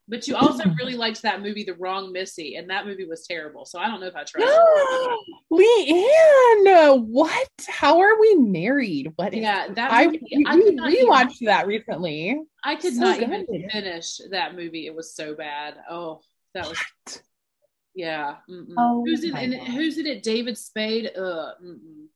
but 0.07 0.27
you 0.27 0.35
also 0.35 0.63
really 0.77 0.95
liked 0.95 1.21
that 1.21 1.41
movie, 1.41 1.63
The 1.63 1.75
Wrong 1.75 2.11
Missy, 2.11 2.55
and 2.55 2.69
that 2.69 2.85
movie 2.85 3.05
was 3.05 3.25
terrible. 3.25 3.65
So 3.65 3.79
I 3.79 3.87
don't 3.87 4.01
know 4.01 4.07
if 4.07 4.15
I 4.15 4.23
trust. 4.23 4.45
Leanne, 5.51 7.05
what? 7.05 7.47
How 7.67 7.99
are 7.99 8.19
we 8.19 8.35
married? 8.35 9.13
What? 9.15 9.33
Yeah, 9.33 9.67
that 9.73 9.91
I, 9.91 10.05
movie, 10.07 10.21
we, 10.35 10.45
I 10.45 10.55
could 10.57 10.75
not 10.75 10.91
even- 10.91 11.07
rewatched 11.07 11.45
that 11.45 11.67
recently. 11.67 12.41
I 12.63 12.75
could 12.75 12.93
so 12.93 12.99
not 12.99 13.19
good. 13.19 13.29
even 13.29 13.69
finish 13.69 14.19
that 14.31 14.55
movie. 14.55 14.85
It 14.87 14.95
was 14.95 15.15
so 15.15 15.33
bad. 15.35 15.75
Oh, 15.89 16.21
that 16.55 16.67
was 16.67 16.77
yeah. 17.95 18.35
mm-mm. 18.49 18.73
Oh 18.77 19.03
who's 19.05 19.23
in, 19.23 19.31
my 19.31 19.41
in 19.41 19.53
who's 19.53 19.97
in 19.97 20.07
it? 20.07 20.23
David 20.23 20.57
Spade. 20.57 21.11
Uh, 21.15 21.51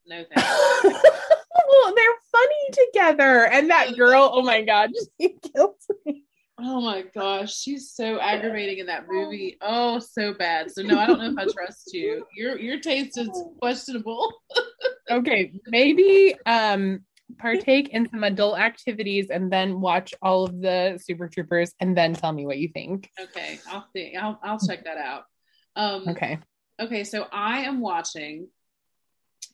no 0.06 0.24
thanks. 0.34 0.48
well, 0.84 1.94
they're 1.94 2.18
funny 2.32 2.86
together. 2.92 3.46
And 3.46 3.70
that 3.70 3.96
girl, 3.96 4.30
oh 4.32 4.42
my 4.42 4.62
God, 4.62 4.90
she 5.20 5.36
kills 5.54 5.76
me. 6.04 6.24
Oh 6.58 6.80
my 6.80 7.02
gosh, 7.14 7.54
she's 7.54 7.90
so 7.90 8.18
aggravating 8.18 8.78
in 8.78 8.86
that 8.86 9.06
movie. 9.08 9.58
Oh, 9.60 9.98
so 9.98 10.32
bad. 10.32 10.70
So 10.70 10.82
no, 10.82 10.98
I 10.98 11.06
don't 11.06 11.18
know 11.18 11.30
if 11.30 11.38
I 11.38 11.52
trust 11.52 11.92
you. 11.92 12.24
Your 12.34 12.58
your 12.58 12.80
taste 12.80 13.18
is 13.18 13.28
questionable. 13.60 14.32
Okay, 15.10 15.52
maybe 15.66 16.34
um 16.46 17.00
partake 17.38 17.90
in 17.90 18.08
some 18.08 18.24
adult 18.24 18.58
activities 18.58 19.28
and 19.30 19.52
then 19.52 19.80
watch 19.80 20.14
all 20.22 20.44
of 20.44 20.60
the 20.60 20.98
Super 21.02 21.28
Troopers 21.28 21.74
and 21.80 21.96
then 21.96 22.14
tell 22.14 22.32
me 22.32 22.46
what 22.46 22.56
you 22.56 22.68
think. 22.68 23.10
Okay, 23.20 23.60
I'll 23.68 23.86
think. 23.92 24.16
I'll 24.16 24.40
I'll 24.42 24.58
check 24.58 24.84
that 24.84 24.96
out. 24.96 25.24
Um, 25.76 26.08
Okay. 26.08 26.38
okay, 26.80 27.04
so 27.04 27.26
I 27.30 27.60
am 27.64 27.80
watching 27.80 28.48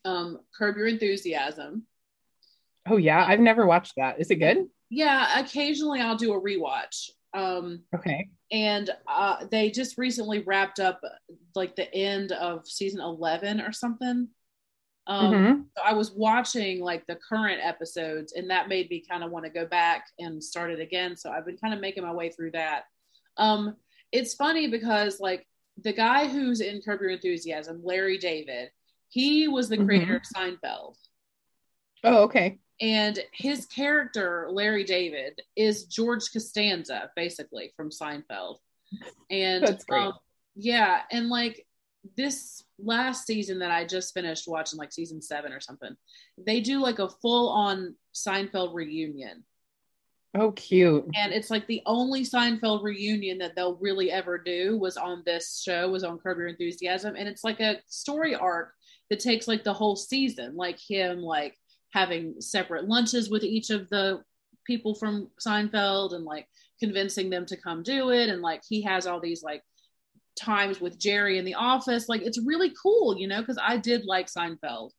um 0.04 0.38
Curb 0.56 0.76
Your 0.76 0.86
Enthusiasm. 0.86 1.86
Oh 2.86 2.96
yeah, 2.96 3.24
I've 3.26 3.40
never 3.40 3.66
watched 3.66 3.94
that. 3.96 4.20
Is 4.20 4.30
it 4.30 4.36
good? 4.36 4.66
Yeah, 4.88 5.40
occasionally 5.40 6.00
I'll 6.00 6.16
do 6.16 6.32
a 6.34 6.40
rewatch. 6.40 7.10
Um, 7.34 7.82
Okay. 7.94 8.28
and 8.50 8.90
uh, 9.06 9.46
they 9.50 9.70
just 9.70 9.96
recently 9.98 10.40
wrapped 10.40 10.80
up 10.80 11.00
like 11.54 11.76
the 11.76 11.92
end 11.94 12.32
of 12.32 12.66
season 12.66 13.00
11 13.00 13.60
or 13.60 13.72
something. 13.72 14.28
Um, 15.06 15.32
Mhm. 15.32 15.64
so 15.76 15.82
I 15.84 15.94
was 15.94 16.12
watching 16.12 16.80
like 16.80 17.06
the 17.06 17.16
current 17.28 17.60
episodes, 17.62 18.34
and 18.34 18.50
that 18.50 18.68
made 18.68 18.90
me 18.90 19.04
kind 19.08 19.24
of 19.24 19.30
want 19.30 19.44
to 19.46 19.50
go 19.50 19.66
back 19.66 20.04
and 20.18 20.42
start 20.42 20.70
it 20.70 20.80
again. 20.80 21.16
So 21.16 21.30
I've 21.30 21.46
been 21.46 21.56
kind 21.56 21.74
of 21.74 21.80
making 21.80 22.04
my 22.04 22.12
way 22.12 22.30
through 22.30 22.52
that. 22.52 22.84
Um, 23.36 23.76
it's 24.12 24.34
funny 24.34 24.68
because 24.68 25.18
like 25.20 25.46
the 25.82 25.92
guy 25.92 26.28
who's 26.28 26.60
in 26.60 26.80
Curb 26.82 27.00
Your 27.00 27.10
Enthusiasm, 27.10 27.80
Larry 27.84 28.18
David, 28.18 28.70
he 29.08 29.48
was 29.48 29.68
the 29.68 29.76
creator 29.76 30.16
of 30.16 30.22
Seinfeld. 30.22 30.96
Oh, 32.04 32.22
okay. 32.24 32.58
And 32.80 33.18
his 33.32 33.66
character, 33.66 34.48
Larry 34.50 34.84
David, 34.84 35.40
is 35.54 35.84
George 35.84 36.32
Costanza, 36.32 37.10
basically 37.14 37.72
from 37.76 37.90
Seinfeld. 37.90 38.56
And 39.30 39.66
That's 39.66 39.84
great. 39.84 40.02
um, 40.02 40.14
yeah, 40.56 41.02
and 41.10 41.28
like 41.28 41.64
this 42.16 42.64
last 42.78 43.26
season 43.26 43.60
that 43.60 43.70
I 43.70 43.86
just 43.86 44.12
finished 44.14 44.48
watching, 44.48 44.78
like 44.78 44.92
season 44.92 45.22
seven 45.22 45.52
or 45.52 45.60
something, 45.60 45.96
they 46.38 46.60
do 46.60 46.80
like 46.80 46.98
a 46.98 47.08
full 47.08 47.48
on 47.50 47.94
Seinfeld 48.14 48.74
reunion. 48.74 49.44
Oh, 50.34 50.52
cute. 50.52 51.04
And 51.14 51.32
it's 51.32 51.50
like 51.50 51.66
the 51.66 51.82
only 51.84 52.22
Seinfeld 52.22 52.82
reunion 52.82 53.36
that 53.38 53.54
they'll 53.54 53.76
really 53.76 54.10
ever 54.10 54.38
do 54.38 54.78
was 54.78 54.96
on 54.96 55.22
this 55.26 55.62
show, 55.62 55.90
was 55.90 56.04
on 56.04 56.18
Curb 56.18 56.38
Your 56.38 56.46
Enthusiasm. 56.46 57.16
And 57.16 57.28
it's 57.28 57.44
like 57.44 57.60
a 57.60 57.80
story 57.86 58.34
arc 58.34 58.72
that 59.10 59.20
takes 59.20 59.46
like 59.46 59.62
the 59.62 59.74
whole 59.74 59.94
season, 59.94 60.56
like 60.56 60.78
him 60.78 61.18
like 61.18 61.58
having 61.90 62.40
separate 62.40 62.88
lunches 62.88 63.28
with 63.28 63.44
each 63.44 63.68
of 63.68 63.90
the 63.90 64.22
people 64.66 64.94
from 64.94 65.28
Seinfeld 65.44 66.14
and 66.14 66.24
like 66.24 66.46
convincing 66.80 67.28
them 67.28 67.44
to 67.46 67.56
come 67.58 67.82
do 67.82 68.10
it. 68.10 68.30
And 68.30 68.40
like 68.40 68.62
he 68.66 68.80
has 68.82 69.06
all 69.06 69.20
these 69.20 69.42
like 69.42 69.62
times 70.40 70.80
with 70.80 70.98
Jerry 70.98 71.36
in 71.36 71.44
the 71.44 71.54
office. 71.54 72.08
Like 72.08 72.22
it's 72.22 72.40
really 72.40 72.72
cool, 72.82 73.18
you 73.18 73.28
know, 73.28 73.40
because 73.40 73.58
I 73.62 73.76
did 73.76 74.06
like 74.06 74.28
Seinfeld. 74.28 74.92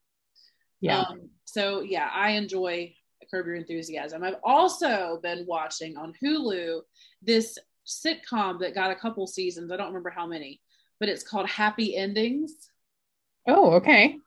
Yeah. 0.80 1.00
Um, 1.00 1.30
so 1.46 1.82
yeah, 1.82 2.08
I 2.14 2.32
enjoy 2.32 2.94
Curb 3.30 3.48
Your 3.48 3.56
Enthusiasm. 3.56 4.24
I've 4.24 4.40
also 4.44 5.20
been 5.22 5.46
watching 5.48 5.98
on 5.98 6.14
Hulu 6.24 6.82
this 7.22 7.58
sitcom 7.86 8.60
that 8.60 8.76
got 8.76 8.92
a 8.92 8.96
couple 8.96 9.28
seasons. 9.28 9.72
I 9.72 9.78
don't 9.78 9.88
remember 9.88 10.10
how 10.10 10.28
many, 10.28 10.62
but 11.00 11.10
it's 11.10 11.24
called 11.24 11.48
Happy 11.48 11.96
Endings. 11.96 12.70
oh, 13.48 13.74
okay. 13.74 14.18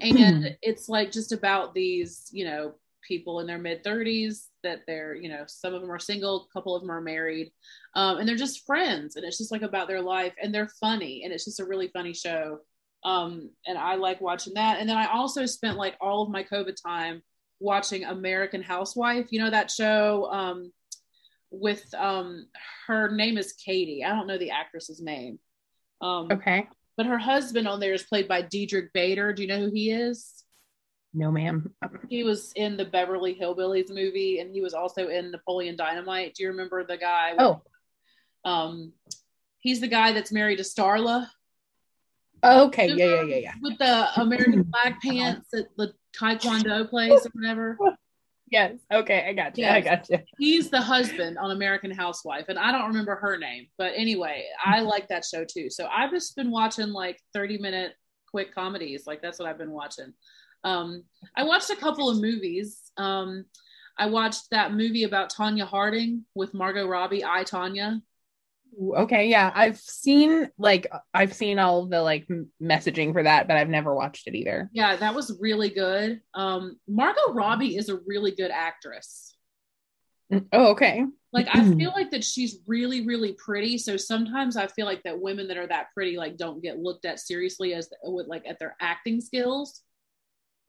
and 0.00 0.56
it's 0.62 0.88
like 0.88 1.10
just 1.10 1.32
about 1.32 1.74
these, 1.74 2.28
you 2.32 2.44
know, 2.44 2.74
people 3.02 3.40
in 3.40 3.46
their 3.46 3.58
mid 3.58 3.82
30s 3.84 4.46
that 4.62 4.80
they're, 4.86 5.14
you 5.14 5.28
know, 5.28 5.44
some 5.46 5.74
of 5.74 5.80
them 5.80 5.90
are 5.90 5.98
single, 5.98 6.46
a 6.50 6.52
couple 6.52 6.74
of 6.74 6.82
them 6.82 6.90
are 6.90 7.00
married, 7.00 7.50
um, 7.94 8.18
and 8.18 8.28
they're 8.28 8.36
just 8.36 8.66
friends, 8.66 9.16
and 9.16 9.24
it's 9.24 9.38
just 9.38 9.52
like 9.52 9.62
about 9.62 9.88
their 9.88 10.02
life, 10.02 10.34
and 10.42 10.54
they're 10.54 10.70
funny, 10.80 11.22
and 11.24 11.32
it's 11.32 11.44
just 11.44 11.60
a 11.60 11.64
really 11.64 11.88
funny 11.88 12.12
show. 12.12 12.58
Um, 13.04 13.50
and 13.66 13.78
I 13.78 13.94
like 13.94 14.20
watching 14.20 14.54
that. 14.54 14.80
And 14.80 14.88
then 14.88 14.96
I 14.96 15.06
also 15.06 15.46
spent 15.46 15.76
like 15.76 15.96
all 16.00 16.22
of 16.22 16.30
my 16.30 16.42
COVID 16.42 16.74
time 16.82 17.22
watching 17.60 18.04
American 18.04 18.62
Housewife. 18.62 19.26
You 19.30 19.40
know 19.40 19.50
that 19.50 19.70
show 19.70 20.30
um, 20.30 20.72
with 21.50 21.92
um, 21.94 22.46
her 22.86 23.10
name 23.10 23.38
is 23.38 23.52
Katie. 23.52 24.04
I 24.04 24.10
don't 24.14 24.26
know 24.26 24.38
the 24.38 24.50
actress's 24.50 25.00
name. 25.00 25.38
Um, 26.00 26.28
Okay. 26.30 26.68
but 26.96 27.06
her 27.06 27.18
husband 27.18 27.66
on 27.66 27.80
there 27.80 27.94
is 27.94 28.04
played 28.04 28.28
by 28.28 28.42
Diedrich 28.42 28.92
Bader. 28.92 29.32
Do 29.32 29.42
you 29.42 29.48
know 29.48 29.58
who 29.60 29.70
he 29.70 29.90
is? 29.90 30.44
No, 31.14 31.30
ma'am. 31.32 31.74
He 32.08 32.22
was 32.22 32.52
in 32.54 32.76
the 32.76 32.84
Beverly 32.84 33.34
Hillbillies 33.34 33.88
movie, 33.88 34.38
and 34.40 34.52
he 34.54 34.60
was 34.60 34.74
also 34.74 35.08
in 35.08 35.30
Napoleon 35.30 35.74
Dynamite. 35.74 36.34
Do 36.34 36.42
you 36.42 36.50
remember 36.50 36.84
the 36.84 36.98
guy? 36.98 37.32
with- 37.32 37.40
Oh, 37.40 37.62
um, 38.44 38.92
he's 39.58 39.80
the 39.80 39.88
guy 39.88 40.12
that's 40.12 40.30
married 40.30 40.56
to 40.58 40.62
Starla 40.64 41.26
okay. 42.42 42.88
Yeah, 42.88 43.06
yeah, 43.06 43.22
yeah, 43.22 43.36
yeah. 43.36 43.52
with 43.60 43.78
the 43.78 44.20
American 44.20 44.70
flag 44.70 44.96
pants 45.02 45.52
at 45.54 45.66
the 45.76 45.92
Taekwondo 46.18 46.88
place 46.88 47.26
or 47.26 47.30
whatever. 47.34 47.78
Yes. 48.50 48.76
Okay. 48.90 49.26
I 49.28 49.34
got 49.34 49.58
you. 49.58 49.66
I 49.66 49.82
got 49.82 50.08
you. 50.08 50.20
He's 50.38 50.70
the 50.70 50.80
husband 50.80 51.36
on 51.36 51.50
American 51.50 51.90
Housewife, 51.90 52.46
and 52.48 52.58
I 52.58 52.72
don't 52.72 52.88
remember 52.88 53.14
her 53.16 53.36
name, 53.36 53.66
but 53.76 53.92
anyway, 53.94 54.46
I 54.64 54.80
like 54.80 55.08
that 55.08 55.26
show 55.26 55.44
too. 55.44 55.68
So 55.68 55.86
I've 55.86 56.10
just 56.10 56.34
been 56.34 56.50
watching 56.50 56.88
like 56.88 57.20
30 57.34 57.58
minute 57.58 57.92
quick 58.30 58.54
comedies. 58.54 59.06
Like 59.06 59.20
that's 59.20 59.38
what 59.38 59.48
I've 59.48 59.58
been 59.58 59.72
watching. 59.72 60.14
Um, 60.64 61.04
I 61.36 61.44
watched 61.44 61.70
a 61.70 61.76
couple 61.76 62.08
of 62.08 62.20
movies. 62.20 62.80
Um, 62.96 63.44
I 63.98 64.06
watched 64.06 64.50
that 64.50 64.72
movie 64.72 65.04
about 65.04 65.32
Tonya 65.32 65.66
Harding 65.66 66.24
with 66.34 66.54
Margot 66.54 66.86
Robbie, 66.86 67.24
I 67.24 67.44
Tonya. 67.44 68.00
Okay. 68.96 69.28
Yeah. 69.28 69.50
I've 69.54 69.78
seen 69.78 70.50
like 70.58 70.86
I've 71.12 71.34
seen 71.34 71.58
all 71.58 71.86
the 71.86 72.02
like 72.02 72.28
messaging 72.62 73.12
for 73.12 73.22
that, 73.22 73.48
but 73.48 73.56
I've 73.56 73.68
never 73.68 73.94
watched 73.94 74.26
it 74.26 74.34
either. 74.34 74.70
Yeah, 74.72 74.96
that 74.96 75.14
was 75.14 75.36
really 75.40 75.70
good. 75.70 76.20
Um, 76.34 76.78
Margot 76.86 77.32
Robbie 77.32 77.76
is 77.76 77.88
a 77.88 77.98
really 78.06 78.32
good 78.32 78.50
actress. 78.50 79.34
Oh, 80.52 80.68
okay. 80.72 81.04
Like 81.32 81.48
I 81.50 81.64
feel 81.74 81.90
like 81.96 82.10
that 82.10 82.24
she's 82.24 82.58
really, 82.66 83.06
really 83.06 83.32
pretty. 83.32 83.78
So 83.78 83.96
sometimes 83.96 84.56
I 84.56 84.66
feel 84.66 84.86
like 84.86 85.02
that 85.02 85.20
women 85.20 85.48
that 85.48 85.56
are 85.56 85.66
that 85.66 85.88
pretty 85.94 86.16
like 86.16 86.36
don't 86.36 86.62
get 86.62 86.78
looked 86.78 87.04
at 87.04 87.20
seriously 87.20 87.74
as 87.74 87.90
with 88.02 88.26
like 88.26 88.44
at 88.46 88.58
their 88.58 88.76
acting 88.80 89.20
skills. 89.20 89.82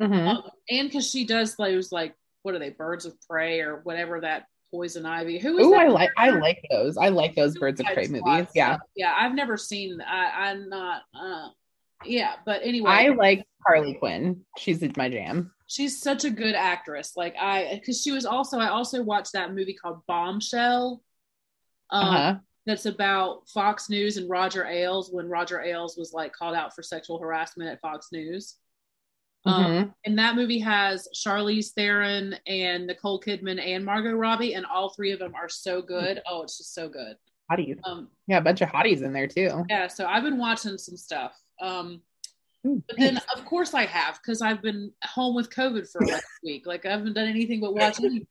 Mhm. 0.01 0.27
Um, 0.27 0.43
and 0.69 0.87
because 0.87 1.09
she 1.09 1.25
does 1.25 1.55
those 1.55 1.91
like 1.91 2.15
what 2.43 2.55
are 2.55 2.59
they, 2.59 2.69
birds 2.69 3.05
of 3.05 3.19
prey 3.29 3.59
or 3.59 3.81
whatever 3.83 4.21
that 4.21 4.45
poison 4.71 5.05
ivy. 5.05 5.39
Who 5.39 5.57
is 5.57 5.67
Oh, 5.67 5.71
that 5.71 5.79
I 5.81 5.87
like 5.87 6.09
I 6.17 6.29
like 6.29 6.65
those. 6.69 6.97
I 6.97 7.09
like 7.09 7.35
those 7.35 7.57
Birds 7.57 7.79
of 7.79 7.87
Prey 7.87 8.07
movies. 8.07 8.21
watched 8.23 8.51
Yeah. 8.55 8.77
Yeah, 8.95 9.13
I've 9.17 9.33
never 9.35 9.57
seen 9.57 10.01
I 10.01 10.49
I'm 10.49 10.69
not 10.69 11.01
uh 11.13 11.49
yeah, 12.05 12.35
but 12.45 12.61
anyway. 12.63 12.89
I 12.91 13.07
like 13.09 13.45
Harley 13.67 13.93
Quinn. 13.95 14.45
She's 14.57 14.81
my 14.95 15.09
jam. 15.09 15.51
she's 15.67 16.01
such 16.01 16.23
a 16.23 16.29
good 16.29 16.55
actress. 16.55 17.13
Like 17.17 17.35
I, 17.39 17.75
because 17.75 18.01
she 18.01 18.11
was 18.11 18.25
also, 18.25 18.57
I 18.57 18.69
also 18.69 19.03
watched 19.03 19.33
that 19.33 19.53
movie 19.53 19.73
called 19.73 19.99
Bombshell. 20.07 21.01
Um, 21.91 22.07
Uh-huh. 22.07 22.35
That's 22.65 22.85
about 22.85 23.49
Fox 23.49 23.89
News 23.89 24.15
and 24.17 24.29
Roger 24.29 24.65
Ailes 24.65 25.09
when 25.11 25.27
Roger 25.27 25.59
Ailes 25.59 25.97
was 25.97 26.13
like 26.13 26.31
called 26.33 26.55
out 26.55 26.73
for 26.73 26.83
sexual 26.83 27.19
harassment 27.19 27.69
at 27.69 27.81
Fox 27.81 28.07
News. 28.11 28.55
Um, 29.49 29.63
Mhm. 29.65 29.93
and 30.05 30.19
that 30.19 30.35
movie 30.35 30.59
has 30.59 31.07
Charlize 31.15 31.71
Theron 31.73 32.35
and 32.45 32.87
Nicole 32.87 33.19
Kidman 33.19 33.59
and 33.59 33.83
Margot 33.85 34.13
Robbie, 34.13 34.53
and 34.53 34.65
all 34.65 34.89
three 34.89 35.11
of 35.11 35.19
them 35.19 35.33
are 35.35 35.49
so 35.49 35.81
good. 35.81 36.21
Oh, 36.27 36.43
it's 36.43 36.57
just 36.57 36.73
so 36.73 36.87
good. 36.89 37.17
Hotties. 37.51 37.79
Um, 37.83 38.09
Yeah, 38.27 38.37
a 38.37 38.41
bunch 38.41 38.61
of 38.61 38.69
hotties 38.69 39.01
in 39.01 39.11
there 39.13 39.27
too. 39.27 39.65
yeah, 39.69 39.87
so 39.87 40.05
I've 40.05 40.23
been 40.23 40.37
watching 40.37 40.77
some 40.77 40.97
stuff. 40.97 41.33
Um, 41.61 42.01
Ooh, 42.67 42.83
but 42.87 42.97
then, 42.97 43.17
of 43.35 43.45
course, 43.45 43.73
I 43.73 43.85
have 43.85 44.19
because 44.21 44.41
I've 44.41 44.61
been 44.61 44.91
home 45.03 45.33
with 45.35 45.49
COVID 45.49 45.89
for 45.91 46.01
a 46.03 46.19
week. 46.43 46.67
Like 46.67 46.85
I 46.85 46.91
haven't 46.91 47.13
done 47.13 47.27
anything 47.27 47.59
but 47.61 47.73
watch 47.73 47.99
anything. 47.99 48.27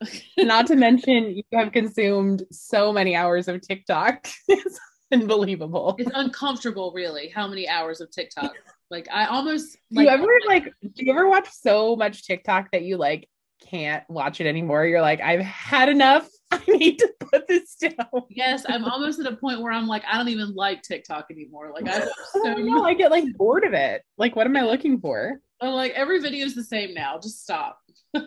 Not 0.38 0.66
to 0.68 0.76
mention, 0.76 1.36
you 1.36 1.42
have 1.52 1.72
consumed 1.72 2.44
so 2.50 2.92
many 2.92 3.14
hours 3.14 3.48
of 3.48 3.60
TikTok. 3.60 4.28
it's 4.48 4.78
unbelievable. 5.12 5.94
it's 5.98 6.10
uncomfortable, 6.14 6.92
really, 6.94 7.28
how 7.28 7.46
many 7.48 7.68
hours 7.68 8.00
of 8.00 8.10
TikTok. 8.10 8.52
Like 8.90 9.08
I 9.12 9.26
almost 9.26 9.76
do 9.92 10.02
you 10.02 10.08
ever 10.08 10.26
like? 10.46 10.64
Do 10.82 11.04
you 11.04 11.12
ever 11.12 11.28
watch 11.28 11.48
so 11.50 11.94
much 11.96 12.26
TikTok 12.26 12.70
that 12.72 12.82
you 12.82 12.96
like 12.96 13.28
can't 13.70 14.02
watch 14.08 14.40
it 14.40 14.46
anymore? 14.46 14.86
You're 14.86 15.02
like, 15.02 15.20
I've 15.20 15.40
had 15.40 15.88
enough. 15.88 16.28
I 16.50 16.62
need 16.66 16.98
to 17.00 17.12
put 17.20 17.46
this 17.46 17.76
down. 17.76 18.22
Yes, 18.30 18.64
I'm 18.66 18.86
almost 18.86 19.20
at 19.20 19.30
a 19.30 19.36
point 19.36 19.60
where 19.60 19.72
I'm 19.72 19.86
like, 19.86 20.02
I 20.10 20.16
don't 20.16 20.28
even 20.28 20.54
like 20.54 20.82
TikTok 20.82 21.26
anymore. 21.30 21.72
Like 21.74 21.86
I 21.86 22.08
so 22.32 22.54
know, 22.54 22.84
I 22.84 22.94
get 22.94 23.10
like 23.10 23.24
bored 23.36 23.64
of 23.64 23.74
it. 23.74 24.02
Like, 24.16 24.34
what 24.34 24.46
am 24.46 24.56
I 24.56 24.62
looking 24.62 24.98
for? 24.98 25.40
I'm 25.60 25.72
like 25.72 25.92
every 25.92 26.20
video 26.20 26.46
is 26.46 26.54
the 26.54 26.64
same 26.64 26.94
now. 26.94 27.18
Just 27.18 27.42
stop. 27.42 27.78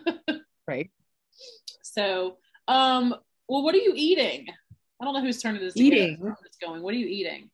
Right. 0.68 0.90
So, 1.82 2.38
um, 2.68 3.14
well, 3.48 3.64
what 3.64 3.74
are 3.74 3.78
you 3.78 3.92
eating? 3.96 4.46
I 5.00 5.04
don't 5.04 5.14
know 5.14 5.20
whose 5.20 5.42
turn 5.42 5.56
it 5.56 5.62
is. 5.62 5.76
Eating. 5.76 6.18
It's 6.44 6.56
going. 6.56 6.82
What 6.82 6.94
are 6.94 6.98
you 6.98 7.06
eating? 7.06 7.50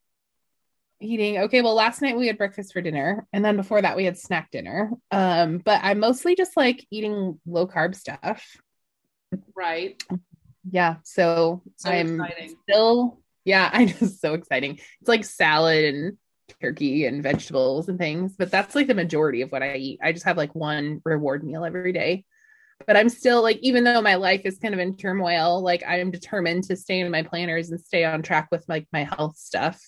Eating. 1.01 1.39
Okay. 1.39 1.63
Well, 1.63 1.75
last 1.75 2.03
night 2.03 2.17
we 2.17 2.27
had 2.27 2.39
breakfast 2.39 2.73
for 2.73 2.81
dinner, 2.81 3.27
and 3.33 3.45
then 3.45 3.57
before 3.57 3.81
that 3.81 3.97
we 3.97 4.05
had 4.05 4.19
snack 4.19 4.51
dinner. 4.51 4.91
Um, 5.13 5.59
but 5.59 5.81
I'm 5.85 6.01
mostly 6.01 6.35
just 6.35 6.57
like 6.57 6.85
eating 6.91 7.41
low 7.47 7.69
carb 7.69 7.95
stuff. 7.95 8.45
Right. 9.55 10.03
Yeah. 10.71 10.97
So, 11.05 11.63
So 11.77 11.91
I'm 11.91 12.21
exciting. 12.21 12.57
still, 12.69 13.21
yeah, 13.45 13.71
I 13.73 13.85
know. 13.85 14.09
So 14.09 14.35
exciting. 14.35 14.81
It's 15.01 15.09
like 15.09 15.25
salad 15.25 15.95
and 15.95 16.19
turkey 16.61 17.07
and 17.07 17.23
vegetables 17.23 17.89
and 17.89 17.99
things, 17.99 18.35
but 18.37 18.51
that's 18.51 18.75
like 18.75 18.87
the 18.87 18.95
majority 18.95 19.43
of 19.43 19.53
what 19.53 19.63
I 19.63 19.77
eat. 19.77 20.01
I 20.03 20.13
just 20.13 20.25
have 20.25 20.37
like 20.37 20.55
one 20.55 21.01
reward 21.05 21.45
meal 21.45 21.65
every 21.65 21.93
day. 21.93 22.25
But 22.87 22.97
I'm 22.97 23.09
still 23.09 23.43
like, 23.43 23.59
even 23.59 23.85
though 23.85 24.01
my 24.01 24.15
life 24.17 24.43
is 24.45 24.59
kind 24.59 24.73
of 24.73 24.81
in 24.81 24.97
turmoil, 24.97 25.61
like 25.63 25.83
I'm 25.87 26.11
determined 26.11 26.65
to 26.65 26.77
stay 26.77 27.01
in 27.01 27.11
my 27.11 27.23
planners 27.23 27.71
and 27.71 27.81
stay 27.81 28.05
on 28.05 28.23
track 28.23 28.49
with 28.51 28.65
like 28.69 28.87
my 28.93 29.05
health 29.05 29.37
stuff. 29.37 29.81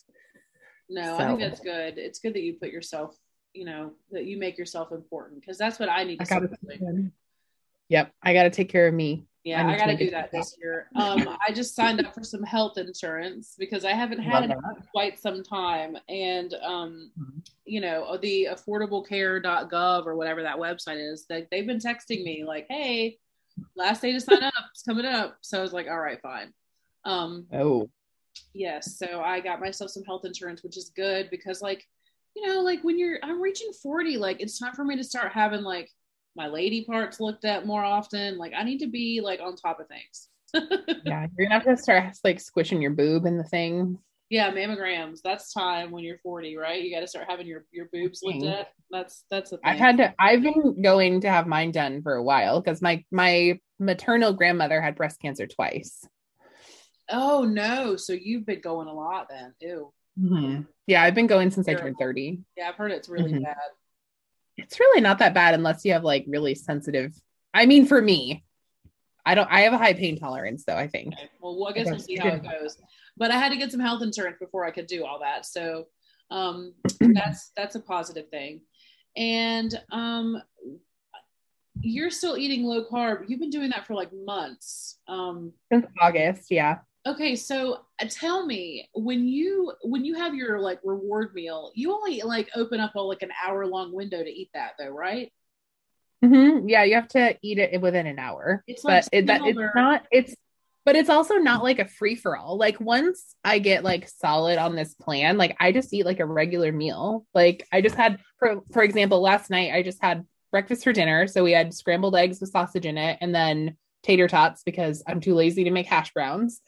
No, 0.90 1.16
I 1.16 1.26
think 1.28 1.40
that's 1.40 1.60
good. 1.60 1.98
It's 1.98 2.18
good 2.18 2.34
that 2.34 2.42
you 2.42 2.54
put 2.54 2.70
yourself, 2.70 3.16
you 3.54 3.64
know, 3.64 3.92
that 4.10 4.24
you 4.24 4.36
make 4.36 4.58
yourself 4.58 4.90
important 4.90 5.40
because 5.40 5.56
that's 5.56 5.78
what 5.78 5.88
I 5.88 6.02
need 6.02 6.18
to 6.18 6.22
I 6.22 6.40
gotta, 6.76 7.10
yep, 7.88 8.12
I 8.22 8.34
got 8.34 8.42
to 8.42 8.50
take 8.50 8.68
care 8.68 8.88
of 8.88 8.94
me. 8.94 9.26
Yeah, 9.44 9.66
I 9.66 9.72
I 9.72 9.76
got 9.78 9.86
to 9.86 9.96
do 9.96 10.10
that 10.10 10.32
this 10.32 10.56
year. 10.60 10.88
Um, 10.96 11.38
I 11.48 11.52
just 11.52 11.74
signed 11.74 12.04
up 12.04 12.12
for 12.12 12.24
some 12.24 12.42
health 12.42 12.76
insurance 12.76 13.54
because 13.58 13.84
I 13.84 13.92
haven't 13.92 14.18
had 14.18 14.34
Love 14.34 14.44
it 14.44 14.48
that. 14.48 14.76
in 14.76 14.82
quite 14.90 15.18
some 15.18 15.42
time, 15.42 15.96
and 16.08 16.52
um, 16.62 17.12
Mhm. 17.18 17.46
you 17.64 17.80
know, 17.80 18.18
the 18.18 18.48
affordablecare.gov 18.50 20.06
or 20.06 20.16
whatever 20.16 20.42
that 20.42 20.58
website 20.58 20.98
is, 20.98 21.26
that 21.28 21.48
they've 21.50 21.66
been 21.66 21.78
texting 21.78 22.22
me 22.22 22.44
like, 22.44 22.66
"Hey, 22.68 23.18
last 23.76 24.02
day 24.02 24.12
to 24.12 24.20
sign 24.20 24.42
up 24.42 24.52
is 24.74 24.82
coming 24.82 25.06
up." 25.06 25.38
So 25.40 25.58
I 25.58 25.62
was 25.62 25.72
like, 25.72 25.86
"All 25.88 25.98
right, 25.98 26.20
fine." 26.20 26.52
Um, 27.04 27.46
Oh, 27.52 27.88
yes, 28.54 28.98
so 28.98 29.20
I 29.20 29.40
got 29.40 29.60
myself 29.60 29.90
some 29.90 30.04
health 30.04 30.24
insurance, 30.24 30.62
which 30.62 30.76
is 30.76 30.92
good 30.94 31.28
because, 31.30 31.62
like, 31.62 31.86
you 32.34 32.46
know, 32.46 32.60
like 32.60 32.82
when 32.82 32.98
you're, 32.98 33.18
I'm 33.22 33.40
reaching 33.40 33.72
40, 33.82 34.16
like 34.16 34.40
it's 34.40 34.58
time 34.58 34.74
for 34.74 34.84
me 34.84 34.96
to 34.96 35.04
start 35.04 35.32
having 35.32 35.62
like 35.62 35.90
my 36.36 36.46
lady 36.46 36.84
parts 36.84 37.20
looked 37.20 37.44
at 37.44 37.66
more 37.66 37.84
often. 37.84 38.38
Like 38.38 38.52
I 38.56 38.62
need 38.62 38.78
to 38.78 38.86
be 38.86 39.20
like 39.22 39.40
on 39.40 39.56
top 39.56 39.80
of 39.80 39.88
things. 39.88 40.28
yeah. 41.04 41.26
You're 41.36 41.48
gonna 41.48 41.60
have 41.60 41.64
to 41.64 41.76
start 41.76 42.16
like 42.24 42.40
squishing 42.40 42.80
your 42.80 42.92
boob 42.92 43.26
in 43.26 43.36
the 43.36 43.44
thing. 43.44 43.98
Yeah, 44.30 44.52
mammograms. 44.52 45.22
That's 45.24 45.52
time 45.52 45.90
when 45.90 46.04
you're 46.04 46.18
40, 46.18 46.56
right? 46.56 46.80
You 46.80 46.94
got 46.94 47.00
to 47.00 47.08
start 47.08 47.26
having 47.28 47.48
your 47.48 47.64
your 47.72 47.88
boobs 47.92 48.20
looked 48.22 48.44
at. 48.44 48.68
That's 48.88 49.24
that's 49.28 49.50
a 49.50 49.56
thing. 49.56 49.64
I've 49.64 49.78
had 49.78 49.96
to. 49.96 50.14
I've 50.20 50.40
been 50.40 50.80
going 50.80 51.22
to 51.22 51.28
have 51.28 51.48
mine 51.48 51.72
done 51.72 52.00
for 52.00 52.14
a 52.14 52.22
while 52.22 52.60
because 52.60 52.80
my 52.80 53.04
my 53.10 53.58
maternal 53.80 54.32
grandmother 54.32 54.80
had 54.80 54.94
breast 54.94 55.20
cancer 55.20 55.48
twice. 55.48 56.06
Oh 57.10 57.44
no! 57.44 57.96
So 57.96 58.12
you've 58.12 58.46
been 58.46 58.60
going 58.60 58.88
a 58.88 58.92
lot 58.94 59.28
then. 59.28 59.54
Ew. 59.60 59.92
Yeah, 60.86 61.02
I've 61.02 61.14
been 61.14 61.26
going 61.26 61.50
since 61.50 61.68
I 61.68 61.74
turned 61.74 61.96
thirty. 61.98 62.40
Yeah, 62.56 62.68
I've 62.68 62.74
heard 62.76 62.92
it's 62.92 63.08
really 63.08 63.32
Mhm. 63.32 63.44
bad. 63.44 63.56
It's 64.56 64.78
really 64.78 65.00
not 65.00 65.18
that 65.18 65.34
bad 65.34 65.54
unless 65.54 65.84
you 65.84 65.92
have 65.92 66.04
like 66.04 66.24
really 66.28 66.54
sensitive. 66.54 67.14
I 67.54 67.66
mean, 67.66 67.86
for 67.86 68.00
me, 68.00 68.44
I 69.24 69.34
don't. 69.34 69.50
I 69.50 69.60
have 69.62 69.72
a 69.72 69.78
high 69.78 69.94
pain 69.94 70.18
tolerance 70.18 70.64
though. 70.64 70.76
I 70.76 70.88
think. 70.88 71.14
Okay. 71.14 71.28
Well, 71.40 71.66
I 71.68 71.72
guess 71.72 71.86
we'll 71.86 71.98
see 71.98 72.16
how 72.16 72.28
it 72.28 72.42
goes. 72.42 72.76
But 73.16 73.30
I 73.30 73.38
had 73.38 73.50
to 73.50 73.56
get 73.56 73.70
some 73.70 73.80
health 73.80 74.02
insurance 74.02 74.36
before 74.38 74.64
I 74.64 74.70
could 74.70 74.86
do 74.86 75.04
all 75.04 75.20
that. 75.20 75.46
So 75.46 75.86
um, 76.30 76.74
that's 77.00 77.50
that's 77.56 77.74
a 77.74 77.80
positive 77.80 78.28
thing. 78.28 78.60
And 79.16 79.78
um, 79.90 80.40
you're 81.80 82.10
still 82.10 82.36
eating 82.36 82.64
low 82.64 82.84
carb. 82.84 83.24
You've 83.28 83.40
been 83.40 83.50
doing 83.50 83.70
that 83.70 83.86
for 83.86 83.94
like 83.94 84.10
months. 84.12 84.98
Um, 85.08 85.52
Since 85.72 85.86
August, 86.00 86.50
yeah. 86.50 86.78
Okay, 87.06 87.34
so 87.34 87.78
uh, 88.00 88.06
tell 88.10 88.44
me 88.44 88.88
when 88.92 89.26
you 89.26 89.72
when 89.82 90.04
you 90.04 90.16
have 90.16 90.34
your 90.34 90.60
like 90.60 90.80
reward 90.84 91.34
meal, 91.34 91.72
you 91.74 91.92
only 91.92 92.20
like 92.22 92.50
open 92.54 92.78
up 92.78 92.94
a 92.94 93.00
like 93.00 93.22
an 93.22 93.30
hour 93.42 93.66
long 93.66 93.92
window 93.92 94.22
to 94.22 94.30
eat 94.30 94.50
that 94.52 94.72
though, 94.78 94.90
right? 94.90 95.32
Mm-hmm. 96.22 96.68
Yeah, 96.68 96.84
you 96.84 96.96
have 96.96 97.08
to 97.08 97.36
eat 97.42 97.58
it 97.58 97.80
within 97.80 98.06
an 98.06 98.18
hour. 98.18 98.62
It's 98.66 98.82
but 98.82 99.04
like 99.04 99.08
it, 99.12 99.26
that, 99.28 99.40
it's 99.44 99.58
not. 99.74 100.06
It's 100.10 100.34
but 100.84 100.96
it's 100.96 101.08
also 101.08 101.36
not 101.36 101.62
like 101.62 101.78
a 101.78 101.88
free 101.88 102.16
for 102.16 102.36
all. 102.36 102.58
Like 102.58 102.78
once 102.80 103.34
I 103.44 103.58
get 103.60 103.82
like 103.84 104.08
solid 104.08 104.58
on 104.58 104.76
this 104.76 104.94
plan, 104.94 105.38
like 105.38 105.56
I 105.58 105.72
just 105.72 105.92
eat 105.94 106.04
like 106.04 106.20
a 106.20 106.26
regular 106.26 106.72
meal. 106.72 107.26
Like 107.34 107.66
I 107.72 107.80
just 107.80 107.94
had, 107.94 108.20
for 108.38 108.60
for 108.72 108.82
example, 108.82 109.22
last 109.22 109.48
night 109.48 109.72
I 109.72 109.82
just 109.82 110.02
had 110.02 110.26
breakfast 110.50 110.84
for 110.84 110.92
dinner. 110.92 111.26
So 111.26 111.44
we 111.44 111.52
had 111.52 111.72
scrambled 111.72 112.16
eggs 112.16 112.40
with 112.40 112.50
sausage 112.50 112.84
in 112.84 112.98
it, 112.98 113.16
and 113.22 113.34
then 113.34 113.76
tater 114.02 114.28
tots 114.28 114.62
because 114.62 115.02
I'm 115.06 115.20
too 115.20 115.34
lazy 115.34 115.64
to 115.64 115.70
make 115.70 115.86
hash 115.86 116.12
browns. 116.12 116.60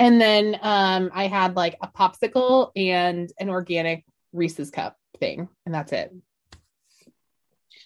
And 0.00 0.18
then 0.20 0.58
um, 0.62 1.10
I 1.14 1.26
had 1.26 1.56
like 1.56 1.76
a 1.82 1.88
popsicle 1.88 2.72
and 2.74 3.30
an 3.38 3.50
organic 3.50 4.04
Reese's 4.32 4.70
cup 4.70 4.96
thing, 5.18 5.48
and 5.66 5.74
that's 5.74 5.92
it. 5.92 6.12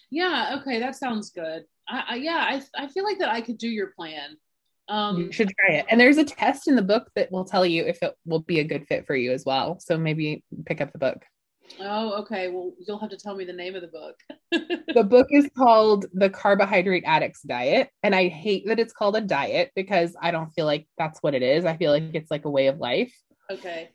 Yeah, 0.09 0.59
okay, 0.61 0.79
that 0.79 0.95
sounds 0.95 1.31
good. 1.31 1.65
I, 1.87 2.03
I 2.09 2.15
yeah, 2.15 2.37
I 2.37 2.83
I 2.83 2.87
feel 2.87 3.03
like 3.03 3.19
that 3.19 3.29
I 3.29 3.41
could 3.41 3.57
do 3.57 3.67
your 3.67 3.87
plan. 3.87 4.37
Um 4.87 5.17
you 5.17 5.31
should 5.31 5.51
try 5.59 5.75
it. 5.75 5.87
And 5.89 5.99
there's 5.99 6.17
a 6.17 6.23
test 6.23 6.67
in 6.67 6.75
the 6.75 6.81
book 6.81 7.09
that 7.15 7.31
will 7.31 7.43
tell 7.43 7.65
you 7.65 7.83
if 7.83 8.01
it 8.01 8.15
will 8.25 8.39
be 8.39 8.59
a 8.59 8.63
good 8.63 8.87
fit 8.87 9.05
for 9.05 9.15
you 9.15 9.31
as 9.33 9.43
well. 9.45 9.79
So 9.79 9.97
maybe 9.97 10.43
pick 10.65 10.79
up 10.79 10.93
the 10.93 10.99
book. 10.99 11.25
Oh, 11.79 12.21
okay. 12.21 12.49
Well, 12.49 12.73
you'll 12.85 12.99
have 12.99 13.09
to 13.09 13.17
tell 13.17 13.35
me 13.35 13.45
the 13.45 13.53
name 13.53 13.75
of 13.75 13.81
the 13.81 13.87
book. 13.87 14.19
The 14.95 15.03
book 15.03 15.27
is 15.29 15.49
called 15.57 16.05
The 16.13 16.29
Carbohydrate 16.29 17.03
Addict's 17.05 17.41
Diet. 17.41 17.89
And 18.01 18.15
I 18.15 18.29
hate 18.29 18.65
that 18.67 18.79
it's 18.79 18.93
called 18.93 19.17
a 19.17 19.21
diet 19.21 19.71
because 19.75 20.15
I 20.21 20.31
don't 20.31 20.51
feel 20.51 20.65
like 20.65 20.87
that's 20.97 21.21
what 21.21 21.35
it 21.35 21.43
is. 21.43 21.65
I 21.65 21.75
feel 21.75 21.91
like 21.91 22.11
it's 22.13 22.31
like 22.31 22.45
a 22.45 22.49
way 22.49 22.67
of 22.67 22.77
life. 22.77 23.13
okay. 23.51 23.89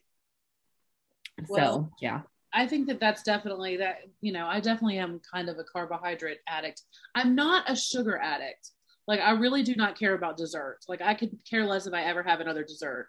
so, 1.49 1.89
yeah. 2.03 2.21
I 2.53 2.67
think 2.67 2.89
that 2.89 3.01
that's 3.01 3.23
definitely 3.23 3.79
that, 3.79 4.01
you 4.21 4.33
know, 4.33 4.47
I 4.47 4.61
definitely 4.61 4.99
am 4.99 5.21
kind 5.33 5.49
of 5.49 5.59
a 5.59 5.65
carbohydrate 5.65 6.41
addict. 6.47 6.83
I'm 7.15 7.35
not 7.35 7.71
a 7.71 7.75
sugar 7.75 8.19
addict. 8.19 8.73
Like 9.07 9.21
I 9.21 9.31
really 9.33 9.63
do 9.63 9.75
not 9.75 9.99
care 9.99 10.15
about 10.15 10.37
dessert. 10.37 10.81
Like 10.89 11.01
I 11.01 11.15
could 11.15 11.31
care 11.49 11.65
less 11.65 11.87
if 11.87 11.95
I 11.95 12.03
ever 12.03 12.23
have 12.23 12.41
another 12.41 12.65
dessert. 12.65 13.09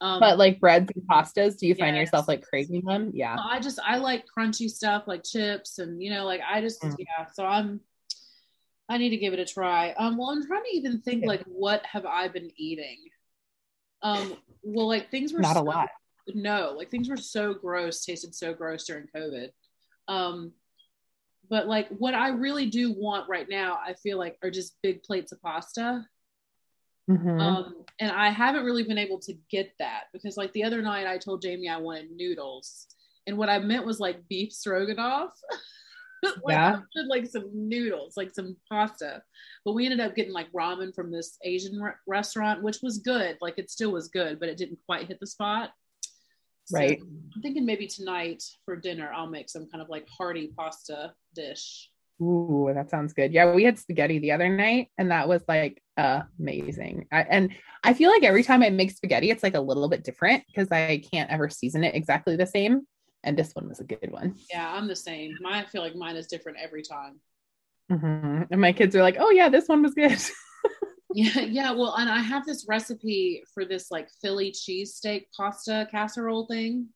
Um 0.00 0.20
But 0.20 0.38
like 0.38 0.60
breads 0.60 0.90
and 0.94 1.04
pastas, 1.08 1.58
do 1.58 1.66
you 1.66 1.74
find 1.74 1.96
yourself 1.96 2.28
like 2.28 2.42
craving 2.42 2.82
them? 2.84 3.10
Yeah. 3.14 3.36
I 3.38 3.58
just 3.60 3.78
I 3.84 3.98
like 3.98 4.24
crunchy 4.26 4.68
stuff 4.70 5.04
like 5.06 5.24
chips 5.24 5.78
and 5.78 6.02
you 6.02 6.10
know 6.10 6.24
like 6.24 6.40
I 6.48 6.60
just 6.60 6.80
Mm. 6.82 6.94
yeah 6.98 7.26
so 7.32 7.44
I'm 7.44 7.80
I 8.88 8.96
need 8.96 9.10
to 9.10 9.16
give 9.16 9.32
it 9.32 9.38
a 9.40 9.44
try. 9.44 9.92
Um 9.92 10.16
well 10.16 10.30
I'm 10.30 10.46
trying 10.46 10.62
to 10.64 10.76
even 10.76 11.00
think 11.00 11.24
like 11.24 11.42
what 11.46 11.84
have 11.84 12.06
I 12.06 12.28
been 12.28 12.50
eating? 12.56 12.98
Um 14.02 14.36
well 14.62 14.86
like 14.86 15.10
things 15.10 15.32
were 15.32 15.40
Not 15.40 15.56
a 15.56 15.62
lot. 15.62 15.88
No, 16.34 16.74
like 16.76 16.90
things 16.90 17.08
were 17.08 17.16
so 17.16 17.54
gross, 17.54 18.04
tasted 18.04 18.34
so 18.34 18.54
gross 18.54 18.84
during 18.84 19.06
COVID. 19.14 19.48
Um 20.06 20.52
but 21.50 21.66
like 21.66 21.88
what 21.88 22.14
I 22.14 22.28
really 22.28 22.66
do 22.66 22.92
want 22.92 23.28
right 23.28 23.48
now, 23.48 23.78
I 23.84 23.94
feel 23.94 24.18
like 24.18 24.38
are 24.42 24.50
just 24.50 24.76
big 24.82 25.02
plates 25.02 25.32
of 25.32 25.40
pasta. 25.40 26.04
Mhm. 27.08 27.40
Um, 27.40 27.84
and 28.00 28.12
I 28.12 28.30
haven't 28.30 28.64
really 28.64 28.82
been 28.84 28.98
able 28.98 29.18
to 29.20 29.34
get 29.50 29.72
that 29.78 30.04
because, 30.12 30.36
like, 30.36 30.52
the 30.52 30.64
other 30.64 30.82
night 30.82 31.06
I 31.06 31.18
told 31.18 31.42
Jamie 31.42 31.68
I 31.68 31.78
wanted 31.78 32.10
noodles, 32.12 32.86
and 33.26 33.36
what 33.38 33.48
I 33.48 33.58
meant 33.58 33.86
was 33.86 33.98
like 34.00 34.26
beef 34.28 34.52
stroganoff. 34.52 35.32
like, 36.42 36.56
Yeah. 36.56 36.80
Like 37.08 37.26
some 37.26 37.48
noodles, 37.52 38.16
like 38.16 38.34
some 38.34 38.56
pasta. 38.70 39.22
But 39.64 39.72
we 39.74 39.84
ended 39.84 40.00
up 40.00 40.14
getting 40.14 40.32
like 40.32 40.50
ramen 40.52 40.94
from 40.94 41.10
this 41.10 41.38
Asian 41.44 41.80
re- 41.80 41.92
restaurant, 42.06 42.62
which 42.62 42.78
was 42.82 42.98
good. 42.98 43.38
Like, 43.40 43.58
it 43.58 43.70
still 43.70 43.92
was 43.92 44.08
good, 44.08 44.38
but 44.40 44.48
it 44.48 44.56
didn't 44.56 44.78
quite 44.86 45.06
hit 45.08 45.20
the 45.20 45.26
spot. 45.26 45.70
So 46.66 46.76
Right. 46.76 47.00
I'm 47.00 47.40
thinking 47.42 47.64
maybe 47.64 47.86
tonight 47.86 48.42
for 48.66 48.76
dinner 48.76 49.10
I'll 49.14 49.26
make 49.26 49.48
some 49.48 49.68
kind 49.70 49.80
of 49.80 49.88
like 49.88 50.06
hearty 50.08 50.48
pasta 50.56 51.14
dish. 51.34 51.90
Ooh, 52.20 52.70
that 52.74 52.90
sounds 52.90 53.12
good. 53.12 53.32
Yeah, 53.32 53.52
we 53.54 53.64
had 53.64 53.78
spaghetti 53.78 54.18
the 54.18 54.32
other 54.32 54.48
night, 54.48 54.88
and 54.98 55.10
that 55.10 55.28
was 55.28 55.42
like 55.46 55.82
amazing. 55.96 57.06
I, 57.12 57.22
and 57.22 57.52
I 57.84 57.94
feel 57.94 58.10
like 58.10 58.24
every 58.24 58.42
time 58.42 58.62
I 58.62 58.70
make 58.70 58.90
spaghetti, 58.90 59.30
it's 59.30 59.42
like 59.42 59.54
a 59.54 59.60
little 59.60 59.88
bit 59.88 60.04
different 60.04 60.44
because 60.46 60.68
I 60.72 61.02
can't 61.12 61.30
ever 61.30 61.48
season 61.48 61.84
it 61.84 61.94
exactly 61.94 62.36
the 62.36 62.46
same. 62.46 62.86
And 63.22 63.36
this 63.38 63.52
one 63.52 63.68
was 63.68 63.80
a 63.80 63.84
good 63.84 64.10
one. 64.10 64.34
Yeah, 64.50 64.70
I'm 64.72 64.88
the 64.88 64.96
same. 64.96 65.36
Mine, 65.40 65.64
I 65.64 65.66
feel 65.66 65.82
like 65.82 65.94
mine 65.94 66.16
is 66.16 66.26
different 66.26 66.58
every 66.58 66.82
time. 66.82 67.20
Mhm. 67.90 68.48
And 68.50 68.60
my 68.60 68.72
kids 68.72 68.94
are 68.96 69.02
like, 69.02 69.16
"Oh 69.18 69.30
yeah, 69.30 69.48
this 69.48 69.68
one 69.68 69.82
was 69.82 69.94
good." 69.94 70.18
Yeah, 71.10 71.40
yeah. 71.40 71.70
Well, 71.72 71.94
and 71.96 72.08
I 72.10 72.18
have 72.20 72.44
this 72.44 72.66
recipe 72.68 73.42
for 73.54 73.64
this 73.64 73.90
like 73.90 74.08
Philly 74.20 74.52
cheesesteak 74.52 75.26
pasta 75.36 75.88
casserole 75.90 76.46
thing. 76.46 76.88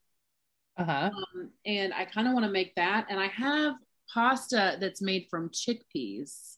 uh 0.76 0.84
huh. 0.84 1.10
Um, 1.14 1.50
and 1.66 1.92
I 1.92 2.04
kind 2.04 2.26
of 2.28 2.34
want 2.34 2.44
to 2.46 2.50
make 2.52 2.74
that. 2.76 3.06
And 3.10 3.20
I 3.20 3.26
have 3.28 3.74
pasta 4.12 4.76
that's 4.80 5.02
made 5.02 5.26
from 5.30 5.50
chickpeas. 5.50 6.56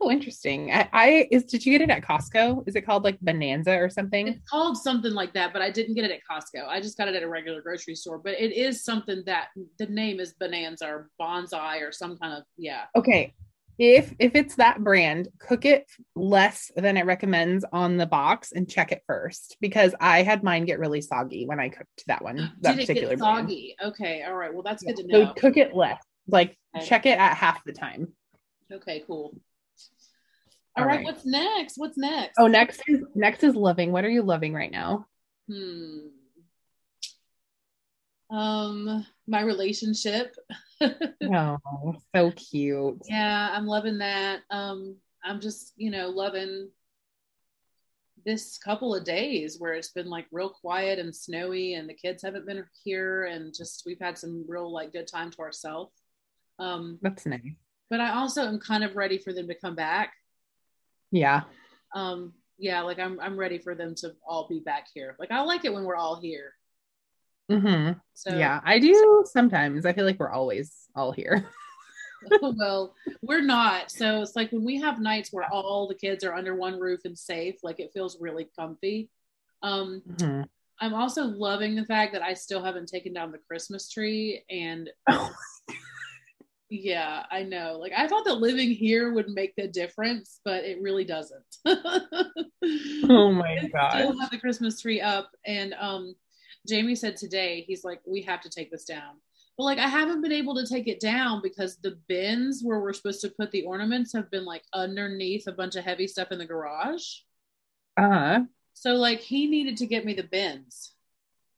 Oh, 0.00 0.10
interesting. 0.10 0.70
I, 0.72 0.88
I 0.92 1.28
is 1.30 1.44
did 1.44 1.64
you 1.64 1.72
get 1.78 1.80
it 1.80 1.90
at 1.90 2.02
Costco? 2.02 2.68
Is 2.68 2.76
it 2.76 2.82
called 2.82 3.02
like 3.02 3.18
Bonanza 3.20 3.74
or 3.78 3.88
something? 3.88 4.28
It's 4.28 4.50
called 4.50 4.76
something 4.76 5.12
like 5.14 5.32
that, 5.32 5.54
but 5.54 5.62
I 5.62 5.70
didn't 5.70 5.94
get 5.94 6.04
it 6.04 6.10
at 6.10 6.20
Costco. 6.30 6.66
I 6.68 6.80
just 6.82 6.98
got 6.98 7.08
it 7.08 7.14
at 7.14 7.22
a 7.22 7.28
regular 7.28 7.62
grocery 7.62 7.94
store. 7.94 8.18
But 8.18 8.34
it 8.38 8.52
is 8.52 8.84
something 8.84 9.22
that 9.24 9.48
the 9.78 9.86
name 9.86 10.20
is 10.20 10.34
Bonanza 10.34 10.86
or 10.86 11.10
Bonsai 11.18 11.80
or 11.80 11.92
some 11.92 12.18
kind 12.18 12.34
of 12.34 12.42
yeah. 12.58 12.82
Okay. 12.94 13.32
If 13.78 14.14
if 14.18 14.34
it's 14.34 14.56
that 14.56 14.82
brand, 14.84 15.28
cook 15.38 15.64
it 15.64 15.86
less 16.14 16.70
than 16.76 16.98
it 16.98 17.06
recommends 17.06 17.64
on 17.72 17.96
the 17.96 18.06
box 18.06 18.52
and 18.52 18.68
check 18.68 18.92
it 18.92 19.02
first 19.06 19.56
because 19.62 19.94
I 20.00 20.22
had 20.22 20.42
mine 20.42 20.66
get 20.66 20.78
really 20.78 21.00
soggy 21.00 21.46
when 21.46 21.58
I 21.60 21.70
cooked 21.70 22.04
that 22.06 22.22
one. 22.22 22.52
That 22.60 22.72
Did 22.76 22.80
it 22.84 22.86
particular 22.86 23.16
get 23.16 23.18
brand. 23.18 23.48
soggy? 23.48 23.76
Okay, 23.82 24.22
all 24.24 24.34
right. 24.34 24.52
Well, 24.52 24.62
that's 24.62 24.82
good 24.82 24.96
to 24.96 25.02
So 25.10 25.24
know. 25.24 25.32
cook 25.38 25.56
it 25.56 25.74
less. 25.74 26.02
Like 26.28 26.56
Okay. 26.76 26.84
check 26.84 27.06
it 27.06 27.18
at 27.18 27.36
half 27.36 27.64
the 27.64 27.72
time. 27.72 28.12
Okay, 28.70 29.02
cool. 29.06 29.34
All 30.76 30.82
all 30.82 30.86
right, 30.86 30.96
right. 30.96 31.04
what's 31.06 31.24
next? 31.24 31.78
What's 31.78 31.96
next? 31.96 32.34
Oh, 32.38 32.48
next 32.48 32.82
is 32.86 33.00
next 33.14 33.42
is 33.44 33.54
loving. 33.56 33.92
What 33.92 34.04
are 34.04 34.10
you 34.10 34.22
loving 34.22 34.52
right 34.52 34.70
now? 34.70 35.06
Hmm. 35.48 36.08
Um, 38.30 39.06
my 39.26 39.40
relationship. 39.42 40.34
Oh, 41.22 41.94
so 42.14 42.30
cute. 42.32 43.00
yeah, 43.08 43.48
I'm 43.52 43.66
loving 43.66 43.98
that. 43.98 44.40
Um, 44.50 44.96
I'm 45.24 45.40
just, 45.40 45.72
you 45.76 45.90
know, 45.90 46.10
loving 46.10 46.68
this 48.26 48.58
couple 48.58 48.94
of 48.94 49.04
days 49.04 49.56
where 49.58 49.72
it's 49.72 49.92
been 49.92 50.10
like 50.10 50.26
real 50.30 50.50
quiet 50.50 50.98
and 50.98 51.16
snowy 51.16 51.74
and 51.74 51.88
the 51.88 51.94
kids 51.94 52.22
haven't 52.22 52.44
been 52.46 52.62
here 52.84 53.24
and 53.24 53.54
just 53.56 53.84
we've 53.86 53.98
had 54.00 54.18
some 54.18 54.44
real 54.46 54.70
like 54.70 54.92
good 54.92 55.06
time 55.06 55.30
to 55.30 55.38
ourselves. 55.38 55.92
Um, 56.58 56.98
That's 57.02 57.26
nice. 57.26 57.40
but 57.90 58.00
I 58.00 58.14
also 58.14 58.42
am 58.42 58.58
kind 58.58 58.84
of 58.84 58.96
ready 58.96 59.18
for 59.18 59.32
them 59.32 59.48
to 59.48 59.54
come 59.54 59.74
back. 59.74 60.12
Yeah. 61.10 61.42
Um, 61.94 62.32
yeah, 62.58 62.82
like 62.82 62.98
I'm 62.98 63.20
I'm 63.20 63.38
ready 63.38 63.58
for 63.58 63.74
them 63.74 63.94
to 63.96 64.14
all 64.26 64.48
be 64.48 64.60
back 64.60 64.86
here. 64.94 65.14
Like 65.18 65.30
I 65.30 65.42
like 65.42 65.64
it 65.64 65.72
when 65.74 65.84
we're 65.84 65.96
all 65.96 66.20
here. 66.20 66.54
Mm-hmm. 67.50 67.92
So 68.14 68.36
yeah, 68.36 68.60
I 68.64 68.78
do 68.78 69.24
sometimes. 69.30 69.86
I 69.86 69.92
feel 69.92 70.04
like 70.04 70.18
we're 70.18 70.30
always 70.30 70.72
all 70.94 71.12
here. 71.12 71.46
well, 72.42 72.94
we're 73.22 73.42
not. 73.42 73.90
So 73.90 74.22
it's 74.22 74.34
like 74.34 74.50
when 74.50 74.64
we 74.64 74.80
have 74.80 74.98
nights 74.98 75.32
where 75.32 75.44
all 75.52 75.86
the 75.86 75.94
kids 75.94 76.24
are 76.24 76.34
under 76.34 76.54
one 76.56 76.80
roof 76.80 77.00
and 77.04 77.16
safe, 77.16 77.56
like 77.62 77.78
it 77.78 77.92
feels 77.92 78.18
really 78.20 78.48
comfy. 78.58 79.10
Um, 79.62 80.02
Mhm. 80.08 80.48
I'm 80.80 80.92
also 80.94 81.24
loving 81.24 81.74
the 81.74 81.84
fact 81.84 82.12
that 82.12 82.22
I 82.22 82.34
still 82.34 82.62
haven't 82.62 82.88
taken 82.88 83.12
down 83.14 83.32
the 83.32 83.38
Christmas 83.38 83.88
tree. 83.90 84.44
And 84.50 84.90
Oh. 85.08 85.30
Yeah, 86.68 87.24
I 87.30 87.42
know. 87.42 87.78
Like 87.80 87.92
I 87.96 88.08
thought 88.08 88.24
that 88.24 88.34
living 88.34 88.70
here 88.70 89.12
would 89.12 89.28
make 89.28 89.54
the 89.56 89.68
difference, 89.68 90.40
but 90.44 90.64
it 90.64 90.80
really 90.80 91.04
doesn't. 91.04 91.56
Oh 93.08 93.30
my 93.30 93.68
gosh. 93.72 93.92
still 93.92 94.18
have 94.18 94.30
the 94.30 94.38
Christmas 94.38 94.80
tree 94.80 95.00
up. 95.00 95.30
And 95.46 95.74
um, 95.74 96.14
Jamie 96.68 96.94
said 96.94 97.16
today, 97.16 97.64
he's 97.66 97.84
like, 97.84 98.00
we 98.06 98.22
have 98.22 98.40
to 98.40 98.50
take 98.50 98.70
this 98.70 98.84
down. 98.84 99.14
But 99.56 99.64
like, 99.64 99.78
I 99.78 99.88
haven't 99.88 100.20
been 100.20 100.32
able 100.32 100.54
to 100.56 100.66
take 100.66 100.88
it 100.88 101.00
down 101.00 101.40
because 101.42 101.76
the 101.76 101.98
bins 102.08 102.62
where 102.62 102.80
we're 102.80 102.92
supposed 102.92 103.20
to 103.22 103.30
put 103.30 103.50
the 103.52 103.64
ornaments 103.64 104.12
have 104.12 104.30
been 104.30 104.44
like 104.44 104.62
underneath 104.72 105.46
a 105.46 105.52
bunch 105.52 105.76
of 105.76 105.84
heavy 105.84 106.06
stuff 106.06 106.32
in 106.32 106.38
the 106.38 106.44
garage. 106.44 107.04
Uh-huh. 107.96 108.40
So 108.74 108.94
like, 108.94 109.20
he 109.20 109.46
needed 109.46 109.76
to 109.78 109.86
get 109.86 110.04
me 110.04 110.14
the 110.14 110.24
bins. 110.24 110.92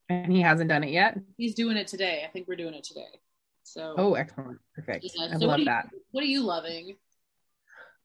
And 0.08 0.32
he 0.32 0.40
hasn't 0.40 0.68
done 0.68 0.84
it 0.84 0.90
yet. 0.90 1.18
He's 1.36 1.54
doing 1.54 1.76
it 1.76 1.86
today. 1.86 2.24
I 2.26 2.30
think 2.30 2.48
we're 2.48 2.56
doing 2.56 2.74
it 2.74 2.84
today. 2.84 3.20
So 3.68 3.94
Oh, 3.98 4.14
excellent. 4.14 4.58
Perfect. 4.74 5.04
Yeah, 5.14 5.24
I 5.26 5.32
so 5.32 5.40
what 5.40 5.48
love 5.48 5.58
you- 5.60 5.64
that. 5.66 5.88
what 6.12 6.24
are 6.24 6.26
you 6.26 6.42
loving? 6.42 6.96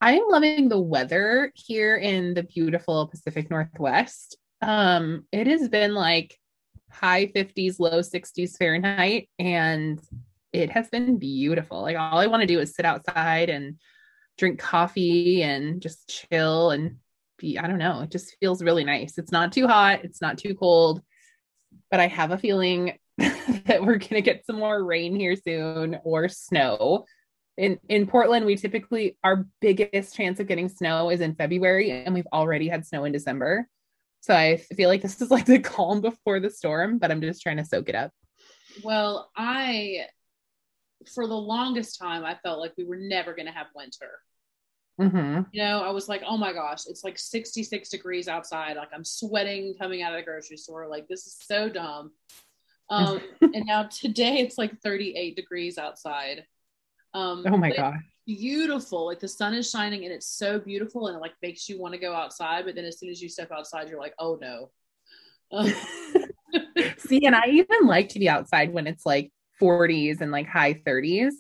I 0.02 0.14
am 0.18 0.26
loving 0.28 0.68
the 0.68 0.80
weather 0.80 1.52
here 1.56 1.96
in 1.96 2.34
the 2.34 2.44
beautiful 2.44 3.08
Pacific 3.08 3.50
Northwest. 3.50 4.38
Um, 4.62 5.26
it 5.32 5.48
has 5.48 5.70
been 5.70 5.94
like 5.94 6.38
high 6.92 7.28
50s, 7.28 7.80
low 7.80 8.02
60s 8.02 8.58
Fahrenheit, 8.58 9.30
and 9.40 10.02
it 10.52 10.70
has 10.72 10.90
been 10.90 11.18
beautiful. 11.18 11.82
Like 11.82 11.96
all 11.98 12.20
I 12.20 12.28
want 12.28 12.42
to 12.42 12.48
do 12.48 12.60
is 12.60 12.76
sit 12.76 12.86
outside 12.86 13.50
and 13.50 13.78
drink 14.38 14.60
coffee 14.60 15.42
and 15.44 15.82
just 15.82 16.10
chill 16.30 16.72
and 16.72 16.98
be, 17.38 17.58
I 17.58 17.68
don't 17.68 17.78
know, 17.80 18.02
it 18.02 18.12
just 18.12 18.36
feels 18.42 18.62
really 18.62 18.84
nice. 18.84 19.18
It's 19.18 19.32
not 19.32 19.54
too 19.54 19.68
hot, 19.68 20.04
it's 20.04 20.22
not 20.22 20.38
too 20.38 20.54
cold, 20.56 21.02
but 21.90 22.02
I 22.02 22.08
have 22.08 22.32
a 22.32 22.38
feeling 22.38 22.98
that 23.66 23.82
we're 23.82 23.98
going 23.98 24.10
to 24.10 24.22
get 24.22 24.46
some 24.46 24.58
more 24.60 24.84
rain 24.84 25.16
here 25.16 25.36
soon 25.36 26.00
or 26.04 26.28
snow. 26.28 27.06
In 27.58 27.80
in 27.88 28.08
Portland, 28.08 28.46
we 28.46 28.56
typically 28.56 29.18
our 29.24 29.46
biggest 29.62 30.16
chance 30.16 30.40
of 30.40 30.48
getting 30.48 30.70
snow 30.70 31.10
is 31.10 31.22
in 31.22 31.36
February 31.36 31.92
and 31.92 32.14
we've 32.14 32.28
already 32.34 32.68
had 32.68 32.86
snow 32.86 33.04
in 33.04 33.12
December. 33.12 33.68
So 34.22 34.34
I 34.34 34.58
feel 34.76 34.90
like 34.90 35.02
this 35.02 35.22
is 35.22 35.30
like 35.30 35.46
the 35.46 35.60
calm 35.60 36.02
before 36.02 36.40
the 36.40 36.50
storm, 36.50 36.98
but 36.98 37.12
I'm 37.12 37.22
just 37.22 37.42
trying 37.42 37.58
to 37.58 37.66
soak 37.66 37.90
it 37.90 37.96
up. 37.96 38.12
Well, 38.84 39.30
I 39.36 40.06
for 41.14 41.28
the 41.28 41.36
longest 41.36 42.00
time 42.00 42.24
I 42.24 42.36
felt 42.36 42.60
like 42.60 42.74
we 42.78 42.86
were 42.86 42.98
never 42.98 43.34
going 43.36 43.48
to 43.48 43.52
have 43.52 43.68
winter. 43.76 44.20
Mm-hmm. 45.00 45.42
You 45.52 45.64
know, 45.64 45.82
I 45.82 45.90
was 45.90 46.08
like, 46.08 46.22
oh 46.26 46.38
my 46.38 46.54
gosh, 46.54 46.86
it's 46.88 47.04
like 47.04 47.18
66 47.18 47.90
degrees 47.90 48.28
outside. 48.28 48.78
Like 48.78 48.90
I'm 48.94 49.04
sweating 49.04 49.76
coming 49.80 50.02
out 50.02 50.14
of 50.14 50.20
the 50.20 50.24
grocery 50.24 50.58
store. 50.58 50.88
Like 50.88 51.08
this 51.08 51.26
is 51.26 51.38
so 51.42 51.68
dumb. 51.68 52.12
Um, 52.90 53.22
and 53.42 53.66
now 53.66 53.84
today 53.84 54.40
it's 54.40 54.58
like 54.58 54.80
38 54.82 55.36
degrees 55.36 55.78
outside. 55.78 56.46
Um, 57.14 57.44
oh 57.48 57.58
my 57.58 57.72
god, 57.72 57.96
beautiful! 58.26 59.06
Like 59.06 59.20
the 59.20 59.28
sun 59.28 59.54
is 59.54 59.70
shining 59.70 60.04
and 60.04 60.14
it's 60.14 60.28
so 60.28 60.60
beautiful 60.60 61.08
and 61.08 61.18
it 61.18 61.20
like 61.20 61.34
makes 61.42 61.70
you 61.70 61.80
want 61.80 61.94
to 61.94 62.00
go 62.00 62.14
outside. 62.14 62.66
But 62.66 62.76
then 62.76 62.86
as 62.86 63.00
soon 63.00 63.10
as 63.10 63.22
you 63.22 63.30
step 63.30 63.52
outside, 63.52 63.90
you're 63.90 64.00
like, 64.00 64.16
oh 64.20 64.38
no. 64.42 64.72
See, 66.98 67.26
and 67.26 67.36
I 67.36 67.44
even 67.48 67.86
like 67.86 68.10
to 68.10 68.20
be 68.20 68.30
outside 68.30 68.74
when 68.74 68.88
it's 68.88 69.06
like 69.06 69.32
40s 69.62 70.22
and 70.22 70.32
like 70.32 70.48
high 70.48 70.74
30s. 70.74 71.34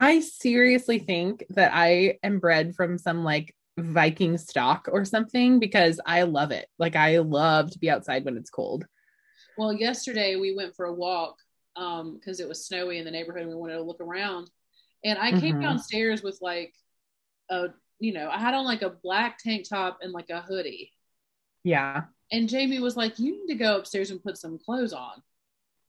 I 0.00 0.20
seriously 0.20 0.98
think 0.98 1.44
that 1.50 1.72
I 1.74 2.18
am 2.22 2.40
bred 2.40 2.74
from 2.74 2.98
some 2.98 3.24
like 3.24 3.54
Viking 3.78 4.38
stock 4.38 4.88
or 4.90 5.04
something 5.04 5.60
because 5.60 6.00
I 6.04 6.22
love 6.22 6.50
it. 6.50 6.66
Like 6.78 6.96
I 6.96 7.18
love 7.18 7.70
to 7.70 7.78
be 7.78 7.90
outside 7.90 8.24
when 8.24 8.36
it's 8.36 8.50
cold. 8.50 8.84
Well, 9.58 9.72
yesterday 9.72 10.36
we 10.36 10.54
went 10.54 10.76
for 10.76 10.86
a 10.86 10.92
walk 10.92 11.38
because 11.74 12.00
um, 12.00 12.20
it 12.44 12.48
was 12.48 12.64
snowy 12.64 12.98
in 12.98 13.04
the 13.04 13.10
neighborhood 13.10 13.42
and 13.42 13.50
we 13.50 13.56
wanted 13.56 13.74
to 13.74 13.82
look 13.82 14.00
around. 14.00 14.50
And 15.04 15.18
I 15.18 15.32
came 15.32 15.54
mm-hmm. 15.54 15.62
downstairs 15.62 16.22
with 16.22 16.38
like 16.40 16.74
a, 17.50 17.68
you 17.98 18.12
know, 18.12 18.30
I 18.30 18.38
had 18.38 18.54
on 18.54 18.64
like 18.64 18.82
a 18.82 18.90
black 18.90 19.38
tank 19.38 19.68
top 19.68 19.98
and 20.00 20.12
like 20.12 20.30
a 20.30 20.40
hoodie. 20.40 20.92
Yeah. 21.64 22.04
And 22.30 22.48
Jamie 22.48 22.78
was 22.78 22.96
like, 22.96 23.18
you 23.18 23.32
need 23.32 23.52
to 23.52 23.58
go 23.58 23.76
upstairs 23.76 24.10
and 24.10 24.22
put 24.22 24.38
some 24.38 24.58
clothes 24.58 24.92
on. 24.92 25.22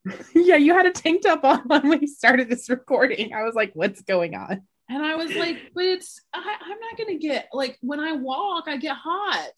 yeah, 0.34 0.56
you 0.56 0.74
had 0.74 0.88
a 0.88 0.92
tank 0.92 1.22
top 1.22 1.44
on 1.44 1.62
when 1.68 1.90
we 1.90 2.08
started 2.08 2.50
this 2.50 2.70
recording. 2.70 3.34
I 3.34 3.44
was 3.44 3.54
like, 3.54 3.72
what's 3.74 4.02
going 4.02 4.36
on? 4.36 4.64
And 4.90 5.06
I 5.06 5.16
was 5.16 5.36
like, 5.36 5.58
but 5.76 5.84
it's, 5.84 6.20
I, 6.34 6.40
am 6.40 6.80
not 6.80 6.98
going 6.98 7.20
to 7.20 7.28
get, 7.28 7.50
like, 7.54 7.78
when 7.82 8.00
I 8.00 8.14
walk, 8.14 8.64
I 8.68 8.78
get 8.78 8.96
hot. 8.96 9.52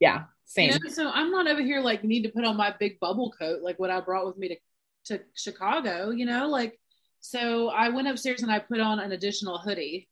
Yeah, 0.00 0.24
same. 0.44 0.70
You 0.70 0.78
know? 0.84 0.90
So 0.90 1.10
I'm 1.10 1.30
not 1.30 1.46
over 1.46 1.62
here, 1.62 1.80
like, 1.80 2.02
need 2.02 2.22
to 2.22 2.30
put 2.30 2.44
on 2.44 2.56
my 2.56 2.74
big 2.78 2.98
bubble 2.98 3.32
coat, 3.38 3.62
like 3.62 3.78
what 3.78 3.90
I 3.90 4.00
brought 4.00 4.26
with 4.26 4.36
me 4.36 4.48
to, 4.48 4.56
to 5.06 5.24
Chicago, 5.34 6.10
you 6.10 6.26
know, 6.26 6.48
like, 6.48 6.78
so 7.20 7.68
I 7.68 7.90
went 7.90 8.08
upstairs 8.08 8.42
and 8.42 8.50
I 8.50 8.58
put 8.58 8.80
on 8.80 8.98
an 8.98 9.12
additional 9.12 9.58
hoodie. 9.58 10.08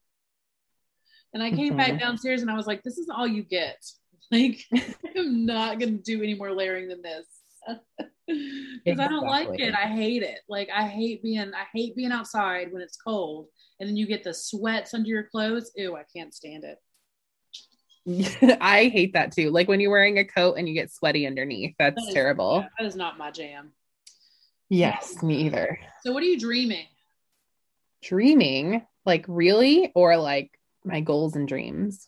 And 1.35 1.43
I 1.43 1.51
came 1.51 1.71
mm-hmm. 1.71 1.77
back 1.77 2.01
downstairs 2.01 2.43
and 2.43 2.51
I 2.51 2.55
was 2.55 2.67
like, 2.67 2.83
this 2.83 2.99
is 2.99 3.09
all 3.15 3.27
you 3.27 3.43
get. 3.43 3.85
Like, 4.31 4.63
I'm 5.17 5.47
not 5.47 5.79
going 5.79 5.97
to 5.97 6.03
do 6.03 6.23
any 6.23 6.35
more 6.35 6.53
layering 6.53 6.89
than 6.89 7.01
this. 7.01 7.25
because. 8.85 9.01
I 9.01 9.09
don't 9.09 9.27
like 9.27 9.59
it. 9.59 9.75
I 9.75 9.87
hate 9.87 10.23
it. 10.23 10.41
Like 10.49 10.69
I 10.75 10.87
hate 10.87 11.23
being 11.23 11.53
I 11.55 11.65
hate 11.73 11.97
being 11.97 12.13
outside 12.13 12.73
when 12.73 12.83
it's 12.83 12.97
cold 12.97 13.49
and 13.81 13.89
then 13.89 13.97
you 13.97 14.07
get 14.07 14.25
the 14.25 14.35
sweats 14.35 14.95
under 14.95 15.09
your 15.09 15.25
clothes. 15.25 15.73
Ew, 15.77 15.97
I 15.97 16.05
can't 16.15 16.35
stand 16.35 16.65
it. 16.65 16.79
I 18.61 18.91
hate 18.93 19.13
that 19.13 19.33
too. 19.33 19.51
Like 19.51 19.69
when 19.69 19.81
you're 19.81 19.91
wearing 19.91 20.19
a 20.19 20.25
coat 20.25 20.55
and 20.57 20.69
you 20.69 20.75
get 20.75 20.91
sweaty 20.91 21.27
underneath. 21.27 21.75
That's 21.79 21.97
that 21.97 22.09
is, 22.09 22.15
terrible. 22.15 22.61
Yeah, 22.63 22.69
that 22.79 22.87
is 22.87 22.97
not 22.97 23.19
my 23.19 23.31
jam. 23.31 23.73
Yes, 24.69 25.23
me 25.23 25.43
either. 25.43 25.79
So 26.03 26.13
what 26.13 26.23
are 26.23 26.27
you 26.27 26.39
dreaming? 26.39 26.87
Dreaming? 28.03 28.87
Like 29.05 29.25
really? 29.29 29.93
Or 29.95 30.17
like 30.17 30.51
my 30.85 31.01
goals 31.01 31.37
and 31.37 31.47
dreams? 31.47 32.07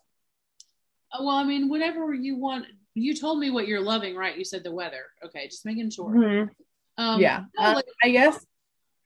Oh, 1.13 1.27
well, 1.27 1.37
I 1.37 1.45
mean, 1.45 1.69
whatever 1.69 2.15
you 2.15 2.37
want 2.37 2.67
you 2.95 3.15
told 3.15 3.39
me 3.39 3.51
what 3.51 3.69
you're 3.69 3.81
loving, 3.81 4.17
right? 4.17 4.37
You 4.37 4.45
said 4.45 4.65
the 4.65 4.73
weather. 4.73 5.07
Okay, 5.25 5.47
just 5.47 5.65
making 5.65 5.91
sure. 5.91 6.11
Mm-hmm. 6.11 7.03
Um, 7.03 7.21
yeah, 7.21 7.45
no, 7.59 7.65
uh, 7.65 7.83
I 8.03 8.11
guess. 8.11 8.45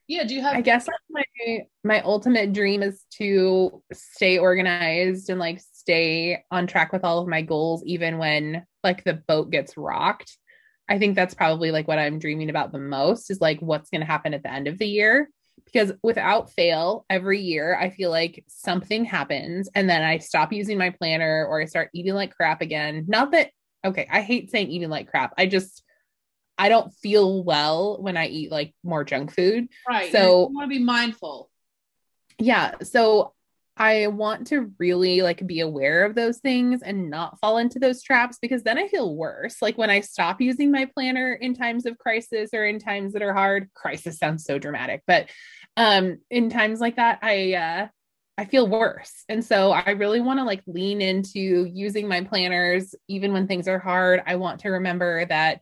Yeah. 0.07 0.25
Do 0.25 0.35
you 0.35 0.43
have? 0.43 0.55
I 0.55 0.61
guess 0.61 0.87
my 1.11 1.25
my 1.83 2.01
ultimate 2.03 2.53
dream 2.53 2.83
is 2.83 3.05
to 3.19 3.83
stay 3.93 4.39
organized 4.39 5.31
and 5.31 5.39
like 5.39 5.61
stay 5.85 6.43
on 6.51 6.67
track 6.67 6.93
with 6.93 7.05
all 7.05 7.19
of 7.19 7.29
my 7.29 7.43
goals, 7.43 7.85
even 7.85 8.17
when 8.17 8.67
like 8.83 9.05
the 9.05 9.15
boat 9.15 9.51
gets 9.51 9.77
rocked. 9.77 10.37
I 10.89 10.99
think 10.99 11.15
that's 11.15 11.35
probably 11.35 11.71
like 11.71 11.87
what 11.87 11.99
I'm 11.99 12.19
dreaming 12.19 12.51
about 12.51 12.73
the 12.73 12.79
most 12.79 13.31
is 13.31 13.41
like 13.41 13.61
what's 13.61 13.91
going 13.91 14.01
to 14.01 14.07
happen 14.07 14.35
at 14.35 14.43
the 14.43 14.53
end 14.53 14.67
of 14.67 14.79
the 14.79 14.89
year. 14.89 15.31
Because 15.65 15.93
without 16.03 16.51
fail, 16.51 17.05
every 17.09 17.41
year 17.41 17.77
I 17.79 17.91
feel 17.91 18.11
like 18.11 18.45
something 18.49 19.05
happens 19.05 19.69
and 19.75 19.89
then 19.89 20.03
I 20.03 20.19
stop 20.19 20.53
using 20.53 20.79
my 20.79 20.91
planner 20.91 21.47
or 21.47 21.61
I 21.61 21.67
start 21.67 21.91
eating 21.95 22.15
like 22.15 22.35
crap 22.35 22.61
again. 22.61 23.05
Not 23.07 23.33
that 23.33 23.51
okay, 23.85 24.07
I 24.11 24.23
hate 24.23 24.51
saying 24.51 24.69
eating 24.69 24.91
like 24.91 25.09
crap. 25.09 25.35
I 25.37 25.47
just 25.47 25.83
I 26.57 26.69
don't 26.69 26.93
feel 26.95 27.45
well 27.45 27.99
when 28.01 28.17
I 28.17 28.27
eat 28.27 28.51
like 28.51 28.75
more 28.83 29.05
junk 29.05 29.35
food. 29.35 29.69
Right. 29.89 30.13
So 30.13 30.49
you 30.49 30.55
want 30.55 30.71
to 30.71 30.79
be 30.79 30.83
mindful. 30.83 31.51
Yeah. 32.39 32.73
So 32.83 33.34
I 33.77 34.07
want 34.07 34.47
to 34.49 34.71
really 34.79 35.23
like 35.23 35.45
be 35.47 35.61
aware 35.61 36.05
of 36.05 36.15
those 36.15 36.39
things 36.39 36.83
and 36.83 37.11
not 37.11 37.39
fall 37.41 37.59
into 37.59 37.79
those 37.79 38.03
traps 38.03 38.39
because 38.41 38.63
then 38.63 38.79
I 38.79 38.87
feel 38.87 39.17
worse. 39.17 39.61
Like 39.61 39.77
when 39.77 39.91
I 39.91 40.01
stop 40.01 40.41
using 40.41 40.71
my 40.71 40.87
planner 40.87 41.33
in 41.33 41.55
times 41.55 41.85
of 41.85 41.99
crisis 41.99 42.51
or 42.53 42.65
in 42.65 42.79
times 42.79 43.13
that 43.13 43.23
are 43.23 43.35
hard, 43.35 43.71
crisis 43.75 44.19
sounds 44.19 44.45
so 44.45 44.59
dramatic, 44.59 45.03
but 45.07 45.29
um 45.77 46.19
in 46.31 46.51
times 46.51 46.79
like 46.81 46.97
that 46.97 47.19
I 47.23 47.55
uh 47.55 47.89
I 48.37 48.45
feel 48.47 48.67
worse. 48.67 49.25
And 49.29 49.45
so 49.45 49.71
I 49.71 49.91
really 49.91 50.21
want 50.21 50.41
to 50.41 50.45
like 50.45 50.63
lean 50.67 51.01
into 51.01 51.65
using 51.73 52.09
my 52.09 52.23
planners 52.23 52.95
even 53.09 53.33
when 53.33 53.47
things 53.47 53.69
are 53.69 53.79
hard. 53.79 54.23
I 54.27 54.37
want 54.37 54.61
to 54.61 54.71
remember 54.71 55.25
that 55.27 55.61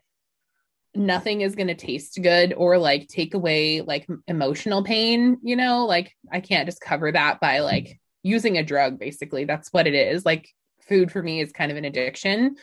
nothing 0.94 1.40
is 1.40 1.54
going 1.54 1.68
to 1.68 1.74
taste 1.74 2.18
good 2.22 2.52
or 2.52 2.78
like 2.78 3.08
take 3.08 3.34
away 3.34 3.80
like 3.80 4.06
emotional 4.26 4.84
pain, 4.84 5.38
you 5.42 5.56
know? 5.56 5.86
Like 5.86 6.14
I 6.30 6.40
can't 6.40 6.66
just 6.66 6.80
cover 6.80 7.10
that 7.12 7.40
by 7.40 7.60
like 7.60 7.98
using 8.22 8.58
a 8.58 8.64
drug 8.64 8.98
basically. 8.98 9.44
That's 9.44 9.72
what 9.72 9.86
it 9.86 9.94
is. 9.94 10.24
Like 10.24 10.48
food 10.88 11.10
for 11.10 11.22
me 11.22 11.40
is 11.40 11.52
kind 11.52 11.70
of 11.70 11.78
an 11.78 11.84
addiction. 11.84 12.56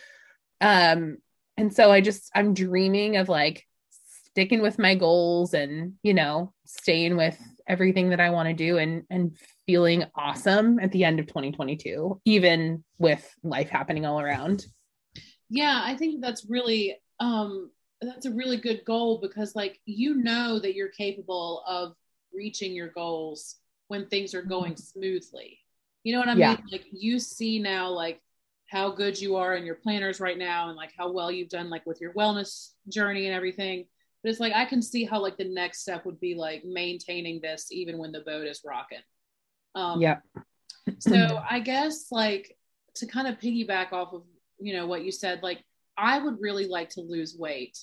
Um 0.60 1.18
and 1.56 1.74
so 1.74 1.90
I 1.90 2.00
just 2.00 2.30
I'm 2.34 2.54
dreaming 2.54 3.16
of 3.16 3.28
like 3.28 3.66
sticking 4.30 4.62
with 4.62 4.78
my 4.78 4.94
goals 4.94 5.52
and, 5.54 5.94
you 6.02 6.14
know, 6.14 6.52
staying 6.64 7.16
with 7.16 7.38
everything 7.66 8.10
that 8.10 8.20
I 8.20 8.30
want 8.30 8.48
to 8.48 8.54
do 8.54 8.78
and 8.78 9.02
and 9.10 9.36
feeling 9.66 10.04
awesome 10.14 10.78
at 10.78 10.92
the 10.92 11.04
end 11.04 11.18
of 11.18 11.26
2022, 11.26 12.20
even 12.24 12.84
with 12.98 13.28
life 13.42 13.70
happening 13.70 14.06
all 14.06 14.20
around. 14.20 14.64
Yeah, 15.48 15.80
I 15.84 15.96
think 15.96 16.22
that's 16.22 16.46
really 16.48 16.96
um 17.18 17.70
that's 18.00 18.26
a 18.26 18.30
really 18.30 18.56
good 18.56 18.84
goal 18.84 19.18
because 19.20 19.54
like 19.54 19.78
you 19.84 20.14
know 20.14 20.58
that 20.58 20.74
you're 20.74 20.88
capable 20.88 21.62
of 21.66 21.94
reaching 22.32 22.72
your 22.72 22.88
goals 22.88 23.56
when 23.88 24.06
things 24.06 24.34
are 24.34 24.42
going 24.42 24.76
smoothly. 24.76 25.58
You 26.04 26.14
know 26.14 26.20
what 26.20 26.28
I 26.28 26.34
yeah. 26.34 26.54
mean? 26.54 26.64
Like 26.70 26.86
you 26.92 27.18
see 27.18 27.58
now 27.58 27.90
like 27.90 28.20
how 28.68 28.90
good 28.90 29.20
you 29.20 29.36
are 29.36 29.56
in 29.56 29.66
your 29.66 29.74
planners 29.74 30.20
right 30.20 30.38
now 30.38 30.68
and 30.68 30.76
like 30.76 30.92
how 30.96 31.10
well 31.12 31.30
you've 31.30 31.48
done 31.48 31.68
like 31.68 31.84
with 31.86 32.00
your 32.00 32.14
wellness 32.14 32.70
journey 32.88 33.26
and 33.26 33.34
everything. 33.34 33.84
But 34.22 34.30
it's 34.30 34.40
like 34.40 34.52
I 34.54 34.64
can 34.64 34.80
see 34.80 35.04
how 35.04 35.20
like 35.20 35.36
the 35.36 35.44
next 35.44 35.80
step 35.80 36.06
would 36.06 36.20
be 36.20 36.34
like 36.34 36.64
maintaining 36.64 37.40
this 37.40 37.68
even 37.70 37.98
when 37.98 38.12
the 38.12 38.20
boat 38.20 38.46
is 38.46 38.62
rocking. 38.64 39.02
Um, 39.74 40.00
yeah. 40.00 40.18
so 40.98 41.42
I 41.48 41.60
guess 41.60 42.06
like 42.10 42.56
to 42.94 43.06
kind 43.06 43.28
of 43.28 43.38
piggyback 43.38 43.92
off 43.92 44.12
of 44.12 44.22
you 44.58 44.74
know 44.74 44.86
what 44.86 45.04
you 45.04 45.10
said, 45.10 45.42
like 45.42 45.64
I 45.96 46.18
would 46.18 46.40
really 46.40 46.66
like 46.66 46.90
to 46.90 47.00
lose 47.00 47.36
weight. 47.38 47.78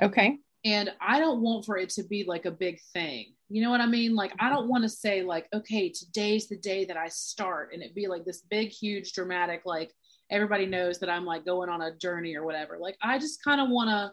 Okay. 0.00 0.38
And 0.64 0.90
I 1.00 1.18
don't 1.18 1.40
want 1.40 1.64
for 1.64 1.76
it 1.76 1.90
to 1.90 2.04
be 2.04 2.24
like 2.24 2.44
a 2.44 2.50
big 2.50 2.80
thing. 2.92 3.34
You 3.48 3.62
know 3.62 3.70
what 3.70 3.80
I 3.80 3.86
mean? 3.86 4.14
Like 4.14 4.32
I 4.38 4.48
don't 4.48 4.68
want 4.68 4.84
to 4.84 4.88
say 4.88 5.22
like, 5.22 5.46
okay, 5.52 5.90
today's 5.90 6.48
the 6.48 6.56
day 6.56 6.84
that 6.86 6.96
I 6.96 7.08
start, 7.08 7.70
and 7.74 7.82
it 7.82 7.94
be 7.94 8.06
like 8.06 8.24
this 8.24 8.42
big, 8.48 8.70
huge, 8.70 9.12
dramatic, 9.12 9.62
like 9.64 9.92
everybody 10.30 10.64
knows 10.66 10.98
that 11.00 11.10
I'm 11.10 11.26
like 11.26 11.44
going 11.44 11.68
on 11.68 11.82
a 11.82 11.96
journey 11.96 12.36
or 12.36 12.44
whatever. 12.44 12.78
Like 12.80 12.96
I 13.02 13.18
just 13.18 13.42
kind 13.42 13.60
of 13.60 13.68
want 13.68 13.90
to. 13.90 14.12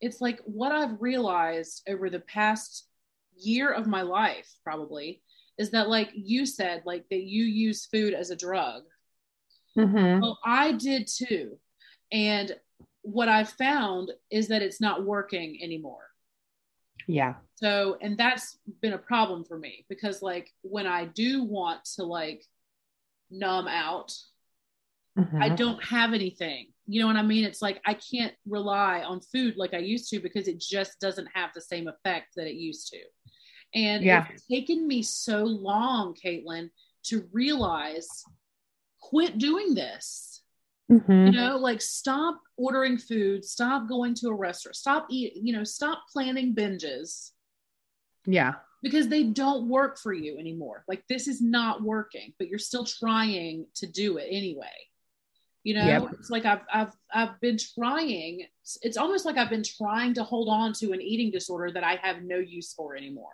It's 0.00 0.20
like 0.20 0.40
what 0.44 0.72
I've 0.72 1.00
realized 1.00 1.82
over 1.88 2.10
the 2.10 2.20
past 2.20 2.88
year 3.36 3.70
of 3.70 3.86
my 3.86 4.02
life, 4.02 4.50
probably, 4.64 5.22
is 5.58 5.70
that 5.70 5.88
like 5.88 6.10
you 6.14 6.46
said 6.46 6.82
like 6.84 7.04
that 7.10 7.22
you 7.22 7.44
use 7.44 7.86
food 7.86 8.14
as 8.14 8.30
a 8.30 8.36
drug 8.36 8.82
mm-hmm. 9.76 10.20
well 10.20 10.38
i 10.44 10.72
did 10.72 11.06
too 11.06 11.58
and 12.12 12.54
what 13.02 13.28
I've 13.28 13.50
found 13.50 14.12
is 14.30 14.48
that 14.48 14.62
it's 14.62 14.80
not 14.80 15.04
working 15.04 15.58
anymore 15.62 16.06
yeah 17.08 17.34
so 17.56 17.96
and 18.00 18.16
that's 18.16 18.58
been 18.80 18.92
a 18.92 18.98
problem 18.98 19.44
for 19.44 19.58
me 19.58 19.84
because 19.88 20.22
like 20.22 20.48
when 20.62 20.86
i 20.86 21.04
do 21.04 21.42
want 21.42 21.84
to 21.84 22.04
like 22.04 22.44
numb 23.28 23.66
out 23.66 24.12
I 25.16 25.20
mm-hmm. 25.20 25.54
don't 25.56 25.84
have 25.84 26.14
anything. 26.14 26.68
You 26.86 27.02
know 27.02 27.06
what 27.06 27.16
I 27.16 27.22
mean? 27.22 27.44
It's 27.44 27.60
like 27.60 27.80
I 27.84 27.94
can't 27.94 28.32
rely 28.46 29.02
on 29.02 29.20
food 29.20 29.56
like 29.56 29.74
I 29.74 29.78
used 29.78 30.08
to 30.10 30.20
because 30.20 30.48
it 30.48 30.58
just 30.58 31.00
doesn't 31.00 31.28
have 31.34 31.50
the 31.54 31.60
same 31.60 31.86
effect 31.86 32.28
that 32.36 32.46
it 32.46 32.54
used 32.54 32.88
to. 32.88 32.98
And 33.74 34.02
Yeah. 34.02 34.26
it's 34.30 34.46
taken 34.46 34.86
me 34.86 35.02
so 35.02 35.44
long, 35.44 36.14
Caitlin, 36.14 36.70
to 37.04 37.28
realize 37.32 38.08
quit 39.00 39.36
doing 39.36 39.74
this. 39.74 40.41
Mhm. 40.90 41.26
You 41.26 41.32
know, 41.32 41.56
like 41.58 41.80
stop 41.80 42.40
ordering 42.56 42.98
food, 42.98 43.44
stop 43.44 43.88
going 43.88 44.14
to 44.16 44.28
a 44.28 44.34
restaurant, 44.34 44.76
stop 44.76 45.06
eat, 45.10 45.34
you 45.36 45.52
know, 45.52 45.64
stop 45.64 46.04
planning 46.12 46.54
binges 46.54 47.30
Yeah. 48.26 48.54
because 48.82 49.08
they 49.08 49.24
don't 49.24 49.68
work 49.68 49.98
for 49.98 50.12
you 50.12 50.38
anymore. 50.38 50.84
Like 50.88 51.06
this 51.08 51.28
is 51.28 51.40
not 51.40 51.82
working, 51.82 52.34
but 52.38 52.48
you're 52.48 52.58
still 52.58 52.84
trying 52.84 53.66
to 53.76 53.86
do 53.86 54.18
it 54.18 54.26
anyway. 54.30 54.66
You 55.64 55.74
know, 55.74 55.86
Yep. 55.86 56.12
it's 56.18 56.28
like 56.30 56.44
I've 56.44 56.62
I've 56.72 56.92
I've 57.14 57.40
been 57.40 57.56
trying. 57.56 58.46
It's 58.82 58.96
almost 58.96 59.24
like 59.24 59.36
I've 59.38 59.48
been 59.50 59.62
trying 59.62 60.12
to 60.14 60.24
hold 60.24 60.48
on 60.48 60.72
to 60.74 60.92
an 60.92 61.00
eating 61.00 61.30
disorder 61.30 61.70
that 61.72 61.84
I 61.84 61.94
have 62.02 62.22
no 62.22 62.36
use 62.38 62.72
for 62.74 62.96
anymore. 62.96 63.30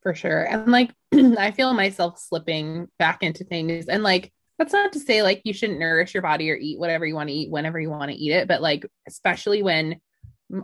for 0.00 0.14
sure. 0.14 0.44
And 0.44 0.70
like, 0.70 0.92
I 1.14 1.50
feel 1.50 1.72
myself 1.72 2.18
slipping 2.18 2.88
back 2.98 3.22
into 3.22 3.42
things. 3.42 3.86
And 3.86 4.02
like, 4.02 4.32
that's 4.58 4.72
not 4.72 4.92
to 4.92 5.00
say 5.00 5.22
like 5.22 5.42
you 5.44 5.52
shouldn't 5.52 5.78
nourish 5.78 6.14
your 6.14 6.22
body 6.22 6.50
or 6.50 6.56
eat 6.56 6.78
whatever 6.78 7.04
you 7.04 7.14
want 7.14 7.28
to 7.28 7.34
eat 7.34 7.50
whenever 7.50 7.80
you 7.80 7.90
want 7.90 8.10
to 8.10 8.16
eat 8.16 8.32
it. 8.32 8.48
But 8.48 8.62
like, 8.62 8.86
especially 9.08 9.62
when 9.62 10.00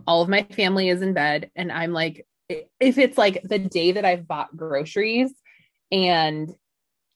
all 0.07 0.23
of 0.23 0.29
my 0.29 0.45
family 0.45 0.89
is 0.89 1.03
in 1.03 1.15
bed 1.15 1.51
and 1.57 1.73
I'm 1.73 1.93
like, 1.93 2.27
if 2.49 2.99
it's 2.99 3.19
like 3.19 3.43
the 3.43 3.59
day 3.59 3.93
that 3.93 4.05
I've 4.05 4.27
bought 4.27 4.57
groceries 4.57 5.33
and 5.91 6.51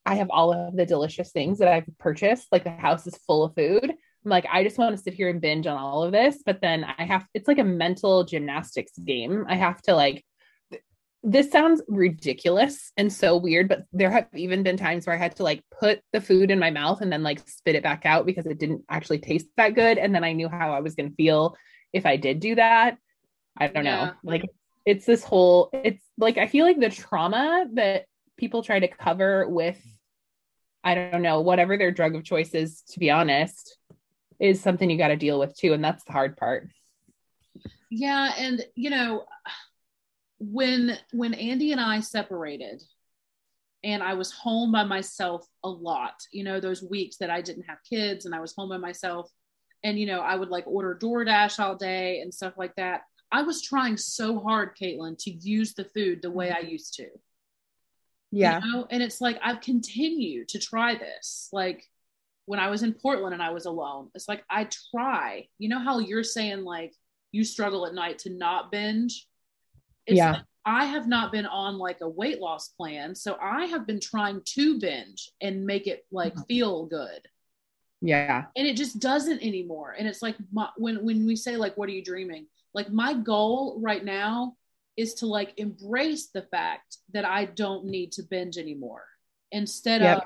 I 0.07 0.17
have 0.17 0.31
all 0.31 0.53
of 0.53 0.77
the 0.77 0.87
delicious 0.87 1.33
things 1.33 1.59
that 1.59 1.69
I've 1.69 1.87
purchased, 1.99 2.49
like 2.53 2.65
the 2.65 2.71
house 2.71 3.07
is 3.07 3.17
full 3.27 3.45
of 3.45 3.55
food. 3.55 3.85
I'm 3.85 4.31
like, 4.31 4.47
I 4.51 4.65
just 4.65 4.79
want 4.79 4.97
to 4.97 5.03
sit 5.03 5.15
here 5.15 5.29
and 5.29 5.41
binge 5.41 5.67
on 5.67 5.77
all 5.77 6.03
of 6.03 6.13
this. 6.13 6.43
But 6.45 6.61
then 6.61 6.85
I 6.85 7.05
have, 7.05 7.27
it's 7.35 7.49
like 7.49 7.59
a 7.59 7.65
mental 7.65 8.25
gymnastics 8.25 8.97
game. 8.99 9.45
I 9.49 9.57
have 9.57 9.81
to 9.83 9.95
like, 9.95 10.25
this 11.27 11.51
sounds 11.51 11.81
ridiculous 11.89 12.93
and 12.99 13.11
so 13.11 13.39
weird, 13.39 13.67
but 13.67 13.85
there 13.95 14.11
have 14.11 14.29
even 14.35 14.63
been 14.63 14.77
times 14.77 15.07
where 15.07 15.17
I 15.17 15.19
had 15.19 15.35
to 15.37 15.43
like 15.43 15.65
put 15.81 16.03
the 16.13 16.21
food 16.21 16.51
in 16.51 16.59
my 16.59 16.71
mouth 16.71 17.01
and 17.01 17.11
then 17.11 17.23
like 17.23 17.49
spit 17.49 17.75
it 17.75 17.83
back 17.83 18.05
out 18.05 18.27
because 18.27 18.45
it 18.45 18.59
didn't 18.59 18.85
actually 18.91 19.21
taste 19.21 19.47
that 19.57 19.75
good. 19.75 19.97
And 19.97 20.15
then 20.15 20.23
I 20.23 20.35
knew 20.35 20.51
how 20.51 20.75
I 20.75 20.81
was 20.81 20.95
going 20.95 21.09
to 21.09 21.17
feel 21.17 21.57
if 21.95 22.05
I 22.05 22.19
did 22.19 22.41
do 22.41 22.57
that. 22.57 22.99
I 23.57 23.69
don't 23.69 23.87
Yeah. 23.87 24.05
know. 24.05 24.13
Like 24.23 24.45
it's 24.85 25.07
this 25.07 25.25
whole, 25.25 25.71
it's 25.73 26.05
like, 26.19 26.37
I 26.37 26.47
feel 26.47 26.67
like 26.67 26.79
the 26.79 26.91
trauma 26.91 27.65
that 27.73 28.05
people 28.37 28.63
try 28.63 28.79
to 28.79 28.89
cover 28.89 29.49
with, 29.49 29.81
I 30.85 30.95
don't 30.95 31.23
know, 31.23 31.41
whatever 31.41 31.79
their 31.79 31.91
drug 31.91 32.15
of 32.17 32.25
choice 32.25 32.53
is, 32.53 32.83
to 32.91 32.99
be 32.99 33.11
honest, 33.11 33.79
is 34.39 34.61
something 34.61 34.91
you 34.91 34.99
got 34.99 35.09
to 35.09 35.17
deal 35.17 35.39
with 35.39 35.57
too. 35.57 35.73
And 35.73 35.83
that's 35.83 36.05
the 36.05 36.13
hard 36.13 36.37
part. 36.37 36.69
Yeah, 37.91 38.33
and 38.37 38.63
you 38.75 38.91
know, 38.91 39.25
when 40.39 40.99
when 41.13 41.35
Andy 41.35 41.73
and 41.73 41.81
I 41.81 42.01
separated 42.01 42.83
and 43.83 44.03
I 44.03 44.15
was 44.15 44.33
home 44.33 44.73
by 44.73 44.85
myself 44.85 45.47
a 45.63 45.69
lot, 45.69 46.15
you 46.33 46.45
know, 46.45 46.61
those 46.61 46.83
weeks 46.83 47.17
that 47.19 47.31
I 47.31 47.41
didn't 47.41 47.65
have 47.65 47.79
kids 47.89 48.25
and 48.25 48.35
I 48.35 48.41
was 48.41 48.55
home 48.55 48.71
by 48.71 48.79
myself 48.79 49.31
and 49.83 49.99
you 49.99 50.07
know, 50.07 50.21
I 50.21 50.35
would 50.35 50.49
like 50.49 50.67
order 50.67 50.99
DoorDash 51.01 51.61
all 51.61 51.77
day 51.77 52.21
and 52.21 52.33
stuff 52.33 52.55
like 52.57 52.75
that. 52.77 53.03
I 53.31 53.43
was 53.43 53.63
trying 53.63 53.97
so 53.97 54.41
hard, 54.41 54.77
Caitlin, 54.77 55.19
to 55.25 55.31
use 55.31 55.75
the 55.75 55.85
food 55.85 56.23
the 56.23 56.31
way 56.31 56.51
I 56.51 56.61
mm-hmm. 56.63 56.71
used 56.71 56.95
to. 56.95 57.07
you 58.65 58.73
know? 58.73 58.87
and 58.91 59.03
it's 59.03 59.21
like 59.21 59.39
I've 59.43 59.61
continued 59.61 60.49
to 60.49 60.59
try 60.59 60.95
this. 60.95 61.49
Like 61.53 61.85
when 62.47 62.59
I 62.59 62.69
was 62.69 62.83
in 62.83 62.95
Portland 62.95 63.35
and 63.35 63.43
I 63.43 63.51
was 63.51 63.67
alone, 63.67 64.11
it's 64.15 64.29
like 64.29 64.43
I 64.51 64.69
try. 64.91 65.49
You 65.59 65.69
know 65.69 65.79
how 65.79 65.99
you're 65.99 66.25
saying 66.25 66.65
like 66.65 66.95
you 67.33 67.45
struggle 67.45 67.87
at 67.87 67.95
night 67.95 68.21
to 68.21 68.31
not 68.31 68.73
binge? 68.73 69.27
It's 70.07 70.17
Yeah. 70.17 70.41
I 70.67 70.87
have 70.87 71.07
not 71.07 71.31
been 71.31 71.45
on 71.45 71.77
like 71.77 72.01
a 72.01 72.09
weight 72.09 72.41
loss 72.41 72.69
plan, 72.69 73.15
so 73.15 73.37
I 73.41 73.67
have 73.67 73.87
been 73.87 74.01
trying 74.01 74.41
to 74.45 74.79
binge 74.79 75.31
and 75.41 75.67
make 75.67 75.87
it 75.87 76.07
like 76.11 76.33
mm-hmm. 76.33 76.43
feel 76.45 76.87
good. 76.87 77.29
Yeah. 78.01 78.45
And 78.57 78.67
it 78.67 78.77
just 78.77 78.99
doesn't 78.99 79.43
anymore. 79.43 79.95
And 79.99 80.09
it's 80.09 80.23
like 80.23 80.37
my, 80.53 80.69
when 80.77 81.05
when 81.05 81.27
we 81.27 81.37
say 81.37 81.57
like 81.57 81.77
what 81.77 81.89
are 81.89 81.93
you 81.93 82.05
dreaming? 82.05 82.47
Like 82.73 82.91
my 82.91 83.15
goal 83.15 83.79
right 83.81 84.05
now 84.05 84.57
is 84.97 85.15
to 85.15 85.27
like 85.27 85.53
embrace 85.59 86.29
the 86.29 86.43
fact 86.43 86.99
that 87.13 87.25
I 87.25 87.45
don't 87.47 87.87
need 87.87 88.13
to 88.13 88.23
binge 88.23 88.57
anymore 88.59 89.05
instead 89.53 90.01
Yep. 90.01 90.17
of 90.19 90.23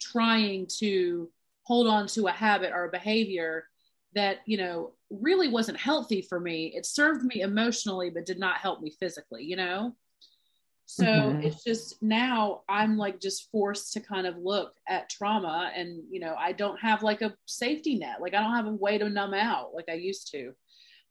trying 0.00 0.66
to 0.78 1.30
hold 1.64 1.86
on 1.86 2.06
to 2.08 2.26
a 2.26 2.32
habit 2.32 2.72
or 2.72 2.84
a 2.84 2.90
behavior 2.90 3.68
that, 4.14 4.38
you 4.46 4.56
know, 4.56 4.92
really 5.10 5.48
wasn't 5.48 5.78
healthy 5.78 6.22
for 6.22 6.40
me. 6.40 6.72
It 6.74 6.86
served 6.86 7.24
me 7.24 7.42
emotionally, 7.42 8.10
but 8.10 8.26
did 8.26 8.38
not 8.38 8.58
help 8.58 8.80
me 8.80 8.90
physically, 8.98 9.44
you 9.44 9.56
know? 9.56 9.94
So 10.86 11.04
Mhm. 11.04 11.44
it's 11.44 11.62
just 11.62 12.02
now 12.02 12.62
I'm 12.66 12.96
like 12.96 13.20
just 13.20 13.50
forced 13.50 13.92
to 13.92 14.00
kind 14.00 14.26
of 14.26 14.38
look 14.38 14.74
at 14.88 15.10
trauma 15.10 15.70
and, 15.74 16.02
you 16.10 16.18
know, 16.18 16.34
I 16.38 16.52
don't 16.52 16.80
have 16.80 17.02
like 17.02 17.20
a 17.20 17.34
safety 17.44 17.96
net. 17.96 18.22
Like 18.22 18.32
I 18.34 18.40
don't 18.40 18.56
have 18.56 18.66
a 18.66 18.72
way 18.72 18.96
to 18.96 19.08
numb 19.08 19.34
out 19.34 19.74
like 19.74 19.90
I 19.90 19.94
used 19.94 20.30
to. 20.32 20.52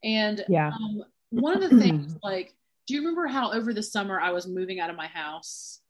And 0.03 0.43
Yeah. 0.47 0.71
um, 0.73 1.03
one 1.29 1.61
of 1.61 1.69
the 1.69 1.77
things, 1.77 2.15
like, 2.23 2.55
do 2.87 2.95
you 2.95 3.01
remember 3.01 3.27
how 3.27 3.51
over 3.51 3.73
the 3.73 3.83
summer 3.83 4.19
I 4.19 4.31
was 4.31 4.47
moving 4.47 4.79
out 4.79 4.89
of 4.89 4.95
my 4.95 5.07
house? 5.07 5.81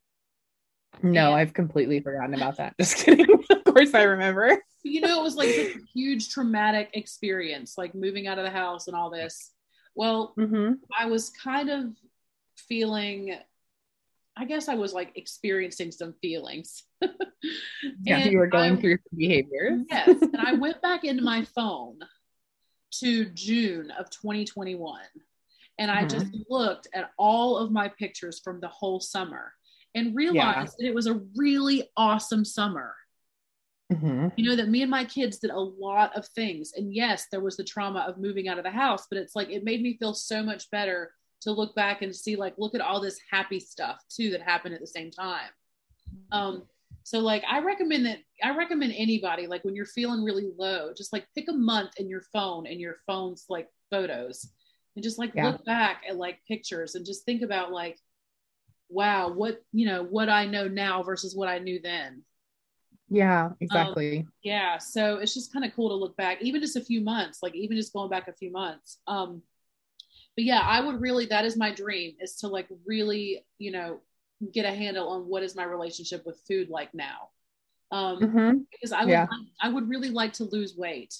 No, 1.03 1.30
Yeah. 1.30 1.35
I've 1.35 1.53
completely 1.53 1.99
forgotten 1.99 2.34
about 2.34 2.57
that. 2.57 2.76
Just 2.80 2.97
kidding. 2.97 3.27
of 3.49 3.64
course, 3.64 3.93
I 3.93 4.03
remember. 4.03 4.61
You 4.84 5.01
know, 5.01 5.19
it 5.19 5.23
was 5.23 5.35
like 5.35 5.49
a 5.49 5.73
huge 5.93 6.30
traumatic 6.30 6.89
experience, 6.93 7.77
like 7.77 7.93
moving 7.93 8.27
out 8.27 8.38
of 8.39 8.45
the 8.45 8.49
house 8.51 8.88
and 8.88 8.95
all 8.95 9.09
this. 9.09 9.51
Well, 9.95 10.34
Mm-hmm. 10.38 10.73
I 10.97 11.05
was 11.07 11.30
kind 11.31 11.69
of 11.69 11.85
feeling, 12.55 13.35
I 14.35 14.45
guess 14.45 14.68
I 14.69 14.76
was 14.76 14.93
like 14.93 15.11
experiencing 15.15 15.91
some 15.91 16.14
feelings. 16.22 16.84
Yeah, 18.03 18.18
And 18.18 18.31
you 18.31 18.39
were 18.39 18.47
going 18.47 18.77
I- 18.77 18.81
through 18.81 18.97
some 18.97 19.18
behaviors. 19.18 19.81
Yes. 19.89 20.22
And 20.22 20.38
I 20.38 20.53
went 20.53 20.81
back 20.81 21.03
into 21.03 21.23
my 21.23 21.43
phone 21.55 21.99
to 22.99 23.26
June 23.26 23.91
of 23.91 24.09
2021. 24.09 25.01
And 25.77 25.91
I 25.91 26.03
Mhm. 26.03 26.09
just 26.09 26.26
looked 26.49 26.88
at 26.95 27.11
all 27.18 27.57
of 27.57 27.72
my 27.72 27.88
pictures 27.89 28.39
from 28.43 28.59
the 28.59 28.68
whole 28.69 28.99
summer 28.99 29.53
and 29.98 30.15
realized 30.15 30.76
that 30.80 30.88
it 30.88 30.95
was 30.95 31.07
a 31.07 31.22
really 31.36 31.90
awesome 31.98 32.45
summer. 32.45 32.95
Mhm. 33.91 34.34
You 34.38 34.49
know, 34.49 34.56
that 34.56 34.68
me 34.69 34.82
and 34.82 34.91
my 34.91 35.06
kids 35.06 35.40
did 35.40 35.52
a 35.52 35.60
lot 35.60 36.15
of 36.15 36.28
things. 36.28 36.74
And 36.76 36.94
yes, 36.94 37.28
there 37.32 37.40
was 37.40 37.57
the 37.57 37.64
trauma 37.64 37.99
of 38.02 38.18
moving 38.18 38.48
out 38.48 38.57
of 38.57 38.64
the 38.64 38.72
house, 38.72 39.07
but 39.10 39.18
it's 39.18 39.36
like 39.36 39.49
it 39.49 39.64
made 39.64 39.82
me 39.82 39.98
feel 39.98 40.14
so 40.14 40.44
much 40.44 40.69
better 40.72 41.14
to 41.41 41.52
look 41.52 41.74
back 41.76 42.02
and 42.02 42.15
see, 42.15 42.36
like, 42.36 42.56
look 42.57 42.76
at 42.76 42.82
all 42.82 42.99
this 42.99 43.19
happy 43.32 43.60
stuff 43.60 44.03
too 44.10 44.32
that 44.32 44.41
happened 44.41 44.76
at 44.76 44.82
the 44.82 44.88
same 44.88 45.11
time. 45.11 45.49
Um, 46.32 46.64
so 47.03 47.19
like 47.19 47.44
I 47.48 47.60
recommend 47.60 48.06
that 48.06 48.19
I 48.44 48.56
recommend 48.56 48.94
anybody 48.98 49.48
like 49.48 49.64
when 49.64 49.76
you're 49.76 49.86
feeling 49.86 50.24
really 50.24 50.52
low, 50.57 50.94
just 50.95 51.14
like 51.14 51.26
pick 51.36 51.48
a 51.49 51.53
month 51.53 51.91
in 51.98 52.10
your 52.10 52.24
phone 52.34 52.68
and 52.68 52.80
your 52.82 52.98
phone's 53.07 53.45
like 53.49 53.69
photos 53.90 54.49
and 54.95 55.03
just 55.03 55.18
like 55.18 55.34
Yeah. 55.34 55.52
look 55.52 55.64
back 55.64 56.03
at 56.10 56.18
like 56.18 56.40
pictures 56.48 56.95
and 56.95 57.06
just 57.06 57.24
think 57.24 57.41
about 57.44 57.72
like, 57.72 57.98
wow, 58.89 59.30
what 59.31 59.61
you 59.72 59.85
know, 59.85 60.03
what 60.03 60.30
I 60.30 60.45
know 60.45 60.68
now 60.68 61.03
versus 61.03 61.35
what 61.35 61.49
I 61.49 61.59
knew 61.59 61.80
then. 61.81 62.23
Yeah, 63.09 63.51
exactly. 63.61 64.26
Yeah. 64.43 64.77
So 64.77 65.18
it's 65.18 65.34
just 65.34 65.53
kind 65.53 65.65
of 65.65 65.73
cool 65.76 65.89
to 65.89 65.95
look 65.95 66.18
back, 66.18 66.41
even 66.41 66.61
just 66.61 66.76
a 66.76 66.81
few 66.81 67.01
months, 67.01 67.41
like 67.41 67.55
even 67.55 67.77
just 67.77 67.93
going 67.93 68.09
back 68.09 68.27
a 68.27 68.34
few 68.34 68.51
months. 68.51 68.97
Um, 69.07 69.41
but 70.35 70.45
yeah, 70.45 70.59
I 70.59 70.81
would 70.81 71.01
really 71.01 71.26
that 71.27 71.45
is 71.45 71.57
my 71.57 71.72
dream 71.73 72.15
is 72.19 72.35
to 72.38 72.47
like 72.47 72.68
really, 72.85 73.45
you 73.57 73.72
know, 73.72 73.99
get 74.53 74.65
a 74.65 74.72
handle 74.72 75.09
on 75.09 75.23
what 75.27 75.43
is 75.43 75.55
my 75.55 75.64
relationship 75.64 76.26
with 76.26 76.39
food 76.47 76.69
like 76.69 76.93
now. 76.93 77.30
Um, 77.91 78.19
Mhm. 78.19 78.65
because 78.72 78.91
I 78.91 79.05
would 79.05 79.09
Yeah. 79.11 79.27
I 79.61 79.69
would 79.69 79.89
really 79.89 80.09
like 80.09 80.34
to 80.34 80.43
lose 80.45 80.76
weight. 80.76 81.15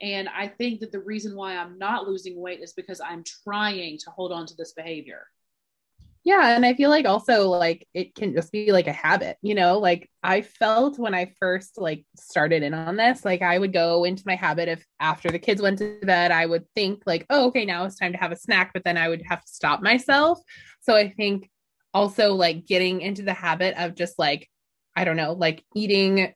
And 0.00 0.28
I 0.28 0.48
think 0.48 0.80
that 0.80 0.92
the 0.92 1.00
reason 1.00 1.36
why 1.36 1.56
I'm 1.56 1.78
not 1.78 2.08
losing 2.08 2.40
weight 2.40 2.60
is 2.60 2.72
because 2.72 3.00
I'm 3.00 3.24
trying 3.44 3.98
to 3.98 4.10
hold 4.10 4.32
on 4.32 4.46
to 4.46 4.56
this 4.56 4.72
behavior. 4.72 5.26
Yeah, 6.22 6.54
and 6.54 6.66
I 6.66 6.74
feel 6.74 6.90
like 6.90 7.06
also 7.06 7.48
like 7.48 7.88
it 7.94 8.14
can 8.14 8.34
just 8.34 8.52
be 8.52 8.72
like 8.72 8.86
a 8.86 8.92
habit, 8.92 9.38
you 9.40 9.54
know, 9.54 9.78
like 9.78 10.10
I 10.22 10.42
felt 10.42 10.98
when 10.98 11.14
I 11.14 11.32
first 11.40 11.78
like 11.78 12.04
started 12.14 12.62
in 12.62 12.74
on 12.74 12.96
this, 12.96 13.24
like 13.24 13.40
I 13.40 13.58
would 13.58 13.72
go 13.72 14.04
into 14.04 14.22
my 14.26 14.34
habit 14.34 14.68
of 14.68 14.84
after 15.00 15.30
the 15.30 15.38
kids 15.38 15.62
went 15.62 15.78
to 15.78 15.98
bed, 16.02 16.30
I 16.30 16.44
would 16.44 16.66
think 16.74 17.04
like, 17.06 17.24
oh, 17.30 17.46
okay, 17.46 17.64
now 17.64 17.84
it's 17.86 17.96
time 17.96 18.12
to 18.12 18.18
have 18.18 18.32
a 18.32 18.36
snack, 18.36 18.72
but 18.74 18.84
then 18.84 18.98
I 18.98 19.08
would 19.08 19.22
have 19.26 19.42
to 19.42 19.52
stop 19.52 19.80
myself. 19.80 20.38
So 20.80 20.94
I 20.94 21.08
think 21.10 21.48
also 21.94 22.34
like 22.34 22.66
getting 22.66 23.00
into 23.00 23.22
the 23.22 23.32
habit 23.34 23.74
of 23.78 23.94
just 23.94 24.18
like, 24.18 24.46
I 24.94 25.04
don't 25.04 25.16
know, 25.16 25.32
like 25.32 25.64
eating 25.74 26.34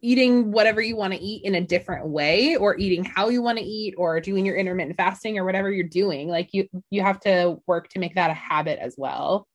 eating 0.00 0.52
whatever 0.52 0.80
you 0.80 0.96
want 0.96 1.12
to 1.12 1.18
eat 1.18 1.44
in 1.44 1.54
a 1.54 1.60
different 1.60 2.06
way 2.06 2.56
or 2.56 2.76
eating 2.78 3.04
how 3.04 3.28
you 3.28 3.42
want 3.42 3.58
to 3.58 3.64
eat 3.64 3.94
or 3.96 4.20
doing 4.20 4.44
your 4.44 4.56
intermittent 4.56 4.96
fasting 4.96 5.38
or 5.38 5.44
whatever 5.44 5.70
you're 5.70 5.88
doing 5.88 6.28
like 6.28 6.50
you 6.52 6.68
you 6.90 7.02
have 7.02 7.20
to 7.20 7.60
work 7.66 7.88
to 7.88 7.98
make 7.98 8.14
that 8.14 8.30
a 8.30 8.34
habit 8.34 8.78
as 8.78 8.94
well 8.98 9.46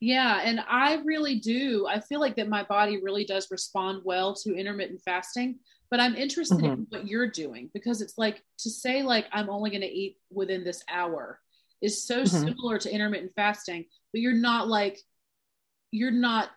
Yeah, 0.00 0.40
and 0.44 0.60
I 0.68 0.96
really 1.04 1.36
do. 1.36 1.86
I 1.88 2.00
feel 2.00 2.20
like 2.20 2.36
that 2.36 2.48
my 2.48 2.62
body 2.64 3.00
really 3.02 3.24
does 3.24 3.50
respond 3.50 4.02
well 4.04 4.34
to 4.34 4.54
intermittent 4.54 5.00
fasting, 5.02 5.60
but 5.90 5.98
I'm 5.98 6.14
interested 6.14 6.58
mm-hmm. 6.58 6.66
in 6.66 6.86
what 6.90 7.08
you're 7.08 7.30
doing 7.30 7.70
because 7.72 8.02
it's 8.02 8.18
like 8.18 8.42
to 8.58 8.70
say 8.70 9.02
like 9.02 9.26
I'm 9.32 9.48
only 9.48 9.70
going 9.70 9.80
to 9.80 9.86
eat 9.86 10.18
within 10.30 10.62
this 10.62 10.82
hour 10.90 11.40
is 11.80 12.06
so 12.06 12.22
mm-hmm. 12.22 12.48
similar 12.48 12.78
to 12.78 12.92
intermittent 12.92 13.32
fasting, 13.34 13.86
but 14.12 14.20
you're 14.20 14.32
not 14.34 14.68
like 14.68 15.00
you're 15.90 16.10
not 16.10 16.50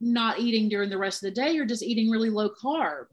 not 0.00 0.38
eating 0.38 0.68
during 0.68 0.90
the 0.90 0.98
rest 0.98 1.22
of 1.22 1.34
the 1.34 1.40
day. 1.40 1.52
You're 1.52 1.66
just 1.66 1.82
eating 1.82 2.10
really 2.10 2.30
low 2.30 2.50
carb. 2.50 3.06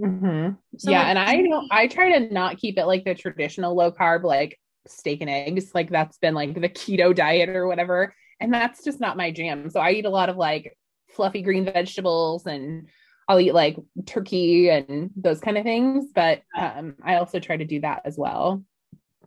Mm-hmm. 0.00 0.54
So 0.78 0.90
yeah, 0.90 1.00
like, 1.00 1.08
and 1.08 1.18
I 1.18 1.42
don't. 1.42 1.68
I 1.70 1.86
try 1.86 2.18
to 2.18 2.32
not 2.32 2.58
keep 2.58 2.78
it 2.78 2.86
like 2.86 3.04
the 3.04 3.14
traditional 3.14 3.74
low 3.74 3.92
carb, 3.92 4.22
like 4.22 4.58
steak 4.86 5.20
and 5.20 5.30
eggs. 5.30 5.72
Like 5.74 5.90
that's 5.90 6.18
been 6.18 6.34
like 6.34 6.54
the 6.54 6.68
keto 6.68 7.14
diet 7.14 7.50
or 7.50 7.66
whatever, 7.66 8.14
and 8.40 8.52
that's 8.52 8.84
just 8.84 9.00
not 9.00 9.16
my 9.16 9.30
jam. 9.30 9.70
So 9.70 9.80
I 9.80 9.92
eat 9.92 10.06
a 10.06 10.10
lot 10.10 10.28
of 10.28 10.36
like 10.36 10.76
fluffy 11.10 11.42
green 11.42 11.64
vegetables, 11.64 12.46
and 12.46 12.88
I'll 13.28 13.40
eat 13.40 13.54
like 13.54 13.76
turkey 14.06 14.70
and 14.70 15.10
those 15.14 15.40
kind 15.40 15.58
of 15.58 15.64
things. 15.64 16.06
But 16.14 16.42
um, 16.56 16.96
I 17.02 17.16
also 17.16 17.38
try 17.38 17.56
to 17.56 17.64
do 17.64 17.80
that 17.80 18.02
as 18.04 18.16
well. 18.16 18.64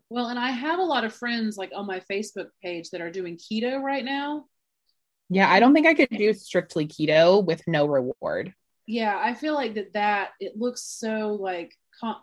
Well, 0.09 0.27
and 0.27 0.39
I 0.39 0.51
have 0.51 0.79
a 0.79 0.83
lot 0.83 1.03
of 1.03 1.13
friends 1.13 1.57
like 1.57 1.71
on 1.75 1.85
my 1.85 1.99
Facebook 1.99 2.47
page 2.61 2.89
that 2.89 3.01
are 3.01 3.11
doing 3.11 3.37
keto 3.37 3.81
right 3.81 4.05
now. 4.05 4.45
Yeah, 5.29 5.51
I 5.51 5.59
don't 5.59 5.73
think 5.73 5.87
I 5.87 5.93
could 5.93 6.09
do 6.09 6.33
strictly 6.33 6.87
keto 6.87 7.43
with 7.43 7.63
no 7.67 7.85
reward. 7.85 8.53
Yeah, 8.87 9.19
I 9.21 9.33
feel 9.33 9.55
like 9.55 9.73
that 9.75 9.93
that 9.93 10.29
it 10.39 10.57
looks 10.57 10.83
so 10.83 11.37
like 11.39 11.73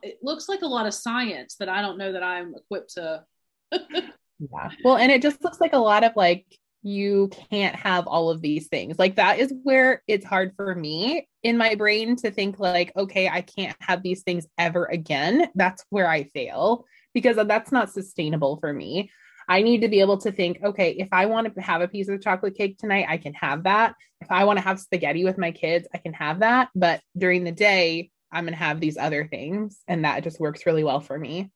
it 0.02 0.18
looks 0.22 0.48
like 0.48 0.62
a 0.62 0.66
lot 0.66 0.86
of 0.86 0.94
science 0.94 1.56
that 1.58 1.68
I 1.68 1.82
don't 1.82 1.98
know 1.98 2.12
that 2.12 2.22
I'm 2.22 2.54
equipped 2.54 2.94
to. 2.94 3.24
yeah. 3.72 4.70
Well, 4.84 4.96
and 4.96 5.10
it 5.10 5.22
just 5.22 5.42
looks 5.42 5.60
like 5.60 5.72
a 5.72 5.78
lot 5.78 6.04
of 6.04 6.12
like 6.14 6.46
you 6.84 7.30
can't 7.50 7.76
have 7.76 8.06
all 8.06 8.30
of 8.30 8.42
these 8.42 8.68
things. 8.68 8.98
Like 8.98 9.16
that 9.16 9.38
is 9.38 9.52
where 9.62 10.02
it's 10.06 10.26
hard 10.26 10.52
for 10.56 10.74
me 10.74 11.28
in 11.42 11.56
my 11.56 11.74
brain 11.74 12.16
to 12.16 12.30
think 12.30 12.58
like 12.60 12.92
okay, 12.96 13.28
I 13.28 13.40
can't 13.40 13.76
have 13.80 14.02
these 14.02 14.22
things 14.22 14.46
ever 14.58 14.84
again. 14.86 15.48
That's 15.54 15.84
where 15.90 16.08
I 16.08 16.24
fail 16.24 16.84
because 17.14 17.36
that's 17.36 17.72
not 17.72 17.90
sustainable 17.90 18.58
for 18.58 18.72
me. 18.72 19.10
I 19.48 19.62
need 19.62 19.80
to 19.82 19.88
be 19.88 20.00
able 20.00 20.18
to 20.18 20.32
think, 20.32 20.60
okay, 20.62 20.92
if 20.92 21.08
I 21.12 21.26
want 21.26 21.54
to 21.54 21.60
have 21.60 21.80
a 21.80 21.88
piece 21.88 22.08
of 22.08 22.22
chocolate 22.22 22.56
cake 22.56 22.78
tonight, 22.78 23.06
I 23.08 23.16
can 23.16 23.34
have 23.34 23.64
that. 23.64 23.94
If 24.20 24.30
I 24.30 24.44
want 24.44 24.58
to 24.58 24.64
have 24.64 24.80
spaghetti 24.80 25.24
with 25.24 25.38
my 25.38 25.50
kids, 25.50 25.88
I 25.94 25.98
can 25.98 26.12
have 26.14 26.40
that. 26.40 26.68
But 26.74 27.00
during 27.16 27.44
the 27.44 27.52
day, 27.52 28.10
I'm 28.32 28.44
going 28.44 28.54
to 28.54 28.58
have 28.58 28.80
these 28.80 28.96
other 28.96 29.26
things. 29.26 29.80
And 29.88 30.04
that 30.04 30.24
just 30.24 30.40
works 30.40 30.66
really 30.66 30.84
well 30.84 31.00
for 31.00 31.18
me. 31.18 31.50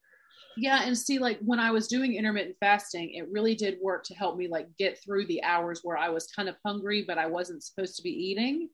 Yeah. 0.57 0.83
And 0.85 0.97
see, 0.97 1.19
like 1.19 1.39
when 1.41 1.61
I 1.61 1.71
was 1.71 1.87
doing 1.87 2.15
intermittent 2.15 2.57
fasting, 2.61 3.13
it 3.13 3.29
really 3.31 3.55
did 3.55 3.79
work 3.83 4.05
to 4.05 4.15
help 4.15 4.37
me 4.37 4.49
like 4.49 4.69
get 4.79 4.99
through 5.03 5.27
the 5.27 5.43
hours 5.43 5.81
where 5.83 5.99
I 5.99 6.09
was 6.09 6.29
kind 6.35 6.49
of 6.49 6.57
hungry, 6.65 7.05
but 7.07 7.19
I 7.19 7.27
wasn't 7.27 7.63
supposed 7.63 7.97
to 7.97 8.03
be 8.03 8.11
eating. 8.11 8.69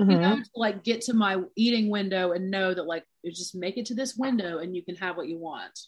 Mm-hmm. 0.00 0.10
You 0.10 0.18
know, 0.18 0.36
to 0.36 0.50
like 0.56 0.84
get 0.84 1.02
to 1.02 1.14
my 1.14 1.42
eating 1.54 1.90
window 1.90 2.32
and 2.32 2.50
know 2.50 2.72
that 2.72 2.86
like 2.86 3.04
just 3.26 3.54
make 3.54 3.76
it 3.76 3.84
to 3.86 3.94
this 3.94 4.16
window 4.16 4.58
and 4.58 4.74
you 4.74 4.82
can 4.82 4.96
have 4.96 5.18
what 5.18 5.28
you 5.28 5.38
want. 5.38 5.78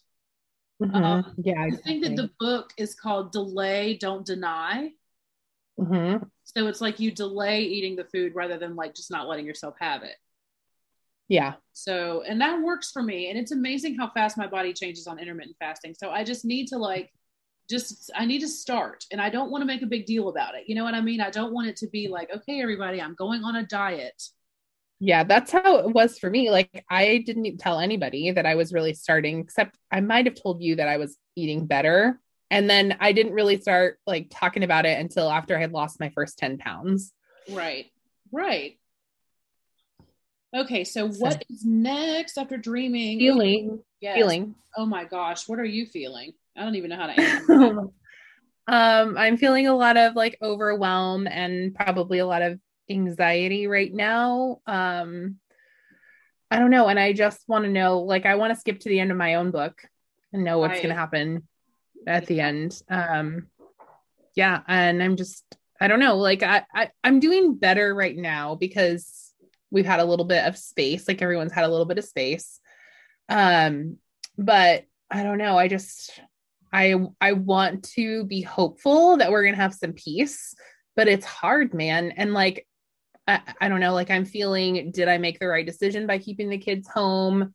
Mm-hmm. 0.83 0.97
Um, 0.97 1.35
yeah, 1.39 1.63
I 1.63 1.71
think 1.71 2.05
that 2.05 2.17
the 2.17 2.31
book 2.39 2.73
is 2.77 2.95
called 2.95 3.33
"Delay, 3.33 3.97
Don't 3.97 4.27
Deny." 4.27 4.91
Mm-hmm. 5.79 6.25
So 6.45 6.67
it's 6.67 6.81
like 6.81 7.01
you 7.01 7.11
delay 7.11 7.63
eating 7.63 7.97
the 7.97 8.05
food 8.05 8.35
rather 8.35 8.59
than 8.59 8.77
like 8.77 8.95
just 8.95 9.11
not 9.11 9.29
letting 9.29 9.47
yourself 9.47 9.75
have 9.81 10.03
it. 10.03 10.17
Yeah. 11.29 11.55
So, 11.73 12.23
and 12.27 12.41
that 12.41 12.63
works 12.63 12.91
for 12.91 13.03
me. 13.03 13.31
And 13.31 13.39
it's 13.39 13.53
amazing 13.53 13.97
how 13.97 14.11
fast 14.11 14.37
my 14.37 14.47
body 14.47 14.73
changes 14.73 15.07
on 15.07 15.19
intermittent 15.19 15.57
fasting. 15.59 15.95
So 15.99 16.11
I 16.11 16.23
just 16.23 16.45
need 16.45 16.69
to 16.69 16.79
like, 16.79 17.11
just, 17.69 18.11
I 18.15 18.27
need 18.27 18.41
to 18.41 18.49
start 18.49 19.05
and 19.11 19.21
I 19.21 19.31
don't 19.31 19.51
want 19.51 19.63
to 19.63 19.67
make 19.67 19.83
a 19.83 19.87
big 19.87 20.05
deal 20.05 20.29
about 20.29 20.55
it. 20.55 20.65
You 20.67 20.75
know 20.75 20.85
what 20.85 20.95
I 20.95 21.01
mean? 21.01 21.21
I 21.21 21.31
don't 21.31 21.55
want 21.55 21.69
it 21.69 21.77
to 21.77 21.89
be 21.89 22.09
like, 22.09 22.31
okay, 22.31 22.61
everybody, 22.61 23.01
I'm 23.01 23.15
going 23.15 23.43
on 23.43 23.57
a 23.57 23.67
diet 23.67 24.23
yeah, 25.05 25.23
that's 25.23 25.53
how 25.53 25.77
it 25.81 25.93
was 25.93 26.19
for 26.19 26.31
me. 26.31 26.51
Like 26.51 26.83
I 26.89 27.23
didn't 27.27 27.59
tell 27.59 27.79
anybody 27.79 28.31
that 28.31 28.47
I 28.47 28.55
was 28.55 28.73
really 28.73 28.95
starting, 28.95 29.41
except 29.41 29.77
I 29.93 30.01
might 30.01 30.25
have 30.25 30.35
told 30.35 30.63
you 30.63 30.77
that 30.77 30.89
I 30.89 30.97
was 30.97 31.19
eating 31.37 31.67
better. 31.67 32.19
And 32.51 32.71
then 32.71 32.97
I 33.01 33.13
didn't 33.13 33.35
really 33.35 33.61
start 33.61 33.99
like 34.07 34.29
talking 34.31 34.63
about 34.63 34.87
it 34.87 34.99
until 34.99 35.31
after 35.31 35.59
I 35.59 35.61
had 35.61 35.73
lost 35.73 36.01
my 36.01 36.09
first 36.15 36.39
10 36.39 36.57
pounds. 36.57 37.13
Right. 37.51 37.91
Right. 38.33 38.79
Okay, 40.57 40.85
so 40.85 41.09
what 41.09 41.45
is 41.51 41.67
next 41.67 42.39
after 42.39 42.57
dreaming? 42.57 43.19
Feeling. 43.19 43.81
Yes. 44.01 44.17
Feeling. 44.17 44.55
Oh 44.75 44.87
my 44.87 45.05
gosh, 45.05 45.47
what 45.49 45.59
are 45.59 45.65
you 45.67 45.85
feeling? 45.85 46.33
I 46.57 46.63
don't 46.63 46.77
even 46.77 46.89
know 46.89 46.97
how 46.97 47.09
to 47.09 47.21
answer. 47.21 47.79
um, 48.69 49.19
I'm 49.19 49.37
feeling 49.37 49.67
a 49.67 49.77
lot 49.77 49.99
of 49.99 50.17
like 50.17 50.39
overwhelm 50.41 51.27
and 51.27 51.75
probably 51.75 52.21
a 52.21 52.27
lot 52.27 52.41
of 52.41 52.59
anxiety 52.91 53.67
right 53.67 53.93
now. 53.93 54.61
Um, 54.67 55.37
I 56.51 56.59
don't 56.59 56.71
know. 56.71 56.89
And 56.89 56.99
I 56.99 57.13
just 57.13 57.43
want 57.49 57.65
to 57.65 57.71
know, 57.71 58.01
like, 58.01 58.27
I 58.27 58.37
want 58.37 58.53
to 58.53 58.61
skip 58.61 58.81
to 58.81 58.89
the 58.89 59.01
end 59.01 59.11
of 59.11 59.17
my 59.17 59.35
own 59.35 59.51
book 59.51 59.83
and 60.33 60.45
know 60.45 60.59
what's 60.59 60.81
going 60.81 60.89
to 60.89 60.95
happen 60.95 61.49
at 62.07 62.27
the 62.27 62.41
end. 62.41 62.81
Um, 62.89 63.49
yeah. 64.35 64.61
And 64.69 65.03
I'm 65.03 65.17
just, 65.17 65.45
I 65.81 65.89
don't 65.89 66.01
know. 66.01 66.17
Like, 66.17 66.43
I, 66.43 66.65
I, 66.75 66.91
I'm 67.03 67.21
doing 67.21 67.57
better 67.57 67.95
right 67.95 68.17
now 68.17 68.55
because 68.55 69.33
we've 69.71 69.87
had 69.87 70.01
a 70.01 70.05
little 70.05 70.25
bit 70.25 70.45
of 70.45 70.57
space. 70.57 71.09
Like, 71.09 71.23
everyone's 71.23 71.53
had 71.53 71.65
a 71.65 71.69
little 71.69 71.87
bit 71.87 71.99
of 71.99 72.05
space. 72.05 72.61
Um, 73.29 73.99
but 74.37 74.85
I 75.11 75.23
don't 75.23 75.39
know. 75.39 75.59
I 75.59 75.69
just, 75.69 76.21
I, 76.73 76.95
I 77.21 77.33
want 77.33 77.85
to 77.95 78.25
be 78.25 78.43
hopeful 78.43 79.17
that 79.17 79.31
we're 79.31 79.43
going 79.43 79.55
to 79.55 79.61
have 79.61 79.75
some 79.75 79.93
peace 79.93 80.55
but 80.97 81.09
it's 81.09 81.27
hard 81.27 81.75
man 81.75 82.13
and 82.13 82.33
like 82.33 82.67
I, 83.27 83.41
I 83.61 83.69
don't 83.69 83.81
know, 83.81 83.95
like 83.95 84.11
I'm 84.11 84.25
feeling, 84.25 84.91
did 84.91 85.09
I 85.09 85.19
make 85.19 85.39
the 85.39 85.49
right 85.49 85.65
decision 85.65 86.07
by 86.07 86.19
keeping 86.19 86.51
the 86.51 86.59
kids 86.59 86.89
home? 86.89 87.55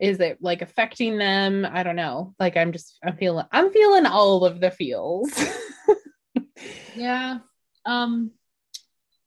Is 0.00 0.20
it 0.20 0.38
like 0.40 0.62
affecting 0.62 1.16
them? 1.16 1.66
I 1.70 1.82
don't 1.82 1.96
know. 1.96 2.34
Like 2.38 2.56
I'm 2.56 2.72
just, 2.72 2.98
I'm 3.04 3.16
feeling, 3.16 3.46
I'm 3.52 3.70
feeling 3.70 4.06
all 4.06 4.44
of 4.44 4.60
the 4.60 4.70
feels. 4.70 5.30
yeah. 6.96 7.38
Um, 7.84 8.32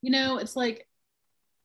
you 0.01 0.11
know, 0.11 0.37
it's 0.37 0.55
like 0.55 0.85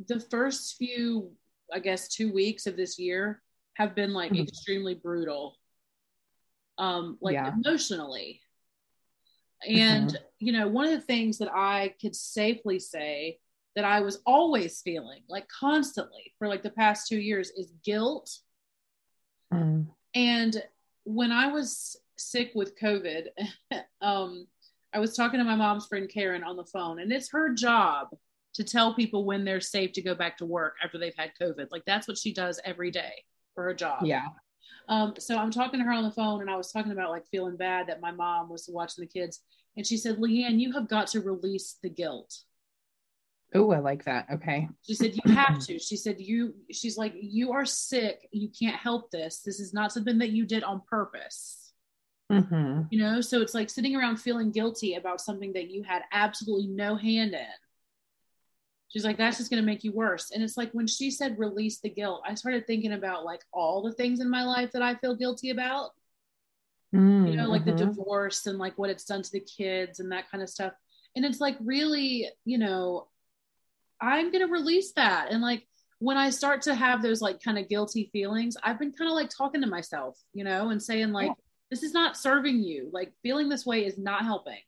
the 0.07 0.21
first 0.21 0.77
few, 0.77 1.33
I 1.73 1.81
guess, 1.81 2.09
two 2.09 2.33
weeks 2.33 2.67
of 2.67 2.77
this 2.77 2.99
year 2.99 3.43
have 3.75 3.95
been 3.95 4.13
like 4.13 4.33
mm-hmm. 4.33 4.43
extremely 4.43 4.95
brutal. 4.95 5.57
Um, 6.79 7.19
like 7.21 7.35
yeah. 7.35 7.53
emotionally. 7.53 8.41
And, 9.69 10.11
mm-hmm. 10.11 10.25
you 10.39 10.53
know, 10.53 10.69
one 10.69 10.87
of 10.87 10.93
the 10.93 11.01
things 11.01 11.39
that 11.39 11.53
I 11.53 11.95
could 12.01 12.15
safely 12.15 12.79
say 12.79 13.39
that 13.77 13.85
I 13.85 14.01
was 14.01 14.21
always 14.25 14.81
feeling 14.83 15.23
like 15.29 15.47
constantly 15.49 16.33
for 16.39 16.49
like 16.49 16.63
the 16.63 16.71
past 16.71 17.09
two 17.09 17.19
years 17.19 17.51
is 17.51 17.73
guilt. 17.85 18.31
Mm. 19.53 19.87
And 20.15 20.63
when 21.05 21.33
I 21.33 21.49
was 21.49 21.97
sick 22.17 22.53
with 22.55 22.79
COVID, 22.79 23.27
um, 24.01 24.47
I 24.93 25.01
was 25.01 25.17
talking 25.17 25.39
to 25.39 25.45
my 25.45 25.57
mom's 25.57 25.87
friend 25.87 26.09
Karen 26.09 26.45
on 26.45 26.57
the 26.57 26.65
phone, 26.65 27.01
and 27.01 27.13
it's 27.13 27.31
her 27.33 27.53
job 27.53 28.09
to 28.55 28.63
tell 28.63 28.95
people 28.95 29.25
when 29.25 29.45
they're 29.45 29.61
safe 29.61 29.93
to 29.93 30.03
go 30.03 30.15
back 30.15 30.39
to 30.39 30.47
work 30.47 30.77
after 30.83 30.99
they've 30.99 31.17
had 31.17 31.33
COVID. 31.41 31.67
Like 31.73 31.83
that's 31.85 32.07
what 32.07 32.17
she 32.17 32.33
does 32.33 32.61
every 32.65 32.93
day 32.93 33.25
for 33.55 33.65
her 33.65 33.75
job. 33.75 34.05
Yeah. 34.05 34.27
Um, 34.89 35.15
so 35.19 35.37
I'm 35.37 35.51
talking 35.51 35.81
to 35.81 35.85
her 35.85 35.93
on 35.93 36.05
the 36.05 36.13
phone, 36.13 36.43
and 36.43 36.51
I 36.51 36.57
was 36.57 36.71
talking 36.71 36.93
about 36.93 37.11
like 37.11 37.27
feeling 37.29 37.57
bad 37.57 37.89
that 37.89 38.01
my 38.01 38.13
mom 38.13 38.49
was 38.49 38.69
watching 38.71 39.03
the 39.03 39.09
kids, 39.09 39.41
and 39.77 39.85
she 39.87 39.97
said, 39.97 40.19
"Leanne, 40.19 40.61
you 40.61 40.73
have 40.73 40.89
got 40.89 41.09
to 41.09 41.21
release 41.21 41.79
the 41.83 41.91
guilt." 41.91 42.33
Oh, 43.57 43.71
I 43.71 43.79
like 43.79 44.05
that. 44.05 44.27
Okay. 44.33 44.69
She 44.83 44.95
said, 44.95 45.15
You 45.15 45.33
have 45.33 45.61
to. 45.67 45.79
She 45.79 45.97
said, 45.97 46.17
You, 46.19 46.55
she's 46.73 46.99
like, 46.99 47.15
You 47.17 47.53
are 47.53 47.65
sick. 47.65 48.29
You 48.33 48.49
can't 48.49 48.77
help 48.77 49.11
this. 49.13 49.41
This 49.41 49.61
is 49.61 49.73
not 49.73 49.93
something 49.93 50.19
that 50.19 50.31
you 50.31 50.45
did 50.45 50.65
on 50.65 50.83
purpose. 50.89 51.73
Mm-hmm. 52.33 52.83
You 52.91 52.99
know, 52.99 53.21
so 53.21 53.41
it's 53.43 53.55
like 53.55 53.71
sitting 53.71 53.95
around 53.95 54.17
feeling 54.17 54.51
guilty 54.51 54.95
about 54.95 55.21
something 55.21 55.53
that 55.53 55.71
you 55.71 55.85
had 55.85 56.03
absolutely 56.13 56.67
no 56.67 56.97
hand 56.97 57.35
in. 57.35 57.47
She's 58.89 59.05
like, 59.05 59.19
That's 59.19 59.39
just 59.39 59.51
going 59.51 59.63
to 59.63 59.67
make 59.67 59.85
you 59.85 59.93
worse. 59.93 60.33
And 60.33 60.43
it's 60.43 60.57
like 60.57 60.73
when 60.73 60.89
she 60.89 61.13
said 61.13 61.39
release 61.39 61.79
the 61.79 61.91
guilt, 61.91 62.23
I 62.27 62.35
started 62.35 62.67
thinking 62.67 62.93
about 62.93 63.25
like 63.25 63.43
all 63.53 63.83
the 63.83 63.93
things 63.93 64.19
in 64.19 64.29
my 64.29 64.43
life 64.43 64.73
that 64.73 64.83
I 64.83 64.97
feel 64.97 65.15
guilty 65.15 65.51
about. 65.51 65.91
Mm-hmm. 66.93 67.29
You 67.29 67.37
know, 67.37 67.49
like 67.49 67.65
the 67.65 67.73
mm-hmm. 67.73 67.89
divorce 67.91 68.47
and 68.47 68.59
like 68.59 68.77
what 68.79 68.91
it's 68.91 69.05
done 69.05 69.23
to 69.23 69.33
the 69.33 69.41
kids 69.41 70.01
and 70.01 70.11
that 70.11 70.29
kind 70.29 70.43
of 70.43 70.49
stuff. 70.49 70.73
And 71.15 71.25
it's 71.25 71.41
like 71.41 71.57
really, 71.61 72.29
you 72.45 72.59
know, 72.59 73.09
I'm 74.05 74.31
going 74.31 74.47
to 74.47 74.53
release 74.53 74.93
that. 74.93 75.29
And 75.31 75.41
like 75.41 75.67
when 75.99 76.17
I 76.17 76.31
start 76.31 76.63
to 76.63 76.75
have 76.75 77.03
those 77.03 77.23
like 77.23 77.43
kind 77.43 77.59
of 77.59 77.69
guilty 77.69 78.11
feelings, 78.13 78.57
I've 78.63 78.79
been 78.79 78.93
kind 78.93 79.09
of 79.09 79.15
like 79.15 79.31
talking 79.31 79.63
to 79.63 79.67
myself, 79.67 80.19
you 80.35 80.45
know, 80.45 80.69
and 80.69 80.83
saying 80.83 81.13
like, 81.13 81.29
yeah. 81.29 81.35
this 81.71 81.83
is 81.83 81.95
not 81.95 82.17
serving 82.17 82.63
you. 82.63 82.91
Like 82.93 83.13
feeling 83.23 83.49
this 83.49 83.65
way 83.65 83.87
is 83.87 83.97
not 83.97 84.25
helping. 84.25 84.59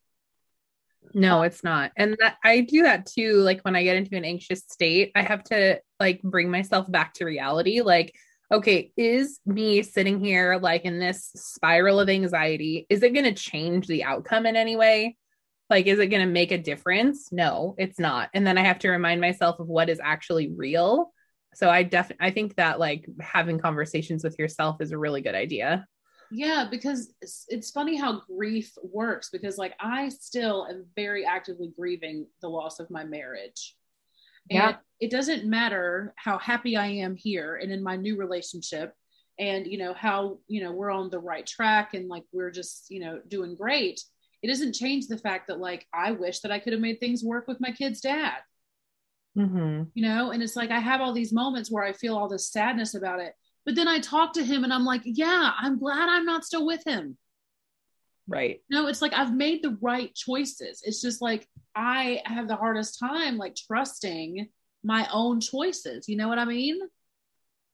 No, 1.15 1.43
it's 1.43 1.63
not. 1.63 1.93
And 1.97 2.17
that, 2.21 2.37
I 2.43 2.61
do 2.61 2.83
that 2.83 3.07
too. 3.07 3.35
Like 3.43 3.61
when 3.61 3.77
I 3.77 3.85
get 3.85 3.97
into 3.97 4.17
an 4.17 4.25
anxious 4.25 4.61
state, 4.69 5.13
I 5.15 5.23
have 5.23 5.45
to 5.45 5.81
like 6.01 6.23
bring 6.23 6.51
myself 6.51 6.91
back 6.91 7.15
to 7.15 7.25
reality. 7.25 7.81
Like, 7.83 8.15
okay, 8.51 8.91
is 8.97 9.39
me 9.45 9.83
sitting 9.83 10.19
here 10.19 10.59
like 10.61 10.85
in 10.85 10.99
this 10.99 11.31
spiral 11.35 12.01
of 12.01 12.09
anxiety, 12.09 12.87
is 12.89 13.03
it 13.03 13.13
going 13.13 13.25
to 13.25 13.35
change 13.35 13.87
the 13.87 14.05
outcome 14.05 14.47
in 14.47 14.57
any 14.57 14.77
way? 14.77 15.17
Like, 15.69 15.87
is 15.87 15.99
it 15.99 16.07
going 16.09 16.25
to 16.27 16.33
make 16.33 16.53
a 16.53 16.59
difference? 16.59 17.33
No, 17.33 17.75
it's 17.79 17.99
not. 17.99 18.31
And 18.35 18.47
then 18.47 18.57
I 18.59 18.63
have 18.63 18.79
to 18.81 18.91
remind 18.91 19.21
myself 19.21 19.59
of 19.59 19.67
what 19.67 19.89
is 19.89 20.01
actually 20.03 20.53
real. 20.55 21.13
So 21.55 21.69
I 21.71 21.83
definitely, 21.83 22.27
I 22.27 22.31
think 22.31 22.57
that 22.57 22.79
like 22.79 23.07
having 23.21 23.59
conversations 23.59 24.23
with 24.23 24.39
yourself 24.39 24.77
is 24.81 24.93
a 24.93 24.99
really 24.99 25.23
good 25.23 25.35
idea. 25.35 25.87
Yeah, 26.31 26.67
because 26.71 27.13
it's, 27.23 27.47
it's 27.49 27.71
funny 27.71 27.97
how 27.97 28.23
grief 28.27 28.73
works 28.83 29.31
because 29.31 29.59
like 29.59 29.75
I 29.81 30.09
still 30.09 30.67
am 30.69 30.87
very 30.97 31.25
actively 31.25 31.73
grieving 31.77 32.27
the 32.43 32.49
loss 32.49 32.81
of 32.81 32.91
my 32.91 33.05
marriage. 33.05 33.77
And 34.51 34.59
Yeah. 34.59 34.77
it 35.01 35.11
doesn't 35.11 35.45
matter 35.45 36.15
how 36.17 36.39
happy 36.39 36.77
I 36.77 36.87
am 36.87 37.17
here 37.17 37.57
and 37.57 37.73
in 37.73 37.83
my 37.83 37.97
new 37.97 38.17
relationship 38.17 38.95
and 39.39 39.67
you 39.67 39.77
know 39.79 39.93
how 39.93 40.39
you 40.49 40.63
know 40.63 40.73
we're 40.73 40.91
on 40.91 41.11
the 41.11 41.19
right 41.19 41.47
track 41.47 41.93
and 41.95 42.09
like 42.09 42.25
we're 42.33 42.51
just 42.51 42.87
you 42.91 43.01
know 43.01 43.21
doing 43.29 43.55
great 43.55 44.01
it 44.47 44.48
doesn't 44.52 44.74
change 44.74 45.09
the 45.09 45.18
fact 45.18 45.48
that 45.48 45.59
like 45.59 45.85
i 45.93 46.12
wish 46.12 46.39
that 46.40 46.52
i 46.52 46.59
could 46.60 46.73
have 46.73 46.81
made 46.81 47.01
things 47.01 47.24
work 47.24 47.48
with 47.48 47.60
my 47.60 47.73
kid's 47.73 48.01
dad 48.01 48.39
Mm-hmm. 49.36 49.82
you 49.93 50.02
know 50.09 50.31
and 50.31 50.40
it's 50.43 50.55
like 50.56 50.70
i 50.70 50.78
have 50.78 51.01
all 51.02 51.12
these 51.12 51.32
moments 51.32 51.70
where 51.70 51.85
i 51.85 51.93
feel 51.93 52.16
all 52.16 52.28
this 52.28 52.51
sadness 52.51 52.94
about 52.94 53.20
it 53.20 53.35
but 53.66 53.74
then 53.74 53.86
i 53.89 53.98
talk 53.98 54.32
to 54.35 54.44
him 54.44 54.64
and 54.64 54.73
i'm 54.73 54.85
like 54.85 55.02
yeah 55.05 55.51
i'm 55.59 55.78
glad 55.78 56.09
i'm 56.09 56.24
not 56.24 56.44
still 56.44 56.64
with 56.64 56.82
him 56.86 57.18
Right. 58.28 58.62
no 58.70 58.86
it's 58.86 59.02
like 59.02 59.12
i've 59.12 59.35
made 59.35 59.62
the 59.62 59.77
right 59.82 60.14
choices 60.14 60.81
it's 60.85 61.02
just 61.02 61.20
like 61.20 61.47
i 61.74 62.23
have 62.24 62.48
the 62.48 62.56
hardest 62.56 62.98
time 62.98 63.36
like 63.36 63.56
trusting 63.56 64.48
my 64.82 65.06
own 65.12 65.40
choices 65.40 66.09
you 66.09 66.16
know 66.16 66.28
what 66.28 66.39
i 66.39 66.44
mean 66.47 66.78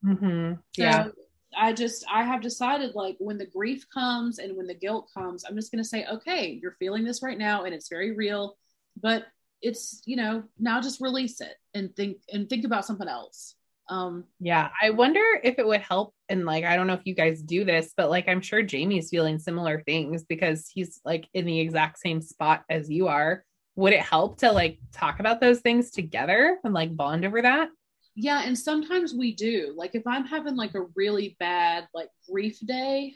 Mm-hmm. 0.04 0.54
so 0.54 0.82
Yeah. 0.82 1.08
I 1.56 1.72
just 1.72 2.04
i 2.12 2.22
have 2.22 2.40
decided 2.40 2.94
like 2.94 3.16
when 3.18 3.38
the 3.38 3.46
grief 3.46 3.86
comes 3.92 4.38
and 4.38 4.56
when 4.56 4.66
the 4.66 4.74
guilt 4.74 5.08
comes 5.12 5.44
i'm 5.44 5.56
just 5.56 5.72
going 5.72 5.82
to 5.82 5.88
say 5.88 6.04
okay 6.06 6.58
you're 6.62 6.76
feeling 6.78 7.04
this 7.04 7.22
right 7.22 7.38
now 7.38 7.64
and 7.64 7.74
it's 7.74 7.88
very 7.88 8.12
real 8.12 8.56
but 9.00 9.24
it's 9.60 10.02
you 10.06 10.16
know 10.16 10.42
now 10.58 10.80
just 10.80 11.00
release 11.00 11.40
it 11.40 11.54
and 11.74 11.94
think 11.96 12.18
and 12.32 12.48
think 12.48 12.64
about 12.64 12.84
something 12.84 13.08
else 13.08 13.54
um 13.88 14.24
Yeah. 14.40 14.70
I 14.80 14.90
wonder 14.90 15.22
if 15.42 15.58
it 15.58 15.66
would 15.66 15.80
help. 15.80 16.14
And 16.28 16.46
like, 16.46 16.64
I 16.64 16.76
don't 16.76 16.86
know 16.86 16.94
if 16.94 17.04
you 17.04 17.14
guys 17.14 17.42
do 17.42 17.64
this, 17.64 17.92
but 17.96 18.10
like, 18.10 18.28
I'm 18.28 18.40
sure 18.40 18.62
Jamie's 18.62 19.10
feeling 19.10 19.38
similar 19.38 19.82
things 19.82 20.24
because 20.24 20.68
he's 20.72 21.00
like 21.04 21.28
in 21.34 21.44
the 21.46 21.60
exact 21.60 21.98
same 21.98 22.22
spot 22.22 22.62
as 22.70 22.88
you 22.88 23.08
are. 23.08 23.44
Would 23.76 23.92
it 23.92 24.00
help 24.00 24.38
to 24.38 24.52
like 24.52 24.78
talk 24.92 25.20
about 25.20 25.40
those 25.40 25.60
things 25.60 25.90
together 25.90 26.58
and 26.64 26.72
like 26.72 26.96
bond 26.96 27.24
over 27.24 27.42
that? 27.42 27.68
Yeah 28.14 28.42
and 28.44 28.58
sometimes 28.58 29.14
we 29.14 29.34
do 29.34 29.72
like 29.76 29.94
if 29.94 30.06
i'm 30.06 30.24
having 30.26 30.56
like 30.56 30.74
a 30.74 30.86
really 30.94 31.36
bad 31.40 31.86
like 31.94 32.08
grief 32.30 32.58
day 32.66 33.14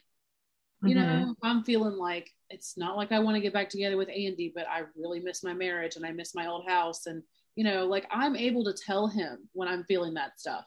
you 0.82 0.94
Mhm. 0.94 1.02
know 1.02 1.34
i'm 1.42 1.62
feeling 1.64 1.96
like 1.96 2.30
it's 2.50 2.76
not 2.76 2.96
like 2.96 3.12
i 3.12 3.18
want 3.18 3.34
to 3.34 3.40
get 3.40 3.52
back 3.52 3.68
together 3.68 3.96
with 3.96 4.08
andy 4.08 4.52
but 4.54 4.66
i 4.68 4.82
really 4.96 5.20
miss 5.20 5.42
my 5.42 5.52
marriage 5.52 5.96
and 5.96 6.06
i 6.06 6.12
miss 6.12 6.34
my 6.34 6.46
old 6.46 6.66
house 6.68 7.06
and 7.06 7.22
you 7.56 7.64
know 7.64 7.86
like 7.86 8.06
i'm 8.10 8.36
able 8.36 8.64
to 8.64 8.72
tell 8.72 9.06
him 9.06 9.48
when 9.52 9.68
i'm 9.68 9.84
feeling 9.84 10.14
that 10.14 10.38
stuff 10.38 10.66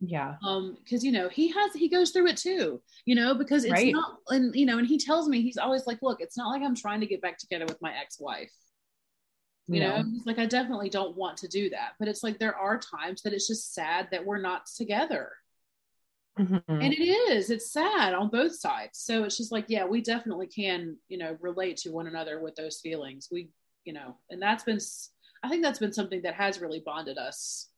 Yeah. 0.00 0.36
um 0.44 0.76
because 0.82 1.04
you 1.04 1.10
know 1.12 1.28
he 1.28 1.48
has 1.48 1.72
he 1.74 1.88
goes 1.88 2.10
through 2.10 2.28
it 2.28 2.36
too 2.36 2.80
you 3.04 3.14
know 3.14 3.34
because 3.34 3.64
it's 3.64 3.72
Right. 3.72 3.92
not 3.92 4.18
and 4.28 4.54
you 4.54 4.64
know 4.66 4.78
and 4.78 4.86
he 4.86 4.98
tells 4.98 5.28
me 5.28 5.42
he's 5.42 5.58
always 5.58 5.86
like 5.86 5.98
look 6.02 6.20
it's 6.20 6.36
not 6.36 6.48
like 6.50 6.62
i'm 6.62 6.76
trying 6.76 7.00
to 7.00 7.06
get 7.06 7.20
back 7.20 7.38
together 7.38 7.66
with 7.66 7.80
my 7.82 7.92
ex-wife 7.94 8.52
you 9.68 9.80
know 9.80 10.02
No. 10.02 10.20
like 10.24 10.38
i 10.38 10.46
definitely 10.46 10.88
don't 10.88 11.16
want 11.16 11.36
to 11.38 11.48
do 11.48 11.68
that 11.70 11.92
but 11.98 12.08
it's 12.08 12.22
like 12.22 12.38
there 12.38 12.56
are 12.56 12.78
times 12.78 13.22
that 13.22 13.32
it's 13.34 13.46
just 13.46 13.74
sad 13.74 14.08
that 14.10 14.24
we're 14.24 14.40
not 14.40 14.66
together 14.66 15.32
Mhm. 16.38 16.62
and 16.68 16.92
it 16.92 17.00
is 17.02 17.50
it's 17.50 17.72
sad 17.72 18.14
on 18.14 18.28
both 18.30 18.54
sides 18.54 18.98
so 19.00 19.24
it's 19.24 19.36
just 19.36 19.50
like 19.52 19.64
yeah 19.68 19.84
we 19.84 20.00
definitely 20.00 20.46
can 20.46 20.96
you 21.08 21.18
know 21.18 21.36
relate 21.40 21.76
to 21.78 21.90
one 21.90 22.06
another 22.06 22.40
with 22.40 22.54
those 22.54 22.78
feelings 22.80 23.28
we 23.30 23.50
you 23.84 23.92
know 23.92 24.16
and 24.30 24.40
that's 24.40 24.62
been 24.62 24.78
i 25.42 25.48
think 25.48 25.62
that's 25.64 25.80
been 25.80 25.92
something 25.92 26.22
that 26.22 26.34
has 26.34 26.60
really 26.60 26.80
bonded 26.86 27.18
us 27.18 27.68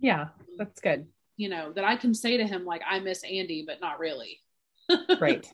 Yeah. 0.00 0.28
That's 0.56 0.80
good. 0.80 1.06
you 1.36 1.48
know 1.50 1.72
that 1.74 1.84
i 1.84 1.94
can 1.96 2.14
say 2.14 2.38
to 2.38 2.46
him 2.46 2.64
like 2.64 2.82
i 2.88 2.98
miss 3.00 3.22
andy 3.22 3.64
but 3.66 3.80
not 3.82 3.98
really 3.98 4.40
Right. 5.20 5.46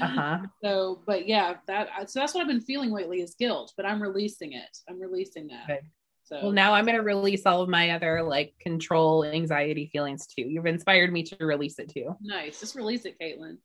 Uh 0.00 0.06
huh. 0.06 0.38
so 0.64 1.02
but 1.06 1.26
yeah 1.28 1.54
that 1.66 2.10
so 2.10 2.20
that's 2.20 2.34
what 2.34 2.40
i've 2.40 2.48
been 2.48 2.60
feeling 2.60 2.90
lately 2.90 3.20
is 3.20 3.34
guilt 3.34 3.72
but 3.76 3.84
i'm 3.84 4.00
releasing 4.00 4.52
it 4.52 4.78
i'm 4.88 5.00
releasing 5.00 5.46
that 5.48 5.66
Good. 5.66 5.80
so 6.24 6.40
Well, 6.42 6.52
now 6.52 6.72
I'm 6.72 6.84
going 6.84 6.96
to 6.96 7.02
release 7.02 7.44
all 7.44 7.60
of 7.62 7.68
my 7.68 7.90
other 7.90 8.22
like 8.22 8.54
control 8.60 9.24
anxiety 9.24 9.90
feelings 9.92 10.26
too. 10.26 10.42
You've 10.42 10.66
inspired 10.66 11.12
me 11.12 11.22
to 11.24 11.36
release 11.44 11.78
it 11.78 11.90
too. 11.90 12.16
nice 12.20 12.60
just 12.60 12.74
release 12.74 13.04
it 13.04 13.18
caitlin 13.20 13.58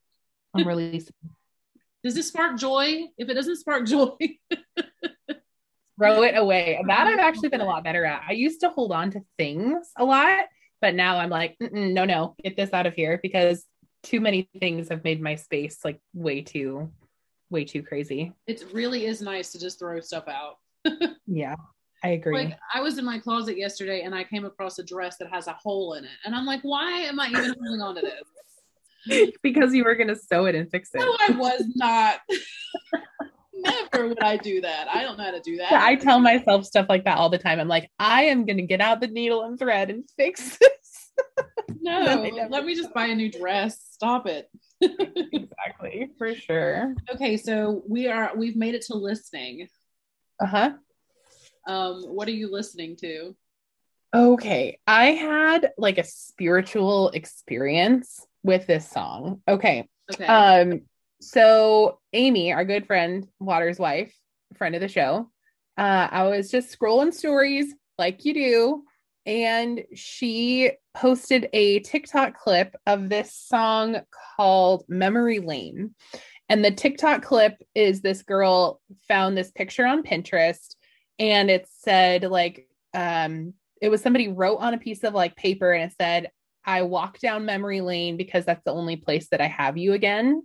I'm 0.54 0.66
releasing. 0.66 1.14
does 2.04 2.14
this 2.14 2.28
spark 2.28 2.58
joy 2.58 3.04
if 3.18 3.28
it 3.28 3.34
doesn't 3.34 3.56
spark 3.56 3.86
joy 3.86 4.16
throw 6.00 6.22
it 6.22 6.36
away. 6.36 6.82
That 6.86 7.06
I've 7.06 7.18
actually 7.18 7.50
been 7.50 7.60
a 7.60 7.66
lot 7.66 7.84
better 7.84 8.04
at. 8.04 8.22
I 8.26 8.32
used 8.32 8.60
to 8.60 8.70
hold 8.70 8.90
on 8.90 9.10
to 9.12 9.20
things 9.36 9.90
a 9.98 10.04
lot, 10.04 10.44
but 10.80 10.94
now 10.94 11.18
I'm 11.18 11.28
like, 11.28 11.56
no, 11.60 12.04
no, 12.06 12.36
get 12.42 12.56
this 12.56 12.72
out 12.72 12.86
of 12.86 12.94
here 12.94 13.20
because 13.22 13.64
too 14.02 14.20
many 14.20 14.48
things 14.58 14.88
have 14.88 15.04
made 15.04 15.20
my 15.20 15.34
space 15.34 15.78
like 15.84 16.00
way 16.14 16.40
too, 16.40 16.90
way 17.50 17.64
too 17.64 17.82
crazy. 17.82 18.32
it 18.46 18.64
really 18.72 19.06
is 19.06 19.20
nice 19.20 19.52
to 19.52 19.58
just 19.58 19.78
throw 19.78 20.00
stuff 20.00 20.24
out 20.28 20.56
Yeah, 21.26 21.56
I 22.02 22.08
agree. 22.08 22.34
Like 22.34 22.58
I 22.74 22.80
was 22.80 22.98
in 22.98 23.04
my 23.04 23.18
closet 23.18 23.56
yesterday 23.56 24.02
and 24.02 24.14
I 24.14 24.24
came 24.24 24.44
across 24.44 24.78
a 24.78 24.84
dress 24.84 25.16
that 25.18 25.30
has 25.32 25.46
a 25.46 25.52
hole 25.52 25.94
in 25.94 26.04
it. 26.04 26.10
And 26.24 26.34
I'm 26.34 26.46
like, 26.46 26.60
why 26.62 26.90
am 27.02 27.20
I 27.20 27.28
even 27.28 27.54
holding 27.60 27.80
on 27.80 27.94
to 27.96 28.00
this? 28.00 29.30
because 29.42 29.74
you 29.74 29.84
were 29.84 29.94
going 29.94 30.08
to 30.08 30.16
sew 30.16 30.46
it 30.46 30.54
and 30.54 30.70
fix 30.70 30.90
it. 30.94 30.98
No, 30.98 31.16
I 31.28 31.38
was 31.38 31.62
not. 31.76 32.20
Never 33.54 34.08
would 34.08 34.22
I 34.22 34.38
do 34.38 34.62
that. 34.62 34.88
I 34.88 35.02
don't 35.02 35.18
know 35.18 35.24
how 35.24 35.30
to 35.32 35.40
do 35.40 35.58
that. 35.58 35.72
I 35.72 35.94
tell 35.94 36.18
myself 36.18 36.64
stuff 36.64 36.86
like 36.88 37.04
that 37.04 37.18
all 37.18 37.28
the 37.28 37.38
time. 37.38 37.60
I'm 37.60 37.68
like, 37.68 37.90
I 37.98 38.24
am 38.24 38.46
going 38.46 38.56
to 38.56 38.62
get 38.62 38.80
out 38.80 39.00
the 39.00 39.06
needle 39.06 39.42
and 39.44 39.58
thread 39.58 39.90
and 39.90 40.04
fix 40.16 40.56
this. 40.58 40.70
no, 41.82 42.28
let 42.50 42.64
me 42.64 42.74
just 42.74 42.92
buy 42.92 43.06
a 43.06 43.14
new 43.14 43.30
dress. 43.30 43.80
Stop 43.90 44.26
it. 44.26 44.50
exactly, 44.80 46.10
for 46.18 46.34
sure. 46.34 46.94
Okay, 47.12 47.36
so 47.36 47.82
we 47.88 48.08
are 48.08 48.32
we've 48.36 48.56
made 48.56 48.74
it 48.74 48.82
to 48.86 48.94
listening. 48.94 49.68
Uh 50.40 50.46
huh. 50.46 50.70
Um, 51.66 52.02
what 52.02 52.28
are 52.28 52.32
you 52.32 52.50
listening 52.50 52.96
to? 52.96 53.34
Okay. 54.14 54.78
I 54.86 55.06
had 55.12 55.70
like 55.78 55.98
a 55.98 56.04
spiritual 56.04 57.10
experience 57.10 58.26
with 58.42 58.66
this 58.66 58.90
song. 58.90 59.42
Okay. 59.46 59.88
Okay. 60.12 60.26
Um, 60.26 60.82
so 61.20 62.00
Amy, 62.12 62.52
our 62.52 62.64
good 62.64 62.86
friend, 62.86 63.26
Water's 63.38 63.78
wife, 63.78 64.14
friend 64.56 64.74
of 64.74 64.80
the 64.80 64.88
show, 64.88 65.30
uh, 65.78 66.08
I 66.10 66.24
was 66.24 66.50
just 66.50 66.76
scrolling 66.76 67.14
stories 67.14 67.72
like 67.98 68.24
you 68.24 68.34
do, 68.34 68.84
and 69.30 69.84
she 69.94 70.72
posted 70.92 71.48
a 71.52 71.78
TikTok 71.78 72.36
clip 72.36 72.74
of 72.84 73.08
this 73.08 73.32
song 73.32 74.00
called 74.36 74.84
Memory 74.88 75.38
Lane. 75.38 75.94
And 76.48 76.64
the 76.64 76.72
TikTok 76.72 77.22
clip 77.22 77.54
is 77.72 78.00
this 78.00 78.22
girl 78.22 78.80
found 79.06 79.38
this 79.38 79.52
picture 79.52 79.86
on 79.86 80.02
Pinterest 80.02 80.74
and 81.20 81.48
it 81.48 81.68
said 81.78 82.24
like 82.24 82.66
um 82.92 83.54
it 83.80 83.88
was 83.88 84.02
somebody 84.02 84.26
wrote 84.26 84.56
on 84.56 84.74
a 84.74 84.78
piece 84.78 85.04
of 85.04 85.14
like 85.14 85.36
paper 85.36 85.72
and 85.72 85.92
it 85.92 85.94
said 85.96 86.32
I 86.64 86.82
walk 86.82 87.20
down 87.20 87.46
memory 87.46 87.82
lane 87.82 88.16
because 88.16 88.44
that's 88.44 88.64
the 88.64 88.72
only 88.72 88.96
place 88.96 89.28
that 89.30 89.40
I 89.40 89.46
have 89.46 89.78
you 89.78 89.92
again. 89.92 90.42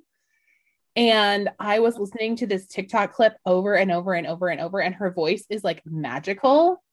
And 0.96 1.50
I 1.60 1.80
was 1.80 1.98
listening 1.98 2.36
to 2.38 2.48
this 2.48 2.68
TikTok 2.68 3.14
clip 3.14 3.34
over 3.48 3.74
and 3.74 3.92
over 3.92 4.14
and 4.14 4.28
over 4.28 4.48
and 4.48 4.62
over, 4.62 4.80
and 4.80 4.96
her 4.96 5.12
voice 5.12 5.44
is 5.50 5.64
like 5.64 5.82
magical. 5.86 6.84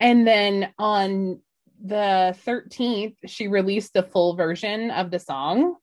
And 0.00 0.26
then 0.26 0.72
on 0.78 1.40
the 1.82 2.36
13th, 2.46 3.16
she 3.26 3.48
released 3.48 3.92
the 3.92 4.02
full 4.02 4.34
version 4.34 4.90
of 4.90 5.10
the 5.10 5.18
song. 5.18 5.76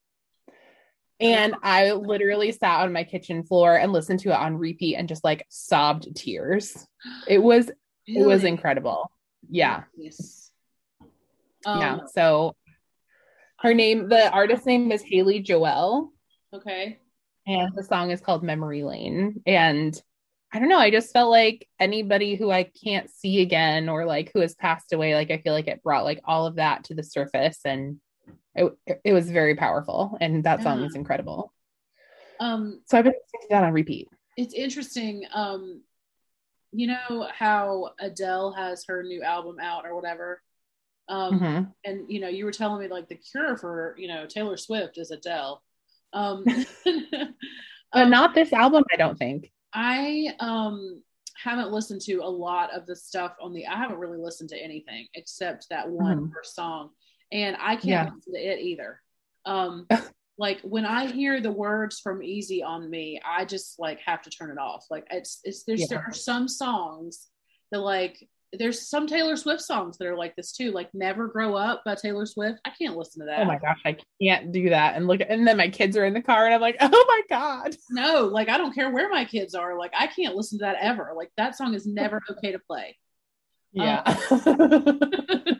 And 1.19 1.55
I 1.63 1.93
literally 1.93 2.51
sat 2.51 2.81
on 2.81 2.93
my 2.93 3.03
kitchen 3.03 3.43
floor 3.43 3.75
and 3.75 3.91
listened 3.91 4.19
to 4.21 4.29
it 4.29 4.35
on 4.39 4.57
repeat 4.57 4.95
and 4.95 5.07
just 5.07 5.23
like 5.23 5.45
sobbed 5.49 6.15
tears. 6.15 6.85
It 7.27 7.39
was 7.39 7.71
it 8.05 8.25
was 8.25 8.43
incredible. 8.43 9.09
Yeah. 9.49 9.83
Yes. 9.97 10.51
yeah. 11.65 11.93
Um, 11.95 12.01
So 12.13 12.55
her 13.59 13.73
name, 13.73 14.09
the 14.09 14.29
artist 14.31 14.65
name 14.65 14.91
is 14.91 15.01
Haley 15.01 15.41
Joelle, 15.43 16.09
Okay. 16.53 16.99
and 17.47 17.71
the 17.75 17.83
song 17.83 18.11
is 18.11 18.21
called 18.21 18.43
Memory 18.43 18.83
Lane. 18.83 19.41
And 19.47 19.99
I 20.53 20.59
don't 20.59 20.69
know, 20.69 20.79
I 20.79 20.91
just 20.91 21.11
felt 21.11 21.29
like 21.29 21.67
anybody 21.79 22.35
who 22.35 22.49
I 22.51 22.63
can't 22.63 23.09
see 23.09 23.41
again 23.41 23.89
or 23.89 24.05
like 24.05 24.31
who 24.33 24.39
has 24.39 24.55
passed 24.55 24.93
away, 24.93 25.13
like 25.13 25.29
I 25.29 25.39
feel 25.39 25.53
like 25.53 25.67
it 25.67 25.83
brought 25.83 26.05
like 26.05 26.21
all 26.23 26.45
of 26.45 26.55
that 26.55 26.85
to 26.85 26.95
the 26.95 27.03
surface 27.03 27.59
and 27.65 27.99
it, 28.55 28.71
it 29.03 29.13
was 29.13 29.29
very 29.29 29.55
powerful. 29.55 30.17
And 30.21 30.43
that 30.45 30.63
song 30.63 30.79
Yeah. 30.79 30.87
is 30.87 30.95
incredible. 30.95 31.53
Um, 32.39 32.81
So 32.85 32.97
I've 32.97 33.03
been 33.03 33.13
listening 33.13 33.41
to 33.41 33.47
that 33.49 33.63
on 33.63 33.73
repeat. 33.73 34.07
it's 34.37 34.53
interesting. 34.53 35.25
Um, 35.33 35.81
you 36.71 36.87
know 36.87 37.27
how 37.33 37.91
Adele 37.99 38.51
has 38.53 38.85
her 38.87 39.03
new 39.03 39.23
album 39.23 39.57
out 39.59 39.85
or 39.85 39.95
whatever. 39.95 40.41
Um, 41.09 41.39
Mhm. 41.39 41.73
and 41.85 42.11
you 42.11 42.19
know, 42.19 42.27
you 42.27 42.45
were 42.45 42.51
telling 42.51 42.81
me 42.81 42.87
like 42.87 43.07
the 43.07 43.15
cure 43.15 43.57
for 43.57 43.95
you 43.97 44.07
know 44.07 44.25
Taylor 44.25 44.57
Swift 44.57 44.97
is 44.97 45.11
Adele. 45.11 45.61
Um, 46.13 46.43
But 46.85 48.03
um, 48.03 48.09
not 48.09 48.35
this 48.35 48.51
album, 48.53 48.83
I 48.91 48.97
don't 48.97 49.17
think. 49.17 49.51
I 49.73 50.33
um 50.39 51.01
haven't 51.43 51.71
listened 51.71 52.01
to 52.01 52.15
a 52.15 52.29
lot 52.29 52.73
of 52.73 52.85
the 52.85 52.95
stuff 52.95 53.35
on 53.41 53.53
the. 53.53 53.67
I 53.67 53.77
haven't 53.77 53.99
really 53.99 54.17
listened 54.17 54.49
to 54.49 54.57
anything 54.57 55.07
except 55.13 55.67
that 55.69 55.87
one 55.89 56.17
Mhm. 56.29 56.33
first 56.33 56.55
song, 56.55 56.89
and 57.31 57.55
I 57.59 57.75
can't 57.75 57.85
Yeah. 57.85 58.03
listen 58.15 58.33
to 58.33 58.39
it 58.39 58.59
either. 58.59 59.01
Um, 59.45 59.87
like 60.39 60.61
when 60.61 60.85
I 60.85 61.07
hear 61.11 61.39
the 61.41 61.51
words 61.51 61.99
from 61.99 62.23
Easy 62.23 62.63
on 62.63 62.89
Me, 62.89 63.19
I 63.23 63.45
just 63.45 63.79
like 63.79 63.99
have 64.01 64.21
to 64.23 64.29
turn 64.29 64.51
it 64.51 64.57
off. 64.57 64.85
Like 64.89 65.05
it's 65.11 65.39
it's 65.43 65.63
there's 65.63 65.81
Yeah. 65.81 65.87
there 65.89 66.05
are 66.07 66.13
some 66.13 66.47
songs 66.47 67.27
that 67.71 67.79
like 67.79 68.27
there's 68.53 68.87
some 68.87 69.07
Taylor 69.07 69.35
Swift 69.35 69.61
songs 69.61 69.97
that 69.97 70.07
are 70.07 70.15
like 70.15 70.35
this 70.35 70.51
too, 70.51 70.71
like 70.71 70.89
Never 70.93 71.27
Grow 71.27 71.55
Up 71.55 71.83
by 71.83 71.95
Taylor 71.95 72.25
Swift. 72.25 72.59
I 72.65 72.69
can't 72.69 72.95
listen 72.95 73.21
to 73.21 73.25
that. 73.25 73.41
Oh 73.41 73.45
my 73.45 73.57
gosh, 73.57 73.79
I 73.85 73.97
can't 74.21 74.51
do 74.51 74.69
that. 74.69 74.95
And 74.95 75.07
look, 75.07 75.21
and 75.27 75.45
then 75.45 75.57
my 75.57 75.69
kids 75.69 75.97
are 75.97 76.05
in 76.05 76.13
the 76.13 76.21
car, 76.21 76.45
and 76.45 76.53
I'm 76.53 76.61
like, 76.61 76.77
oh 76.81 77.05
my 77.07 77.21
god. 77.29 77.75
No, 77.89 78.25
like 78.25 78.49
I 78.49 78.57
don't 78.57 78.73
care 78.73 78.89
where 78.89 79.09
my 79.09 79.25
kids 79.25 79.53
are. 79.53 79.77
Like 79.77 79.93
I 79.97 80.07
can't 80.07 80.35
listen 80.35 80.59
to 80.59 80.65
that 80.65 80.77
ever. 80.79 81.13
Like 81.15 81.31
that 81.37 81.55
song 81.55 81.73
is 81.73 81.85
never 81.85 82.21
okay 82.29 82.53
to 82.53 82.59
play. 82.59 82.97
Yeah. 83.73 84.03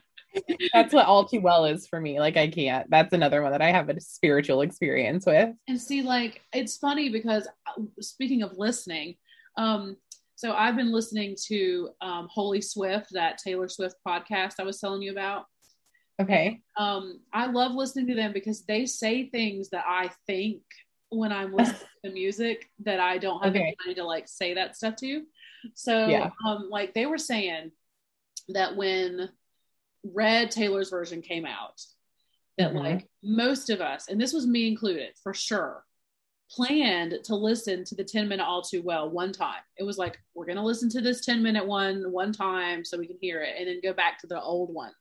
That's 0.74 0.94
what 0.94 1.06
all 1.08 1.26
too 1.26 1.42
well 1.42 1.66
is 1.66 1.88
for 1.88 2.00
me. 2.00 2.20
Like 2.20 2.38
I 2.38 2.48
can't. 2.48 2.90
That's 2.90 3.14
another 3.14 3.42
one 3.42 3.52
that 3.52 3.62
I 3.62 3.72
have 3.72 3.90
a 3.90 4.00
spiritual 4.00 4.62
experience 4.62 5.26
with. 5.26 5.50
And 5.68 5.82
see, 5.82 6.04
like 6.04 6.42
it's 6.54 6.78
funny 6.78 7.10
because 7.10 7.48
uh, 7.68 7.82
speaking 8.00 8.44
of 8.44 8.58
listening, 8.58 9.16
um, 9.58 9.98
so 10.38 10.54
I've 10.54 10.76
been 10.76 10.92
listening 10.92 11.36
to 11.48 11.90
um, 12.00 12.28
Holy 12.32 12.62
Swift, 12.62 13.08
that 13.14 13.40
Taylor 13.40 13.68
Swift 13.68 13.96
podcast 14.08 14.54
I 14.60 14.64
was 14.64 14.80
telling 14.80 15.02
you 15.02 15.12
about. 15.12 15.46
Okay. 16.22 16.62
Um, 16.78 17.22
I 17.34 17.48
love 17.48 17.72
listening 17.72 18.06
to 18.08 18.14
them 18.16 18.34
because 18.34 18.64
they 18.64 18.86
say 18.86 19.30
things 19.30 19.70
that 19.70 19.84
I 19.88 20.12
think 20.28 20.62
when 21.10 21.32
I'm 21.32 21.54
listening 21.56 21.80
to 21.80 21.88
the 22.04 22.12
music 22.12 22.70
that 22.86 23.00
I 23.00 23.18
don't 23.18 23.44
have 23.44 23.50
Okay. 23.56 23.76
anybody 23.82 23.96
to 23.96 24.04
like 24.04 24.28
say 24.28 24.54
that 24.54 24.76
stuff 24.78 24.96
to. 24.98 25.24
So, 25.74 26.08
Yeah. 26.08 26.30
um, 26.48 26.70
like 26.70 26.94
they 26.94 27.08
were 27.08 27.18
saying 27.18 27.72
that 28.50 28.76
when 28.76 29.30
Red 30.04 30.52
Taylor's 30.52 30.92
version 30.92 31.24
came 31.24 31.48
out, 31.48 31.82
that 32.60 32.74
Mhm. 32.74 32.80
like 32.80 33.10
most 33.24 33.72
of 33.72 33.82
us, 33.82 34.08
and 34.08 34.22
this 34.22 34.34
was 34.34 34.46
me 34.46 34.68
included 34.68 35.16
for 35.24 35.34
sure, 35.34 35.84
planned 36.50 37.16
to 37.24 37.36
listen 37.36 37.84
to 37.86 37.96
the 37.96 38.04
10 38.04 38.28
minute 38.28 38.46
all 38.46 38.62
too 38.62 38.82
well 38.82 39.10
one 39.10 39.32
time. 39.32 39.62
It 39.78 39.84
was 39.84 39.98
like, 39.98 40.18
we're 40.34 40.46
going 40.46 40.58
to 40.58 40.64
listen 40.64 40.90
to 40.92 41.02
this 41.02 41.26
10 41.26 41.44
minute 41.44 41.66
one 41.66 42.12
one 42.12 42.32
time 42.32 42.86
so 42.86 42.98
we 42.98 43.08
can 43.08 43.18
hear 43.20 43.42
it 43.42 43.56
and 43.58 43.68
then 43.68 43.80
go 43.84 43.94
back 43.94 44.20
to 44.20 44.28
the 44.28 44.42
old 44.42 44.74
one. 44.74 44.92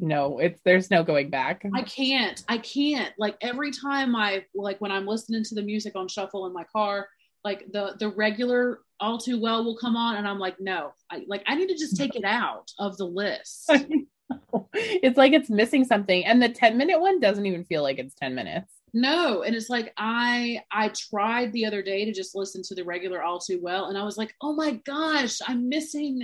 No, 0.00 0.38
it's 0.38 0.60
there's 0.64 0.90
no 0.90 1.02
going 1.02 1.28
back. 1.28 1.64
I 1.74 1.82
can't. 1.82 2.42
I 2.48 2.58
can't. 2.58 3.12
Like 3.18 3.36
every 3.40 3.72
time 3.72 4.14
I 4.14 4.44
like 4.54 4.80
when 4.80 4.92
I'm 4.92 5.06
listening 5.06 5.42
to 5.44 5.54
the 5.56 5.62
music 5.62 5.96
on 5.96 6.06
shuffle 6.06 6.46
in 6.46 6.52
my 6.52 6.64
car, 6.64 7.08
like 7.42 7.64
the 7.72 7.96
the 7.98 8.10
regular 8.10 8.80
all 9.00 9.18
too 9.18 9.40
well 9.40 9.64
will 9.64 9.76
come 9.76 9.96
on 9.96 10.16
and 10.16 10.28
I'm 10.28 10.38
like, 10.38 10.60
no. 10.60 10.92
I 11.10 11.24
like 11.26 11.42
I 11.46 11.56
need 11.56 11.68
to 11.68 11.76
just 11.76 11.96
take 11.96 12.14
it 12.14 12.24
out 12.26 12.70
of 12.78 12.96
the 12.96 13.06
list. 13.06 13.70
it's 14.74 15.18
like 15.18 15.32
it's 15.32 15.50
missing 15.50 15.84
something. 15.84 16.24
And 16.24 16.40
the 16.40 16.48
10 16.48 16.76
minute 16.76 17.00
one 17.00 17.18
doesn't 17.18 17.46
even 17.46 17.64
feel 17.64 17.82
like 17.82 17.98
it's 17.98 18.14
10 18.14 18.36
minutes. 18.36 18.72
No, 18.92 19.42
and 19.42 19.54
it's 19.54 19.70
like 19.70 19.92
I 19.96 20.62
I 20.70 20.88
tried 20.90 21.52
the 21.52 21.66
other 21.66 21.82
day 21.82 22.04
to 22.04 22.12
just 22.12 22.34
listen 22.34 22.62
to 22.64 22.74
the 22.74 22.84
regular 22.84 23.22
all 23.22 23.38
too 23.38 23.60
well 23.62 23.86
and 23.86 23.98
I 23.98 24.04
was 24.04 24.16
like, 24.18 24.34
"Oh 24.40 24.52
my 24.54 24.72
gosh, 24.84 25.38
I'm 25.46 25.68
missing 25.68 26.22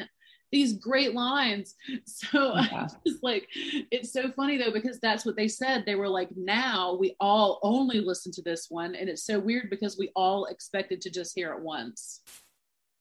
these 0.52 0.74
great 0.74 1.14
lines." 1.14 1.74
So 2.06 2.54
Yeah. 2.54 2.88
I 2.92 2.96
was 3.04 3.18
like 3.22 3.48
it's 3.90 4.12
so 4.12 4.30
funny 4.32 4.56
though 4.58 4.70
because 4.72 4.98
that's 5.00 5.24
what 5.26 5.36
they 5.36 5.48
said. 5.48 5.84
They 5.84 5.94
were 5.94 6.08
like, 6.08 6.28
"Now 6.36 6.94
we 6.98 7.16
all 7.20 7.58
only 7.62 8.00
listen 8.00 8.32
to 8.32 8.42
this 8.42 8.66
one." 8.70 8.94
And 8.94 9.08
it's 9.08 9.24
so 9.24 9.38
weird 9.38 9.70
because 9.70 9.98
we 9.98 10.10
all 10.16 10.46
expected 10.46 11.00
to 11.02 11.10
just 11.10 11.34
hear 11.34 11.52
it 11.52 11.60
once. 11.60 12.20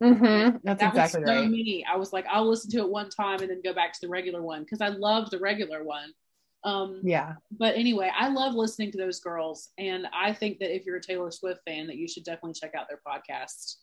Mm-hmm. 0.03 0.57
That's 0.64 0.81
That 0.81 0.90
exactly 0.90 1.22
was 1.22 1.30
so 1.30 1.40
right. 1.41 1.49
me. 1.49 1.85
I 1.90 1.95
was 1.95 2.11
like, 2.11 2.26
"I'll 2.30 2.49
listen 2.49 2.69
to 2.72 2.80
it 2.80 2.90
one 2.90 3.10
time 3.10 3.40
and 3.40 3.49
then 3.49 3.61
go 3.64 3.73
back 3.73 3.94
to 3.94 3.99
the 4.02 4.10
regular 4.10 4.41
one" 4.41 4.64
because 4.64 4.81
I 4.81 4.90
love 4.90 5.30
the 5.30 5.40
regular 5.40 5.84
one. 5.84 6.11
Um 6.65 7.02
Yeah. 7.03 7.35
but 7.52 7.76
anyway, 7.76 8.11
I 8.18 8.30
love 8.30 8.53
listening 8.53 8.91
to 8.91 8.98
those 8.98 9.19
girls, 9.19 9.69
and 9.77 10.07
I 10.14 10.34
think 10.34 10.60
that 10.60 10.73
if 10.73 10.85
you're 10.85 10.98
a 10.98 11.02
Taylor 11.02 11.31
Swift 11.31 11.61
fan, 11.68 11.88
that 11.88 11.98
you 11.98 12.07
should 12.07 12.23
definitely 12.23 12.53
check 12.53 12.73
out 12.76 12.88
their 12.88 13.02
podcast. 13.06 13.76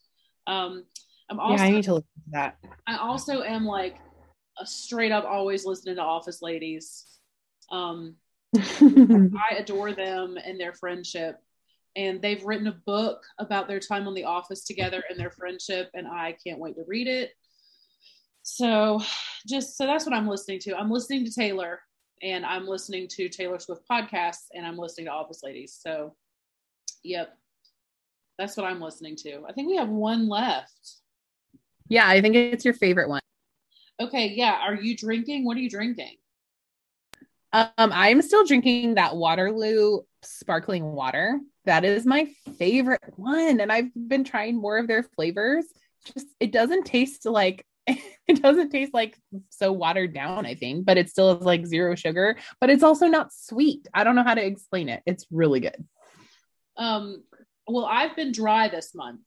Um, 0.46 0.84
I'm 1.30 1.38
also, 1.38 1.62
yeah, 1.62 1.70
I 1.70 1.70
need 1.70 1.84
to 1.84 1.94
listen 1.94 2.08
to 2.24 2.30
that. 2.32 2.56
I 2.86 2.96
also 2.96 3.42
am 3.42 3.64
like 3.64 3.98
a 4.58 4.66
straight 4.66 5.12
up 5.12 5.24
always 5.24 5.64
listening 5.64 5.96
to 5.96 6.02
Office 6.02 6.42
Ladies. 6.42 7.06
Um, 7.70 8.16
I 8.56 9.56
adore 9.58 9.92
them 9.92 10.36
and 10.44 10.58
their 10.58 10.72
friendship, 10.72 11.36
and 11.94 12.20
they've 12.20 12.44
written 12.44 12.66
a 12.66 12.80
book 12.84 13.22
about 13.38 13.68
their 13.68 13.78
time 13.78 14.08
on 14.08 14.14
The 14.14 14.24
Office 14.24 14.64
together 14.64 15.04
and 15.08 15.18
their 15.18 15.30
friendship, 15.30 15.90
and 15.94 16.08
I 16.08 16.36
can't 16.44 16.58
wait 16.58 16.74
to 16.76 16.84
read 16.86 17.06
it. 17.06 17.30
So, 18.42 19.00
just 19.46 19.76
so 19.76 19.86
that's 19.86 20.04
what 20.04 20.14
I'm 20.14 20.26
listening 20.26 20.58
to. 20.60 20.76
I'm 20.76 20.90
listening 20.90 21.24
to 21.26 21.32
Taylor, 21.32 21.80
and 22.22 22.44
I'm 22.44 22.66
listening 22.66 23.08
to 23.08 23.28
Taylor 23.28 23.58
Swift 23.58 23.82
podcasts, 23.90 24.46
and 24.54 24.66
I'm 24.66 24.76
listening 24.76 25.06
to 25.06 25.12
Office 25.12 25.42
Ladies. 25.42 25.78
So, 25.80 26.14
yep, 27.02 27.36
that's 28.38 28.56
what 28.56 28.66
I'm 28.66 28.80
listening 28.80 29.16
to. 29.16 29.42
I 29.48 29.52
think 29.52 29.68
we 29.68 29.76
have 29.76 29.88
one 29.88 30.28
left. 30.28 30.96
yeah, 31.88 32.08
I 32.08 32.20
think 32.20 32.36
it's 32.36 32.64
your 32.64 32.74
favorite 32.74 33.08
one. 33.08 33.20
Okay, 34.00 34.28
yeah. 34.28 34.58
Are 34.62 34.74
you 34.74 34.96
drinking? 34.96 35.44
What 35.44 35.56
are 35.56 35.60
you 35.60 35.68
drinking? 35.68 36.16
Um, 37.52 37.68
I'm 37.76 38.22
still 38.22 38.46
drinking 38.46 38.94
that 38.94 39.16
Waterloo 39.16 40.00
sparkling 40.22 40.92
water. 40.92 41.40
That 41.64 41.84
is 41.84 42.06
my 42.06 42.28
favorite 42.58 43.02
one. 43.16 43.60
And 43.60 43.70
I've 43.70 43.90
been 43.94 44.24
trying 44.24 44.56
more 44.56 44.78
of 44.78 44.86
their 44.86 45.02
flavors. 45.02 45.66
Just 46.14 46.28
it 46.38 46.52
doesn't 46.52 46.84
taste 46.84 47.26
like 47.26 47.66
it 47.86 48.42
doesn't 48.42 48.70
taste 48.70 48.94
like 48.94 49.16
so 49.50 49.72
watered 49.72 50.14
down, 50.14 50.46
I 50.46 50.54
think, 50.54 50.84
but 50.84 50.98
it 50.98 51.10
still 51.10 51.38
is 51.38 51.44
like 51.44 51.66
zero 51.66 51.94
sugar, 51.94 52.36
but 52.60 52.70
it's 52.70 52.82
also 52.82 53.06
not 53.06 53.32
sweet. 53.32 53.88
I 53.94 54.04
don't 54.04 54.14
know 54.14 54.22
how 54.22 54.34
to 54.34 54.44
explain 54.44 54.88
it. 54.88 55.02
It's 55.06 55.26
really 55.30 55.60
good. 55.60 55.84
Um, 56.76 57.22
well, 57.66 57.86
I've 57.86 58.16
been 58.16 58.32
dry 58.32 58.68
this 58.68 58.94
month. 58.94 59.20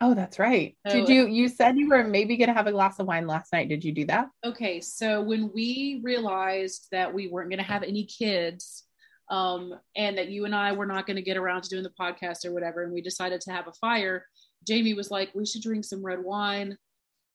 Oh, 0.00 0.12
that's 0.14 0.38
right. 0.38 0.76
So- 0.86 0.92
Did 0.92 1.08
you 1.08 1.26
you 1.26 1.48
said 1.48 1.78
you 1.78 1.88
were 1.88 2.04
maybe 2.04 2.36
gonna 2.36 2.52
have 2.52 2.66
a 2.66 2.72
glass 2.72 2.98
of 2.98 3.06
wine 3.06 3.26
last 3.26 3.52
night? 3.52 3.68
Did 3.68 3.82
you 3.84 3.92
do 3.92 4.04
that? 4.06 4.28
Okay, 4.44 4.80
so 4.80 5.22
when 5.22 5.50
we 5.54 6.00
realized 6.04 6.88
that 6.92 7.12
we 7.14 7.28
weren't 7.28 7.48
going 7.50 7.58
to 7.58 7.64
have 7.64 7.82
any 7.82 8.04
kids, 8.04 8.84
um, 9.30 9.74
and 9.96 10.18
that 10.18 10.28
you 10.28 10.44
and 10.44 10.54
I 10.54 10.72
were 10.72 10.86
not 10.86 11.06
going 11.06 11.16
to 11.16 11.22
get 11.22 11.36
around 11.36 11.62
to 11.62 11.68
doing 11.70 11.82
the 11.82 11.90
podcast 11.98 12.44
or 12.44 12.52
whatever, 12.52 12.82
and 12.84 12.92
we 12.92 13.00
decided 13.00 13.40
to 13.42 13.52
have 13.52 13.66
a 13.66 13.72
fire, 13.72 14.26
Jamie 14.66 14.94
was 14.94 15.10
like, 15.10 15.34
"We 15.34 15.46
should 15.46 15.62
drink 15.62 15.84
some 15.84 16.04
red 16.04 16.22
wine," 16.22 16.76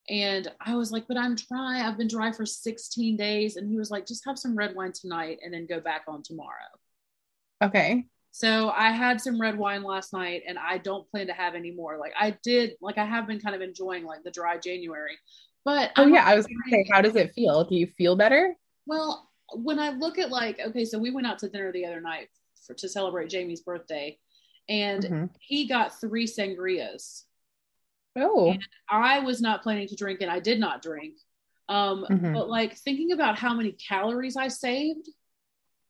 and 0.08 0.50
I 0.60 0.74
was 0.76 0.92
like, 0.92 1.06
"But 1.08 1.16
I'm 1.18 1.34
dry. 1.36 1.86
I've 1.86 1.98
been 1.98 2.08
dry 2.08 2.32
for 2.32 2.46
16 2.46 3.16
days," 3.16 3.56
and 3.56 3.68
he 3.68 3.76
was 3.76 3.90
like, 3.90 4.06
"Just 4.06 4.24
have 4.26 4.38
some 4.38 4.56
red 4.56 4.74
wine 4.74 4.92
tonight, 4.92 5.38
and 5.44 5.52
then 5.54 5.66
go 5.66 5.80
back 5.80 6.04
on 6.08 6.22
tomorrow." 6.22 6.68
Okay. 7.62 8.06
So 8.30 8.70
I 8.70 8.90
had 8.90 9.20
some 9.20 9.40
red 9.40 9.58
wine 9.58 9.82
last 9.82 10.12
night, 10.12 10.42
and 10.48 10.58
I 10.58 10.78
don't 10.78 11.08
plan 11.10 11.26
to 11.26 11.32
have 11.34 11.54
any 11.54 11.70
more. 11.70 11.98
Like 11.98 12.12
I 12.18 12.30
did, 12.42 12.76
like 12.80 12.98
I 12.98 13.04
have 13.04 13.26
been 13.26 13.40
kind 13.40 13.54
of 13.54 13.60
enjoying 13.60 14.04
like 14.04 14.22
the 14.24 14.30
dry 14.30 14.56
January, 14.58 15.18
but 15.64 15.92
Oh 15.96 16.06
I'm 16.06 16.14
yeah, 16.14 16.24
I 16.24 16.34
was 16.34 16.46
gonna 16.46 16.58
say, 16.70 16.84
how 16.90 17.00
does 17.02 17.16
it 17.16 17.34
feel? 17.34 17.64
Do 17.64 17.76
you 17.76 17.86
feel 17.86 18.16
better? 18.16 18.56
Well, 18.86 19.30
when 19.54 19.78
I 19.78 19.90
look 19.90 20.18
at 20.18 20.30
like, 20.30 20.58
okay, 20.60 20.84
so 20.84 20.98
we 20.98 21.10
went 21.10 21.26
out 21.26 21.38
to 21.40 21.48
dinner 21.48 21.72
the 21.72 21.86
other 21.86 22.00
night 22.00 22.28
for 22.66 22.74
to 22.74 22.88
celebrate 22.88 23.28
Jamie's 23.28 23.60
birthday, 23.62 24.18
and 24.68 25.02
Mhm. 25.04 25.30
he 25.38 25.66
got 25.68 26.00
three 26.00 26.26
sangrias. 26.26 27.24
Oh, 28.16 28.54
I 28.88 29.20
was 29.20 29.40
not 29.40 29.62
planning 29.62 29.88
to 29.88 29.96
drink, 29.96 30.20
and 30.20 30.30
I 30.30 30.40
did 30.40 30.60
not 30.60 30.82
drink. 30.82 31.14
Um, 31.68 32.04
Mhm. 32.10 32.34
but 32.34 32.48
like 32.48 32.76
thinking 32.76 33.12
about 33.12 33.38
how 33.38 33.54
many 33.54 33.72
calories 33.72 34.36
I 34.36 34.48
saved, 34.48 35.08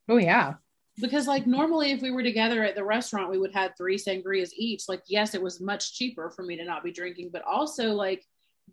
oh 0.09 0.19
yeah. 0.19 0.55
because 1.01 1.27
like 1.27 1.47
normally 1.47 1.91
if 1.91 2.03
we 2.03 2.11
were 2.11 2.23
together 2.23 2.63
at 2.63 2.75
the 2.77 2.85
restaurant, 2.85 3.31
we 3.31 3.39
would 3.39 3.53
have 3.55 3.73
three 3.77 3.97
sangrias 3.97 4.51
each. 4.55 4.89
Like, 4.89 5.03
yes, 5.07 5.35
it 5.35 5.43
was 5.43 5.61
much 5.61 5.95
cheaper 5.95 6.31
for 6.31 6.43
me 6.45 6.57
to 6.57 6.65
not 6.65 6.85
be 6.85 6.93
drinking, 6.93 7.31
but 7.33 7.43
also 7.43 7.93
like 7.95 8.25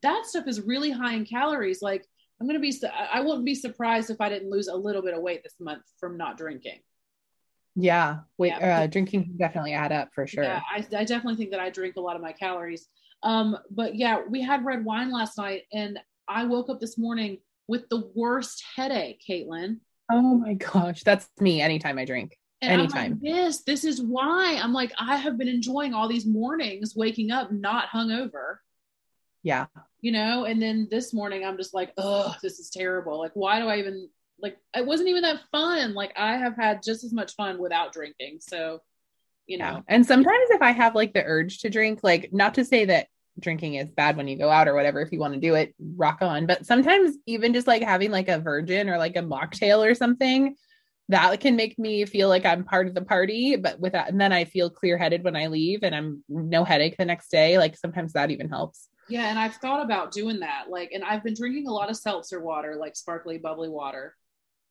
that 0.02 0.26
stuff 0.26 0.48
is 0.48 0.62
really 0.62 0.92
high 0.92 1.14
in 1.16 1.26
calories. 1.26 1.82
Like, 1.82 2.06
I'm 2.40 2.46
gonna 2.48 2.60
be, 2.60 2.72
su- 2.74 2.88
I 2.88 3.06
I 3.14 3.20
wouldn't 3.22 3.46
be 3.46 3.56
surprised 3.56 4.10
if 4.12 4.22
I 4.22 4.30
didn't 4.30 4.50
lose 4.52 4.68
a 4.68 4.76
little 4.76 5.02
bit 5.02 5.14
of 5.16 5.22
weight 5.24 5.42
this 5.42 5.56
month 5.60 5.84
from 6.00 6.18
not 6.18 6.38
drinking. 6.38 6.80
Yeah. 7.76 8.20
Wait, 8.38 8.50
Yeah. 8.50 8.82
uh, 8.82 8.88
drinking 8.88 9.24
can 9.24 9.38
definitely 9.38 9.74
add 9.74 9.92
up 9.94 10.14
for 10.14 10.28
sure. 10.28 10.44
Yeah, 10.44 10.62
I, 10.70 10.86
I 10.96 11.06
definitely 11.06 11.38
think 11.38 11.52
that 11.52 11.60
I 11.62 11.70
drink 11.70 11.96
a 11.96 12.02
lot 12.02 12.18
of 12.18 12.22
my 12.22 12.34
calories. 12.34 12.88
Um, 13.24 13.58
but 13.70 13.96
yeah, 13.96 14.22
we 14.28 14.42
had 14.42 14.66
red 14.66 14.86
wine 14.86 15.12
last 15.12 15.38
night, 15.38 15.64
and 15.74 16.00
I 16.28 16.46
woke 16.46 16.70
up 16.70 16.80
this 16.80 16.98
morning 16.98 17.40
with 17.68 17.90
the 17.90 18.10
worst 18.16 18.64
headache, 18.76 19.22
Caitlin. 19.28 19.78
Oh 20.12 20.36
my 20.36 20.54
gosh, 20.54 21.04
that's 21.04 21.30
me 21.40 21.62
anytime 21.62 22.00
I 22.00 22.06
drink. 22.06 22.38
And 22.62 22.82
Anytime. 22.82 23.12
like, 23.12 23.22
this, 23.22 23.62
this 23.64 23.84
is 23.86 24.02
why 24.02 24.60
I'm 24.62 24.74
like, 24.74 24.92
I 25.00 25.16
have 25.16 25.38
been 25.38 25.48
enjoying 25.48 25.94
all 25.94 26.10
these 26.10 26.26
mornings 26.26 26.94
waking 26.96 27.32
up 27.32 27.52
not 27.54 27.88
hungover, 27.88 28.58
Yeah. 29.44 29.68
you 30.02 30.12
know. 30.12 30.44
And 30.44 30.62
then 30.62 30.88
this 30.92 31.14
morning, 31.14 31.46
I'm 31.46 31.56
just 31.58 31.74
like, 31.74 31.94
oh, 31.98 32.36
this 32.42 32.60
is 32.60 32.70
terrible. 32.70 33.18
Like, 33.18 33.32
why 33.34 33.60
do 33.60 33.68
I 33.68 33.78
even 33.78 34.10
like? 34.42 34.58
It 34.76 34.86
wasn't 34.86 35.08
even 35.10 35.22
that 35.22 35.42
fun. 35.52 35.94
Like, 35.94 36.12
I 36.18 36.36
have 36.38 36.58
had 36.58 36.84
just 36.84 37.04
as 37.06 37.14
much 37.14 37.34
fun 37.36 37.60
without 37.60 37.94
drinking. 37.94 38.40
So, 38.42 38.82
you 39.50 39.58
know, 39.58 39.66
Yeah. 39.66 39.82
And 39.88 40.06
sometimes 40.06 40.50
if 40.52 40.62
I 40.62 40.72
have 40.72 40.96
like 40.96 41.14
the 41.14 41.24
urge 41.24 41.60
to 41.60 41.70
drink, 41.70 42.00
like 42.04 42.30
not 42.32 42.54
to 42.54 42.64
say 42.64 42.86
that 42.86 43.08
drinking 43.40 43.76
is 43.76 43.90
bad 43.90 44.16
when 44.16 44.28
you 44.28 44.38
go 44.38 44.50
out 44.50 44.68
or 44.68 44.76
whatever. 44.76 45.02
If 45.02 45.12
you 45.12 45.20
want 45.20 45.34
to 45.34 45.40
do 45.40 45.56
it, 45.56 45.74
rock 45.96 46.20
on. 46.22 46.46
But 46.46 46.66
sometimes 46.66 47.18
even 47.26 47.54
just 47.54 47.68
like 47.68 47.82
having 47.82 48.12
like 48.12 48.28
a 48.28 48.40
virgin 48.40 48.90
or 48.90 48.98
like 48.98 49.16
a 49.16 49.22
mocktail 49.22 49.90
or 49.90 49.96
something, 49.96 50.56
that 51.08 51.40
can 51.40 51.56
make 51.56 51.80
me 51.80 52.06
feel 52.06 52.30
like 52.30 52.46
I'm 52.46 52.64
part 52.64 52.88
of 52.88 52.94
the 52.94 53.02
party. 53.02 53.56
But 53.56 53.80
with 53.80 53.94
that, 53.94 54.10
and 54.10 54.22
then 54.22 54.32
I 54.32 54.46
feel 54.46 54.70
clear 54.70 54.98
headed 54.98 55.24
when 55.24 55.36
I 55.36 55.48
leave 55.48 55.80
and 55.82 55.96
I'm 55.96 56.24
no 56.30 56.64
headache 56.64 56.98
the 56.98 57.06
next 57.06 57.32
day. 57.32 57.58
Like 57.58 57.76
sometimes 57.76 58.14
that 58.14 58.30
even 58.30 58.50
helps. 58.50 58.88
Yeah, 59.10 59.28
and 59.30 59.40
I've 59.40 59.56
thought 59.56 59.84
about 59.84 60.12
doing 60.12 60.42
that. 60.42 60.70
Like, 60.70 60.92
and 60.92 61.04
I've 61.04 61.24
been 61.24 61.34
drinking 61.34 61.68
a 61.68 61.74
lot 61.74 61.90
of 61.90 61.98
seltzer 61.98 62.40
water, 62.40 62.76
like 62.80 62.96
sparkly, 62.96 63.40
bubbly 63.40 63.70
water. 63.70 64.16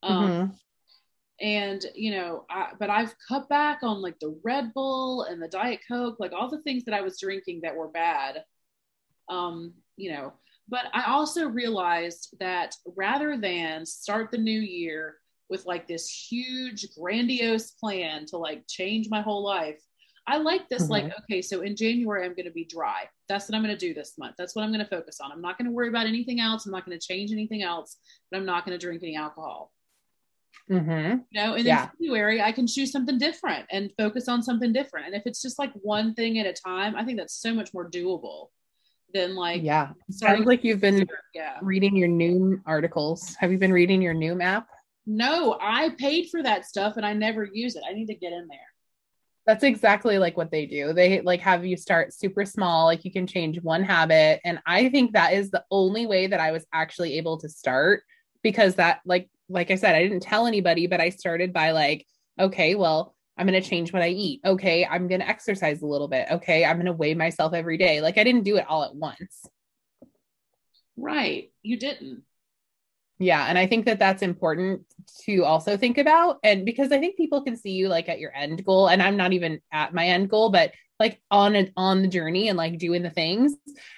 Um, 0.04 0.28
mm-hmm. 0.28 0.52
And 1.40 1.84
you 1.94 2.10
know, 2.10 2.44
I, 2.50 2.70
but 2.78 2.90
I've 2.90 3.14
cut 3.26 3.48
back 3.48 3.80
on 3.82 4.02
like 4.02 4.18
the 4.18 4.38
Red 4.42 4.74
Bull 4.74 5.22
and 5.22 5.40
the 5.40 5.48
Diet 5.48 5.80
Coke, 5.86 6.16
like 6.18 6.32
all 6.32 6.50
the 6.50 6.62
things 6.62 6.84
that 6.84 6.94
I 6.94 7.00
was 7.00 7.20
drinking 7.20 7.60
that 7.62 7.76
were 7.76 7.88
bad. 7.88 8.42
Um, 9.28 9.74
you 9.96 10.12
know, 10.12 10.32
but 10.68 10.86
I 10.92 11.04
also 11.04 11.48
realized 11.48 12.36
that 12.40 12.74
rather 12.96 13.36
than 13.36 13.86
start 13.86 14.30
the 14.30 14.38
new 14.38 14.60
year 14.60 15.16
with 15.48 15.64
like 15.64 15.88
this 15.88 16.08
huge, 16.08 16.86
grandiose 16.98 17.72
plan 17.72 18.26
to 18.26 18.36
like 18.36 18.64
change 18.68 19.08
my 19.08 19.22
whole 19.22 19.44
life, 19.44 19.80
I 20.26 20.36
like 20.36 20.68
this. 20.68 20.84
Mm-hmm. 20.84 20.92
Like, 20.92 21.12
okay, 21.20 21.40
so 21.40 21.62
in 21.62 21.74
January, 21.74 22.24
I'm 22.24 22.34
going 22.34 22.44
to 22.44 22.52
be 22.52 22.66
dry. 22.66 23.04
That's 23.28 23.48
what 23.48 23.56
I'm 23.56 23.62
going 23.62 23.76
to 23.76 23.86
do 23.86 23.94
this 23.94 24.18
month. 24.18 24.34
That's 24.36 24.54
what 24.54 24.62
I'm 24.62 24.72
going 24.72 24.84
to 24.84 24.90
focus 24.90 25.20
on. 25.22 25.32
I'm 25.32 25.40
not 25.40 25.56
going 25.56 25.66
to 25.66 25.74
worry 25.74 25.88
about 25.88 26.06
anything 26.06 26.38
else. 26.38 26.66
I'm 26.66 26.72
not 26.72 26.84
going 26.84 26.98
to 26.98 27.06
change 27.06 27.32
anything 27.32 27.62
else, 27.62 27.96
but 28.30 28.36
I'm 28.36 28.44
not 28.44 28.66
going 28.66 28.78
to 28.78 28.84
drink 28.84 29.02
any 29.02 29.16
alcohol. 29.16 29.72
Mm-hmm. 30.70 31.18
You 31.30 31.42
know, 31.42 31.54
and 31.54 31.64
yeah. 31.64 31.84
in 31.84 31.88
February, 31.90 32.42
I 32.42 32.52
can 32.52 32.66
choose 32.66 32.92
something 32.92 33.18
different 33.18 33.66
and 33.70 33.90
focus 33.96 34.28
on 34.28 34.42
something 34.42 34.72
different. 34.72 35.06
And 35.06 35.14
if 35.14 35.22
it's 35.26 35.40
just 35.40 35.58
like 35.58 35.72
one 35.74 36.14
thing 36.14 36.38
at 36.38 36.46
a 36.46 36.52
time, 36.52 36.94
I 36.94 37.04
think 37.04 37.18
that's 37.18 37.40
so 37.40 37.54
much 37.54 37.72
more 37.72 37.90
doable 37.90 38.48
than 39.14 39.34
like 39.34 39.62
yeah. 39.62 39.90
Sounds 40.10 40.46
like 40.46 40.64
you've 40.64 40.80
been 40.80 41.08
yeah. 41.34 41.58
reading 41.62 41.96
your 41.96 42.08
Noom 42.08 42.60
articles. 42.66 43.34
Have 43.38 43.50
you 43.50 43.58
been 43.58 43.72
reading 43.72 44.02
your 44.02 44.14
Noom 44.14 44.42
app? 44.42 44.68
No, 45.06 45.56
I 45.60 45.90
paid 45.98 46.28
for 46.30 46.42
that 46.42 46.66
stuff 46.66 46.98
and 46.98 47.06
I 47.06 47.14
never 47.14 47.48
use 47.50 47.76
it. 47.76 47.82
I 47.88 47.94
need 47.94 48.06
to 48.06 48.14
get 48.14 48.32
in 48.32 48.46
there. 48.48 48.58
That's 49.46 49.64
exactly 49.64 50.18
like 50.18 50.36
what 50.36 50.50
they 50.50 50.66
do. 50.66 50.92
They 50.92 51.22
like 51.22 51.40
have 51.40 51.64
you 51.64 51.78
start 51.78 52.12
super 52.12 52.44
small, 52.44 52.84
like 52.84 53.06
you 53.06 53.10
can 53.10 53.26
change 53.26 53.62
one 53.62 53.82
habit. 53.82 54.40
And 54.44 54.58
I 54.66 54.90
think 54.90 55.12
that 55.12 55.32
is 55.32 55.50
the 55.50 55.64
only 55.70 56.04
way 56.04 56.26
that 56.26 56.40
I 56.40 56.52
was 56.52 56.66
actually 56.74 57.16
able 57.16 57.38
to 57.38 57.48
start 57.48 58.02
because 58.42 58.74
that 58.74 59.00
like 59.06 59.30
like 59.48 59.70
I 59.70 59.76
said, 59.76 59.94
I 59.94 60.02
didn't 60.02 60.20
tell 60.20 60.46
anybody, 60.46 60.86
but 60.86 61.00
I 61.00 61.10
started 61.10 61.52
by 61.52 61.70
like, 61.72 62.06
okay, 62.38 62.74
well, 62.74 63.14
I'm 63.36 63.46
going 63.46 63.60
to 63.60 63.68
change 63.68 63.92
what 63.92 64.02
I 64.02 64.08
eat. 64.08 64.40
Okay, 64.44 64.84
I'm 64.84 65.08
going 65.08 65.20
to 65.20 65.28
exercise 65.28 65.80
a 65.82 65.86
little 65.86 66.08
bit. 66.08 66.26
Okay, 66.30 66.64
I'm 66.64 66.76
going 66.76 66.86
to 66.86 66.92
weigh 66.92 67.14
myself 67.14 67.54
every 67.54 67.78
day. 67.78 68.00
Like 68.00 68.18
I 68.18 68.24
didn't 68.24 68.44
do 68.44 68.56
it 68.56 68.66
all 68.68 68.82
at 68.82 68.94
once. 68.94 69.46
Right. 70.96 71.52
You 71.62 71.78
didn't. 71.78 72.24
Yeah. 73.20 73.44
And 73.46 73.56
I 73.56 73.66
think 73.66 73.86
that 73.86 73.98
that's 73.98 74.22
important 74.22 74.82
to 75.24 75.44
also 75.44 75.76
think 75.76 75.98
about. 75.98 76.38
And 76.42 76.64
because 76.64 76.92
I 76.92 76.98
think 76.98 77.16
people 77.16 77.42
can 77.42 77.56
see 77.56 77.72
you 77.72 77.88
like 77.88 78.08
at 78.08 78.18
your 78.18 78.34
end 78.34 78.64
goal, 78.64 78.88
and 78.88 79.02
I'm 79.02 79.16
not 79.16 79.32
even 79.32 79.60
at 79.72 79.94
my 79.94 80.06
end 80.06 80.30
goal, 80.30 80.50
but 80.50 80.72
like 80.98 81.20
on 81.30 81.54
and 81.54 81.72
on 81.76 82.02
the 82.02 82.08
journey 82.08 82.48
and 82.48 82.56
like 82.56 82.78
doing 82.78 83.02
the 83.02 83.10
things. 83.10 83.54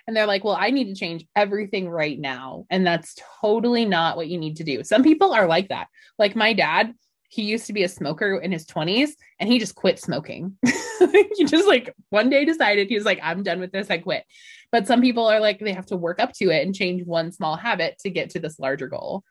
And 0.07 0.17
they're 0.17 0.27
like, 0.27 0.45
well, 0.45 0.57
I 0.59 0.71
need 0.71 0.87
to 0.87 0.95
change 0.95 1.27
everything 1.35 1.89
right 1.89 2.19
now. 2.19 2.67
And 2.71 2.87
that's 2.87 3.17
totally 3.41 3.85
not 3.85 4.17
what 4.17 4.29
you 4.29 4.39
need 4.39 4.57
to 4.57 4.65
do. 4.65 4.85
Some 4.85 5.03
people 5.03 5.33
are 5.33 5.47
like 5.47 5.69
that. 5.69 5.89
Like 6.19 6.37
my 6.37 6.53
dad, 6.53 6.95
he 7.29 7.43
used 7.43 7.67
to 7.67 7.73
be 7.73 7.85
a 7.85 7.89
smoker 7.89 8.37
in 8.37 8.53
his 8.53 8.67
20s 8.67 9.11
and 9.39 9.49
he 9.49 9.59
just 9.59 9.75
quit 9.75 9.99
smoking. 9.99 10.57
he 10.65 11.45
just 11.45 11.67
like 11.67 11.95
one 12.11 12.29
day 12.29 12.45
decided 12.45 12.89
he 12.89 12.97
was 12.97 13.05
like, 13.05 13.21
I'm 13.23 13.43
done 13.43 13.61
with 13.61 13.73
this. 13.73 13.91
I 13.91 13.99
quit. 13.99 14.25
But 14.73 14.87
some 14.87 15.01
people 15.01 15.27
are 15.27 15.41
like, 15.41 15.59
they 15.59 15.73
have 15.73 15.87
to 15.87 15.97
work 15.97 16.21
up 16.21 16.33
to 16.35 16.51
it 16.51 16.67
and 16.67 16.75
change 16.75 17.05
one 17.07 17.33
small 17.33 17.57
habit 17.57 17.99
to 18.01 18.11
get 18.11 18.31
to 18.31 18.41
this 18.41 18.59
larger 18.59 18.89
goal. 18.89 19.25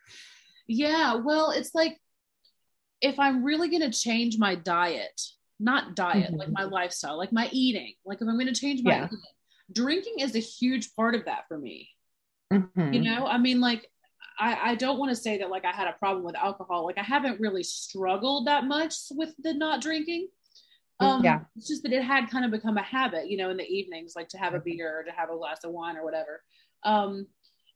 Yeah. 0.67 1.15
Well, 1.15 1.51
it's 1.51 1.75
like 1.75 1.97
if 3.01 3.19
I'm 3.19 3.43
really 3.43 3.69
going 3.69 3.89
to 3.89 3.97
change 3.97 4.37
my 4.37 4.55
diet, 4.55 5.21
not 5.59 5.95
diet, 5.95 6.27
mm-hmm. 6.27 6.37
like 6.37 6.51
my 6.51 6.63
lifestyle, 6.63 7.17
like 7.17 7.31
my 7.31 7.49
eating, 7.51 7.93
like 8.05 8.21
if 8.21 8.27
I'm 8.27 8.35
going 8.35 8.47
to 8.47 8.53
change 8.53 8.81
my 8.83 8.91
yeah. 8.91 9.05
eating, 9.05 9.19
drinking 9.73 10.19
is 10.19 10.35
a 10.35 10.39
huge 10.39 10.95
part 10.95 11.15
of 11.15 11.25
that 11.25 11.43
for 11.47 11.57
me. 11.57 11.89
Mm-hmm. 12.51 12.93
You 12.93 13.01
know, 13.01 13.27
I 13.27 13.37
mean, 13.37 13.59
like 13.59 13.85
I, 14.39 14.71
I 14.71 14.75
don't 14.75 14.97
want 14.97 15.09
to 15.09 15.15
say 15.15 15.37
that 15.39 15.49
like 15.49 15.65
I 15.65 15.71
had 15.71 15.87
a 15.87 15.97
problem 15.99 16.23
with 16.23 16.35
alcohol. 16.35 16.85
Like 16.85 16.97
I 16.97 17.03
haven't 17.03 17.39
really 17.39 17.63
struggled 17.63 18.47
that 18.47 18.63
much 18.63 18.95
with 19.11 19.33
the 19.39 19.53
not 19.53 19.81
drinking. 19.81 20.29
Um, 21.01 21.23
yeah. 21.23 21.41
It's 21.55 21.67
just 21.67 21.83
that 21.83 21.93
it 21.93 22.03
had 22.03 22.29
kind 22.29 22.45
of 22.45 22.51
become 22.51 22.77
a 22.77 22.83
habit, 22.83 23.29
you 23.29 23.37
know, 23.37 23.49
in 23.49 23.57
the 23.57 23.67
evenings, 23.67 24.13
like 24.15 24.29
to 24.29 24.37
have 24.37 24.53
a 24.53 24.59
beer 24.59 24.99
or 24.99 25.03
to 25.03 25.11
have 25.11 25.29
a 25.29 25.37
glass 25.37 25.63
of 25.63 25.71
wine 25.71 25.95
or 25.95 26.03
whatever. 26.03 26.41
Um, 26.83 27.27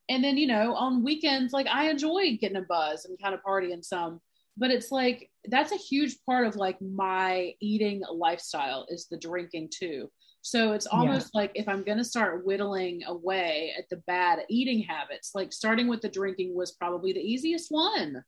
and 0.10 0.23
then, 0.23 0.38
you 0.38 0.47
know, 0.47 0.73
on 0.76 1.03
weekends, 1.03 1.53
like 1.53 1.68
I 1.68 1.89
enjoy 1.89 2.38
getting 2.39 2.57
a 2.57 2.61
buzz 2.61 3.05
and 3.05 3.18
kind 3.22 3.34
of 3.34 3.41
partying 3.41 3.84
some, 3.84 4.19
but 4.57 4.71
it's 4.71 4.91
like 4.91 5.30
that's 5.45 5.71
a 5.71 5.77
huge 5.77 6.15
part 6.25 6.47
of 6.47 6.55
like 6.55 6.81
my 6.81 7.53
eating 7.59 8.01
lifestyle 8.11 8.85
is 8.89 9.07
the 9.09 9.17
drinking 9.17 9.69
too. 9.73 10.09
So 10.41 10.73
it's 10.73 10.85
almost 10.85 11.31
yeah. 11.34 11.41
like 11.41 11.51
if 11.55 11.69
I'm 11.69 11.84
going 11.84 11.97
to 11.97 12.03
start 12.03 12.45
whittling 12.45 13.03
away 13.07 13.73
at 13.77 13.85
the 13.89 14.03
bad 14.07 14.39
eating 14.49 14.84
habits, 14.84 15.31
like 15.34 15.53
starting 15.53 15.88
with 15.88 16.01
the 16.01 16.09
drinking 16.09 16.53
was 16.53 16.73
probably 16.73 17.13
the 17.13 17.21
easiest 17.21 17.71
one. 17.71 18.23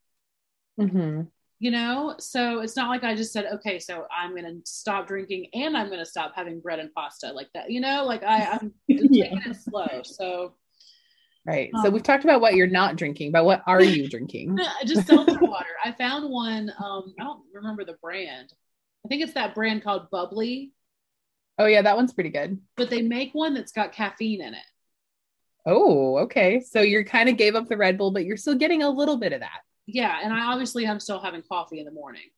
Mm-hmm. 0.80 1.22
You 1.60 1.72
know, 1.72 2.16
so 2.20 2.60
it's 2.60 2.76
not 2.76 2.90
like 2.90 3.04
I 3.04 3.16
just 3.16 3.34
said, 3.34 3.48
okay, 3.56 3.80
so 3.80 4.06
I'm 4.16 4.32
going 4.32 4.44
to 4.44 4.62
stop 4.66 5.08
drinking 5.08 5.48
and 5.54 5.76
I'm 5.76 5.88
going 5.88 6.00
to 6.00 6.06
stop 6.06 6.34
having 6.36 6.60
bread 6.62 6.80
and 6.80 6.94
pasta 6.94 7.32
like 7.34 7.50
that. 7.54 7.70
You 7.70 7.82
know, 7.82 8.06
like 8.06 8.24
I, 8.24 8.46
I'm 8.46 8.74
yeah. 8.88 9.30
taking 9.30 9.52
it 9.52 9.58
slow. 9.58 10.02
So, 10.04 10.54
right. 11.46 11.70
Um, 11.74 11.84
so 11.84 11.90
we've 11.90 12.04
talked 12.04 12.24
about 12.24 12.42
what 12.42 12.56
you're 12.56 12.68
not 12.68 12.96
drinking, 12.96 13.32
but 13.32 13.46
what 13.46 13.62
are 13.68 13.84
you 13.84 14.10
drinking? 14.10 14.58
just 14.86 15.08
seltzer 15.08 15.40
water. 15.40 15.66
I 15.84 15.92
found 15.92 16.30
one. 16.30 16.72
Um, 16.84 17.14
I 17.20 17.24
don't 17.24 17.44
remember 17.54 17.86
the 17.86 17.98
brand. 18.02 18.54
I 19.06 19.08
think 19.08 19.22
it's 19.22 19.34
that 19.34 19.54
brand 19.54 19.84
called 19.84 20.10
Bubly 20.12 20.72
Oh 21.58 21.66
yeah, 21.66 21.82
that 21.82 21.96
one's 21.96 22.14
pretty 22.14 22.30
good. 22.30 22.60
But 22.76 22.90
they 22.90 23.02
make 23.02 23.34
one 23.34 23.54
that's 23.54 23.72
got 23.72 23.94
caffeine 23.94 24.42
in 24.42 24.54
it. 24.54 24.66
Oh, 25.66 26.18
okay. 26.20 26.60
So 26.60 26.82
you're 26.82 27.04
kind 27.04 27.30
of 27.30 27.38
gave 27.38 27.56
up 27.56 27.68
the 27.68 27.78
Red 27.78 27.98
Bull, 27.98 28.12
but 28.12 28.26
you're 28.26 28.38
still 28.38 28.56
getting 28.56 28.84
a 28.84 28.90
little 28.90 29.18
bit 29.18 29.34
of 29.34 29.40
that. 29.40 29.62
Yeah, 29.88 30.20
and 30.24 30.34
I 30.34 30.52
obviously 30.52 30.86
am 30.86 31.00
still 31.00 31.20
having 31.20 31.44
coffee 31.44 31.80
in 31.80 31.86
the 31.86 31.92
morning. 31.92 32.30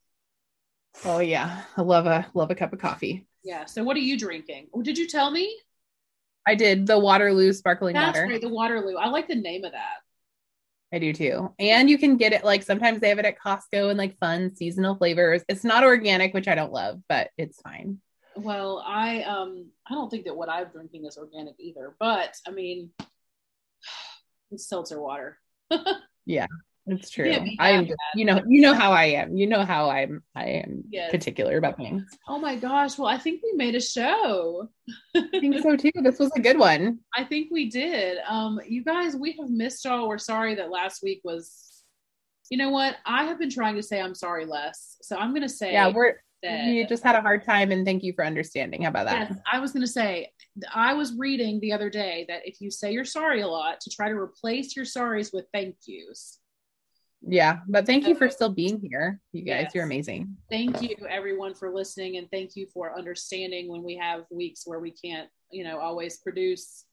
Oh 1.06 1.20
yeah, 1.20 1.64
I 1.76 1.82
love 1.82 2.06
a 2.06 2.28
love 2.34 2.52
a 2.52 2.56
cup 2.56 2.74
of 2.74 2.80
coffee. 2.80 3.26
Yeah. 3.44 3.66
So 3.66 3.84
what 3.84 3.98
are 3.98 4.02
you 4.02 4.18
drinking? 4.18 4.68
Oh, 4.74 4.82
did 4.82 4.98
you 4.98 5.08
tell 5.08 5.32
me? 5.32 5.58
I 6.48 6.56
did 6.56 6.88
the 6.88 6.98
Waterloo 6.98 7.52
sparkling 7.52 7.94
That's 7.94 8.18
water. 8.18 8.28
Right, 8.28 8.42
the 8.42 8.48
Waterloo. 8.48 8.96
I 8.96 9.10
like 9.10 9.28
the 9.28 9.36
name 9.36 9.66
of 9.66 9.74
that. 9.74 9.98
I 10.94 11.00
do 11.00 11.12
too. 11.12 11.54
And 11.60 11.90
you 11.90 11.98
can 11.98 12.16
get 12.16 12.32
it 12.32 12.46
like 12.46 12.64
sometimes 12.64 13.02
they 13.02 13.10
have 13.10 13.20
it 13.20 13.26
at 13.26 13.38
Costco 13.38 13.90
and 13.90 13.98
like 13.98 14.18
fun 14.20 14.56
seasonal 14.56 14.96
flavors. 14.96 15.44
It's 15.50 15.66
not 15.66 15.84
organic, 15.84 16.34
which 16.34 16.48
I 16.48 16.56
don't 16.56 16.72
love, 16.72 17.02
but 17.10 17.32
it's 17.38 17.60
fine. 17.60 18.00
Well, 18.38 18.82
I 18.88 19.24
um 19.24 19.68
I 19.86 19.94
don't 19.94 20.10
think 20.10 20.26
that 20.26 20.38
what 20.38 20.50
I'm 20.50 20.70
drinking 20.70 21.06
is 21.06 21.18
organic 21.18 21.56
either, 21.60 21.94
but 22.00 22.38
I 22.48 22.52
mean 22.52 22.92
it's 24.52 24.70
seltzer 24.70 25.02
water. 25.02 25.40
yeah, 26.26 26.48
it's 26.88 27.10
true. 27.10 27.36
I 27.60 27.90
you 28.16 28.26
know 28.26 28.42
you 28.48 28.62
know 28.62 28.74
how 28.74 28.92
I 28.92 29.06
am. 29.06 29.36
You 29.36 29.48
know 29.48 29.66
how 29.66 29.90
I'm 29.90 30.24
I 30.36 30.46
am 30.46 30.84
yes. 30.90 31.12
particular 31.12 31.58
about 31.58 31.78
things. 31.78 32.06
Oh 32.28 32.40
my 32.40 32.56
gosh. 32.56 32.98
Well, 32.98 33.08
I 33.08 33.18
think 33.18 33.42
we 33.44 33.54
made 33.54 33.76
a 33.76 33.82
show. 33.82 34.70
I 35.16 35.28
think 35.40 35.60
so 35.62 35.76
too. 35.78 35.92
This 35.96 36.20
was 36.20 36.32
a 36.36 36.40
good 36.40 36.58
one. 36.58 37.00
I 37.16 37.24
think 37.24 37.50
we 37.52 37.70
did. 37.70 38.20
Um 38.28 38.60
you 38.68 38.84
guys, 38.84 39.16
we 39.16 39.34
have 39.34 39.50
missed 39.50 39.84
y'all. 39.86 40.08
We're 40.08 40.18
sorry 40.18 40.56
that 40.56 40.70
last 40.70 41.04
week 41.04 41.22
was 41.24 41.84
you 42.50 42.58
know 42.58 42.70
what? 42.70 42.96
I 43.06 43.26
have 43.26 43.40
been 43.40 43.50
trying 43.50 43.76
to 43.76 43.84
say 43.84 44.00
I'm 44.00 44.16
sorry 44.16 44.46
less. 44.46 44.98
So 45.02 45.18
I'm 45.18 45.34
gonna 45.34 45.50
say 45.50 45.74
Yeah, 45.74 45.92
we're 45.94 46.16
you 46.44 46.88
just 46.88 47.04
had 47.04 47.16
a 47.16 47.22
hard 47.22 47.44
time 47.44 47.72
and 47.72 47.86
thank 47.86 48.04
you 48.04 48.14
for 48.14 48.24
understanding 48.24 48.84
how 48.84 48.90
about 48.90 49.08
that 49.08 49.30
yes, 49.30 49.40
i 49.52 49.60
was 49.60 49.72
going 49.72 49.82
to 49.82 49.92
say 49.92 50.32
i 50.74 50.94
was 50.94 51.14
reading 51.18 51.60
the 51.60 51.74
other 51.74 51.90
day 51.90 52.26
that 52.28 52.42
if 52.46 52.62
you 52.62 52.70
say 52.70 52.92
you're 52.92 53.04
sorry 53.04 53.42
a 53.42 53.48
lot 53.48 53.82
to 53.82 53.90
try 53.90 54.08
to 54.08 54.16
replace 54.16 54.76
your 54.76 54.86
sorries 54.86 55.34
with 55.34 55.46
thank 55.52 55.76
yous 55.86 56.40
yeah 57.28 57.60
but 57.68 57.86
thank 57.86 58.08
you 58.08 58.16
for 58.16 58.30
still 58.30 58.50
being 58.50 58.80
here 58.80 59.20
you 59.32 59.44
guys 59.44 59.64
yes. 59.64 59.72
you're 59.76 59.84
amazing 59.84 60.36
thank 60.50 60.82
you 60.82 60.96
everyone 61.10 61.54
for 61.54 61.74
listening 61.74 62.18
and 62.18 62.30
thank 62.32 62.56
you 62.56 62.66
for 62.74 62.98
understanding 62.98 63.68
when 63.68 63.84
we 63.84 63.96
have 63.96 64.24
weeks 64.32 64.64
where 64.66 64.80
we 64.80 64.92
can't 64.92 65.30
you 65.52 65.64
know 65.64 65.80
always 65.80 66.18
produce 66.18 66.86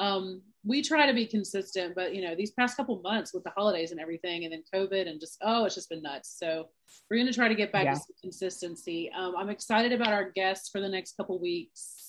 um, 0.00 0.40
we 0.64 0.82
try 0.82 1.06
to 1.06 1.12
be 1.12 1.26
consistent, 1.26 1.94
but 1.94 2.14
you 2.14 2.22
know, 2.22 2.34
these 2.34 2.50
past 2.52 2.76
couple 2.76 3.00
months 3.02 3.32
with 3.32 3.44
the 3.44 3.50
holidays 3.50 3.92
and 3.92 4.00
everything, 4.00 4.44
and 4.44 4.52
then 4.52 4.62
COVID 4.74 5.08
and 5.08 5.20
just 5.20 5.36
oh, 5.42 5.64
it's 5.66 5.74
just 5.74 5.90
been 5.90 6.02
nuts. 6.02 6.36
So 6.38 6.68
we're 7.08 7.18
going 7.18 7.26
to 7.26 7.34
try 7.34 7.48
to 7.48 7.54
get 7.54 7.72
back 7.72 7.84
yeah. 7.84 7.94
to 7.94 8.00
some 8.00 8.16
consistency. 8.20 9.10
Um, 9.16 9.34
I'm 9.38 9.50
excited 9.50 9.92
about 9.92 10.12
our 10.12 10.30
guests 10.30 10.70
for 10.70 10.80
the 10.80 10.88
next 10.88 11.16
couple 11.16 11.38
weeks. 11.38 11.99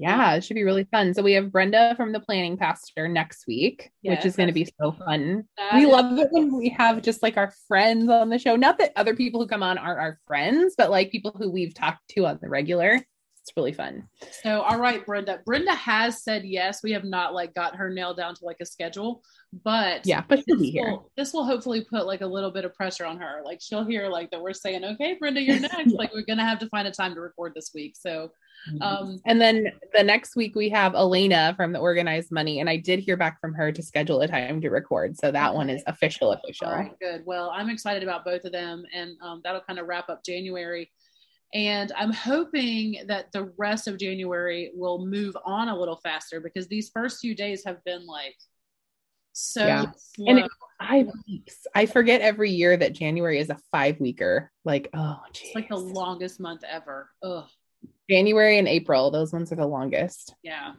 Yeah, 0.00 0.32
it 0.32 0.42
should 0.42 0.54
be 0.54 0.62
really 0.62 0.84
fun. 0.84 1.12
So 1.12 1.22
we 1.22 1.34
have 1.34 1.52
Brenda 1.52 1.92
from 1.94 2.12
the 2.12 2.20
Planning 2.20 2.56
Pastor 2.56 3.06
next 3.06 3.46
week, 3.46 3.90
yes, 4.00 4.16
which 4.16 4.24
is 4.24 4.34
going 4.34 4.46
to 4.46 4.52
be 4.54 4.66
so 4.80 4.92
fun. 4.92 5.44
We 5.74 5.84
love 5.84 6.18
it 6.18 6.28
when 6.30 6.56
we 6.56 6.70
have 6.70 7.02
just 7.02 7.22
like 7.22 7.36
our 7.36 7.52
friends 7.68 8.08
on 8.08 8.30
the 8.30 8.38
show. 8.38 8.56
Not 8.56 8.78
that 8.78 8.92
other 8.96 9.14
people 9.14 9.42
who 9.42 9.46
come 9.46 9.62
on 9.62 9.76
aren't 9.76 10.00
our 10.00 10.18
friends, 10.26 10.74
but 10.78 10.90
like 10.90 11.12
people 11.12 11.36
who 11.36 11.50
we've 11.50 11.74
talked 11.74 12.08
to 12.12 12.24
on 12.24 12.38
the 12.40 12.48
regular. 12.48 13.04
It's 13.42 13.56
really 13.56 13.72
fun. 13.72 14.06
So, 14.42 14.60
all 14.60 14.78
right, 14.78 15.04
Brenda. 15.04 15.40
Brenda 15.46 15.74
has 15.74 16.22
said 16.22 16.44
yes. 16.44 16.82
We 16.82 16.92
have 16.92 17.04
not 17.04 17.32
like 17.32 17.54
got 17.54 17.76
her 17.76 17.88
nailed 17.88 18.18
down 18.18 18.34
to 18.34 18.44
like 18.44 18.58
a 18.60 18.66
schedule, 18.66 19.22
but 19.64 20.06
yeah, 20.06 20.22
but 20.28 20.40
she'll 20.46 20.58
be 20.58 20.66
this 20.66 20.72
here. 20.72 20.90
will, 20.90 21.10
this 21.16 21.32
will 21.32 21.44
hopefully 21.44 21.82
put 21.82 22.06
like 22.06 22.20
a 22.20 22.26
little 22.26 22.50
bit 22.50 22.64
of 22.66 22.74
pressure 22.74 23.06
on 23.06 23.18
her. 23.18 23.40
Like 23.44 23.60
she'll 23.62 23.84
hear 23.84 24.08
like 24.08 24.30
that 24.30 24.42
we're 24.42 24.52
saying, 24.52 24.84
okay, 24.84 25.16
Brenda, 25.18 25.40
you're 25.40 25.58
next. 25.60 25.92
Like 25.92 26.12
we're 26.12 26.24
gonna 26.26 26.44
have 26.44 26.58
to 26.58 26.68
find 26.68 26.86
a 26.86 26.90
time 26.90 27.14
to 27.14 27.20
record 27.20 27.54
this 27.54 27.70
week. 27.74 27.96
So, 27.98 28.30
um, 28.82 29.18
and 29.24 29.40
then 29.40 29.72
the 29.94 30.04
next 30.04 30.36
week 30.36 30.54
we 30.54 30.68
have 30.68 30.94
Elena 30.94 31.54
from 31.56 31.72
the 31.72 31.78
Organized 31.78 32.30
Money, 32.30 32.60
and 32.60 32.68
I 32.68 32.76
did 32.76 33.00
hear 33.00 33.16
back 33.16 33.40
from 33.40 33.54
her 33.54 33.72
to 33.72 33.82
schedule 33.82 34.20
a 34.20 34.28
time 34.28 34.60
to 34.60 34.68
record. 34.68 35.16
So 35.16 35.30
that 35.30 35.54
one 35.54 35.70
is 35.70 35.82
official, 35.86 36.32
official. 36.32 36.68
all 36.68 36.74
right, 36.74 36.98
good. 37.00 37.22
Well, 37.24 37.50
I'm 37.54 37.70
excited 37.70 38.02
about 38.02 38.24
both 38.24 38.44
of 38.44 38.52
them, 38.52 38.84
and 38.94 39.16
um, 39.22 39.40
that'll 39.44 39.62
kind 39.62 39.78
of 39.78 39.86
wrap 39.86 40.10
up 40.10 40.22
January. 40.24 40.90
And 41.52 41.90
I'm 41.96 42.12
hoping 42.12 43.02
that 43.08 43.32
the 43.32 43.52
rest 43.58 43.88
of 43.88 43.98
January 43.98 44.70
will 44.74 45.04
move 45.04 45.36
on 45.44 45.68
a 45.68 45.76
little 45.76 45.96
faster 45.96 46.40
because 46.40 46.68
these 46.68 46.90
first 46.90 47.20
few 47.20 47.34
days 47.34 47.64
have 47.64 47.82
been 47.84 48.06
like 48.06 48.36
so 49.32 49.66
Yeah. 49.66 49.92
slow. 49.96 50.26
And 50.28 50.38
it- 50.40 50.50
Five 50.88 51.10
weeks. 51.28 51.66
I 51.74 51.84
forget 51.84 52.22
every 52.22 52.50
year 52.50 52.74
that 52.74 52.94
January 52.94 53.38
is 53.38 53.50
a 53.50 53.58
five 53.70 54.00
weeker. 54.00 54.50
Like, 54.64 54.88
oh, 54.94 55.20
it's 55.28 55.54
like 55.54 55.68
the 55.68 55.76
longest 55.76 56.40
month 56.40 56.64
ever. 56.66 57.10
Ugh. 57.22 57.44
January 58.08 58.56
and 58.58 58.66
April. 58.66 59.10
Those 59.10 59.30
ones 59.30 59.52
are 59.52 59.56
the 59.56 59.66
longest. 59.66 60.34
Yeah. 60.42 60.72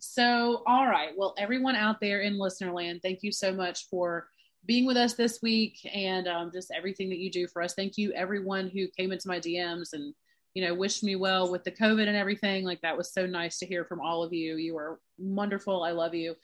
So, 0.00 0.64
all 0.66 0.88
right. 0.88 1.10
Well, 1.16 1.34
everyone 1.38 1.76
out 1.76 2.00
there 2.00 2.22
in 2.22 2.36
listener 2.36 2.72
land, 2.72 2.98
thank 3.00 3.22
you 3.22 3.30
so 3.30 3.52
much 3.52 3.86
for 3.88 4.28
being 4.66 4.86
with 4.86 4.96
us 4.96 5.14
this 5.14 5.40
week 5.42 5.78
and 5.92 6.28
um, 6.28 6.50
just 6.52 6.70
everything 6.74 7.08
that 7.10 7.18
you 7.18 7.30
do 7.30 7.46
for 7.46 7.62
us. 7.62 7.74
Thank 7.74 7.96
you, 7.96 8.12
everyone 8.12 8.68
who 8.68 8.88
came 8.96 9.12
into 9.12 9.28
my 9.28 9.40
DMs 9.40 9.92
and, 9.92 10.14
you 10.54 10.64
know, 10.64 10.74
wished 10.74 11.02
me 11.02 11.16
well 11.16 11.50
with 11.50 11.64
the 11.64 11.70
COVID 11.70 12.06
and 12.06 12.16
everything. 12.16 12.64
Like, 12.64 12.80
that 12.82 12.96
was 12.96 13.12
so 13.12 13.26
nice 13.26 13.58
to 13.58 13.66
hear 13.66 13.84
from 13.84 14.00
all 14.00 14.22
of 14.22 14.32
you. 14.32 14.56
You 14.56 14.76
are 14.76 15.00
wonderful. 15.18 15.82
I 15.82 15.92
love 15.92 16.14
you. 16.14 16.34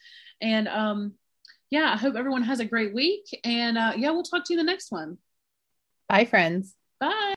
And, 0.41 0.69
um, 0.69 1.15
yeah, 1.71 1.93
I 1.93 1.97
hope 1.97 2.15
everyone 2.15 2.45
has 2.45 2.61
a 2.61 2.65
great 2.65 2.95
week. 2.95 3.25
And, 3.45 3.77
uh, 3.77 3.93
yeah, 3.97 4.11
we'll 4.11 4.23
talk 4.23 4.45
to 4.47 4.53
you 4.55 4.59
the 4.59 4.65
next 4.65 4.91
one. 4.91 5.19
Bye, 6.09 6.25
friends. 6.25 6.75
Bye. 7.01 7.25